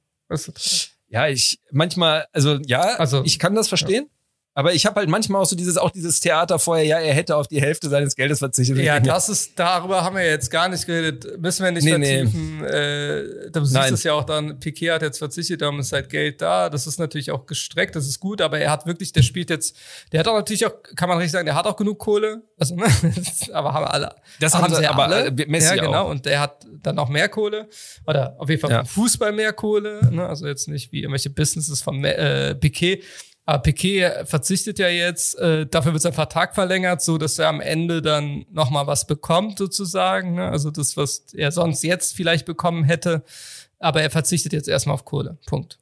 Ja, 1.08 1.26
ich 1.26 1.60
manchmal, 1.70 2.26
also 2.32 2.58
ja, 2.66 2.96
also, 2.96 3.24
ich 3.24 3.38
kann 3.38 3.54
das 3.54 3.68
verstehen. 3.68 4.04
Ja. 4.04 4.17
Aber 4.58 4.74
ich 4.74 4.86
habe 4.86 4.96
halt 4.98 5.08
manchmal 5.08 5.40
auch 5.40 5.46
so 5.46 5.54
dieses, 5.54 5.78
auch 5.78 5.92
dieses 5.92 6.18
Theater 6.18 6.58
vorher, 6.58 6.84
ja, 6.84 6.98
er 6.98 7.14
hätte 7.14 7.36
auf 7.36 7.46
die 7.46 7.60
Hälfte 7.60 7.88
seines 7.88 8.16
Geldes 8.16 8.40
verzichtet. 8.40 8.78
Ja, 8.78 8.98
das 9.00 9.28
ist, 9.28 9.56
darüber 9.56 10.02
haben 10.02 10.16
wir 10.16 10.26
jetzt 10.26 10.50
gar 10.50 10.68
nicht 10.68 10.84
geredet. 10.84 11.40
Müssen 11.40 11.62
wir 11.62 11.70
nicht 11.70 11.84
nee, 11.84 11.90
vertiefen. 11.92 12.58
Nee. 12.62 12.66
Äh, 12.66 13.50
du 13.52 13.64
siehst 13.64 13.92
es 13.92 14.02
ja 14.02 14.14
auch 14.14 14.24
dann, 14.24 14.58
Piquet 14.58 14.90
hat 14.90 15.02
jetzt 15.02 15.18
verzichtet, 15.18 15.62
darum 15.62 15.78
ist 15.78 15.92
halt 15.92 16.10
Geld 16.10 16.42
da. 16.42 16.70
Das 16.70 16.88
ist 16.88 16.98
natürlich 16.98 17.30
auch 17.30 17.46
gestreckt, 17.46 17.94
das 17.94 18.08
ist 18.08 18.18
gut, 18.18 18.40
aber 18.40 18.58
er 18.58 18.72
hat 18.72 18.84
wirklich, 18.84 19.12
der 19.12 19.22
spielt 19.22 19.48
jetzt, 19.50 19.76
der 20.10 20.18
hat 20.18 20.26
auch 20.26 20.34
natürlich 20.34 20.66
auch, 20.66 20.72
kann 20.96 21.08
man 21.08 21.18
richtig 21.18 21.34
sagen, 21.34 21.46
der 21.46 21.54
hat 21.54 21.66
auch 21.68 21.76
genug 21.76 22.00
Kohle. 22.00 22.42
Also, 22.58 22.74
ne? 22.74 22.86
aber 23.52 23.72
haben 23.74 23.84
alle. 23.84 24.16
Das 24.40 24.54
haben, 24.54 24.74
sie 24.74 24.88
aber 24.88 25.04
alle. 25.04 25.26
Äh, 25.26 25.46
Messi 25.46 25.76
ja, 25.76 25.84
genau. 25.84 26.06
Auch. 26.06 26.10
Und 26.10 26.26
der 26.26 26.40
hat 26.40 26.66
dann 26.82 26.96
noch 26.96 27.08
mehr 27.08 27.28
Kohle. 27.28 27.68
Oder 28.08 28.34
auf 28.38 28.48
jeden 28.48 28.60
Fall 28.60 28.72
ja. 28.72 28.84
Fußball 28.84 29.30
mehr 29.30 29.52
Kohle. 29.52 30.00
Ne? 30.10 30.26
Also 30.26 30.48
jetzt 30.48 30.66
nicht 30.66 30.90
wie 30.90 31.02
irgendwelche 31.02 31.30
Businesses 31.30 31.80
von 31.80 32.02
äh, 32.04 32.56
Piquet. 32.56 33.04
Aber 33.48 33.62
Piquet 33.62 34.26
verzichtet 34.26 34.78
ja 34.78 34.88
jetzt, 34.88 35.38
äh, 35.38 35.64
dafür 35.64 35.94
wird 35.94 36.02
sein 36.02 36.12
Vertrag 36.12 36.54
verlängert, 36.54 37.00
so 37.00 37.16
dass 37.16 37.38
er 37.38 37.48
am 37.48 37.62
Ende 37.62 38.02
dann 38.02 38.44
nochmal 38.52 38.86
was 38.86 39.06
bekommt, 39.06 39.56
sozusagen. 39.56 40.34
Ne? 40.34 40.50
Also 40.50 40.70
das, 40.70 40.98
was 40.98 41.24
er 41.32 41.50
sonst 41.50 41.82
jetzt 41.82 42.14
vielleicht 42.14 42.44
bekommen 42.44 42.84
hätte. 42.84 43.24
Aber 43.78 44.02
er 44.02 44.10
verzichtet 44.10 44.52
jetzt 44.52 44.68
erstmal 44.68 44.92
auf 44.92 45.06
Kohle. 45.06 45.38
Punkt. 45.46 45.78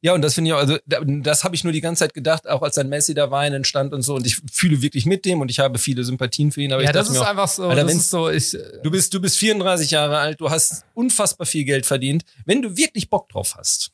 Ja, 0.00 0.14
und 0.14 0.22
das 0.22 0.34
finde 0.34 0.50
ich 0.50 0.54
auch, 0.54 0.60
also 0.60 0.78
das 0.86 1.42
habe 1.42 1.56
ich 1.56 1.64
nur 1.64 1.72
die 1.72 1.80
ganze 1.80 2.04
Zeit 2.04 2.14
gedacht, 2.14 2.48
auch 2.48 2.62
als 2.62 2.76
sein 2.76 2.88
Messi 2.88 3.14
da 3.14 3.32
war 3.32 3.44
in 3.44 3.54
entstand 3.54 3.92
und 3.92 4.02
so. 4.02 4.14
Und 4.14 4.24
ich 4.24 4.40
fühle 4.52 4.80
wirklich 4.80 5.06
mit 5.06 5.24
dem 5.24 5.40
und 5.40 5.50
ich 5.50 5.58
habe 5.58 5.80
viele 5.80 6.04
Sympathien 6.04 6.52
für 6.52 6.62
ihn. 6.62 6.72
Aber 6.72 6.84
ja, 6.84 6.90
ich 6.90 6.94
das 6.94 7.10
ist 7.10 7.18
auch, 7.18 7.26
einfach 7.26 7.48
so. 7.48 7.64
Alter, 7.64 7.82
das 7.82 7.94
ist 7.94 8.10
so 8.10 8.30
ich, 8.30 8.56
du 8.84 8.92
bist, 8.92 9.12
du 9.12 9.20
bist 9.20 9.38
34 9.38 9.90
Jahre 9.90 10.18
alt, 10.18 10.40
du 10.40 10.50
hast 10.50 10.84
unfassbar 10.94 11.48
viel 11.48 11.64
Geld 11.64 11.84
verdient. 11.84 12.24
Wenn 12.44 12.62
du 12.62 12.76
wirklich 12.76 13.10
Bock 13.10 13.28
drauf 13.28 13.56
hast, 13.58 13.90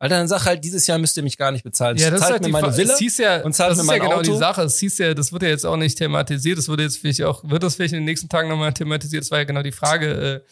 Alter, 0.00 0.16
dann 0.16 0.28
sag 0.28 0.46
halt, 0.46 0.64
dieses 0.64 0.86
Jahr 0.86 0.96
müsst 0.96 1.14
ihr 1.18 1.22
mich 1.22 1.36
gar 1.36 1.52
nicht 1.52 1.62
bezahlen. 1.62 1.98
Ja, 1.98 2.10
das 2.10 2.20
zahlt 2.20 2.30
ist 2.30 2.32
halt 2.32 2.42
mir 2.44 2.48
meine 2.48 2.74
Villa 2.74 2.94
es 2.94 3.18
ja, 3.18 3.42
und 3.42 3.52
zahlt 3.52 3.72
das 3.72 3.78
mir 3.78 3.84
mein 3.84 3.96
ist 3.98 4.02
ja 4.02 4.08
genau 4.08 4.20
Auto. 4.20 4.32
die 4.32 4.38
Sache. 4.38 4.62
Es 4.62 4.78
hieß 4.78 4.96
ja, 4.96 5.12
das 5.12 5.30
wird 5.30 5.42
ja 5.42 5.50
jetzt 5.50 5.66
auch 5.66 5.76
nicht 5.76 5.98
thematisiert. 5.98 6.56
Das 6.56 6.68
wurde 6.70 6.84
jetzt 6.84 6.96
vielleicht 6.96 7.22
auch, 7.22 7.44
wird 7.44 7.62
das 7.62 7.74
vielleicht 7.74 7.92
in 7.92 7.98
den 7.98 8.06
nächsten 8.06 8.30
Tagen 8.30 8.48
nochmal 8.48 8.72
thematisiert. 8.72 9.22
Das 9.22 9.30
war 9.30 9.38
ja 9.38 9.44
genau 9.44 9.62
die 9.62 9.72
Frage, 9.72 10.42
äh, 10.46 10.50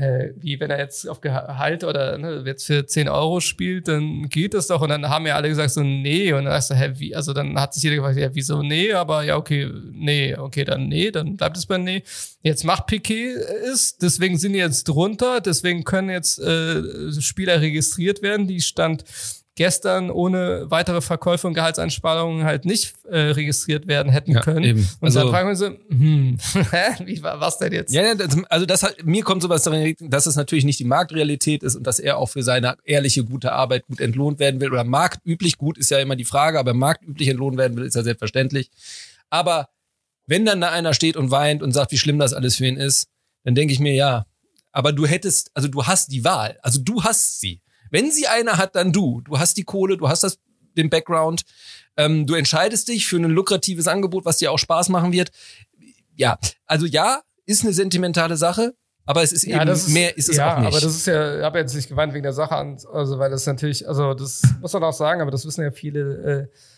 äh, 0.00 0.32
wie 0.36 0.58
wenn 0.58 0.70
er 0.70 0.78
jetzt 0.78 1.08
auf 1.08 1.20
Gehalt 1.20 1.84
oder 1.84 2.16
ne, 2.16 2.42
jetzt 2.46 2.66
für 2.66 2.86
10 2.86 3.08
Euro 3.08 3.40
spielt, 3.40 3.88
dann 3.88 4.28
geht 4.28 4.54
das 4.54 4.66
doch. 4.68 4.80
Und 4.80 4.88
dann 4.88 5.08
haben 5.08 5.26
ja 5.26 5.36
alle 5.36 5.48
gesagt 5.48 5.70
so, 5.70 5.82
nee. 5.82 6.32
Und 6.32 6.46
dann 6.46 6.54
hast 6.54 6.70
du, 6.70 6.74
hä, 6.74 6.92
wie? 6.96 7.14
Also 7.14 7.32
dann 7.32 7.58
hat 7.60 7.74
sich 7.74 7.82
jeder 7.82 7.96
gefragt, 7.96 8.16
ja, 8.16 8.34
wieso 8.34 8.62
nee? 8.62 8.92
Aber 8.92 9.22
ja, 9.22 9.36
okay, 9.36 9.70
nee, 9.92 10.34
okay, 10.36 10.64
dann 10.64 10.88
nee, 10.88 11.10
dann 11.10 11.36
bleibt 11.36 11.56
es 11.56 11.66
bei 11.66 11.78
nee. 11.78 12.02
Jetzt 12.42 12.64
macht 12.64 12.86
Piquet 12.86 13.34
es, 13.34 13.98
deswegen 13.98 14.38
sind 14.38 14.54
die 14.54 14.58
jetzt 14.58 14.84
drunter, 14.84 15.40
deswegen 15.40 15.84
können 15.84 16.08
jetzt 16.08 16.38
äh, 16.38 17.12
Spieler 17.20 17.60
registriert 17.60 18.22
werden, 18.22 18.46
die 18.46 18.60
stand 18.60 19.04
gestern 19.60 20.10
ohne 20.10 20.70
weitere 20.70 21.02
Verkäufe 21.02 21.46
und 21.46 21.52
Gehaltseinsparungen 21.52 22.44
halt 22.44 22.64
nicht 22.64 22.94
äh, 23.04 23.18
registriert 23.18 23.86
werden 23.88 24.10
hätten 24.10 24.32
ja, 24.32 24.40
können. 24.40 24.64
Eben. 24.64 24.88
Und 25.00 25.08
also, 25.08 25.20
dann 25.20 25.28
fragen 25.28 25.48
wir 25.50 25.54
so, 25.54 25.66
hm, 25.66 26.38
wie 27.04 27.22
war 27.22 27.40
was 27.40 27.58
denn 27.58 27.70
jetzt? 27.70 27.92
Ja, 27.92 28.04
also 28.48 28.64
das 28.64 28.82
hat, 28.82 29.04
mir 29.04 29.22
kommt 29.22 29.42
sowas 29.42 29.62
darin, 29.62 29.94
dass 30.00 30.24
es 30.24 30.36
natürlich 30.36 30.64
nicht 30.64 30.78
die 30.78 30.86
Marktrealität 30.86 31.62
ist 31.62 31.76
und 31.76 31.86
dass 31.86 31.98
er 31.98 32.16
auch 32.16 32.30
für 32.30 32.42
seine 32.42 32.78
ehrliche, 32.84 33.22
gute 33.22 33.52
Arbeit 33.52 33.86
gut 33.86 34.00
entlohnt 34.00 34.38
werden 34.38 34.62
will. 34.62 34.72
Oder 34.72 34.84
marktüblich, 34.84 35.58
gut 35.58 35.76
ist 35.76 35.90
ja 35.90 35.98
immer 35.98 36.16
die 36.16 36.24
Frage, 36.24 36.58
aber 36.58 36.72
marktüblich 36.72 37.28
entlohnt 37.28 37.58
werden 37.58 37.76
will, 37.76 37.84
ist 37.84 37.96
ja 37.96 38.02
selbstverständlich. 38.02 38.70
Aber 39.28 39.68
wenn 40.26 40.46
dann 40.46 40.62
da 40.62 40.70
einer 40.70 40.94
steht 40.94 41.18
und 41.18 41.30
weint 41.30 41.62
und 41.62 41.72
sagt, 41.72 41.92
wie 41.92 41.98
schlimm 41.98 42.18
das 42.18 42.32
alles 42.32 42.56
für 42.56 42.64
ihn 42.64 42.78
ist, 42.78 43.08
dann 43.44 43.54
denke 43.54 43.74
ich 43.74 43.78
mir, 43.78 43.92
ja, 43.92 44.24
aber 44.72 44.94
du 44.94 45.04
hättest, 45.04 45.50
also 45.52 45.68
du 45.68 45.84
hast 45.84 46.12
die 46.12 46.24
Wahl, 46.24 46.58
also 46.62 46.80
du 46.80 47.04
hast 47.04 47.40
sie. 47.40 47.60
Wenn 47.90 48.10
sie 48.10 48.26
einer 48.26 48.56
hat, 48.58 48.76
dann 48.76 48.92
du. 48.92 49.20
Du 49.22 49.38
hast 49.38 49.56
die 49.56 49.64
Kohle, 49.64 49.96
du 49.96 50.08
hast 50.08 50.22
das, 50.22 50.38
den 50.76 50.90
Background. 50.90 51.42
Ähm, 51.96 52.26
du 52.26 52.34
entscheidest 52.34 52.88
dich 52.88 53.06
für 53.06 53.16
ein 53.16 53.24
lukratives 53.24 53.86
Angebot, 53.86 54.24
was 54.24 54.38
dir 54.38 54.52
auch 54.52 54.58
Spaß 54.58 54.88
machen 54.88 55.12
wird. 55.12 55.30
Ja, 56.16 56.38
also 56.66 56.86
ja, 56.86 57.22
ist 57.46 57.62
eine 57.62 57.72
sentimentale 57.72 58.36
Sache, 58.36 58.74
aber 59.06 59.22
es 59.22 59.32
ist 59.32 59.44
ja, 59.44 59.60
eben 59.60 59.70
ist, 59.70 59.88
mehr 59.88 60.16
ist 60.16 60.28
es 60.28 60.36
ja, 60.36 60.54
auch 60.54 60.58
nicht. 60.58 60.68
aber 60.68 60.80
das 60.80 60.94
ist 60.94 61.06
ja, 61.06 61.38
ich 61.38 61.44
habe 61.44 61.58
jetzt 61.58 61.74
nicht 61.74 61.88
geweint 61.88 62.12
wegen 62.14 62.22
der 62.22 62.32
Sache 62.32 62.54
an, 62.54 62.78
also 62.92 63.18
weil 63.18 63.30
das 63.30 63.46
natürlich, 63.46 63.88
also 63.88 64.14
das 64.14 64.42
muss 64.60 64.72
man 64.72 64.84
auch 64.84 64.92
sagen, 64.92 65.20
aber 65.20 65.30
das 65.30 65.44
wissen 65.46 65.62
ja 65.62 65.70
viele. 65.70 66.48
Äh, 66.50 66.69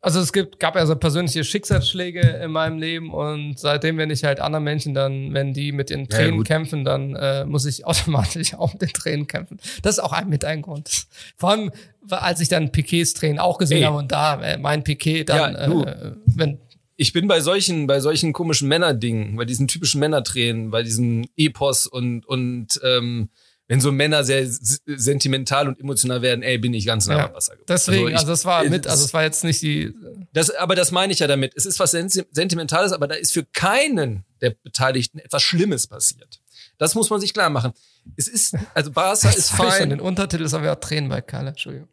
also 0.00 0.20
es 0.20 0.32
gibt, 0.32 0.60
gab 0.60 0.76
ja 0.76 0.86
so 0.86 0.96
persönliche 0.96 1.44
Schicksalsschläge 1.44 2.20
in 2.20 2.50
meinem 2.50 2.78
Leben 2.78 3.12
und 3.12 3.58
seitdem, 3.58 3.96
wenn 3.98 4.10
ich 4.10 4.24
halt 4.24 4.40
anderen 4.40 4.64
Menschen 4.64 4.94
dann, 4.94 5.32
wenn 5.34 5.52
die 5.52 5.72
mit 5.72 5.90
den 5.90 6.08
Tränen 6.08 6.38
ja, 6.38 6.42
kämpfen, 6.42 6.84
dann 6.84 7.14
äh, 7.14 7.44
muss 7.44 7.66
ich 7.66 7.86
automatisch 7.86 8.54
auch 8.54 8.72
mit 8.72 8.82
den 8.82 8.92
Tränen 8.92 9.26
kämpfen. 9.26 9.58
Das 9.82 9.98
ist 9.98 10.00
auch 10.00 10.12
ein, 10.12 10.28
mit 10.28 10.44
ein 10.44 10.62
Grund. 10.62 11.06
Vor 11.36 11.50
allem, 11.50 11.70
als 12.08 12.40
ich 12.40 12.48
dann 12.48 12.72
Piquets 12.72 13.14
Tränen 13.14 13.38
auch 13.38 13.58
gesehen 13.58 13.78
Ey. 13.78 13.84
habe 13.84 13.98
und 13.98 14.12
da 14.12 14.40
äh, 14.42 14.58
mein 14.58 14.84
Piquet 14.84 15.24
dann, 15.24 15.54
ja, 15.54 15.84
äh, 15.86 16.12
wenn 16.26 16.58
ich 16.96 17.14
bin 17.14 17.28
bei 17.28 17.40
solchen, 17.40 17.86
bei 17.86 17.98
solchen 18.00 18.34
komischen 18.34 18.68
Männerdingen, 18.68 19.36
bei 19.36 19.46
diesen 19.46 19.68
typischen 19.68 20.00
Männertränen, 20.00 20.70
bei 20.70 20.82
diesen 20.82 21.26
Epos 21.34 21.86
und 21.86 22.26
und 22.26 22.78
ähm, 22.84 23.30
wenn 23.70 23.80
so 23.80 23.92
Männer 23.92 24.24
sehr 24.24 24.48
sentimental 24.48 25.68
und 25.68 25.78
emotional 25.78 26.22
werden, 26.22 26.42
ey, 26.42 26.58
bin 26.58 26.74
ich 26.74 26.84
ganz 26.84 27.06
nah 27.06 27.26
am 27.26 27.34
Wasser 27.34 27.52
geworden. 27.52 27.66
Deswegen, 27.68 27.98
also, 27.98 28.08
ich, 28.08 28.16
also 28.16 28.26
das 28.26 28.44
war 28.44 28.64
mit, 28.64 28.88
also 28.88 29.04
es 29.04 29.14
war 29.14 29.22
jetzt 29.22 29.44
nicht 29.44 29.62
die. 29.62 29.94
Das, 30.32 30.50
aber 30.50 30.74
das 30.74 30.90
meine 30.90 31.12
ich 31.12 31.20
ja 31.20 31.28
damit. 31.28 31.52
Es 31.54 31.66
ist 31.66 31.78
was 31.78 31.92
Sentimentales, 31.92 32.90
aber 32.90 33.06
da 33.06 33.14
ist 33.14 33.32
für 33.32 33.44
keinen 33.44 34.24
der 34.40 34.50
Beteiligten 34.50 35.20
etwas 35.20 35.44
Schlimmes 35.44 35.86
passiert. 35.86 36.40
Das 36.78 36.96
muss 36.96 37.10
man 37.10 37.20
sich 37.20 37.32
klar 37.32 37.48
machen. 37.48 37.72
Es 38.16 38.26
ist, 38.26 38.56
also 38.74 38.90
Barca 38.90 39.30
ist 39.30 39.52
fein. 39.52 39.90
Den 39.90 40.00
Untertitel 40.00 40.42
ist 40.42 40.54
aber 40.54 40.64
ja 40.64 40.74
Tränen 40.74 41.08
bei 41.08 41.20
Kalle, 41.20 41.50
Entschuldigung. 41.50 41.88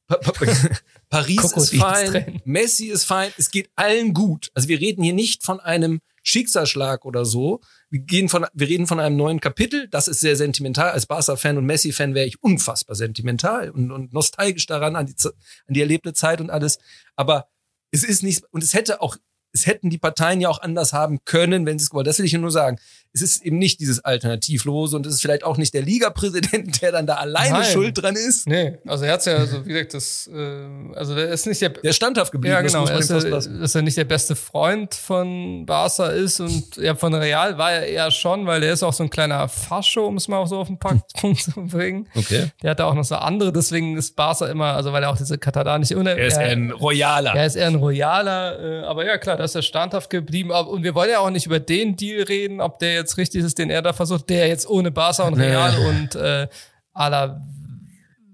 Paris 1.08 1.52
ist 1.52 1.76
fein, 1.76 2.42
Messi 2.44 2.86
ist 2.86 3.04
fein, 3.04 3.30
es 3.38 3.52
geht 3.52 3.70
allen 3.76 4.12
gut. 4.12 4.50
Also 4.54 4.68
wir 4.68 4.80
reden 4.80 5.04
hier 5.04 5.14
nicht 5.14 5.44
von 5.44 5.60
einem 5.60 6.00
Schicksalsschlag 6.24 7.04
oder 7.04 7.24
so. 7.24 7.60
Wir, 7.92 8.00
gehen 8.00 8.30
von, 8.30 8.46
wir 8.54 8.68
reden 8.68 8.86
von 8.86 8.98
einem 8.98 9.16
neuen 9.16 9.38
Kapitel. 9.38 9.86
Das 9.88 10.08
ist 10.08 10.20
sehr 10.20 10.34
sentimental. 10.34 10.92
Als 10.92 11.04
Barca-Fan 11.04 11.58
und 11.58 11.66
Messi-Fan 11.66 12.14
wäre 12.14 12.26
ich 12.26 12.42
unfassbar 12.42 12.96
sentimental 12.96 13.68
und, 13.68 13.90
und 13.90 14.14
nostalgisch 14.14 14.64
daran, 14.64 14.96
an 14.96 15.04
die, 15.04 15.14
an 15.22 15.74
die 15.74 15.80
erlebte 15.82 16.14
Zeit 16.14 16.40
und 16.40 16.48
alles. 16.48 16.78
Aber 17.16 17.50
es 17.90 18.02
ist 18.02 18.22
nicht, 18.22 18.44
und 18.50 18.64
es 18.64 18.72
hätte 18.72 19.02
auch 19.02 19.18
es 19.52 19.66
hätten 19.66 19.90
die 19.90 19.98
Parteien 19.98 20.40
ja 20.40 20.48
auch 20.48 20.62
anders 20.62 20.92
haben 20.92 21.24
können, 21.24 21.66
wenn 21.66 21.78
sie 21.78 21.84
es 21.84 21.90
gewollt. 21.90 22.06
Das 22.06 22.18
will 22.18 22.24
ich 22.24 22.32
nur 22.32 22.50
sagen. 22.50 22.78
Es 23.14 23.20
ist 23.20 23.44
eben 23.44 23.58
nicht 23.58 23.78
dieses 23.80 24.02
Alternativlose 24.02 24.96
und 24.96 25.04
es 25.04 25.14
ist 25.14 25.20
vielleicht 25.20 25.44
auch 25.44 25.58
nicht 25.58 25.74
der 25.74 25.82
Ligapräsident, 25.82 26.80
der 26.82 26.92
dann 26.92 27.06
da 27.06 27.16
alleine 27.16 27.58
Nein. 27.58 27.64
schuld 27.70 28.02
dran 28.02 28.16
ist. 28.16 28.48
Nee, 28.48 28.78
also 28.86 29.04
er 29.04 29.12
hat's 29.12 29.26
ja, 29.26 29.36
also 29.36 29.66
wie 29.66 29.72
gesagt, 29.74 29.92
das, 29.92 30.30
äh, 30.32 30.94
also 30.94 31.14
der 31.14 31.28
ist 31.28 31.46
nicht 31.46 31.60
der, 31.60 31.68
Der 31.68 31.92
standhaft 31.92 32.32
geblieben. 32.32 32.54
ja 32.54 32.62
genau, 32.62 32.80
muss 32.80 33.10
er 33.10 33.20
dass 33.20 33.74
er 33.74 33.82
nicht 33.82 33.98
der 33.98 34.06
beste 34.06 34.34
Freund 34.34 34.94
von 34.94 35.66
Barca 35.66 36.06
ist 36.06 36.40
und 36.40 36.76
ja, 36.76 36.94
von 36.94 37.12
Real 37.12 37.58
war 37.58 37.72
er 37.72 37.86
eher 37.86 38.10
schon, 38.10 38.46
weil 38.46 38.62
der 38.62 38.72
ist 38.72 38.82
auch 38.82 38.94
so 38.94 39.02
ein 39.02 39.10
kleiner 39.10 39.46
Fascho, 39.48 40.06
um 40.06 40.16
es 40.16 40.28
mal 40.28 40.46
so 40.46 40.60
auf 40.60 40.68
den 40.68 40.78
Punkt 40.78 41.10
zu 41.40 41.66
bringen. 41.66 42.08
Okay. 42.14 42.46
Der 42.62 42.70
hat 42.70 42.80
da 42.80 42.86
auch 42.86 42.94
noch 42.94 43.04
so 43.04 43.16
andere, 43.16 43.52
deswegen 43.52 43.98
ist 43.98 44.16
Barca 44.16 44.46
immer, 44.46 44.74
also 44.74 44.94
weil 44.94 45.02
er 45.02 45.10
auch 45.10 45.18
diese 45.18 45.36
katalanische 45.36 45.94
Er 46.02 46.26
ist 46.26 46.38
ja, 46.38 46.44
ein 46.44 46.70
Royaler. 46.70 47.34
Er 47.34 47.44
ist 47.44 47.56
eher 47.56 47.66
ein 47.66 47.74
Royaler, 47.74 48.82
äh, 48.82 48.84
aber 48.84 49.04
ja 49.04 49.18
klar, 49.18 49.41
ist 49.42 49.54
er 49.54 49.62
standhaft 49.62 50.10
geblieben. 50.10 50.52
Aber, 50.52 50.70
und 50.70 50.82
wir 50.82 50.94
wollen 50.94 51.10
ja 51.10 51.18
auch 51.20 51.30
nicht 51.30 51.46
über 51.46 51.60
den 51.60 51.96
Deal 51.96 52.22
reden, 52.22 52.60
ob 52.60 52.78
der 52.78 52.94
jetzt 52.94 53.16
richtig 53.18 53.44
ist, 53.44 53.58
den 53.58 53.70
er 53.70 53.82
da 53.82 53.92
versucht, 53.92 54.28
der 54.30 54.48
jetzt 54.48 54.68
ohne 54.68 54.90
Barca 54.90 55.24
und 55.24 55.36
Nee. 55.36 55.46
Real 55.46 55.76
und 55.86 56.14
äh, 56.14 56.48
Ala, 56.92 57.42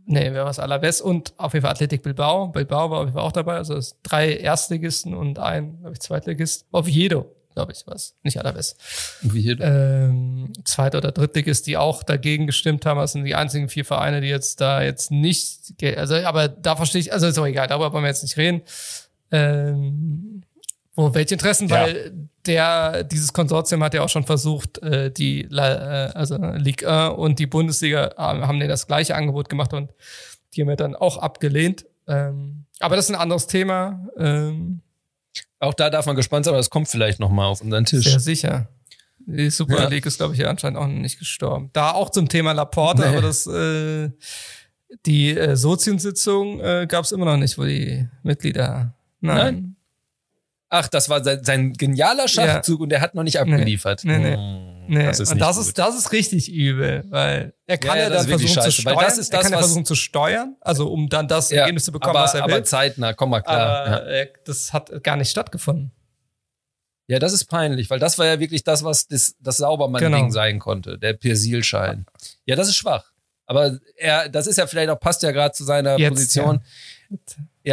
nee, 0.07 0.31
wer 0.33 0.45
was 0.45 0.59
Alaves 0.59 1.01
und 1.01 1.33
auf 1.37 1.53
jeden 1.55 1.63
Fall 1.65 1.73
Athletic 1.73 2.03
Bilbao. 2.03 2.49
Bilbao 2.49 2.91
war 2.91 2.99
auf 3.01 3.05
jeden 3.05 3.15
Fall 3.15 3.23
auch 3.23 3.33
dabei, 3.33 3.57
also 3.57 3.75
ist 3.77 3.97
drei 4.03 4.33
Erstligisten 4.37 5.15
und 5.15 5.39
ein, 5.39 5.79
glaube 5.81 5.93
ich, 5.93 6.01
Zweitligist. 6.01 6.67
Oviedo, 6.73 7.35
glaube 7.55 7.73
ich, 7.73 7.87
was, 7.87 8.15
nicht 8.23 8.39
Alaves 8.39 8.77
Wie 9.23 9.43
hier. 9.43 9.61
ähm, 9.61 10.53
Zweit- 10.65 10.95
oder 10.95 11.13
Drittligist, 11.13 11.67
die 11.67 11.77
auch 11.77 12.03
dagegen 12.03 12.47
gestimmt 12.47 12.87
haben. 12.87 12.99
Das 12.99 13.13
sind 13.13 13.25
die 13.25 13.35
einzigen 13.35 13.69
vier 13.69 13.85
Vereine, 13.85 14.21
die 14.21 14.29
jetzt 14.29 14.61
da 14.61 14.83
jetzt 14.83 15.11
nicht, 15.11 15.75
also, 15.97 16.17
aber 16.17 16.49
da 16.49 16.75
verstehe 16.77 17.01
ich, 17.01 17.13
also 17.13 17.27
ist 17.27 17.39
auch 17.39 17.47
egal, 17.47 17.67
darüber 17.69 17.93
wollen 17.93 18.05
wir 18.05 18.09
jetzt 18.09 18.23
nicht 18.23 18.37
reden. 18.37 18.63
Ähm, 19.31 20.43
wo, 20.99 21.15
welche 21.15 21.35
Interessen, 21.35 21.69
Ja. 21.69 21.77
weil 21.83 22.13
der, 22.47 23.05
dieses 23.05 23.33
Konsortium 23.33 23.83
hat 23.85 23.95
ja 23.95 24.03
auch 24.03 24.09
schon 24.09 24.25
versucht, 24.25 24.79
äh, 24.83 25.11
die, 25.11 25.47
La- 25.49 26.09
äh, 26.09 26.13
also 26.13 26.37
Ligue 26.37 26.89
1 26.89 27.15
und 27.17 27.39
die 27.39 27.47
Bundesliga 27.47 28.11
haben 28.17 28.47
haben 28.47 28.59
denen 28.59 28.69
das 28.71 28.87
gleiche 28.87 29.15
Angebot 29.15 29.49
gemacht 29.49 29.73
und 29.73 29.91
die 30.55 30.63
haben 30.63 30.69
wir 30.69 30.77
dann 30.77 30.97
auch 30.97 31.19
abgelehnt. 31.19 31.87
Ähm, 32.09 32.65
aber 32.81 32.97
das 32.97 33.07
ist 33.09 33.15
ein 33.15 33.21
anderes 33.21 33.47
Thema, 33.47 34.07
ähm, 34.19 34.81
Auch 35.61 35.75
da 35.75 35.91
darf 35.91 36.07
man 36.07 36.17
gespannt 36.17 36.45
sein, 36.45 36.53
aber 36.53 36.59
das 36.59 36.71
kommt 36.71 36.89
vielleicht 36.89 37.19
noch 37.21 37.31
mal 37.31 37.47
auf 37.47 37.61
unseren 37.61 37.85
Tisch. 37.85 38.05
Sehr 38.07 38.21
sicher. 38.21 38.69
Die 39.27 39.51
Super 39.51 39.83
Ja. 39.83 39.89
League 39.89 40.07
ist, 40.07 40.17
glaube 40.19 40.33
ich, 40.35 40.41
ja 40.41 40.49
anscheinend 40.49 40.79
auch 40.79 40.87
noch 40.87 40.95
nicht 40.95 41.19
gestorben. 41.19 41.69
Da 41.75 41.91
auch 41.93 42.11
zum 42.11 42.29
Thema 42.29 42.53
Laporte, 42.53 43.03
Nee. 43.03 43.09
aber 43.09 43.21
das, 43.23 43.47
äh, 43.47 44.11
die 45.05 45.31
äh, 45.37 45.55
Soziensitzung 45.57 46.61
äh, 46.61 46.87
gab 46.89 47.05
es 47.05 47.13
immer 47.13 47.25
noch 47.27 47.37
nicht, 47.37 47.59
wo 47.59 47.65
die 47.65 48.09
Mitglieder. 48.23 48.95
Nein. 49.21 49.37
Nein? 49.37 49.77
Ach, 50.71 50.89
das 50.89 51.09
war 51.09 51.25
sein, 51.25 51.43
sein 51.45 51.73
genialer 51.73 52.29
Schachzug 52.29 52.81
und 52.81 52.93
er 52.93 53.01
hat 53.01 53.15
noch 53.15 53.23
nicht 53.23 53.41
abgeliefert. 53.41 54.03
Nee, 54.05 54.19
nee. 54.19 54.35
Hm, 54.35 54.75
Nee. 54.91 55.05
Das 55.05 55.21
ist 55.21 55.31
und 55.33 55.39
das 55.39 55.57
gut. 55.59 55.67
ist, 55.67 55.79
das 55.79 55.99
ist 55.99 56.13
richtig 56.13 56.51
übel, 56.51 57.05
weil 57.11 57.53
er 57.67 57.77
kann 57.77 57.99
Ja, 57.99 58.05
ja, 58.05 58.09
ja, 58.09 58.09
das 58.09 58.27
dann 58.27 58.39
versuchen 58.39 58.49
zu 58.49 58.55
scheiße, 58.55 58.85
weil 58.87 58.93
steuern. 58.95 59.05
das 59.05 59.19
ist 59.19 59.29
er 59.29 59.37
das, 59.37 59.43
kann 59.43 59.53
ja 59.53 59.59
versuchen 59.59 59.85
zu 59.85 59.95
steuern, 59.95 60.57
also 60.63 60.91
um 60.91 61.11
dann 61.11 61.29
das 61.29 61.51
Ja, 61.51 61.61
Ergebnis 61.61 61.85
zu 61.85 61.93
bekommen, 61.93 62.17
aber, 62.17 62.25
was 62.25 62.33
er 62.33 62.43
aber 62.45 62.55
will. 62.55 62.63
zeitnah, 62.65 63.13
komm 63.13 63.29
mal 63.29 63.43
klar. 63.43 63.85
aber 63.87 64.17
ja. 64.17 64.25
das 64.47 64.73
hat 64.73 65.05
gar 65.05 65.17
nicht 65.17 65.29
stattgefunden. 65.31 65.93
ja, 67.07 67.19
das 67.19 67.35
ist 67.35 67.45
peinlich, 67.47 67.91
weil 67.91 67.99
das 67.99 68.17
war 68.17 68.25
ja 68.25 68.41
wirklich 68.41 68.65
das, 68.65 68.83
was 68.83 69.07
das, 69.09 69.37
das 69.41 69.59
Saubermann-Ding 69.59 70.11
Genau. 70.11 70.31
sein 70.31 70.59
konnte, 70.59 70.97
der 70.99 71.13
Persilschein. 71.13 72.07
Ja, 72.47 72.57
das 72.57 72.69
ist 72.69 72.77
schwach. 72.77 73.13
Aber 73.45 73.79
er, 73.97 74.31
das 74.31 74.47
ist 74.47 74.57
ja 74.57 74.67
vielleicht 74.67 74.89
auch, 74.89 74.99
passt 75.01 75.23
ja 75.23 75.33
gerade 75.33 75.53
zu 75.53 75.65
seiner 75.65 75.99
Jetzt, 75.99 76.09
Position. 76.11 76.63
Ja. 77.11 77.17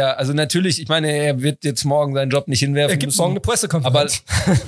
Also 0.04 0.32
natürlich, 0.32 0.80
ich 0.80 0.88
meine, 0.88 1.10
er 1.10 1.40
wird 1.42 1.64
jetzt 1.64 1.84
morgen 1.84 2.14
seinen 2.14 2.30
Job 2.30 2.48
nicht 2.48 2.60
hinwerfen 2.60 2.90
Er 2.92 2.96
gibt 2.96 3.08
müssen. 3.08 3.18
morgen 3.18 3.32
eine 3.32 3.40
Pressekonferenz. 3.40 4.22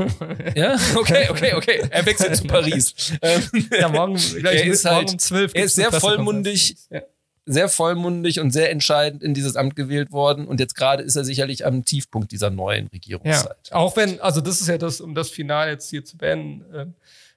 ja, 0.55 0.77
okay, 0.97 1.29
okay, 1.31 1.55
okay. 1.55 1.83
Er 1.91 2.07
wechselt 2.07 2.37
zu 2.37 2.45
Paris. 2.45 2.95
Ähm, 3.23 3.43
ja, 3.79 3.89
morgen, 3.89 4.17
Er 4.45 4.65
ist 4.65 4.85
morgen 4.85 4.97
halt- 4.97 5.11
um 5.13 5.19
12 5.19 5.43
er 5.55 5.61
gibt's 5.63 5.67
ist 5.67 5.75
sehr 5.77 5.93
vollmundig. 5.93 6.77
Ja. 6.91 7.01
sehr 7.47 7.69
vollmundig 7.69 8.41
und 8.41 8.51
sehr 8.51 8.71
entscheidend 8.71 9.23
in 9.23 9.35
dieses 9.35 9.57
Amt 9.57 9.75
gewählt 9.77 10.13
worden. 10.13 10.47
Und 10.47 10.61
jetzt 10.61 10.75
gerade 10.77 11.03
ist 11.03 11.17
er 11.17 11.25
sicherlich 11.25 11.65
am 11.67 11.85
Tiefpunkt 11.85 12.31
dieser 12.33 12.51
neuen 12.51 12.85
Ja, 12.85 12.91
Regierungszeit. 12.93 13.73
auch 13.73 13.97
wenn, 13.97 14.21
also 14.21 14.41
das 14.41 14.61
ist 14.61 14.69
ja 14.69 14.79
das, 14.79 15.01
um 15.01 15.15
das 15.15 15.31
Final 15.31 15.69
jetzt 15.71 15.89
hier 15.91 16.05
zu 16.05 16.17
beenden, 16.17 16.65
ähm, 16.75 16.95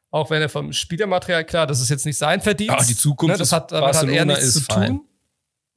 auch 0.10 0.30
wenn 0.30 0.42
er 0.42 0.50
vom 0.50 0.74
Spielermaterial 0.74 1.46
klar, 1.46 1.66
das 1.68 1.80
ist 1.80 1.89
jetzt 1.89 2.06
nicht 2.06 2.18
sein 2.18 2.42
Verdienst. 2.42 2.76
Ah, 2.78 2.84
die 2.86 2.98
Zukunft 2.98 3.36
ne, 3.36 3.38
das 3.39 3.54
hat, 3.54 3.72
damit 3.72 3.96
hat 3.96 4.08
er 4.10 4.26
nichts 4.26 4.44
ist 4.44 4.54
zu 4.56 4.62
fein. 4.64 5.00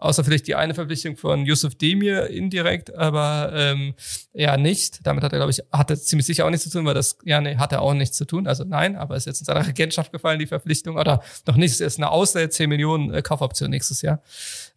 Außer 0.04 0.22
vielleicht 0.22 0.46
die 0.46 0.54
eine 0.54 0.74
Verpflichtung 0.74 1.16
von 1.16 1.46
Yusuf 1.46 1.76
Demir 1.76 2.28
indirekt, 2.28 2.94
aber 2.94 3.52
ähm, 3.54 3.94
ja 4.34 4.58
nicht. 4.58 5.00
Damit 5.06 5.24
hat 5.24 5.32
er, 5.32 5.38
glaube 5.38 5.50
ich, 5.50 5.62
hat 5.72 5.88
er 5.88 5.96
ziemlich 5.96 6.26
sicher 6.26 6.44
auch 6.44 6.50
nichts 6.50 6.64
zu 6.64 6.70
tun, 6.70 6.84
weil 6.84 6.92
das, 6.92 7.16
ja, 7.24 7.40
nee, 7.40 7.56
hat 7.56 7.72
er 7.72 7.80
auch 7.80 7.94
nichts 7.94 8.18
zu 8.18 8.26
tun. 8.26 8.46
Also 8.46 8.64
nein, 8.64 8.96
aber 8.96 9.16
ist 9.16 9.24
jetzt 9.24 9.40
in 9.40 9.46
seiner 9.46 9.66
Regentschaft 9.66 10.12
gefallen, 10.12 10.38
die 10.38 10.46
Verpflichtung. 10.46 10.98
Oder 10.98 11.22
noch 11.46 11.56
nicht, 11.56 11.72
es 11.72 11.80
ist 11.80 11.96
eine 11.98 12.10
Ausleihe, 12.10 12.50
10 12.50 12.68
Millionen 12.68 13.14
äh, 13.14 13.22
Kaufoption 13.22 13.70
nächstes 13.70 14.02
Jahr. 14.02 14.20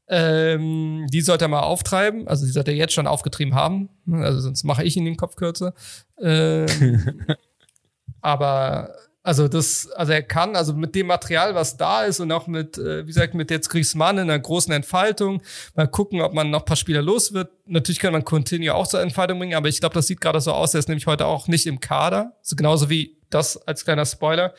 Ähm, 0.08 1.08
die 1.12 1.20
sollte 1.20 1.44
er 1.44 1.50
mal 1.50 1.60
auftreiben, 1.60 2.26
also 2.30 2.46
die 2.46 2.54
sollte 2.54 2.72
er 2.72 2.78
jetzt 2.78 2.94
schon 2.94 3.06
aufgetrieben 3.06 3.54
haben. 3.54 3.90
Also 4.10 4.40
sonst 4.40 4.64
mache 4.64 4.86
ich 4.86 4.96
ihn 4.96 5.04
den 5.04 5.18
Kopf 5.18 5.36
kürzer. 5.36 5.74
Ähm, 6.22 7.26
aber 8.22 8.96
also 9.28 9.50
das, 9.50 9.92
also 9.92 10.14
er 10.14 10.24
kann, 10.24 10.56
also 10.56 10.74
mit 10.74 10.96
dem 10.96 11.08
Material, 11.08 11.54
was 11.54 11.76
da 11.76 12.06
ist 12.06 12.22
und 12.22 12.32
auch 12.32 12.48
mit, 12.48 12.78
äh, 12.78 13.04
wie 13.04 13.08
gesagt, 13.08 13.34
mit 13.34 13.52
jetzt 13.52 13.68
Griezmann 13.68 14.18
in 14.18 14.30
einer 14.30 14.40
großen 14.40 14.72
Entfaltung, 14.72 15.42
mal 15.76 15.86
gucken, 15.86 16.22
ob 16.22 16.34
man 16.34 16.50
noch 16.50 16.62
ein 16.62 16.66
paar 16.66 16.78
Spieler 16.78 17.02
los 17.02 17.34
wird. 17.34 17.52
Natürlich 17.66 18.00
kann 18.00 18.14
man 18.14 18.24
Coutinho 18.24 18.74
auch 18.74 18.88
zur 18.88 19.02
Entfaltung 19.02 19.38
bringen, 19.38 19.56
aber 19.56 19.68
ich 19.68 19.82
glaube, 19.82 19.96
das 19.96 20.08
sieht 20.08 20.22
gerade 20.22 20.40
so 20.40 20.54
aus, 20.54 20.74
er 20.74 20.80
ist 20.80 20.88
nämlich 20.88 21.08
heute 21.08 21.26
auch 21.26 21.50
nicht 21.50 21.66
im 21.66 21.82
Kader. 21.82 22.38
So 22.42 22.56
genauso 22.56 22.90
wie 22.90 23.18
das 23.30 23.58
als 23.68 23.84
kleiner 23.84 24.06
Spoiler. 24.06 24.54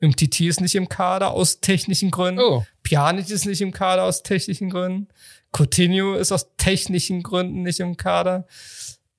Im 0.00 0.16
TT 0.16 0.40
ist 0.40 0.60
nicht 0.60 0.74
im 0.74 0.88
Kader 0.88 1.30
aus 1.30 1.60
technischen 1.60 2.10
Gründen. 2.10 2.40
Oh. 2.40 2.64
Pjanic 2.82 3.30
ist 3.30 3.46
nicht 3.46 3.60
im 3.60 3.70
Kader 3.70 4.02
aus 4.02 4.24
technischen 4.24 4.68
Gründen. 4.68 5.06
Coutinho 5.56 6.16
ist 6.16 6.32
aus 6.32 6.56
technischen 6.56 7.22
Gründen 7.22 7.62
nicht 7.62 7.78
im 7.78 7.96
Kader. 7.96 8.48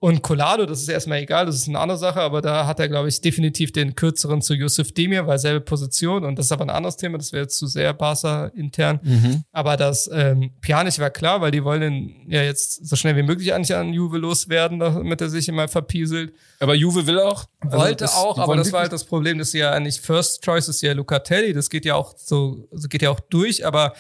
Und 0.02 0.22
Colado, 0.22 0.66
das 0.66 0.80
ist 0.82 0.88
erstmal 0.88 1.20
egal, 1.20 1.46
das 1.46 1.56
ist 1.56 1.68
eine 1.68 1.78
andere 1.78 1.98
Sache, 1.98 2.22
aber 2.22 2.42
da 2.42 2.66
hat 2.66 2.80
er, 2.80 2.88
glaube 2.88 3.10
ich, 3.10 3.20
definitiv 3.20 3.74
den 3.74 3.96
kürzeren 3.96 4.42
zu 4.42 4.54
Yusuf 4.54 4.94
Demir, 4.94 5.28
weil 5.28 5.40
selbe 5.40 5.60
Position 5.60 6.24
und 6.24 6.40
das 6.40 6.46
ist 6.46 6.52
aber 6.54 6.64
ein 6.64 6.70
anderes 6.70 6.96
Thema, 6.96 7.18
das 7.18 7.34
wäre 7.34 7.44
jetzt 7.44 7.58
zu 7.58 7.68
sehr 7.68 7.94
Barca 7.94 8.46
intern. 8.56 9.02
Mhm. 9.04 9.44
Aber 9.52 9.76
das 9.76 10.10
ähm, 10.14 10.52
Pjanic 10.62 11.00
war 11.00 11.10
klar, 11.10 11.42
weil 11.42 11.52
die 11.52 11.66
wollen 11.66 12.16
ja 12.30 12.42
jetzt 12.44 12.88
so 12.88 12.96
schnell 12.96 13.18
wie 13.18 13.24
möglich 13.24 13.54
eigentlich 13.54 13.76
an 13.76 13.92
Juve 13.92 14.18
loswerden, 14.20 14.80
damit 14.80 15.20
er 15.20 15.30
sich 15.30 15.50
immer 15.50 15.68
verpieselt. 15.68 16.32
Aber 16.62 16.76
Juve 16.76 17.06
will 17.06 17.20
auch. 17.20 17.46
Also 17.60 17.78
Wollte 17.78 17.96
das- 18.06 18.16
auch, 18.16 18.38
aber 18.38 18.56
das 18.56 18.72
war 18.72 18.82
halt 18.82 18.94
das 18.94 19.04
Problem, 19.04 19.38
dass 19.38 19.52
ja 19.52 19.72
eigentlich 19.72 20.00
First 20.00 20.44
Choice 20.46 20.70
ist 20.70 20.82
ja 20.82 20.94
Lucatelli, 20.94 21.52
das 21.52 21.70
geht 21.70 21.84
ja 21.84 21.96
auch 21.96 22.14
so, 22.18 22.70
das 22.72 22.88
geht 22.88 23.02
ja 23.02 23.10
auch 23.10 23.20
durch, 23.20 23.66
aber 23.66 23.94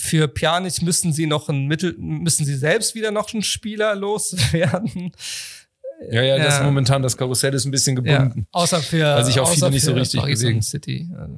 für 0.00 0.28
Pjanic 0.28 0.80
müssen 0.82 1.12
sie 1.12 1.26
noch 1.26 1.48
ein 1.50 1.66
Mittel, 1.66 1.94
müssen 1.98 2.44
sie 2.46 2.54
selbst 2.56 2.94
wieder 2.94 3.10
noch 3.10 3.32
einen 3.32 3.42
Spieler 3.42 3.94
loswerden. 3.94 5.12
Ja, 6.10 6.22
ja, 6.22 6.38
das 6.38 6.54
Ja. 6.60 6.62
momentan, 6.64 7.02
das 7.02 7.14
Karussell 7.14 7.52
ist 7.52 7.66
ein 7.66 7.70
bisschen 7.70 7.94
Ja, 8.06 8.16
gebunden. 8.22 8.46
außer 8.52 8.80
für, 8.80 9.04
Weil 9.04 9.22
sich 9.26 9.38
auch 9.38 9.52
viele 9.52 9.68
nicht 9.68 9.84
so 9.84 9.92
richtig 9.92 10.20
Paris 10.20 10.40
bewegen. 10.40 10.62
City. 10.62 11.10
Also, 11.14 11.34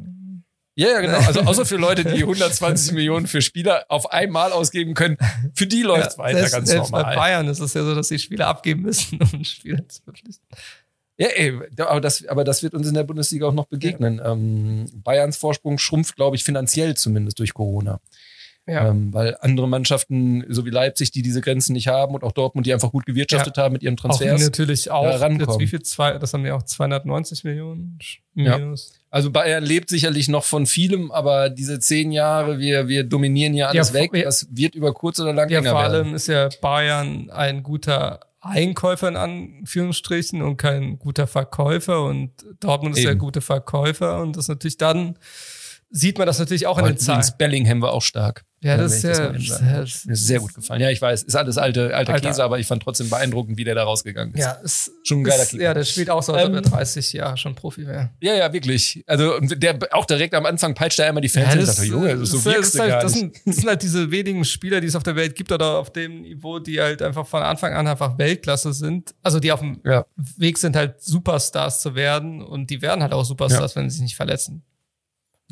Ja, 0.76 0.86
ja, 0.88 1.00
genau. 1.00 1.18
Also 1.18 1.40
außer 1.40 1.66
für 1.66 1.78
Leute, 1.78 2.04
die 2.04 2.20
120 2.22 2.92
Millionen 2.92 3.26
für 3.26 3.42
Spieler 3.42 3.84
auf 3.88 4.12
einmal 4.12 4.52
ausgeben 4.52 4.94
können, 4.94 5.16
für 5.52 5.66
die 5.66 5.82
läuft's 5.82 6.16
weiter 6.16 6.38
selbst, 6.38 6.52
ganz 6.52 6.68
selbst 6.68 6.92
normal. 6.92 7.02
bei 7.12 7.16
Bayern 7.16 7.48
ist 7.48 7.58
es 7.58 7.74
ja 7.74 7.82
so, 7.82 7.92
dass 7.96 8.06
die 8.06 8.20
Spieler 8.20 8.46
abgeben 8.46 8.82
müssen, 8.82 9.18
um 9.32 9.42
Spieler 9.44 9.86
zu 9.88 10.00
verpflichten. 10.04 10.46
Ja, 11.18 11.26
ey, 11.26 11.58
aber 11.78 12.00
das, 12.00 12.24
aber 12.28 12.44
das 12.44 12.62
wird 12.62 12.74
uns 12.74 12.86
in 12.86 12.94
der 12.94 13.02
Bundesliga 13.02 13.46
auch 13.48 13.52
noch 13.54 13.66
begegnen. 13.66 14.20
Ähm, 14.24 14.86
Bayerns 14.94 15.36
Vorsprung 15.38 15.76
schrumpft, 15.78 16.14
glaube 16.14 16.36
ich, 16.36 16.44
finanziell 16.44 16.96
zumindest 16.96 17.40
durch 17.40 17.52
Corona. 17.52 18.00
Ja. 18.66 18.88
Ähm, 18.88 19.12
weil 19.12 19.36
andere 19.40 19.66
Mannschaften, 19.68 20.44
so 20.48 20.64
wie 20.64 20.70
Leipzig, 20.70 21.10
die 21.10 21.22
diese 21.22 21.40
Grenzen 21.40 21.72
nicht 21.72 21.88
haben 21.88 22.14
und 22.14 22.22
auch 22.22 22.30
Dortmund, 22.30 22.64
die 22.64 22.72
einfach 22.72 22.92
gut 22.92 23.06
gewirtschaftet 23.06 23.58
haben 23.58 23.72
mit 23.72 23.82
ihren 23.82 23.94
Auch 23.98 24.02
Transfers. 24.02 24.40
natürlich 24.40 24.88
auch, 24.90 25.02
da 25.04 25.16
rankommen. 25.16 25.40
jetzt 25.40 25.58
wie 25.58 25.66
viel, 25.66 25.82
zwei, 25.82 26.16
das 26.18 26.32
haben 26.32 26.44
wir 26.44 26.54
auch 26.54 26.62
290 26.62 27.42
Millionen 27.42 27.98
Ja. 28.34 28.60
Also 29.10 29.30
Bayern 29.32 29.64
lebt 29.64 29.90
sicherlich 29.90 30.28
noch 30.28 30.44
von 30.44 30.66
vielem, 30.66 31.10
aber 31.10 31.50
diese 31.50 31.80
zehn 31.80 32.12
Jahre, 32.12 32.60
wir, 32.60 32.86
wir 32.86 33.02
dominieren 33.02 33.52
hier 33.52 33.68
alles 33.68 33.88
Ja, 33.88 33.94
weg, 33.94 34.10
ja. 34.14 34.22
das 34.22 34.46
wird 34.52 34.76
über 34.76 34.94
kurz 34.94 35.18
oder 35.18 35.32
lang 35.32 35.48
Ja, 35.50 35.58
länger 35.58 35.70
vor 35.72 35.82
werden. 35.82 35.94
allem 35.94 36.14
ist 36.14 36.28
ja 36.28 36.48
Bayern 36.60 37.30
ein 37.30 37.64
guter 37.64 38.20
Einkäufer 38.40 39.08
in 39.08 39.16
Anführungsstrichen 39.16 40.40
und 40.40 40.56
kein 40.56 40.98
guter 40.98 41.26
Verkäufer 41.26 42.04
und 42.04 42.30
Dortmund 42.60 42.96
ist 42.96 43.04
der 43.04 43.12
Eben. 43.12 43.20
gute 43.20 43.40
Verkäufer 43.40 44.20
und 44.20 44.36
das 44.36 44.48
natürlich 44.48 44.76
dann 44.78 45.16
sieht 45.92 46.18
man 46.18 46.26
das 46.26 46.38
natürlich 46.38 46.66
auch 46.66 46.78
in 46.78 46.86
den 46.86 46.98
Zahlen. 46.98 47.24
Bellingham 47.38 47.80
war 47.82 47.92
auch 47.92 48.02
stark. 48.02 48.44
Ja, 48.64 48.76
das 48.76 48.94
ist 48.94 49.02
ja. 49.02 49.32
ja, 49.32 49.32
darf. 49.32 50.04
Mir 50.06 50.12
ist 50.12 50.26
sehr 50.26 50.38
gut 50.38 50.54
gefallen. 50.54 50.80
Ja, 50.80 50.88
ich 50.88 51.02
weiß, 51.02 51.24
ist 51.24 51.34
alles 51.34 51.58
alte, 51.58 51.96
alter 51.96 52.14
Alter. 52.14 52.28
Käse, 52.28 52.44
aber 52.44 52.60
ich 52.60 52.66
fand 52.68 52.80
trotzdem 52.80 53.10
beeindruckend, 53.10 53.58
wie 53.58 53.64
der 53.64 53.74
da 53.74 53.82
rausgegangen 53.82 54.34
ist. 54.34 54.40
Ja, 54.40 54.52
ist, 54.52 54.92
Schon 55.02 55.20
ein 55.20 55.24
geiler 55.24 55.42
ist. 55.42 55.52
Ja, 55.52 55.74
der 55.74 55.82
spielt 55.82 56.10
auch 56.10 56.22
so, 56.22 56.32
als 56.32 56.46
ob 56.46 56.52
er 56.52 56.58
Ähm, 56.58 56.62
30 56.64 57.12
Jahre 57.12 57.36
schon 57.36 57.56
Profi 57.56 57.86
wäre. 57.88 58.10
Ja, 58.20 58.34
ja, 58.34 58.52
wirklich. 58.52 59.02
Also 59.08 59.40
der 59.40 59.78
auch 59.90 60.04
direkt 60.04 60.34
am 60.34 60.46
Anfang 60.46 60.74
peitscht 60.74 61.00
er 61.00 61.08
einmal 61.08 61.22
die 61.22 61.28
Fans 61.28 61.50
hin 61.50 61.58
und 61.58 61.66
sagt, 61.66 61.88
Junge, 61.88 62.16
das 62.16 62.30
so 62.30 62.36
das 62.36 62.44
wirkst 62.44 62.74
du 62.76 62.78
halt, 62.78 62.90
gar 62.90 63.02
das, 63.02 63.14
nicht. 63.14 63.34
sind, 63.34 63.46
das 63.46 63.56
sind 63.56 63.68
halt 63.68 63.82
diese 63.82 64.10
wenigen 64.12 64.44
Spieler, 64.44 64.80
die 64.80 64.86
es 64.86 64.94
auf 64.94 65.02
der 65.02 65.16
Welt 65.16 65.34
gibt 65.34 65.50
oder 65.50 65.78
auf 65.78 65.92
dem 65.92 66.22
Niveau, 66.22 66.60
die 66.60 66.80
halt 66.80 67.02
einfach 67.02 67.26
von 67.26 67.42
Anfang 67.42 67.74
an 67.74 67.88
einfach 67.88 68.16
Weltklasse 68.16 68.72
sind. 68.72 69.12
Also 69.22 69.40
die 69.40 69.50
auf 69.50 69.58
dem 69.60 69.80
Ja. 69.84 70.06
Weg 70.36 70.56
sind, 70.56 70.76
halt 70.76 71.02
Superstars 71.02 71.80
zu 71.80 71.96
werden 71.96 72.40
und 72.42 72.70
die 72.70 72.80
werden 72.80 73.02
halt 73.02 73.12
auch 73.12 73.24
Superstars, 73.24 73.74
wenn 73.74 73.90
sie 73.90 73.96
sich 73.96 74.02
nicht 74.04 74.16
verletzen. 74.16 74.62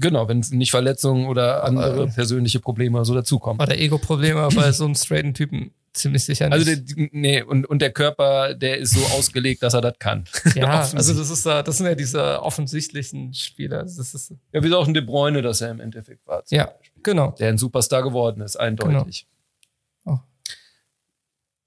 Genau, 0.01 0.29
wenn 0.29 0.45
nicht 0.51 0.71
Verletzungen 0.71 1.27
oder 1.27 1.65
andere 1.65 2.09
persönliche 2.09 2.61
Probleme 2.61 3.05
so 3.05 3.15
dazukommen. 3.15 3.61
Oder 3.61 3.79
Ego-Probleme 3.79 4.49
bei 4.55 4.73
so 4.73 4.85
einem 4.85 4.95
straighten 4.95 5.35
Typen 5.35 5.73
ziemlich 5.93 6.25
sicher 6.25 6.49
nicht. 6.49 6.53
Also 6.55 6.75
der, 6.75 7.09
nee, 7.13 7.43
und, 7.43 7.67
und 7.67 7.83
der 7.83 7.93
Körper, 7.93 8.55
der 8.55 8.79
ist 8.79 8.95
so 8.95 9.05
ausgelegt, 9.17 9.63
dass 9.63 9.75
er 9.75 9.81
das 9.81 9.95
kann. 9.99 10.25
ja, 10.55 10.81
also 10.95 11.15
das 11.15 11.31
ist 11.31 11.45
da, 11.45 11.63
das 11.63 11.79
sind 11.79 11.87
ja 11.87 11.95
diese 11.95 12.43
offensichtlichen 12.43 13.35
Spieler. 13.35 13.83
Das 13.83 13.99
ist, 13.99 14.35
Ja, 14.53 14.63
wie 14.63 14.73
auch 14.73 14.87
ein 14.87 14.95
De 14.95 15.03
Bruyne, 15.03 15.43
dass 15.43 15.61
er 15.61 15.71
im 15.71 15.81
Endeffekt 15.81 16.27
war. 16.27 16.43
ja, 16.51 16.67
Beispiel. 16.67 16.93
genau. 17.03 17.35
Der 17.39 17.49
ein 17.49 17.59
Superstar 17.59 18.03
geworden 18.03 18.41
ist, 18.41 18.57
eindeutig. 18.57 19.27
Oh. 19.29 19.40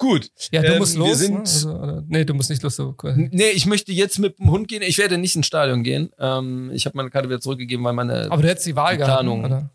Gut. 0.03 0.30
Ja, 0.51 0.61
du 0.61 0.73
Ähm, 0.73 0.80
musst 0.80 0.95
wir 0.95 0.99
los. 1.07 1.17
sind- 1.19 1.34
ne? 1.34 1.39
also, 1.80 2.03
nee, 2.07 2.25
du 2.25 2.34
musst 2.34 2.49
nicht 2.49 2.61
los. 2.61 2.75
So, 2.75 2.93
cool. 3.01 3.30
Nee, 3.31 3.51
ich 3.51 3.65
möchte 3.65 3.93
jetzt 3.93 4.19
mit 4.19 4.38
dem 4.38 4.51
Hund 4.51 4.67
gehen. 4.67 4.81
Ich 4.81 4.97
werde 4.97 5.17
nicht 5.17 5.35
ins 5.35 5.47
Stadion 5.47 5.81
gehen. 5.84 6.09
Ähm, 6.19 6.71
ich 6.73 6.85
habe 6.85 6.97
meine 6.97 7.09
Karte 7.09 7.30
wieder 7.30 7.39
zurückgegeben, 7.39 7.85
weil 7.85 7.93
meine. 7.93 8.30
Aber 8.30 8.41
du 8.41 8.47
hättest 8.49 8.65
die 8.67 8.75
Wahl 8.75 8.93
Die 8.93 8.97
gehabt. 8.97 9.13
Planung. 9.21 9.45
Oder? 9.45 9.69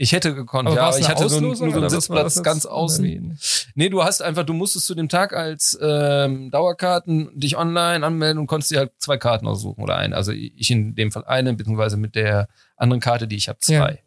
ich 0.00 0.12
hätte 0.12 0.32
gekonnt, 0.32 0.68
Aber 0.68 0.76
ja. 0.76 0.96
Ich 0.96 1.08
hatte 1.08 1.28
so, 1.28 1.40
nur 1.40 1.50
Auslosung 1.50 1.70
so 1.72 1.76
einen 1.80 1.84
was 1.92 2.08
war 2.08 2.22
das 2.22 2.34
Sitzplatz 2.34 2.42
ganz 2.44 2.66
außen. 2.66 3.36
Nee, 3.74 3.88
du 3.88 4.04
hast 4.04 4.22
einfach, 4.22 4.44
du 4.44 4.52
musstest 4.52 4.86
zu 4.86 4.94
dem 4.94 5.08
Tag 5.08 5.32
als 5.34 5.76
ähm, 5.82 6.52
Dauerkarten 6.52 7.30
dich 7.34 7.56
online 7.56 8.06
anmelden 8.06 8.38
und 8.38 8.46
konntest 8.46 8.70
dir 8.70 8.78
halt 8.78 8.92
zwei 8.98 9.16
Karten 9.16 9.48
aussuchen 9.48 9.82
oder 9.82 9.96
eine. 9.96 10.14
Also 10.14 10.30
ich 10.30 10.70
in 10.70 10.94
dem 10.94 11.10
Fall 11.10 11.24
eine, 11.24 11.52
beziehungsweise 11.54 11.96
mit 11.96 12.14
der 12.14 12.46
anderen 12.76 13.00
Karte, 13.00 13.26
die 13.26 13.34
ich 13.34 13.48
habe, 13.48 13.58
zwei. 13.58 13.74
Ja. 13.74 13.98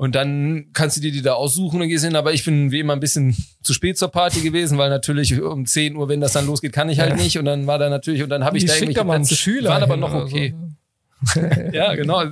Und 0.00 0.14
dann 0.14 0.70
kannst 0.72 0.96
du 0.96 1.02
dir 1.02 1.12
die 1.12 1.20
da 1.20 1.34
aussuchen 1.34 1.82
und 1.82 1.88
gehst 1.88 2.04
hin. 2.06 2.16
Aber 2.16 2.32
ich 2.32 2.42
bin 2.42 2.70
wie 2.72 2.80
immer 2.80 2.94
ein 2.94 3.00
bisschen 3.00 3.36
zu 3.62 3.74
spät 3.74 3.98
zur 3.98 4.08
Party 4.08 4.40
gewesen, 4.40 4.78
weil 4.78 4.88
natürlich 4.88 5.38
um 5.42 5.66
10 5.66 5.94
Uhr, 5.94 6.08
wenn 6.08 6.22
das 6.22 6.32
dann 6.32 6.46
losgeht, 6.46 6.72
kann 6.72 6.88
ich 6.88 7.00
halt 7.00 7.10
Ja. 7.10 7.16
nicht. 7.16 7.36
Und 7.38 7.44
dann 7.44 7.66
war 7.66 7.78
da 7.78 7.90
natürlich, 7.90 8.22
und 8.22 8.30
dann 8.30 8.42
habe 8.42 8.56
ich 8.56 8.62
Die 8.64 8.68
da 8.68 8.74
irgendwelche 8.76 9.04
mal 9.04 9.16
einen 9.16 9.24
Plätze, 9.24 9.36
Schüler. 9.36 9.68
waren 9.68 9.82
aber 9.82 9.98
noch 9.98 10.14
okay. 10.14 10.54
So. 11.34 11.40
Ja, 11.72 11.94
genau. 11.96 12.24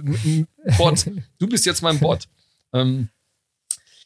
Bot. 0.78 1.04
Du 1.38 1.46
bist 1.46 1.66
jetzt 1.66 1.82
mein 1.82 1.98
Bot. 1.98 2.24
ähm, 2.72 3.10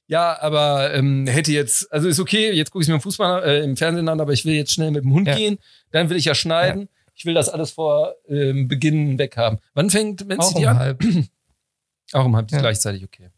ja, 0.09 0.37
aber 0.43 0.93
ähm, 0.93 1.29
hätte 1.29 1.53
jetzt, 1.53 1.91
also 1.93 2.09
ist 2.09 2.19
okay, 2.19 2.51
jetzt 2.51 2.73
gucke 2.73 2.83
ich 2.83 2.89
mir 2.89 2.95
im 2.97 3.01
Fußball 3.01 3.45
äh, 3.45 3.63
im 3.63 3.77
Fernsehen 3.77 4.09
an, 4.09 4.21
aber 4.21 4.33
ich 4.33 4.45
will 4.45 4.55
jetzt 4.55 4.73
schnell 4.73 4.91
mit 4.91 5.05
dem 5.05 5.13
Hund 5.13 5.29
Ja. 5.29 5.37
gehen. 5.37 5.59
Dann 5.93 6.11
will 6.11 6.17
ich 6.17 6.25
ja 6.25 6.35
schneiden. 6.35 6.89
Ich 7.15 7.27
will 7.27 7.35
das 7.35 7.49
alles 7.49 7.71
vor 7.71 8.17
ähm, 8.29 8.67
Beginn 8.67 9.19
weg 9.19 9.37
haben. 9.37 9.59
Wann 9.75 9.89
fängt 9.89 10.27
Man 10.27 10.41
Auch 10.41 10.49
City 10.49 10.65
um 10.65 10.69
an? 10.71 10.79
halb. 10.81 11.01
Auch 12.13 12.25
um 12.25 12.35
halb 12.35 12.51
Ja. 12.51 12.59
gleichzeitig, 12.59 13.05
okay. 13.05 13.29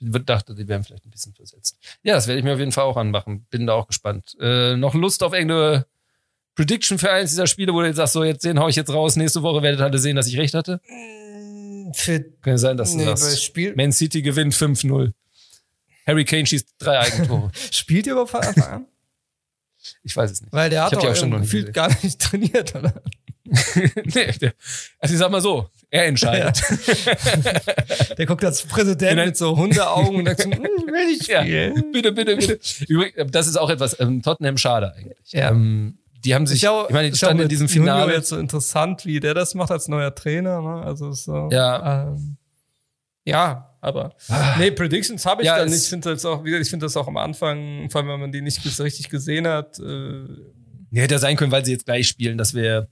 Ich 0.00 0.24
dachte, 0.24 0.54
die 0.54 0.68
wären 0.68 0.84
vielleicht 0.84 1.04
ein 1.04 1.10
bisschen 1.10 1.34
versetzt. 1.34 1.78
Ja, 2.02 2.14
das 2.14 2.26
werde 2.26 2.38
ich 2.38 2.44
mir 2.44 2.52
auf 2.52 2.58
jeden 2.58 2.72
Fall 2.72 2.84
auch 2.84 2.96
anmachen. 2.96 3.46
Bin 3.50 3.66
da 3.66 3.74
auch 3.74 3.88
gespannt. 3.88 4.36
Äh, 4.40 4.76
noch 4.76 4.94
Lust 4.94 5.22
auf 5.22 5.32
irgendeine 5.32 5.86
Prediction 6.54 6.98
für 6.98 7.10
eins 7.10 7.30
dieser 7.30 7.46
Spiele, 7.46 7.72
wo 7.72 7.80
du 7.80 7.86
jetzt 7.86 7.96
sagst, 7.96 8.14
so, 8.14 8.24
jetzt 8.24 8.44
den 8.44 8.58
hau 8.58 8.68
ich 8.68 8.76
jetzt 8.76 8.92
raus. 8.92 9.16
Nächste 9.16 9.42
Woche 9.42 9.62
werdet 9.62 9.80
ihr 9.80 9.84
alle 9.84 9.98
sehen, 9.98 10.16
dass 10.16 10.26
ich 10.26 10.36
recht 10.38 10.54
hatte. 10.54 10.80
Für, 11.94 12.20
Kann 12.20 12.52
ja 12.52 12.58
sein, 12.58 12.76
dass 12.76 12.92
du 12.92 12.98
nee, 12.98 13.04
sagst. 13.04 13.42
Spiel, 13.42 13.74
Man 13.76 13.92
City 13.92 14.22
gewinnt 14.22 14.54
5-0. 14.54 15.12
Harry 16.06 16.24
Kane 16.24 16.46
schießt 16.46 16.74
drei 16.78 16.98
Eigentore. 16.98 17.50
spielt 17.70 18.06
ihr 18.06 18.12
überhaupt 18.12 18.30
von 18.30 18.40
Anfang 18.40 18.64
an? 18.64 18.86
Ich 20.02 20.16
weiß 20.16 20.30
es 20.30 20.40
nicht. 20.40 20.52
Weil 20.52 20.70
der 20.70 20.84
hat 20.84 20.92
doch 20.92 21.04
auch 21.04 21.16
schon 21.16 21.30
gefühlt 21.30 21.72
gar 21.72 21.88
nicht 22.02 22.18
trainiert, 22.20 22.74
oder? 22.74 23.02
nee, 24.14 24.32
der, 24.40 24.52
also 24.98 25.14
ich 25.14 25.18
sag 25.18 25.30
mal 25.30 25.40
so, 25.40 25.68
er 25.90 26.06
entscheidet. 26.06 26.62
Der 28.18 28.26
guckt 28.26 28.44
als 28.44 28.62
Präsident 28.62 29.12
Genau. 29.12 29.24
mit 29.24 29.36
so 29.36 29.56
Hundeaugen 29.56 30.16
und 30.20 30.26
sagt 30.26 30.42
so, 30.42 30.50
"Hm, 30.52 30.62
ich 30.62 31.28
will 31.28 31.34
Ja, 31.34 31.42
spielen. 31.42 31.92
bitte, 31.92 32.12
bitte, 32.12 32.36
bitte. 32.36 32.58
Übrigens, 32.88 33.30
das 33.32 33.46
ist 33.46 33.56
auch 33.56 33.70
etwas, 33.70 33.98
ähm, 34.00 34.22
Tottenham 34.22 34.58
schade 34.58 34.92
eigentlich. 34.94 35.32
Ja. 35.32 35.50
Ähm, 35.50 35.98
die 36.24 36.34
haben 36.34 36.46
sich, 36.46 36.66
auch- 36.68 36.88
ich 36.88 36.94
meine, 36.94 37.10
die 37.10 37.16
standen 37.16 37.44
in 37.44 37.48
diesem 37.48 37.68
Finale. 37.68 38.12
jetzt 38.12 38.28
so 38.28 38.36
interessant, 38.38 39.06
wie 39.06 39.20
der 39.20 39.34
das 39.34 39.54
macht 39.54 39.70
als 39.70 39.88
neuer 39.88 40.14
Trainer. 40.14 40.60
Ne? 40.60 40.82
Also 40.84 41.12
so. 41.12 41.48
Ja. 41.52 42.08
Ähm, 42.08 42.36
ja, 43.24 43.74
aber 43.80 44.14
nee, 44.58 44.70
Predictions 44.70 45.24
habe 45.26 45.42
ich 45.42 45.46
Ja, 45.46 45.58
dann 45.58 45.68
nicht. 45.68 45.82
Ich 45.84 45.88
finde 45.88 46.10
das 46.12 46.24
auch, 46.24 46.42
wie 46.44 46.50
gesagt, 46.50 46.64
ich 46.66 46.70
finde 46.70 46.86
das 46.86 46.96
auch 46.96 47.06
am 47.08 47.16
Anfang, 47.18 47.88
vor 47.90 48.00
allem 48.00 48.10
wenn 48.10 48.20
man 48.20 48.32
die 48.32 48.40
nicht 48.42 48.60
so 48.62 48.82
richtig 48.82 49.08
gesehen 49.08 49.46
hat. 49.46 49.78
Äh, 49.78 50.24
Nee, 50.90 51.02
hätte 51.02 51.16
ja 51.16 51.18
sein 51.18 51.36
können, 51.36 51.52
weil 51.52 51.62
sie 51.66 51.72
jetzt 51.72 51.84
gleich 51.84 52.08
spielen, 52.08 52.38
dass 52.38 52.54
wir. 52.54 52.88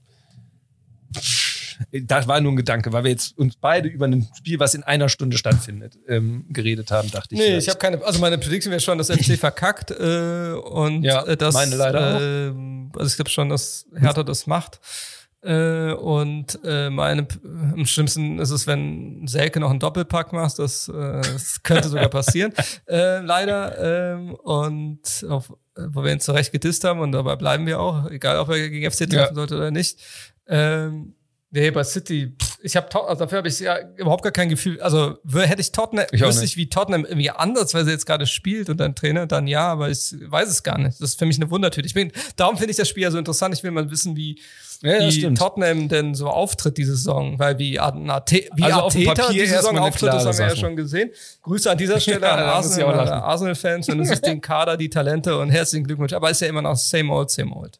Das 1.91 2.27
war 2.27 2.41
nur 2.41 2.53
ein 2.53 2.55
Gedanke, 2.55 2.91
weil 2.91 3.03
wir 3.03 3.11
jetzt 3.11 3.37
uns 3.37 3.55
beide 3.55 3.87
über 3.87 4.07
ein 4.07 4.27
Spiel, 4.35 4.59
was 4.59 4.73
in 4.73 4.81
einer 4.83 5.09
Stunde 5.09 5.37
stattfindet, 5.37 5.97
ähm, 6.07 6.45
geredet 6.49 6.89
haben, 6.89 7.11
dachte 7.11 7.35
ich. 7.35 7.39
nee, 7.39 7.45
vielleicht. 7.45 7.67
ich 7.67 7.69
habe 7.69 7.79
keine. 7.79 8.03
Also 8.03 8.19
meine 8.19 8.37
Prediction 8.39 8.71
wäre 8.71 8.79
schon, 8.81 8.97
dass 8.97 9.11
FC 9.11 9.37
verkackt 9.37 9.91
äh, 9.91 10.53
und 10.53 11.03
Ja, 11.03 11.23
äh, 11.25 11.37
das. 11.37 11.53
meine 11.53 11.75
leider 11.75 12.47
äh, 12.49 12.53
Also 12.97 13.07
ich 13.09 13.15
glaube 13.15 13.29
schon, 13.29 13.49
dass 13.49 13.85
Hertha 13.95 14.23
das 14.23 14.47
macht. 14.47 14.79
Äh, 15.47 15.93
und 15.93 16.59
äh, 16.65 16.89
meine, 16.89 17.25
am 17.73 17.85
schlimmsten 17.85 18.37
ist 18.39 18.49
es, 18.51 18.67
wenn 18.67 19.25
Selke 19.27 19.61
noch 19.61 19.69
einen 19.69 19.79
Doppelpack 19.79 20.33
macht. 20.33 20.59
Das, 20.59 20.89
äh, 20.89 21.21
das 21.21 21.63
könnte 21.63 21.87
sogar 21.87 22.09
passieren. 22.09 22.51
äh, 22.87 23.19
leider. 23.21 24.13
Ähm, 24.13 24.35
und 24.35 25.25
auf, 25.29 25.53
wo 25.75 26.03
wir 26.03 26.11
ihn 26.11 26.19
zurecht 26.19 26.51
gedisst 26.51 26.83
haben 26.83 26.99
und 26.99 27.13
dabei 27.13 27.37
bleiben 27.37 27.65
wir 27.65 27.79
auch, 27.79 28.09
egal 28.11 28.39
ob 28.39 28.49
er 28.49 28.69
gegen 28.69 28.91
FC 28.91 29.09
treffen 29.09 29.13
Ja. 29.13 29.33
sollte 29.33 29.55
oder 29.55 29.71
nicht. 29.71 29.99
Ähm, 30.47 31.13
nee, 31.51 31.71
bei 31.71 31.83
City, 31.85 32.35
ich 32.61 32.75
habe 32.75 32.87
also 33.07 33.19
dafür 33.23 33.39
habe 33.39 33.47
ich 33.47 33.59
ja 33.59 33.77
überhaupt 33.95 34.23
gar 34.23 34.31
kein 34.31 34.49
Gefühl. 34.49 34.81
Also 34.81 35.17
hätte 35.33 35.61
ich 35.61 35.71
Tottenham, 35.71 36.05
Ich 36.11 36.21
wüsste 36.21 36.45
ich, 36.45 36.57
wie 36.57 36.69
Tottenham 36.69 37.05
irgendwie 37.05 37.29
ansatzweise 37.29 37.91
jetzt 37.91 38.05
gerade 38.05 38.25
spielt 38.25 38.69
und 38.69 38.81
ein 38.81 38.95
Trainer, 38.95 39.27
dann 39.27 39.47
ja, 39.47 39.67
aber 39.67 39.89
ich 39.89 40.15
weiß 40.19 40.49
es 40.49 40.63
gar 40.63 40.77
nicht. 40.77 40.99
Das 41.01 41.09
ist 41.09 41.19
für 41.19 41.25
mich 41.25 41.37
eine 41.37 41.49
Wundertüte. 41.51 41.85
Ich 41.87 41.93
bin, 41.93 42.11
darum 42.35 42.57
finde 42.57 42.71
ich 42.71 42.77
das 42.77 42.89
Spiel 42.89 43.03
ja 43.03 43.11
so 43.11 43.17
interessant. 43.17 43.53
Ich 43.53 43.63
will 43.63 43.71
mal 43.71 43.89
wissen, 43.91 44.15
wie, 44.15 44.39
Ja, 44.81 44.99
wie. 44.99 45.33
Tottenham 45.33 45.87
denn 45.87 46.15
so 46.15 46.27
auftritt 46.29 46.77
diese 46.77 46.95
Saison, 46.95 47.37
weil 47.39 47.59
wie, 47.59 47.79
Arte, 47.79 48.43
wie 48.55 48.63
Also 48.63 48.83
Arteta 48.83 49.13
Papier 49.13 49.43
die 49.45 49.49
erstmal 49.49 49.73
Saison 49.73 49.77
auftritt, 49.79 50.13
das 50.13 50.25
haben 50.25 50.37
wir 50.37 50.47
ja 50.47 50.55
schon 50.55 50.75
gesehen. 50.75 51.11
Grüße 51.43 51.69
an 51.69 51.77
dieser 51.77 51.99
Stelle 51.99 52.21
Ja, 52.21 52.35
an 52.35 52.43
auch 52.43 52.55
Arsenal. 52.55 53.09
Arsenal-Fans 53.09 53.89
und 53.89 53.99
es 53.99 54.09
ist 54.11 54.25
den 54.25 54.41
Kader, 54.41 54.77
die 54.77 54.89
Talente 54.89 55.37
und 55.37 55.49
herzlichen 55.49 55.85
Glückwunsch. 55.85 56.13
Aber 56.13 56.29
ist 56.29 56.41
ja 56.41 56.47
immer 56.47 56.61
noch 56.61 56.75
same 56.75 57.11
old, 57.11 57.29
same 57.29 57.53
old. 57.55 57.79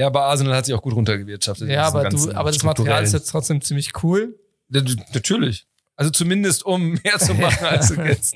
Ja, 0.00 0.06
aber 0.06 0.22
Arsenal 0.24 0.56
hat 0.56 0.64
sich 0.64 0.74
auch 0.74 0.80
gut 0.80 0.94
runtergewirtschaftet. 0.94 1.68
Ja, 1.68 1.86
aber 1.86 2.08
du, 2.08 2.32
aber 2.32 2.50
das 2.50 2.62
Material 2.62 3.04
ist 3.04 3.12
jetzt 3.12 3.28
trotzdem 3.28 3.60
ziemlich 3.60 3.92
cool. 4.02 4.34
Ja, 4.70 4.80
Natürlich. 5.12 5.66
Also 5.94 6.10
zumindest 6.10 6.64
um 6.64 6.92
mehr 7.04 7.18
zu 7.18 7.34
machen 7.34 7.66
als 7.66 7.88
du 7.88 8.00
jetzt. 8.00 8.34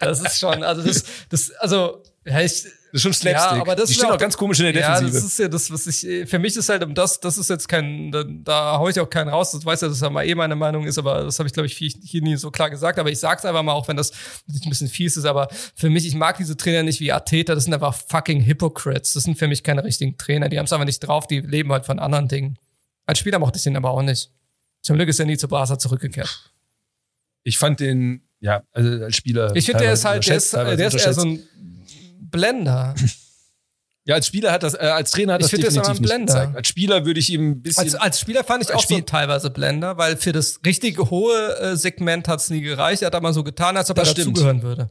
Das 0.00 0.22
ist 0.22 0.38
schon, 0.38 0.62
also 0.62 0.82
das, 0.82 1.04
das, 1.28 1.50
also, 1.50 2.02
ja, 2.24 2.40
ich, 2.40 2.64
Das 2.92 2.98
ist 2.98 3.02
schon 3.04 3.12
Slapstick. 3.14 3.54
Ja, 3.56 3.60
aber 3.62 3.74
das 3.74 3.86
die 3.86 3.92
ist 3.92 3.98
stehen 3.98 4.10
auch- 4.10 4.14
auch 4.14 4.18
ganz 4.18 4.36
komisch 4.36 4.60
in 4.60 4.66
der 4.66 4.74
ja, 4.74 4.90
Defensive. 5.00 5.12
das 5.18 5.24
ist 5.24 5.38
ja 5.38 5.48
das, 5.48 5.70
was 5.70 5.86
ich, 5.86 6.28
für 6.28 6.38
mich 6.38 6.54
ist 6.56 6.68
halt, 6.68 6.84
um 6.84 6.94
das, 6.94 7.18
das 7.20 7.38
ist 7.38 7.48
jetzt 7.48 7.66
kein, 7.66 8.12
da, 8.12 8.22
da 8.22 8.78
hau 8.78 8.88
ich 8.88 9.00
auch 9.00 9.08
keinen 9.08 9.28
raus, 9.30 9.52
das 9.52 9.64
weiß 9.64 9.80
ja, 9.80 9.88
dass 9.88 9.98
das 9.98 10.06
ja 10.06 10.10
mal 10.10 10.26
eh 10.26 10.34
meine 10.34 10.54
Meinung 10.56 10.84
ist, 10.84 10.98
aber 10.98 11.22
das 11.24 11.38
habe 11.38 11.46
ich, 11.46 11.54
glaube 11.54 11.66
ich, 11.68 11.74
hier 11.76 12.20
nie 12.22 12.36
so 12.36 12.50
klar 12.50 12.68
gesagt, 12.68 12.98
aber 12.98 13.10
ich 13.10 13.18
sag's 13.18 13.46
einfach 13.46 13.62
mal, 13.62 13.72
auch 13.72 13.88
wenn 13.88 13.96
das 13.96 14.12
ein 14.46 14.68
bisschen 14.68 14.88
fies 14.88 15.16
ist, 15.16 15.24
aber 15.24 15.48
für 15.74 15.88
mich, 15.88 16.06
ich 16.06 16.14
mag 16.14 16.36
diese 16.36 16.54
Trainer 16.56 16.82
nicht 16.82 17.00
wie 17.00 17.10
Arteta, 17.12 17.54
das 17.54 17.64
sind 17.64 17.72
einfach 17.72 17.94
fucking 18.08 18.44
Hypocrites, 18.44 19.14
das 19.14 19.22
sind 19.22 19.38
für 19.38 19.48
mich 19.48 19.62
keine 19.64 19.82
richtigen 19.84 20.18
Trainer, 20.18 20.50
die 20.50 20.58
haben 20.58 20.66
es 20.66 20.72
einfach 20.74 20.84
nicht 20.84 21.00
drauf, 21.00 21.26
die 21.26 21.40
leben 21.40 21.72
halt 21.72 21.86
von 21.86 21.98
anderen 21.98 22.28
Dingen. 22.28 22.58
Als 23.06 23.18
Spieler 23.18 23.38
mochte 23.38 23.56
ich 23.56 23.62
den 23.64 23.74
aber 23.76 23.90
auch 23.90 24.02
nicht. 24.02 24.30
Zum 24.82 24.96
Glück 24.96 25.08
ist 25.08 25.18
er 25.18 25.24
nie 25.26 25.38
zu 25.38 25.48
Barca 25.48 25.78
zurückgekehrt. 25.78 26.52
ich 27.42 27.56
fand 27.56 27.80
den, 27.80 28.22
ja, 28.40 28.62
also 28.72 29.04
als 29.04 29.16
Spieler. 29.16 29.54
Ich 29.56 29.64
finde, 29.66 29.82
der 29.84 29.92
ist 29.94 30.04
halt, 30.04 30.26
der 30.28 30.36
ist, 30.36 30.52
der 30.52 30.78
ist 30.88 30.94
eher 30.94 31.14
so 31.14 31.22
ein 31.22 31.42
Blender. 32.32 32.94
Ja, 34.04 34.16
als 34.16 34.26
Spieler 34.26 34.50
hat 34.50 34.64
das, 34.64 34.74
äh, 34.74 34.78
als 34.78 35.12
Trainer 35.12 35.34
hat 35.34 35.42
Ich 35.42 35.44
das 35.44 35.50
finde, 35.50 35.62
der 35.62 35.70
ist 35.70 35.78
aber 35.78 35.86
definitiv 35.90 36.10
ein 36.12 36.20
nicht 36.22 36.26
Blender. 36.26 36.40
gezeigt. 36.40 36.56
Als 36.56 36.66
Spieler 36.68 37.06
würde 37.06 37.20
ich 37.20 37.30
ihm 37.32 37.50
ein 37.52 37.62
bisschen. 37.62 37.84
Als, 37.84 37.94
als 37.94 38.18
Spieler 38.18 38.42
fand 38.42 38.64
ich 38.64 38.74
auch 38.74 38.80
so 38.80 38.94
Spiel- 38.94 39.02
teilweise 39.04 39.48
Blender, 39.50 39.96
weil 39.96 40.16
für 40.16 40.32
das 40.32 40.58
richtige 40.66 41.08
hohe 41.08 41.56
äh, 41.60 41.76
Segment 41.76 42.26
hat's 42.26 42.50
nie 42.50 42.62
gereicht. 42.62 43.02
Er 43.02 43.06
hat 43.06 43.14
aber 43.14 43.32
so 43.32 43.44
getan, 43.44 43.76
als 43.76 43.90
ob 43.90 43.96
Das 43.96 44.08
er 44.08 44.12
stimmt. 44.14 44.36
dazugehören 44.36 44.62
würde. 44.62 44.90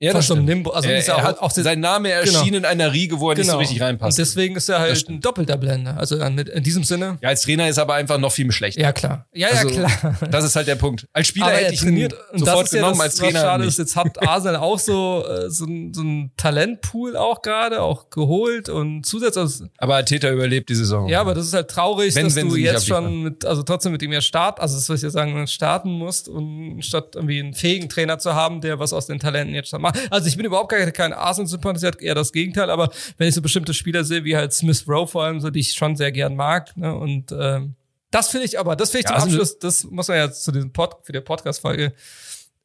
Ja, 0.00 0.12
das 0.12 0.26
stimmt. 0.26 0.44
Nimbus. 0.44 0.72
Also 0.74 0.88
er, 0.88 0.98
ist 0.98 1.08
ja 1.08 1.14
er 1.14 1.18
auch, 1.22 1.28
hat 1.28 1.38
auch 1.40 1.50
sein 1.50 1.80
Name 1.80 2.10
erschien 2.10 2.54
in 2.54 2.64
einer 2.64 2.92
Riege, 2.92 3.18
wo 3.18 3.30
er 3.30 3.36
nicht 3.36 3.50
so 3.50 3.58
richtig 3.58 3.80
reinpasst. 3.80 4.16
Und 4.16 4.24
deswegen 4.24 4.54
ist 4.54 4.68
er 4.68 4.78
halt 4.78 5.08
ein 5.08 5.20
doppelter 5.20 5.56
Blender. 5.56 5.96
Also 5.98 6.16
in 6.16 6.62
diesem 6.62 6.84
Sinne. 6.84 7.18
ja, 7.20 7.30
als 7.30 7.42
Trainer 7.42 7.68
ist 7.68 7.78
er 7.78 7.82
aber 7.82 7.94
einfach 7.94 8.18
noch 8.18 8.30
viel 8.30 8.50
schlechter. 8.52 8.80
Ja, 8.80 8.92
klar. 8.92 9.26
Ja, 9.32 9.48
Also, 9.48 9.68
ja, 9.70 9.86
klar. 9.88 10.18
Das 10.30 10.44
ist 10.44 10.54
halt 10.54 10.68
der 10.68 10.76
Punkt. 10.76 11.06
Als 11.12 11.26
Spieler 11.26 11.46
Aber 11.46 11.56
hätte 11.56 11.74
ich 11.74 11.80
trainiert 11.80 12.12
ihn 12.12 12.18
und 12.32 12.38
sofort 12.40 12.58
das 12.60 12.64
ist 12.66 12.72
ja 12.74 12.78
genommen, 12.80 12.94
das, 12.98 13.04
als 13.06 13.14
Trainer 13.16 13.34
was 13.34 13.42
schade 13.42 13.64
nicht. 13.64 13.68
ist. 13.72 13.78
Jetzt 13.78 13.96
hat 13.96 14.28
Arsenal 14.28 14.56
auch 14.56 14.78
so, 14.78 15.24
äh, 15.26 15.50
so, 15.50 15.64
ein, 15.64 15.92
so 15.92 16.02
ein 16.02 16.30
Talentpool 16.36 17.16
auch 17.16 17.42
gerade, 17.42 17.82
auch 17.82 18.10
geholt 18.10 18.68
und 18.68 19.04
zusätzlich. 19.04 19.42
Also, 19.42 19.64
Aber 19.78 19.96
Arteta 19.96 20.30
überlebt 20.30 20.68
die 20.68 20.74
Saison. 20.74 21.08
ja, 21.08 21.20
aber 21.20 21.34
das 21.34 21.46
ist 21.46 21.54
halt 21.54 21.68
traurig, 21.68 22.14
Wenn- 22.14 22.24
dass 22.26 22.36
wenn 22.36 22.48
du 22.48 22.56
jetzt 22.56 22.86
schon 22.86 23.22
mit, 23.24 23.44
also 23.44 23.62
trotzdem 23.62 23.92
mit 23.92 24.02
ihm 24.02 24.12
ja 24.12 24.20
start, 24.20 24.60
also 24.60 24.76
das 24.76 24.88
will 24.88 24.96
ich 24.96 25.02
ja 25.02 25.10
sagen, 25.10 25.46
starten 25.48 25.90
musst 25.90 26.28
und 26.28 26.82
statt 26.82 27.16
irgendwie 27.16 27.40
einen 27.40 27.54
fähigen 27.54 27.88
Trainer 27.88 28.18
zu 28.18 28.34
haben, 28.34 28.60
der 28.60 28.78
was 28.78 28.92
aus 28.92 29.06
den 29.06 29.18
Talenten 29.18 29.54
jetzt 29.54 29.70
schon 29.70 29.80
macht. 29.88 30.12
Also 30.12 30.28
ich 30.28 30.36
bin 30.36 30.46
überhaupt 30.46 30.70
gar 30.70 30.90
kein 30.90 31.12
Arsenal-Sympathisant, 31.12 32.00
eher 32.00 32.14
das 32.14 32.32
Gegenteil, 32.32 32.70
aber 32.70 32.90
wenn 33.16 33.28
ich 33.28 33.34
so 33.34 33.42
bestimmte 33.42 33.74
Spieler 33.74 34.04
sehe, 34.04 34.24
wie 34.24 34.36
halt 34.36 34.52
Smith 34.52 34.84
Rowe 34.88 35.06
vor 35.06 35.24
allem, 35.24 35.40
so 35.40 35.50
die 35.50 35.60
ich 35.60 35.72
schon 35.72 35.96
sehr 35.96 36.12
gern 36.12 36.36
mag, 36.36 36.76
ne, 36.76 36.94
und 36.94 37.32
ähm, 37.32 37.74
das 38.10 38.28
finde 38.28 38.46
ich 38.46 38.58
aber, 38.58 38.76
das 38.76 38.90
finde 38.90 39.06
ich 39.06 39.10
Ja, 39.10 39.18
zum 39.18 39.28
Abschluss, 39.30 39.58
das 39.58 39.84
muss 39.84 40.08
man 40.08 40.16
ja 40.16 40.32
zu 40.32 40.52
diesem 40.52 40.72
Pod, 40.72 40.96
für 41.02 41.12
die 41.12 41.20
Podcast-Folge 41.20 41.92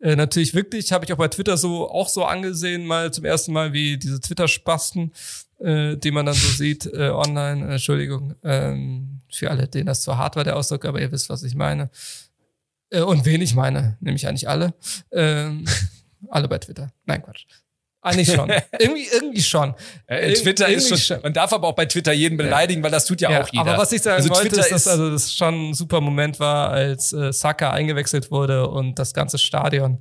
äh, 0.04 0.18
natürlich 0.18 0.54
wirklich, 0.54 0.92
habe 0.92 1.06
ich 1.06 1.14
auch 1.14 1.18
bei 1.18 1.30
Twitter 1.30 1.56
so 1.56 1.90
auch 1.90 2.10
so 2.10 2.26
angesehen, 2.26 2.86
mal 2.86 3.12
zum 3.14 3.24
ersten 3.24 3.54
Mal, 3.54 3.72
wie 3.72 3.98
diese 3.98 4.20
Twitter-Spasten, 4.20 5.14
äh, 5.60 5.96
die 5.96 6.12
man 6.12 6.26
dann 6.26 6.36
so 6.36 6.50
sieht, 6.50 6.86
äh, 6.88 7.10
online, 7.10 7.66
äh, 7.68 7.72
Entschuldigung, 7.74 8.36
ähm, 8.44 9.22
für 9.32 9.50
alle, 9.50 9.68
denen 9.68 9.86
das 9.86 10.02
zu 10.02 10.18
hart 10.18 10.36
war, 10.36 10.44
der 10.44 10.58
Ausdruck, 10.58 10.84
aber 10.84 11.00
ihr 11.00 11.12
wisst, 11.12 11.30
was 11.30 11.44
ich 11.44 11.56
meine. 11.56 11.90
Äh, 12.90 13.02
und 13.02 13.26
wen 13.26 13.42
ich 13.42 13.56
meine, 13.56 13.98
nämlich 14.02 14.28
eigentlich 14.28 14.50
alle. 14.50 14.74
Ähm, 15.12 15.66
alle 16.30 16.48
bei 16.48 16.58
Twitter. 16.60 16.92
Nein, 17.06 17.22
Quatsch. 17.24 17.46
Eigentlich 18.02 18.34
schon. 18.34 18.52
irgendwie, 18.80 19.08
irgendwie 19.14 19.42
schon. 19.42 19.76
Äh, 20.08 20.32
Ir- 20.32 20.36
Twitter 20.36 20.68
ist 20.68 20.88
irgendwie 20.88 21.02
schon, 21.04 21.22
man 21.22 21.34
darf 21.34 21.54
aber 21.54 21.70
auch 21.70 21.76
bei 21.76 21.86
Twitter 21.86 22.12
jeden 22.12 22.38
beleidigen, 22.38 22.84
weil 22.84 22.92
das 22.92 23.06
tut 23.06 23.22
ja, 23.22 23.42
auch 23.42 23.48
jeder. 23.50 23.62
aber 23.62 23.78
was 23.78 23.92
ich 23.94 24.02
sagen 24.02 24.18
also 24.18 24.30
wollte, 24.30 24.50
Twitter 24.50 24.62
ist, 24.66 24.72
dass 24.72 24.88
also 24.88 25.10
das 25.12 25.34
schon 25.34 25.70
ein 25.70 25.74
super 25.74 26.02
Moment 26.02 26.38
war, 26.40 26.70
als 26.70 27.14
äh, 27.14 27.32
Saka 27.32 27.72
eingewechselt 27.72 28.30
wurde 28.30 28.68
und 28.68 29.00
das 29.00 29.14
ganze 29.14 29.38
Stadion 29.38 30.00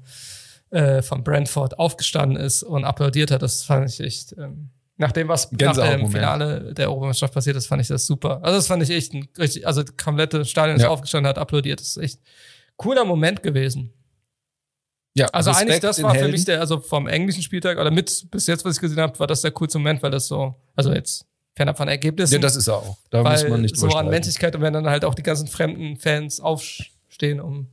äh, 0.71 1.01
von 1.03 1.23
Brentford 1.23 1.79
aufgestanden 1.79 2.37
ist 2.43 2.65
und 2.65 2.85
applaudiert 2.85 3.31
hat. 3.31 3.43
Das 3.43 3.63
fand 3.63 3.89
ich 3.89 4.01
echt, 4.01 4.33
ähm, 4.37 4.71
nach 4.97 5.13
dem, 5.13 5.29
was 5.29 5.53
nach 5.53 5.77
dem. 5.77 6.11
Finale 6.11 6.75
der 6.75 6.89
Europameisterschaft 6.89 7.35
passiert 7.35 7.57
ist, 7.57 7.67
fand 7.69 7.83
ich 7.83 7.89
das 7.89 8.05
super. 8.07 8.41
Also 8.43 8.57
das 8.57 8.67
fand 8.67 8.83
ich 8.83 8.91
echt 8.91 9.15
ein 9.15 9.29
richtig, 9.39 9.65
also 9.67 9.85
das 9.85 9.97
komplette 9.97 10.45
Stadion 10.45 10.77
ist 10.77 10.83
Ja. 10.83 10.89
aufgestanden, 10.89 11.29
hat 11.29 11.39
applaudiert. 11.39 11.79
Das 11.81 11.89
ist 11.89 11.97
echt 11.99 12.21
cooler 12.77 13.05
Moment 13.05 13.45
gewesen. 13.45 13.93
Ja, 15.15 15.27
Also 15.27 15.51
Respekt 15.51 15.71
eigentlich, 15.71 15.81
das 15.81 16.03
war 16.03 16.11
für 16.13 16.17
Helden. 16.21 16.33
mich 16.33 16.45
der, 16.45 16.61
also 16.61 16.81
vom 16.81 17.07
englischen 17.07 17.43
Spieltag 17.43 17.79
oder 17.79 17.91
mit 17.91 18.31
bis 18.31 18.47
jetzt, 18.47 18.65
was 18.65 18.77
ich 18.77 18.81
gesehen 18.81 19.01
habe, 19.01 19.19
war 19.19 19.27
das 19.27 19.43
der 19.43 19.51
coolste 19.51 19.79
Moment, 19.79 20.03
weil 20.03 20.11
das 20.11 20.27
so, 20.27 20.55
also 20.75 20.93
jetzt 20.93 21.27
fernab 21.55 21.77
von 21.77 21.89
Ergebnissen, 21.89 22.35
Ja, 22.35 22.41
das 22.41 22.57
ist 22.57 22.69
er 22.69 22.77
auch. 22.77 22.97
Da 23.11 23.23
muss 23.23 23.47
man 23.49 23.61
nicht 23.61 23.77
so 23.77 23.89
an. 23.89 24.09
Menschlichkeit 24.09 24.55
und 24.57 24.63
wenn 24.63 24.73
dann 24.73 24.89
halt 24.89 25.05
auch 25.05 25.15
die 25.15 25.23
ganzen 25.23 25.49
fremden 25.49 25.97
Fans 25.99 26.41
aufstehen, 26.41 27.41
um 27.41 27.69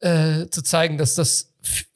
äh, 0.00 0.46
zu 0.48 0.62
zeigen, 0.62 0.98
dass 0.98 1.14
das 1.14 1.52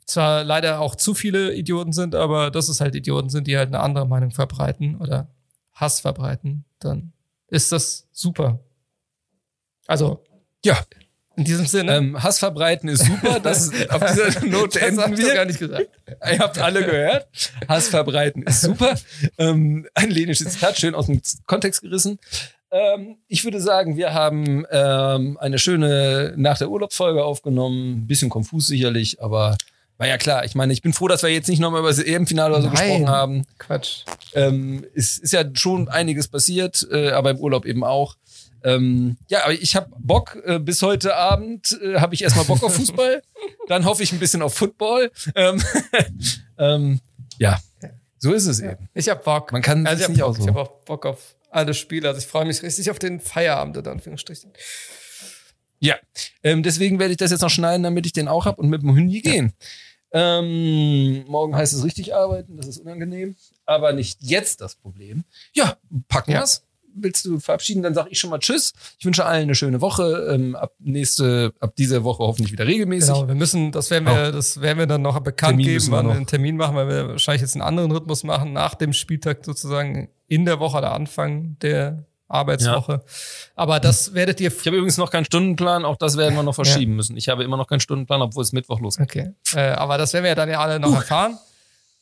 zwar 0.06 0.44
leider 0.44 0.80
auch 0.80 0.94
zu 0.94 1.14
viele 1.14 1.54
Idioten 1.54 1.92
sind, 1.92 2.14
aber 2.14 2.50
dass 2.50 2.68
es 2.68 2.80
halt 2.80 2.94
Idioten 2.94 3.30
sind, 3.30 3.46
die 3.46 3.56
halt 3.56 3.68
eine 3.68 3.80
andere 3.80 4.06
Meinung 4.06 4.30
verbreiten 4.30 4.96
oder 4.96 5.28
Hass 5.72 6.00
verbreiten, 6.00 6.64
dann 6.78 7.12
ist 7.48 7.72
das 7.72 8.06
super. 8.12 8.60
Also, 9.86 10.22
Ja, 10.64 10.78
in 11.36 11.44
diesem 11.44 11.66
Sinne. 11.66 11.96
ähm, 11.96 12.22
Hass 12.22 12.38
verbreiten 12.38 12.88
ist 12.88 13.04
super. 13.04 13.40
Das 13.40 13.68
ist, 13.68 13.90
auf 13.90 14.02
dieser 14.04 14.46
Note 14.46 14.78
das 14.78 14.88
enden 14.88 15.16
wir. 15.18 15.34
gar 15.34 15.44
nicht 15.44 15.58
gesagt. 15.58 15.88
Ihr 16.08 16.38
habt 16.38 16.58
alle 16.58 16.84
gehört. 16.84 17.28
Hass 17.68 17.88
verbreiten 17.88 18.42
ist 18.42 18.60
super. 18.60 18.94
ähm, 19.38 19.86
ein 19.94 20.10
lenisches 20.10 20.52
Zitat, 20.54 20.78
schön 20.78 20.94
aus 20.94 21.06
dem 21.06 21.20
Kontext 21.46 21.82
gerissen. 21.82 22.18
Ähm, 22.70 23.18
ich 23.28 23.44
würde 23.44 23.60
sagen, 23.60 23.96
wir 23.96 24.14
haben 24.14 24.66
ähm, 24.70 25.38
eine 25.40 25.58
schöne 25.58 26.34
nach 26.36 26.58
der 26.58 26.70
Urlaubsfolge 26.70 27.24
aufgenommen. 27.24 27.98
Ein 27.98 28.06
bisschen 28.06 28.30
konfus 28.30 28.66
sicherlich, 28.66 29.22
aber 29.22 29.56
war 29.96 30.08
ja 30.08 30.18
klar. 30.18 30.44
Ich 30.44 30.56
meine, 30.56 30.72
ich 30.72 30.82
bin 30.82 30.92
froh, 30.92 31.06
dass 31.06 31.22
wir 31.22 31.30
jetzt 31.30 31.48
nicht 31.48 31.60
nochmal 31.60 31.80
über 31.80 31.88
das 31.88 32.00
EM-Finale 32.00 32.52
oder 32.52 32.62
so 32.62 32.68
Nein. 32.68 32.76
gesprochen 32.76 33.08
haben. 33.08 33.46
Quatsch. 33.58 34.00
Ähm, 34.34 34.84
es 34.94 35.18
ist 35.18 35.32
ja 35.32 35.44
schon 35.54 35.88
einiges 35.88 36.26
passiert, 36.26 36.86
äh, 36.90 37.10
aber 37.10 37.30
im 37.30 37.38
Urlaub 37.38 37.64
eben 37.64 37.84
auch. 37.84 38.16
Ähm, 38.64 39.16
ja, 39.28 39.44
aber 39.44 39.52
ich 39.52 39.76
habe 39.76 39.90
Bock. 39.98 40.36
Äh, 40.44 40.58
bis 40.58 40.82
heute 40.82 41.14
Abend 41.16 41.78
äh, 41.82 42.00
habe 42.00 42.14
ich 42.14 42.22
erstmal 42.22 42.46
Bock 42.46 42.62
auf 42.62 42.74
Fußball. 42.76 43.22
Dann 43.68 43.84
hoffe 43.84 44.02
ich 44.02 44.12
ein 44.12 44.18
bisschen 44.18 44.42
auf 44.42 44.54
Football. 44.54 45.12
Ähm, 45.34 45.62
ähm, 46.58 47.00
ja, 47.38 47.60
so 48.18 48.32
ist 48.32 48.46
es 48.46 48.60
eben. 48.60 48.88
Ich 48.94 49.08
hab 49.08 49.22
Bock. 49.24 49.52
Man 49.52 49.62
kann 49.62 49.86
also 49.86 49.98
sich 49.98 50.04
ich 50.04 50.08
nicht 50.10 50.20
Bock. 50.20 50.30
aussuchen. 50.30 50.48
Ich 50.48 50.54
habe 50.54 50.60
auch 50.62 50.80
Bock 50.84 51.06
auf 51.06 51.36
alle 51.50 51.74
Spiele. 51.74 52.08
Also 52.08 52.20
ich 52.20 52.26
freue 52.26 52.46
mich 52.46 52.62
richtig 52.62 52.90
auf 52.90 52.98
den 52.98 53.20
Feierabend, 53.20 53.76
in 53.76 53.86
Anführungsstrichen. 53.86 54.52
Ja, 55.80 55.96
ähm, 56.42 56.62
deswegen 56.62 56.98
werde 56.98 57.12
ich 57.12 57.18
das 57.18 57.30
jetzt 57.30 57.42
noch 57.42 57.50
schneiden, 57.50 57.82
damit 57.82 58.06
ich 58.06 58.12
den 58.12 58.28
auch 58.28 58.46
hab 58.46 58.58
und 58.58 58.70
mit 58.70 58.80
dem 58.82 58.94
Handy 58.96 59.20
gehen. 59.20 59.52
Ähm, 60.12 61.24
morgen 61.26 61.54
heißt 61.56 61.74
es 61.74 61.84
richtig 61.84 62.14
arbeiten, 62.14 62.56
das 62.56 62.68
ist 62.68 62.78
unangenehm, 62.78 63.34
aber 63.66 63.92
nicht 63.92 64.18
jetzt 64.22 64.60
das 64.60 64.76
Problem. 64.76 65.24
Ja, 65.52 65.76
packen 66.08 66.30
Ja. 66.30 66.40
wir's. 66.40 66.62
Willst 66.96 67.24
du 67.24 67.40
verabschieden? 67.40 67.82
Dann 67.82 67.94
sage 67.94 68.08
ich 68.10 68.18
schon 68.18 68.30
mal 68.30 68.38
Tschüss. 68.38 68.72
Ich 68.98 69.04
wünsche 69.04 69.24
allen 69.24 69.44
eine 69.44 69.54
schöne 69.54 69.80
Woche. 69.80 70.28
Ähm, 70.32 70.56
ab 70.56 70.72
nächste, 70.78 71.52
ab 71.60 71.74
dieser 71.76 72.04
Woche 72.04 72.22
hoffentlich 72.22 72.52
wieder 72.52 72.66
regelmäßig. 72.66 73.12
Genau, 73.12 73.28
wir 73.28 73.34
müssen, 73.34 73.72
das 73.72 73.90
werden 73.90 74.06
wir, 74.06 74.32
das 74.32 74.60
werden 74.60 74.78
wir 74.78 74.86
dann 74.86 75.02
noch 75.02 75.18
bekannt 75.20 75.58
Termin 75.58 75.66
geben, 75.66 75.86
wann 75.90 76.06
wir 76.06 76.14
einen 76.14 76.26
Termin 76.26 76.56
machen, 76.56 76.76
weil 76.76 76.88
wir 76.88 77.08
wahrscheinlich 77.08 77.42
jetzt 77.42 77.54
einen 77.54 77.62
anderen 77.62 77.90
Rhythmus 77.90 78.24
machen, 78.24 78.52
nach 78.52 78.74
dem 78.74 78.92
Spieltag 78.92 79.44
sozusagen 79.44 80.08
in 80.26 80.44
der 80.44 80.60
Woche 80.60 80.78
oder 80.78 80.92
Anfang 80.92 81.56
der 81.60 82.04
Arbeitswoche. 82.28 83.02
Aber 83.54 83.80
das 83.80 84.14
werdet 84.14 84.40
ihr. 84.40 84.50
Ich 84.50 84.66
habe 84.66 84.76
übrigens 84.76 84.96
noch 84.96 85.10
keinen 85.10 85.24
Stundenplan, 85.24 85.84
auch 85.84 85.96
das 85.96 86.16
werden 86.16 86.34
wir 86.34 86.42
noch 86.42 86.54
verschieben 86.54 86.96
müssen. 86.96 87.16
Ich 87.16 87.28
habe 87.28 87.44
immer 87.44 87.56
noch 87.56 87.66
keinen 87.66 87.80
Stundenplan, 87.80 88.22
obwohl 88.22 88.42
es 88.42 88.52
Mittwoch 88.52 88.80
losgeht. 88.80 89.04
Okay. 89.04 89.30
Äh, 89.54 89.72
aber 89.72 89.98
das 89.98 90.12
werden 90.12 90.24
wir 90.24 90.30
ja 90.30 90.34
dann 90.34 90.48
ja 90.48 90.60
alle 90.60 90.80
noch 90.80 90.94
erfahren. 90.94 91.38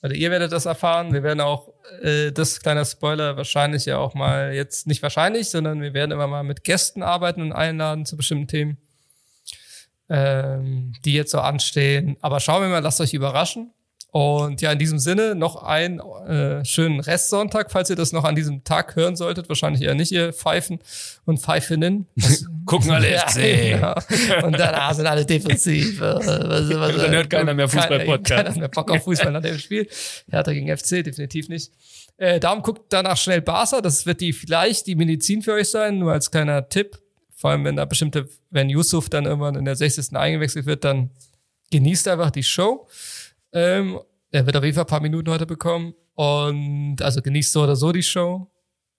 Oder 0.02 0.14
ihr 0.14 0.30
werdet 0.30 0.52
das 0.52 0.66
erfahren. 0.66 1.12
Wir 1.12 1.22
werden 1.22 1.40
auch, 1.40 1.72
äh, 2.02 2.32
das 2.32 2.60
kleiner 2.60 2.84
Spoiler, 2.84 3.36
wahrscheinlich 3.36 3.84
ja 3.84 3.98
auch 3.98 4.14
mal 4.14 4.52
jetzt 4.52 4.86
nicht 4.86 5.02
wahrscheinlich, 5.02 5.50
sondern 5.50 5.80
wir 5.80 5.94
werden 5.94 6.10
immer 6.10 6.26
mal 6.26 6.42
mit 6.42 6.64
Gästen 6.64 7.02
arbeiten 7.02 7.40
und 7.40 7.52
einladen 7.52 8.04
zu 8.04 8.16
bestimmten 8.16 8.48
Themen, 8.48 8.78
ähm, 10.08 10.92
die 11.04 11.12
jetzt 11.12 11.30
so 11.30 11.38
anstehen. 11.38 12.16
Aber 12.20 12.40
schauen 12.40 12.62
wir 12.62 12.68
mal, 12.68 12.80
lasst 12.80 13.00
euch 13.00 13.14
überraschen. 13.14 13.72
Und 14.12 14.60
ja, 14.60 14.70
in 14.72 14.78
diesem 14.78 14.98
Sinne 14.98 15.34
noch 15.34 15.62
einen 15.62 15.98
äh, 15.98 16.62
schönen 16.66 17.00
Restsonntag, 17.00 17.70
falls 17.72 17.88
ihr 17.88 17.96
das 17.96 18.12
noch 18.12 18.24
an 18.24 18.34
diesem 18.34 18.62
Tag 18.62 18.94
hören 18.94 19.16
solltet. 19.16 19.48
Wahrscheinlich 19.48 19.80
eher 19.80 19.94
nicht, 19.94 20.12
ihr 20.12 20.34
Pfeifen 20.34 20.80
und 21.24 21.40
Pfeifinnen. 21.40 22.06
Gucken 22.66 22.90
alle 22.90 23.10
Ja, 23.10 23.26
FC. 23.26 23.36
genau. 23.70 24.46
Und 24.46 24.58
danach 24.58 24.92
sind 24.92 25.06
alle 25.06 25.24
defensiv. 25.24 25.98
Äh, 26.02 26.14
was, 26.16 26.26
was, 26.26 26.96
Dann 26.96 27.10
hört 27.12 27.30
keiner 27.30 27.54
mehr 27.54 27.70
Fußball-Podcast. 27.70 28.28
Keiner, 28.28 28.44
keiner 28.50 28.58
mehr 28.60 28.68
Bock 28.68 28.90
auf 28.90 29.02
Fußball 29.02 29.32
nach 29.32 29.40
dem 29.40 29.56
Spiel. 29.58 29.88
Hertha 30.30 30.52
gegen 30.52 30.76
FC, 30.76 31.02
definitiv 31.02 31.48
nicht. 31.48 31.72
Äh, 32.18 32.38
darum 32.38 32.60
guckt 32.60 32.92
danach 32.92 33.16
schnell 33.16 33.40
Barca. 33.40 33.80
Das 33.80 34.04
wird 34.04 34.20
die 34.20 34.34
vielleicht 34.34 34.88
die 34.88 34.94
Medizin 34.94 35.40
für 35.40 35.54
euch 35.54 35.70
sein, 35.70 35.98
nur 35.98 36.12
als 36.12 36.30
kleiner 36.30 36.68
Tipp. 36.68 36.98
Vor 37.34 37.50
allem, 37.50 37.64
wenn 37.64 37.76
da 37.76 37.86
bestimmte, 37.86 38.28
wenn 38.50 38.68
Yusuf 38.68 39.08
dann 39.08 39.24
irgendwann 39.24 39.54
in 39.54 39.64
der 39.64 39.74
60. 39.74 40.14
eingewechselt 40.14 40.66
wird, 40.66 40.84
dann 40.84 41.08
genießt 41.70 42.06
einfach 42.08 42.30
die 42.30 42.42
Show. 42.42 42.86
Ähm, 43.52 43.98
er 44.30 44.46
wird 44.46 44.56
auf 44.56 44.64
jeden 44.64 44.74
Fall 44.74 44.84
ein 44.84 44.88
paar 44.88 45.00
Minuten 45.00 45.30
heute 45.30 45.46
bekommen. 45.46 45.94
Und 46.14 46.96
also 47.02 47.22
genießt 47.22 47.52
so 47.52 47.62
oder 47.62 47.76
so 47.76 47.92
die 47.92 48.02
Show. 48.02 48.48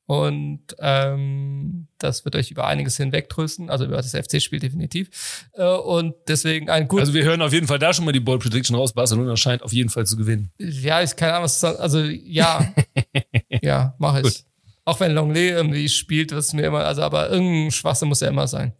Und 0.05 0.75
ähm, 0.79 1.87
das 1.97 2.25
wird 2.25 2.35
euch 2.35 2.51
über 2.51 2.67
einiges 2.67 2.97
hinwegtrösten, 2.97 3.69
also 3.69 3.85
über 3.85 3.95
das 3.97 4.11
FC-Spiel 4.11 4.59
definitiv. 4.59 5.47
Äh, 5.53 5.63
und 5.65 6.13
deswegen 6.27 6.69
ein 6.69 6.89
gut. 6.89 6.99
Also 6.99 7.13
wir 7.13 7.23
hören 7.23 7.41
auf 7.41 7.53
jeden 7.53 7.67
Fall 7.67 7.79
da 7.79 7.93
schon 7.93 8.03
mal 8.03 8.11
die 8.11 8.19
Ball 8.19 8.37
Prediction 8.37 8.75
raus. 8.75 8.93
Barcelona 8.93 9.37
scheint 9.37 9.63
auf 9.63 9.71
jeden 9.71 9.89
Fall 9.89 10.05
zu 10.05 10.17
gewinnen. 10.17 10.51
ja, 10.57 11.01
ich 11.01 11.15
keine 11.15 11.33
Ahnung, 11.33 11.45
was 11.45 11.61
das, 11.61 11.77
also 11.77 11.99
ja, 12.01 12.73
ja, 13.61 13.95
mache 13.97 14.17
ich. 14.19 14.23
Gut. 14.23 14.43
Auch 14.85 14.99
wenn 14.99 15.13
Longley 15.13 15.49
irgendwie 15.49 15.87
spielt, 15.87 16.33
ist 16.33 16.53
mir 16.53 16.63
immer, 16.65 16.83
also 16.83 17.01
aber 17.03 17.29
irgendein 17.29 17.71
Schwachsinn 17.71 18.09
muss 18.09 18.19
ja 18.19 18.27
immer 18.27 18.47
sein. 18.47 18.73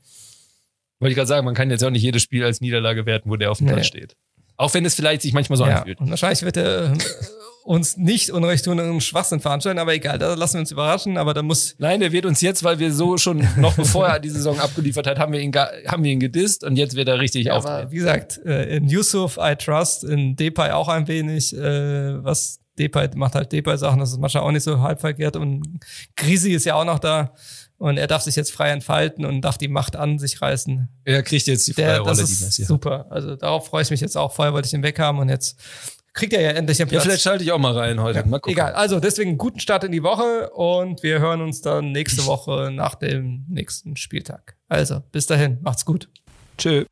Wollte 1.00 1.12
ich 1.12 1.16
gerade 1.16 1.28
sagen, 1.28 1.46
man 1.46 1.56
kann 1.56 1.70
jetzt 1.72 1.84
auch 1.86 1.90
nicht 1.90 2.04
jedes 2.04 2.22
Spiel 2.22 2.44
als 2.44 2.60
Niederlage 2.60 3.06
werten, 3.06 3.30
wo 3.30 3.38
der 3.38 3.52
auf 3.52 3.60
dem 3.60 3.68
Nee. 3.68 3.74
Platz 3.74 3.88
steht. 3.88 4.18
Auch 4.58 4.74
wenn 4.74 4.86
es 4.86 4.96
vielleicht 4.96 5.22
sich 5.22 5.34
manchmal 5.34 5.58
so 5.58 5.66
ja. 5.66 5.80
anfühlt. 5.80 6.00
Und 6.00 6.10
wahrscheinlich 6.10 6.44
wird 6.44 6.58
er 6.58 6.94
äh, 6.94 6.98
uns 7.64 7.98
nicht 7.98 8.30
Unrecht 8.30 8.66
tun 8.66 8.80
und 8.80 8.86
einen 8.86 9.02
Schwachsinn 9.02 9.40
veranstalten, 9.40 9.80
aber 9.80 9.94
egal, 9.94 10.20
da 10.20 10.34
lassen 10.34 10.56
wir 10.56 10.60
uns 10.62 10.72
überraschen, 10.72 11.18
aber 11.18 11.34
da 11.34 11.42
muss, 11.42 11.76
Nein, 11.78 12.02
der 12.02 12.12
wird 12.12 12.26
uns 12.26 12.42
jetzt, 12.42 12.64
weil 12.64 12.80
wir 12.80 12.94
so 12.94 13.18
schon 13.18 13.48
noch 13.58 13.76
bevor 13.76 14.08
er 14.08 14.20
die 14.20 14.30
Saison 14.30 14.60
abgeliefert 14.60 15.08
hat, 15.08 15.18
haben 15.18 15.34
wir 15.34 15.40
ihn, 15.40 15.54
haben 15.54 16.04
wir 16.04 16.12
ihn 16.12 16.20
gedisst 16.20 16.64
und 16.64 16.76
jetzt 16.76 16.96
wird 16.96 17.08
er 17.08 17.20
richtig 17.20 17.46
Ja, 17.46 17.54
auftreten. 17.54 17.92
wie 17.92 17.96
gesagt, 17.96 18.40
äh, 18.46 18.78
in 18.78 18.90
Yusuf 18.90 19.38
I 19.42 19.56
trust, 19.56 20.04
in 20.04 20.36
Depay 20.36 20.72
auch 20.72 20.90
ein 20.90 21.08
wenig, 21.08 21.56
äh, 21.56 22.24
was 22.24 22.60
Depay 22.78 23.10
macht 23.16 23.36
halt 23.36 23.52
Depay-Sachen, 23.52 24.00
das 24.00 24.12
ist 24.12 24.20
manchmal 24.20 24.44
auch 24.44 24.52
nicht 24.52 24.64
so 24.64 24.82
halb 24.82 25.00
verkehrt 25.00 25.36
und 25.36 25.80
Grisi 26.16 26.52
ist 26.52 26.66
ja 26.66 26.76
auch 26.76 26.86
noch 26.86 27.00
da 27.00 27.34
und 27.84 27.98
er 27.98 28.08
darf 28.08 28.22
sich 28.22 28.36
jetzt 28.38 28.52
frei 28.52 28.70
entfalten 28.70 29.26
und 29.26 29.42
darf 29.42 29.58
die 29.58 29.68
Macht 29.68 29.96
an 29.96 30.18
sich 30.18 30.42
reißen. 30.42 30.88
Er 31.04 31.22
kriegt 31.22 31.46
jetzt 31.48 31.68
die 31.68 31.74
freie 31.74 31.86
Der, 31.86 32.00
Rolle, 32.00 32.10
das 32.12 32.18
die 32.26 32.34
ist 32.34 32.42
Messi 32.42 32.62
hat. 32.64 32.68
super. 32.70 33.08
Also 33.10 33.36
darauf 33.36 33.68
freue 33.68 33.82
ich 33.84 33.92
mich 33.92 34.00
jetzt 34.02 34.16
auch. 34.18 34.32
Vorher 34.34 34.54
wollte 34.54 34.68
ich 34.68 34.74
ihn 34.74 34.84
weghaben 34.84 35.20
und 35.20 35.28
jetzt 35.30 35.60
kriegt 36.14 36.32
er 36.34 36.42
ja 36.42 36.52
endlich 36.52 36.80
einen 36.82 36.90
Ja, 36.90 36.94
Platz. 36.94 37.04
vielleicht 37.04 37.24
schalte 37.24 37.44
ich 37.44 37.52
auch 37.52 37.58
mal 37.60 37.74
rein 37.78 38.00
heute. 38.02 38.24
Mal 38.26 38.40
gucken. 38.40 38.54
Egal, 38.54 38.74
also 38.74 39.00
deswegen 39.00 39.32
einen 39.32 39.38
guten 39.38 39.60
Start 39.60 39.84
in 39.84 39.92
die 39.92 40.02
Woche 40.04 40.50
und 40.52 41.04
wir 41.04 41.20
hören 41.20 41.42
uns 41.42 41.62
dann 41.62 41.92
nächste 41.92 42.26
Woche 42.26 42.72
nach 42.72 42.96
dem 42.96 43.46
nächsten 43.50 43.96
Spieltag. 43.98 44.56
Also, 44.70 45.02
bis 45.12 45.26
dahin, 45.26 45.58
macht's 45.62 45.84
gut. 45.86 46.08
Tschö. 46.58 46.86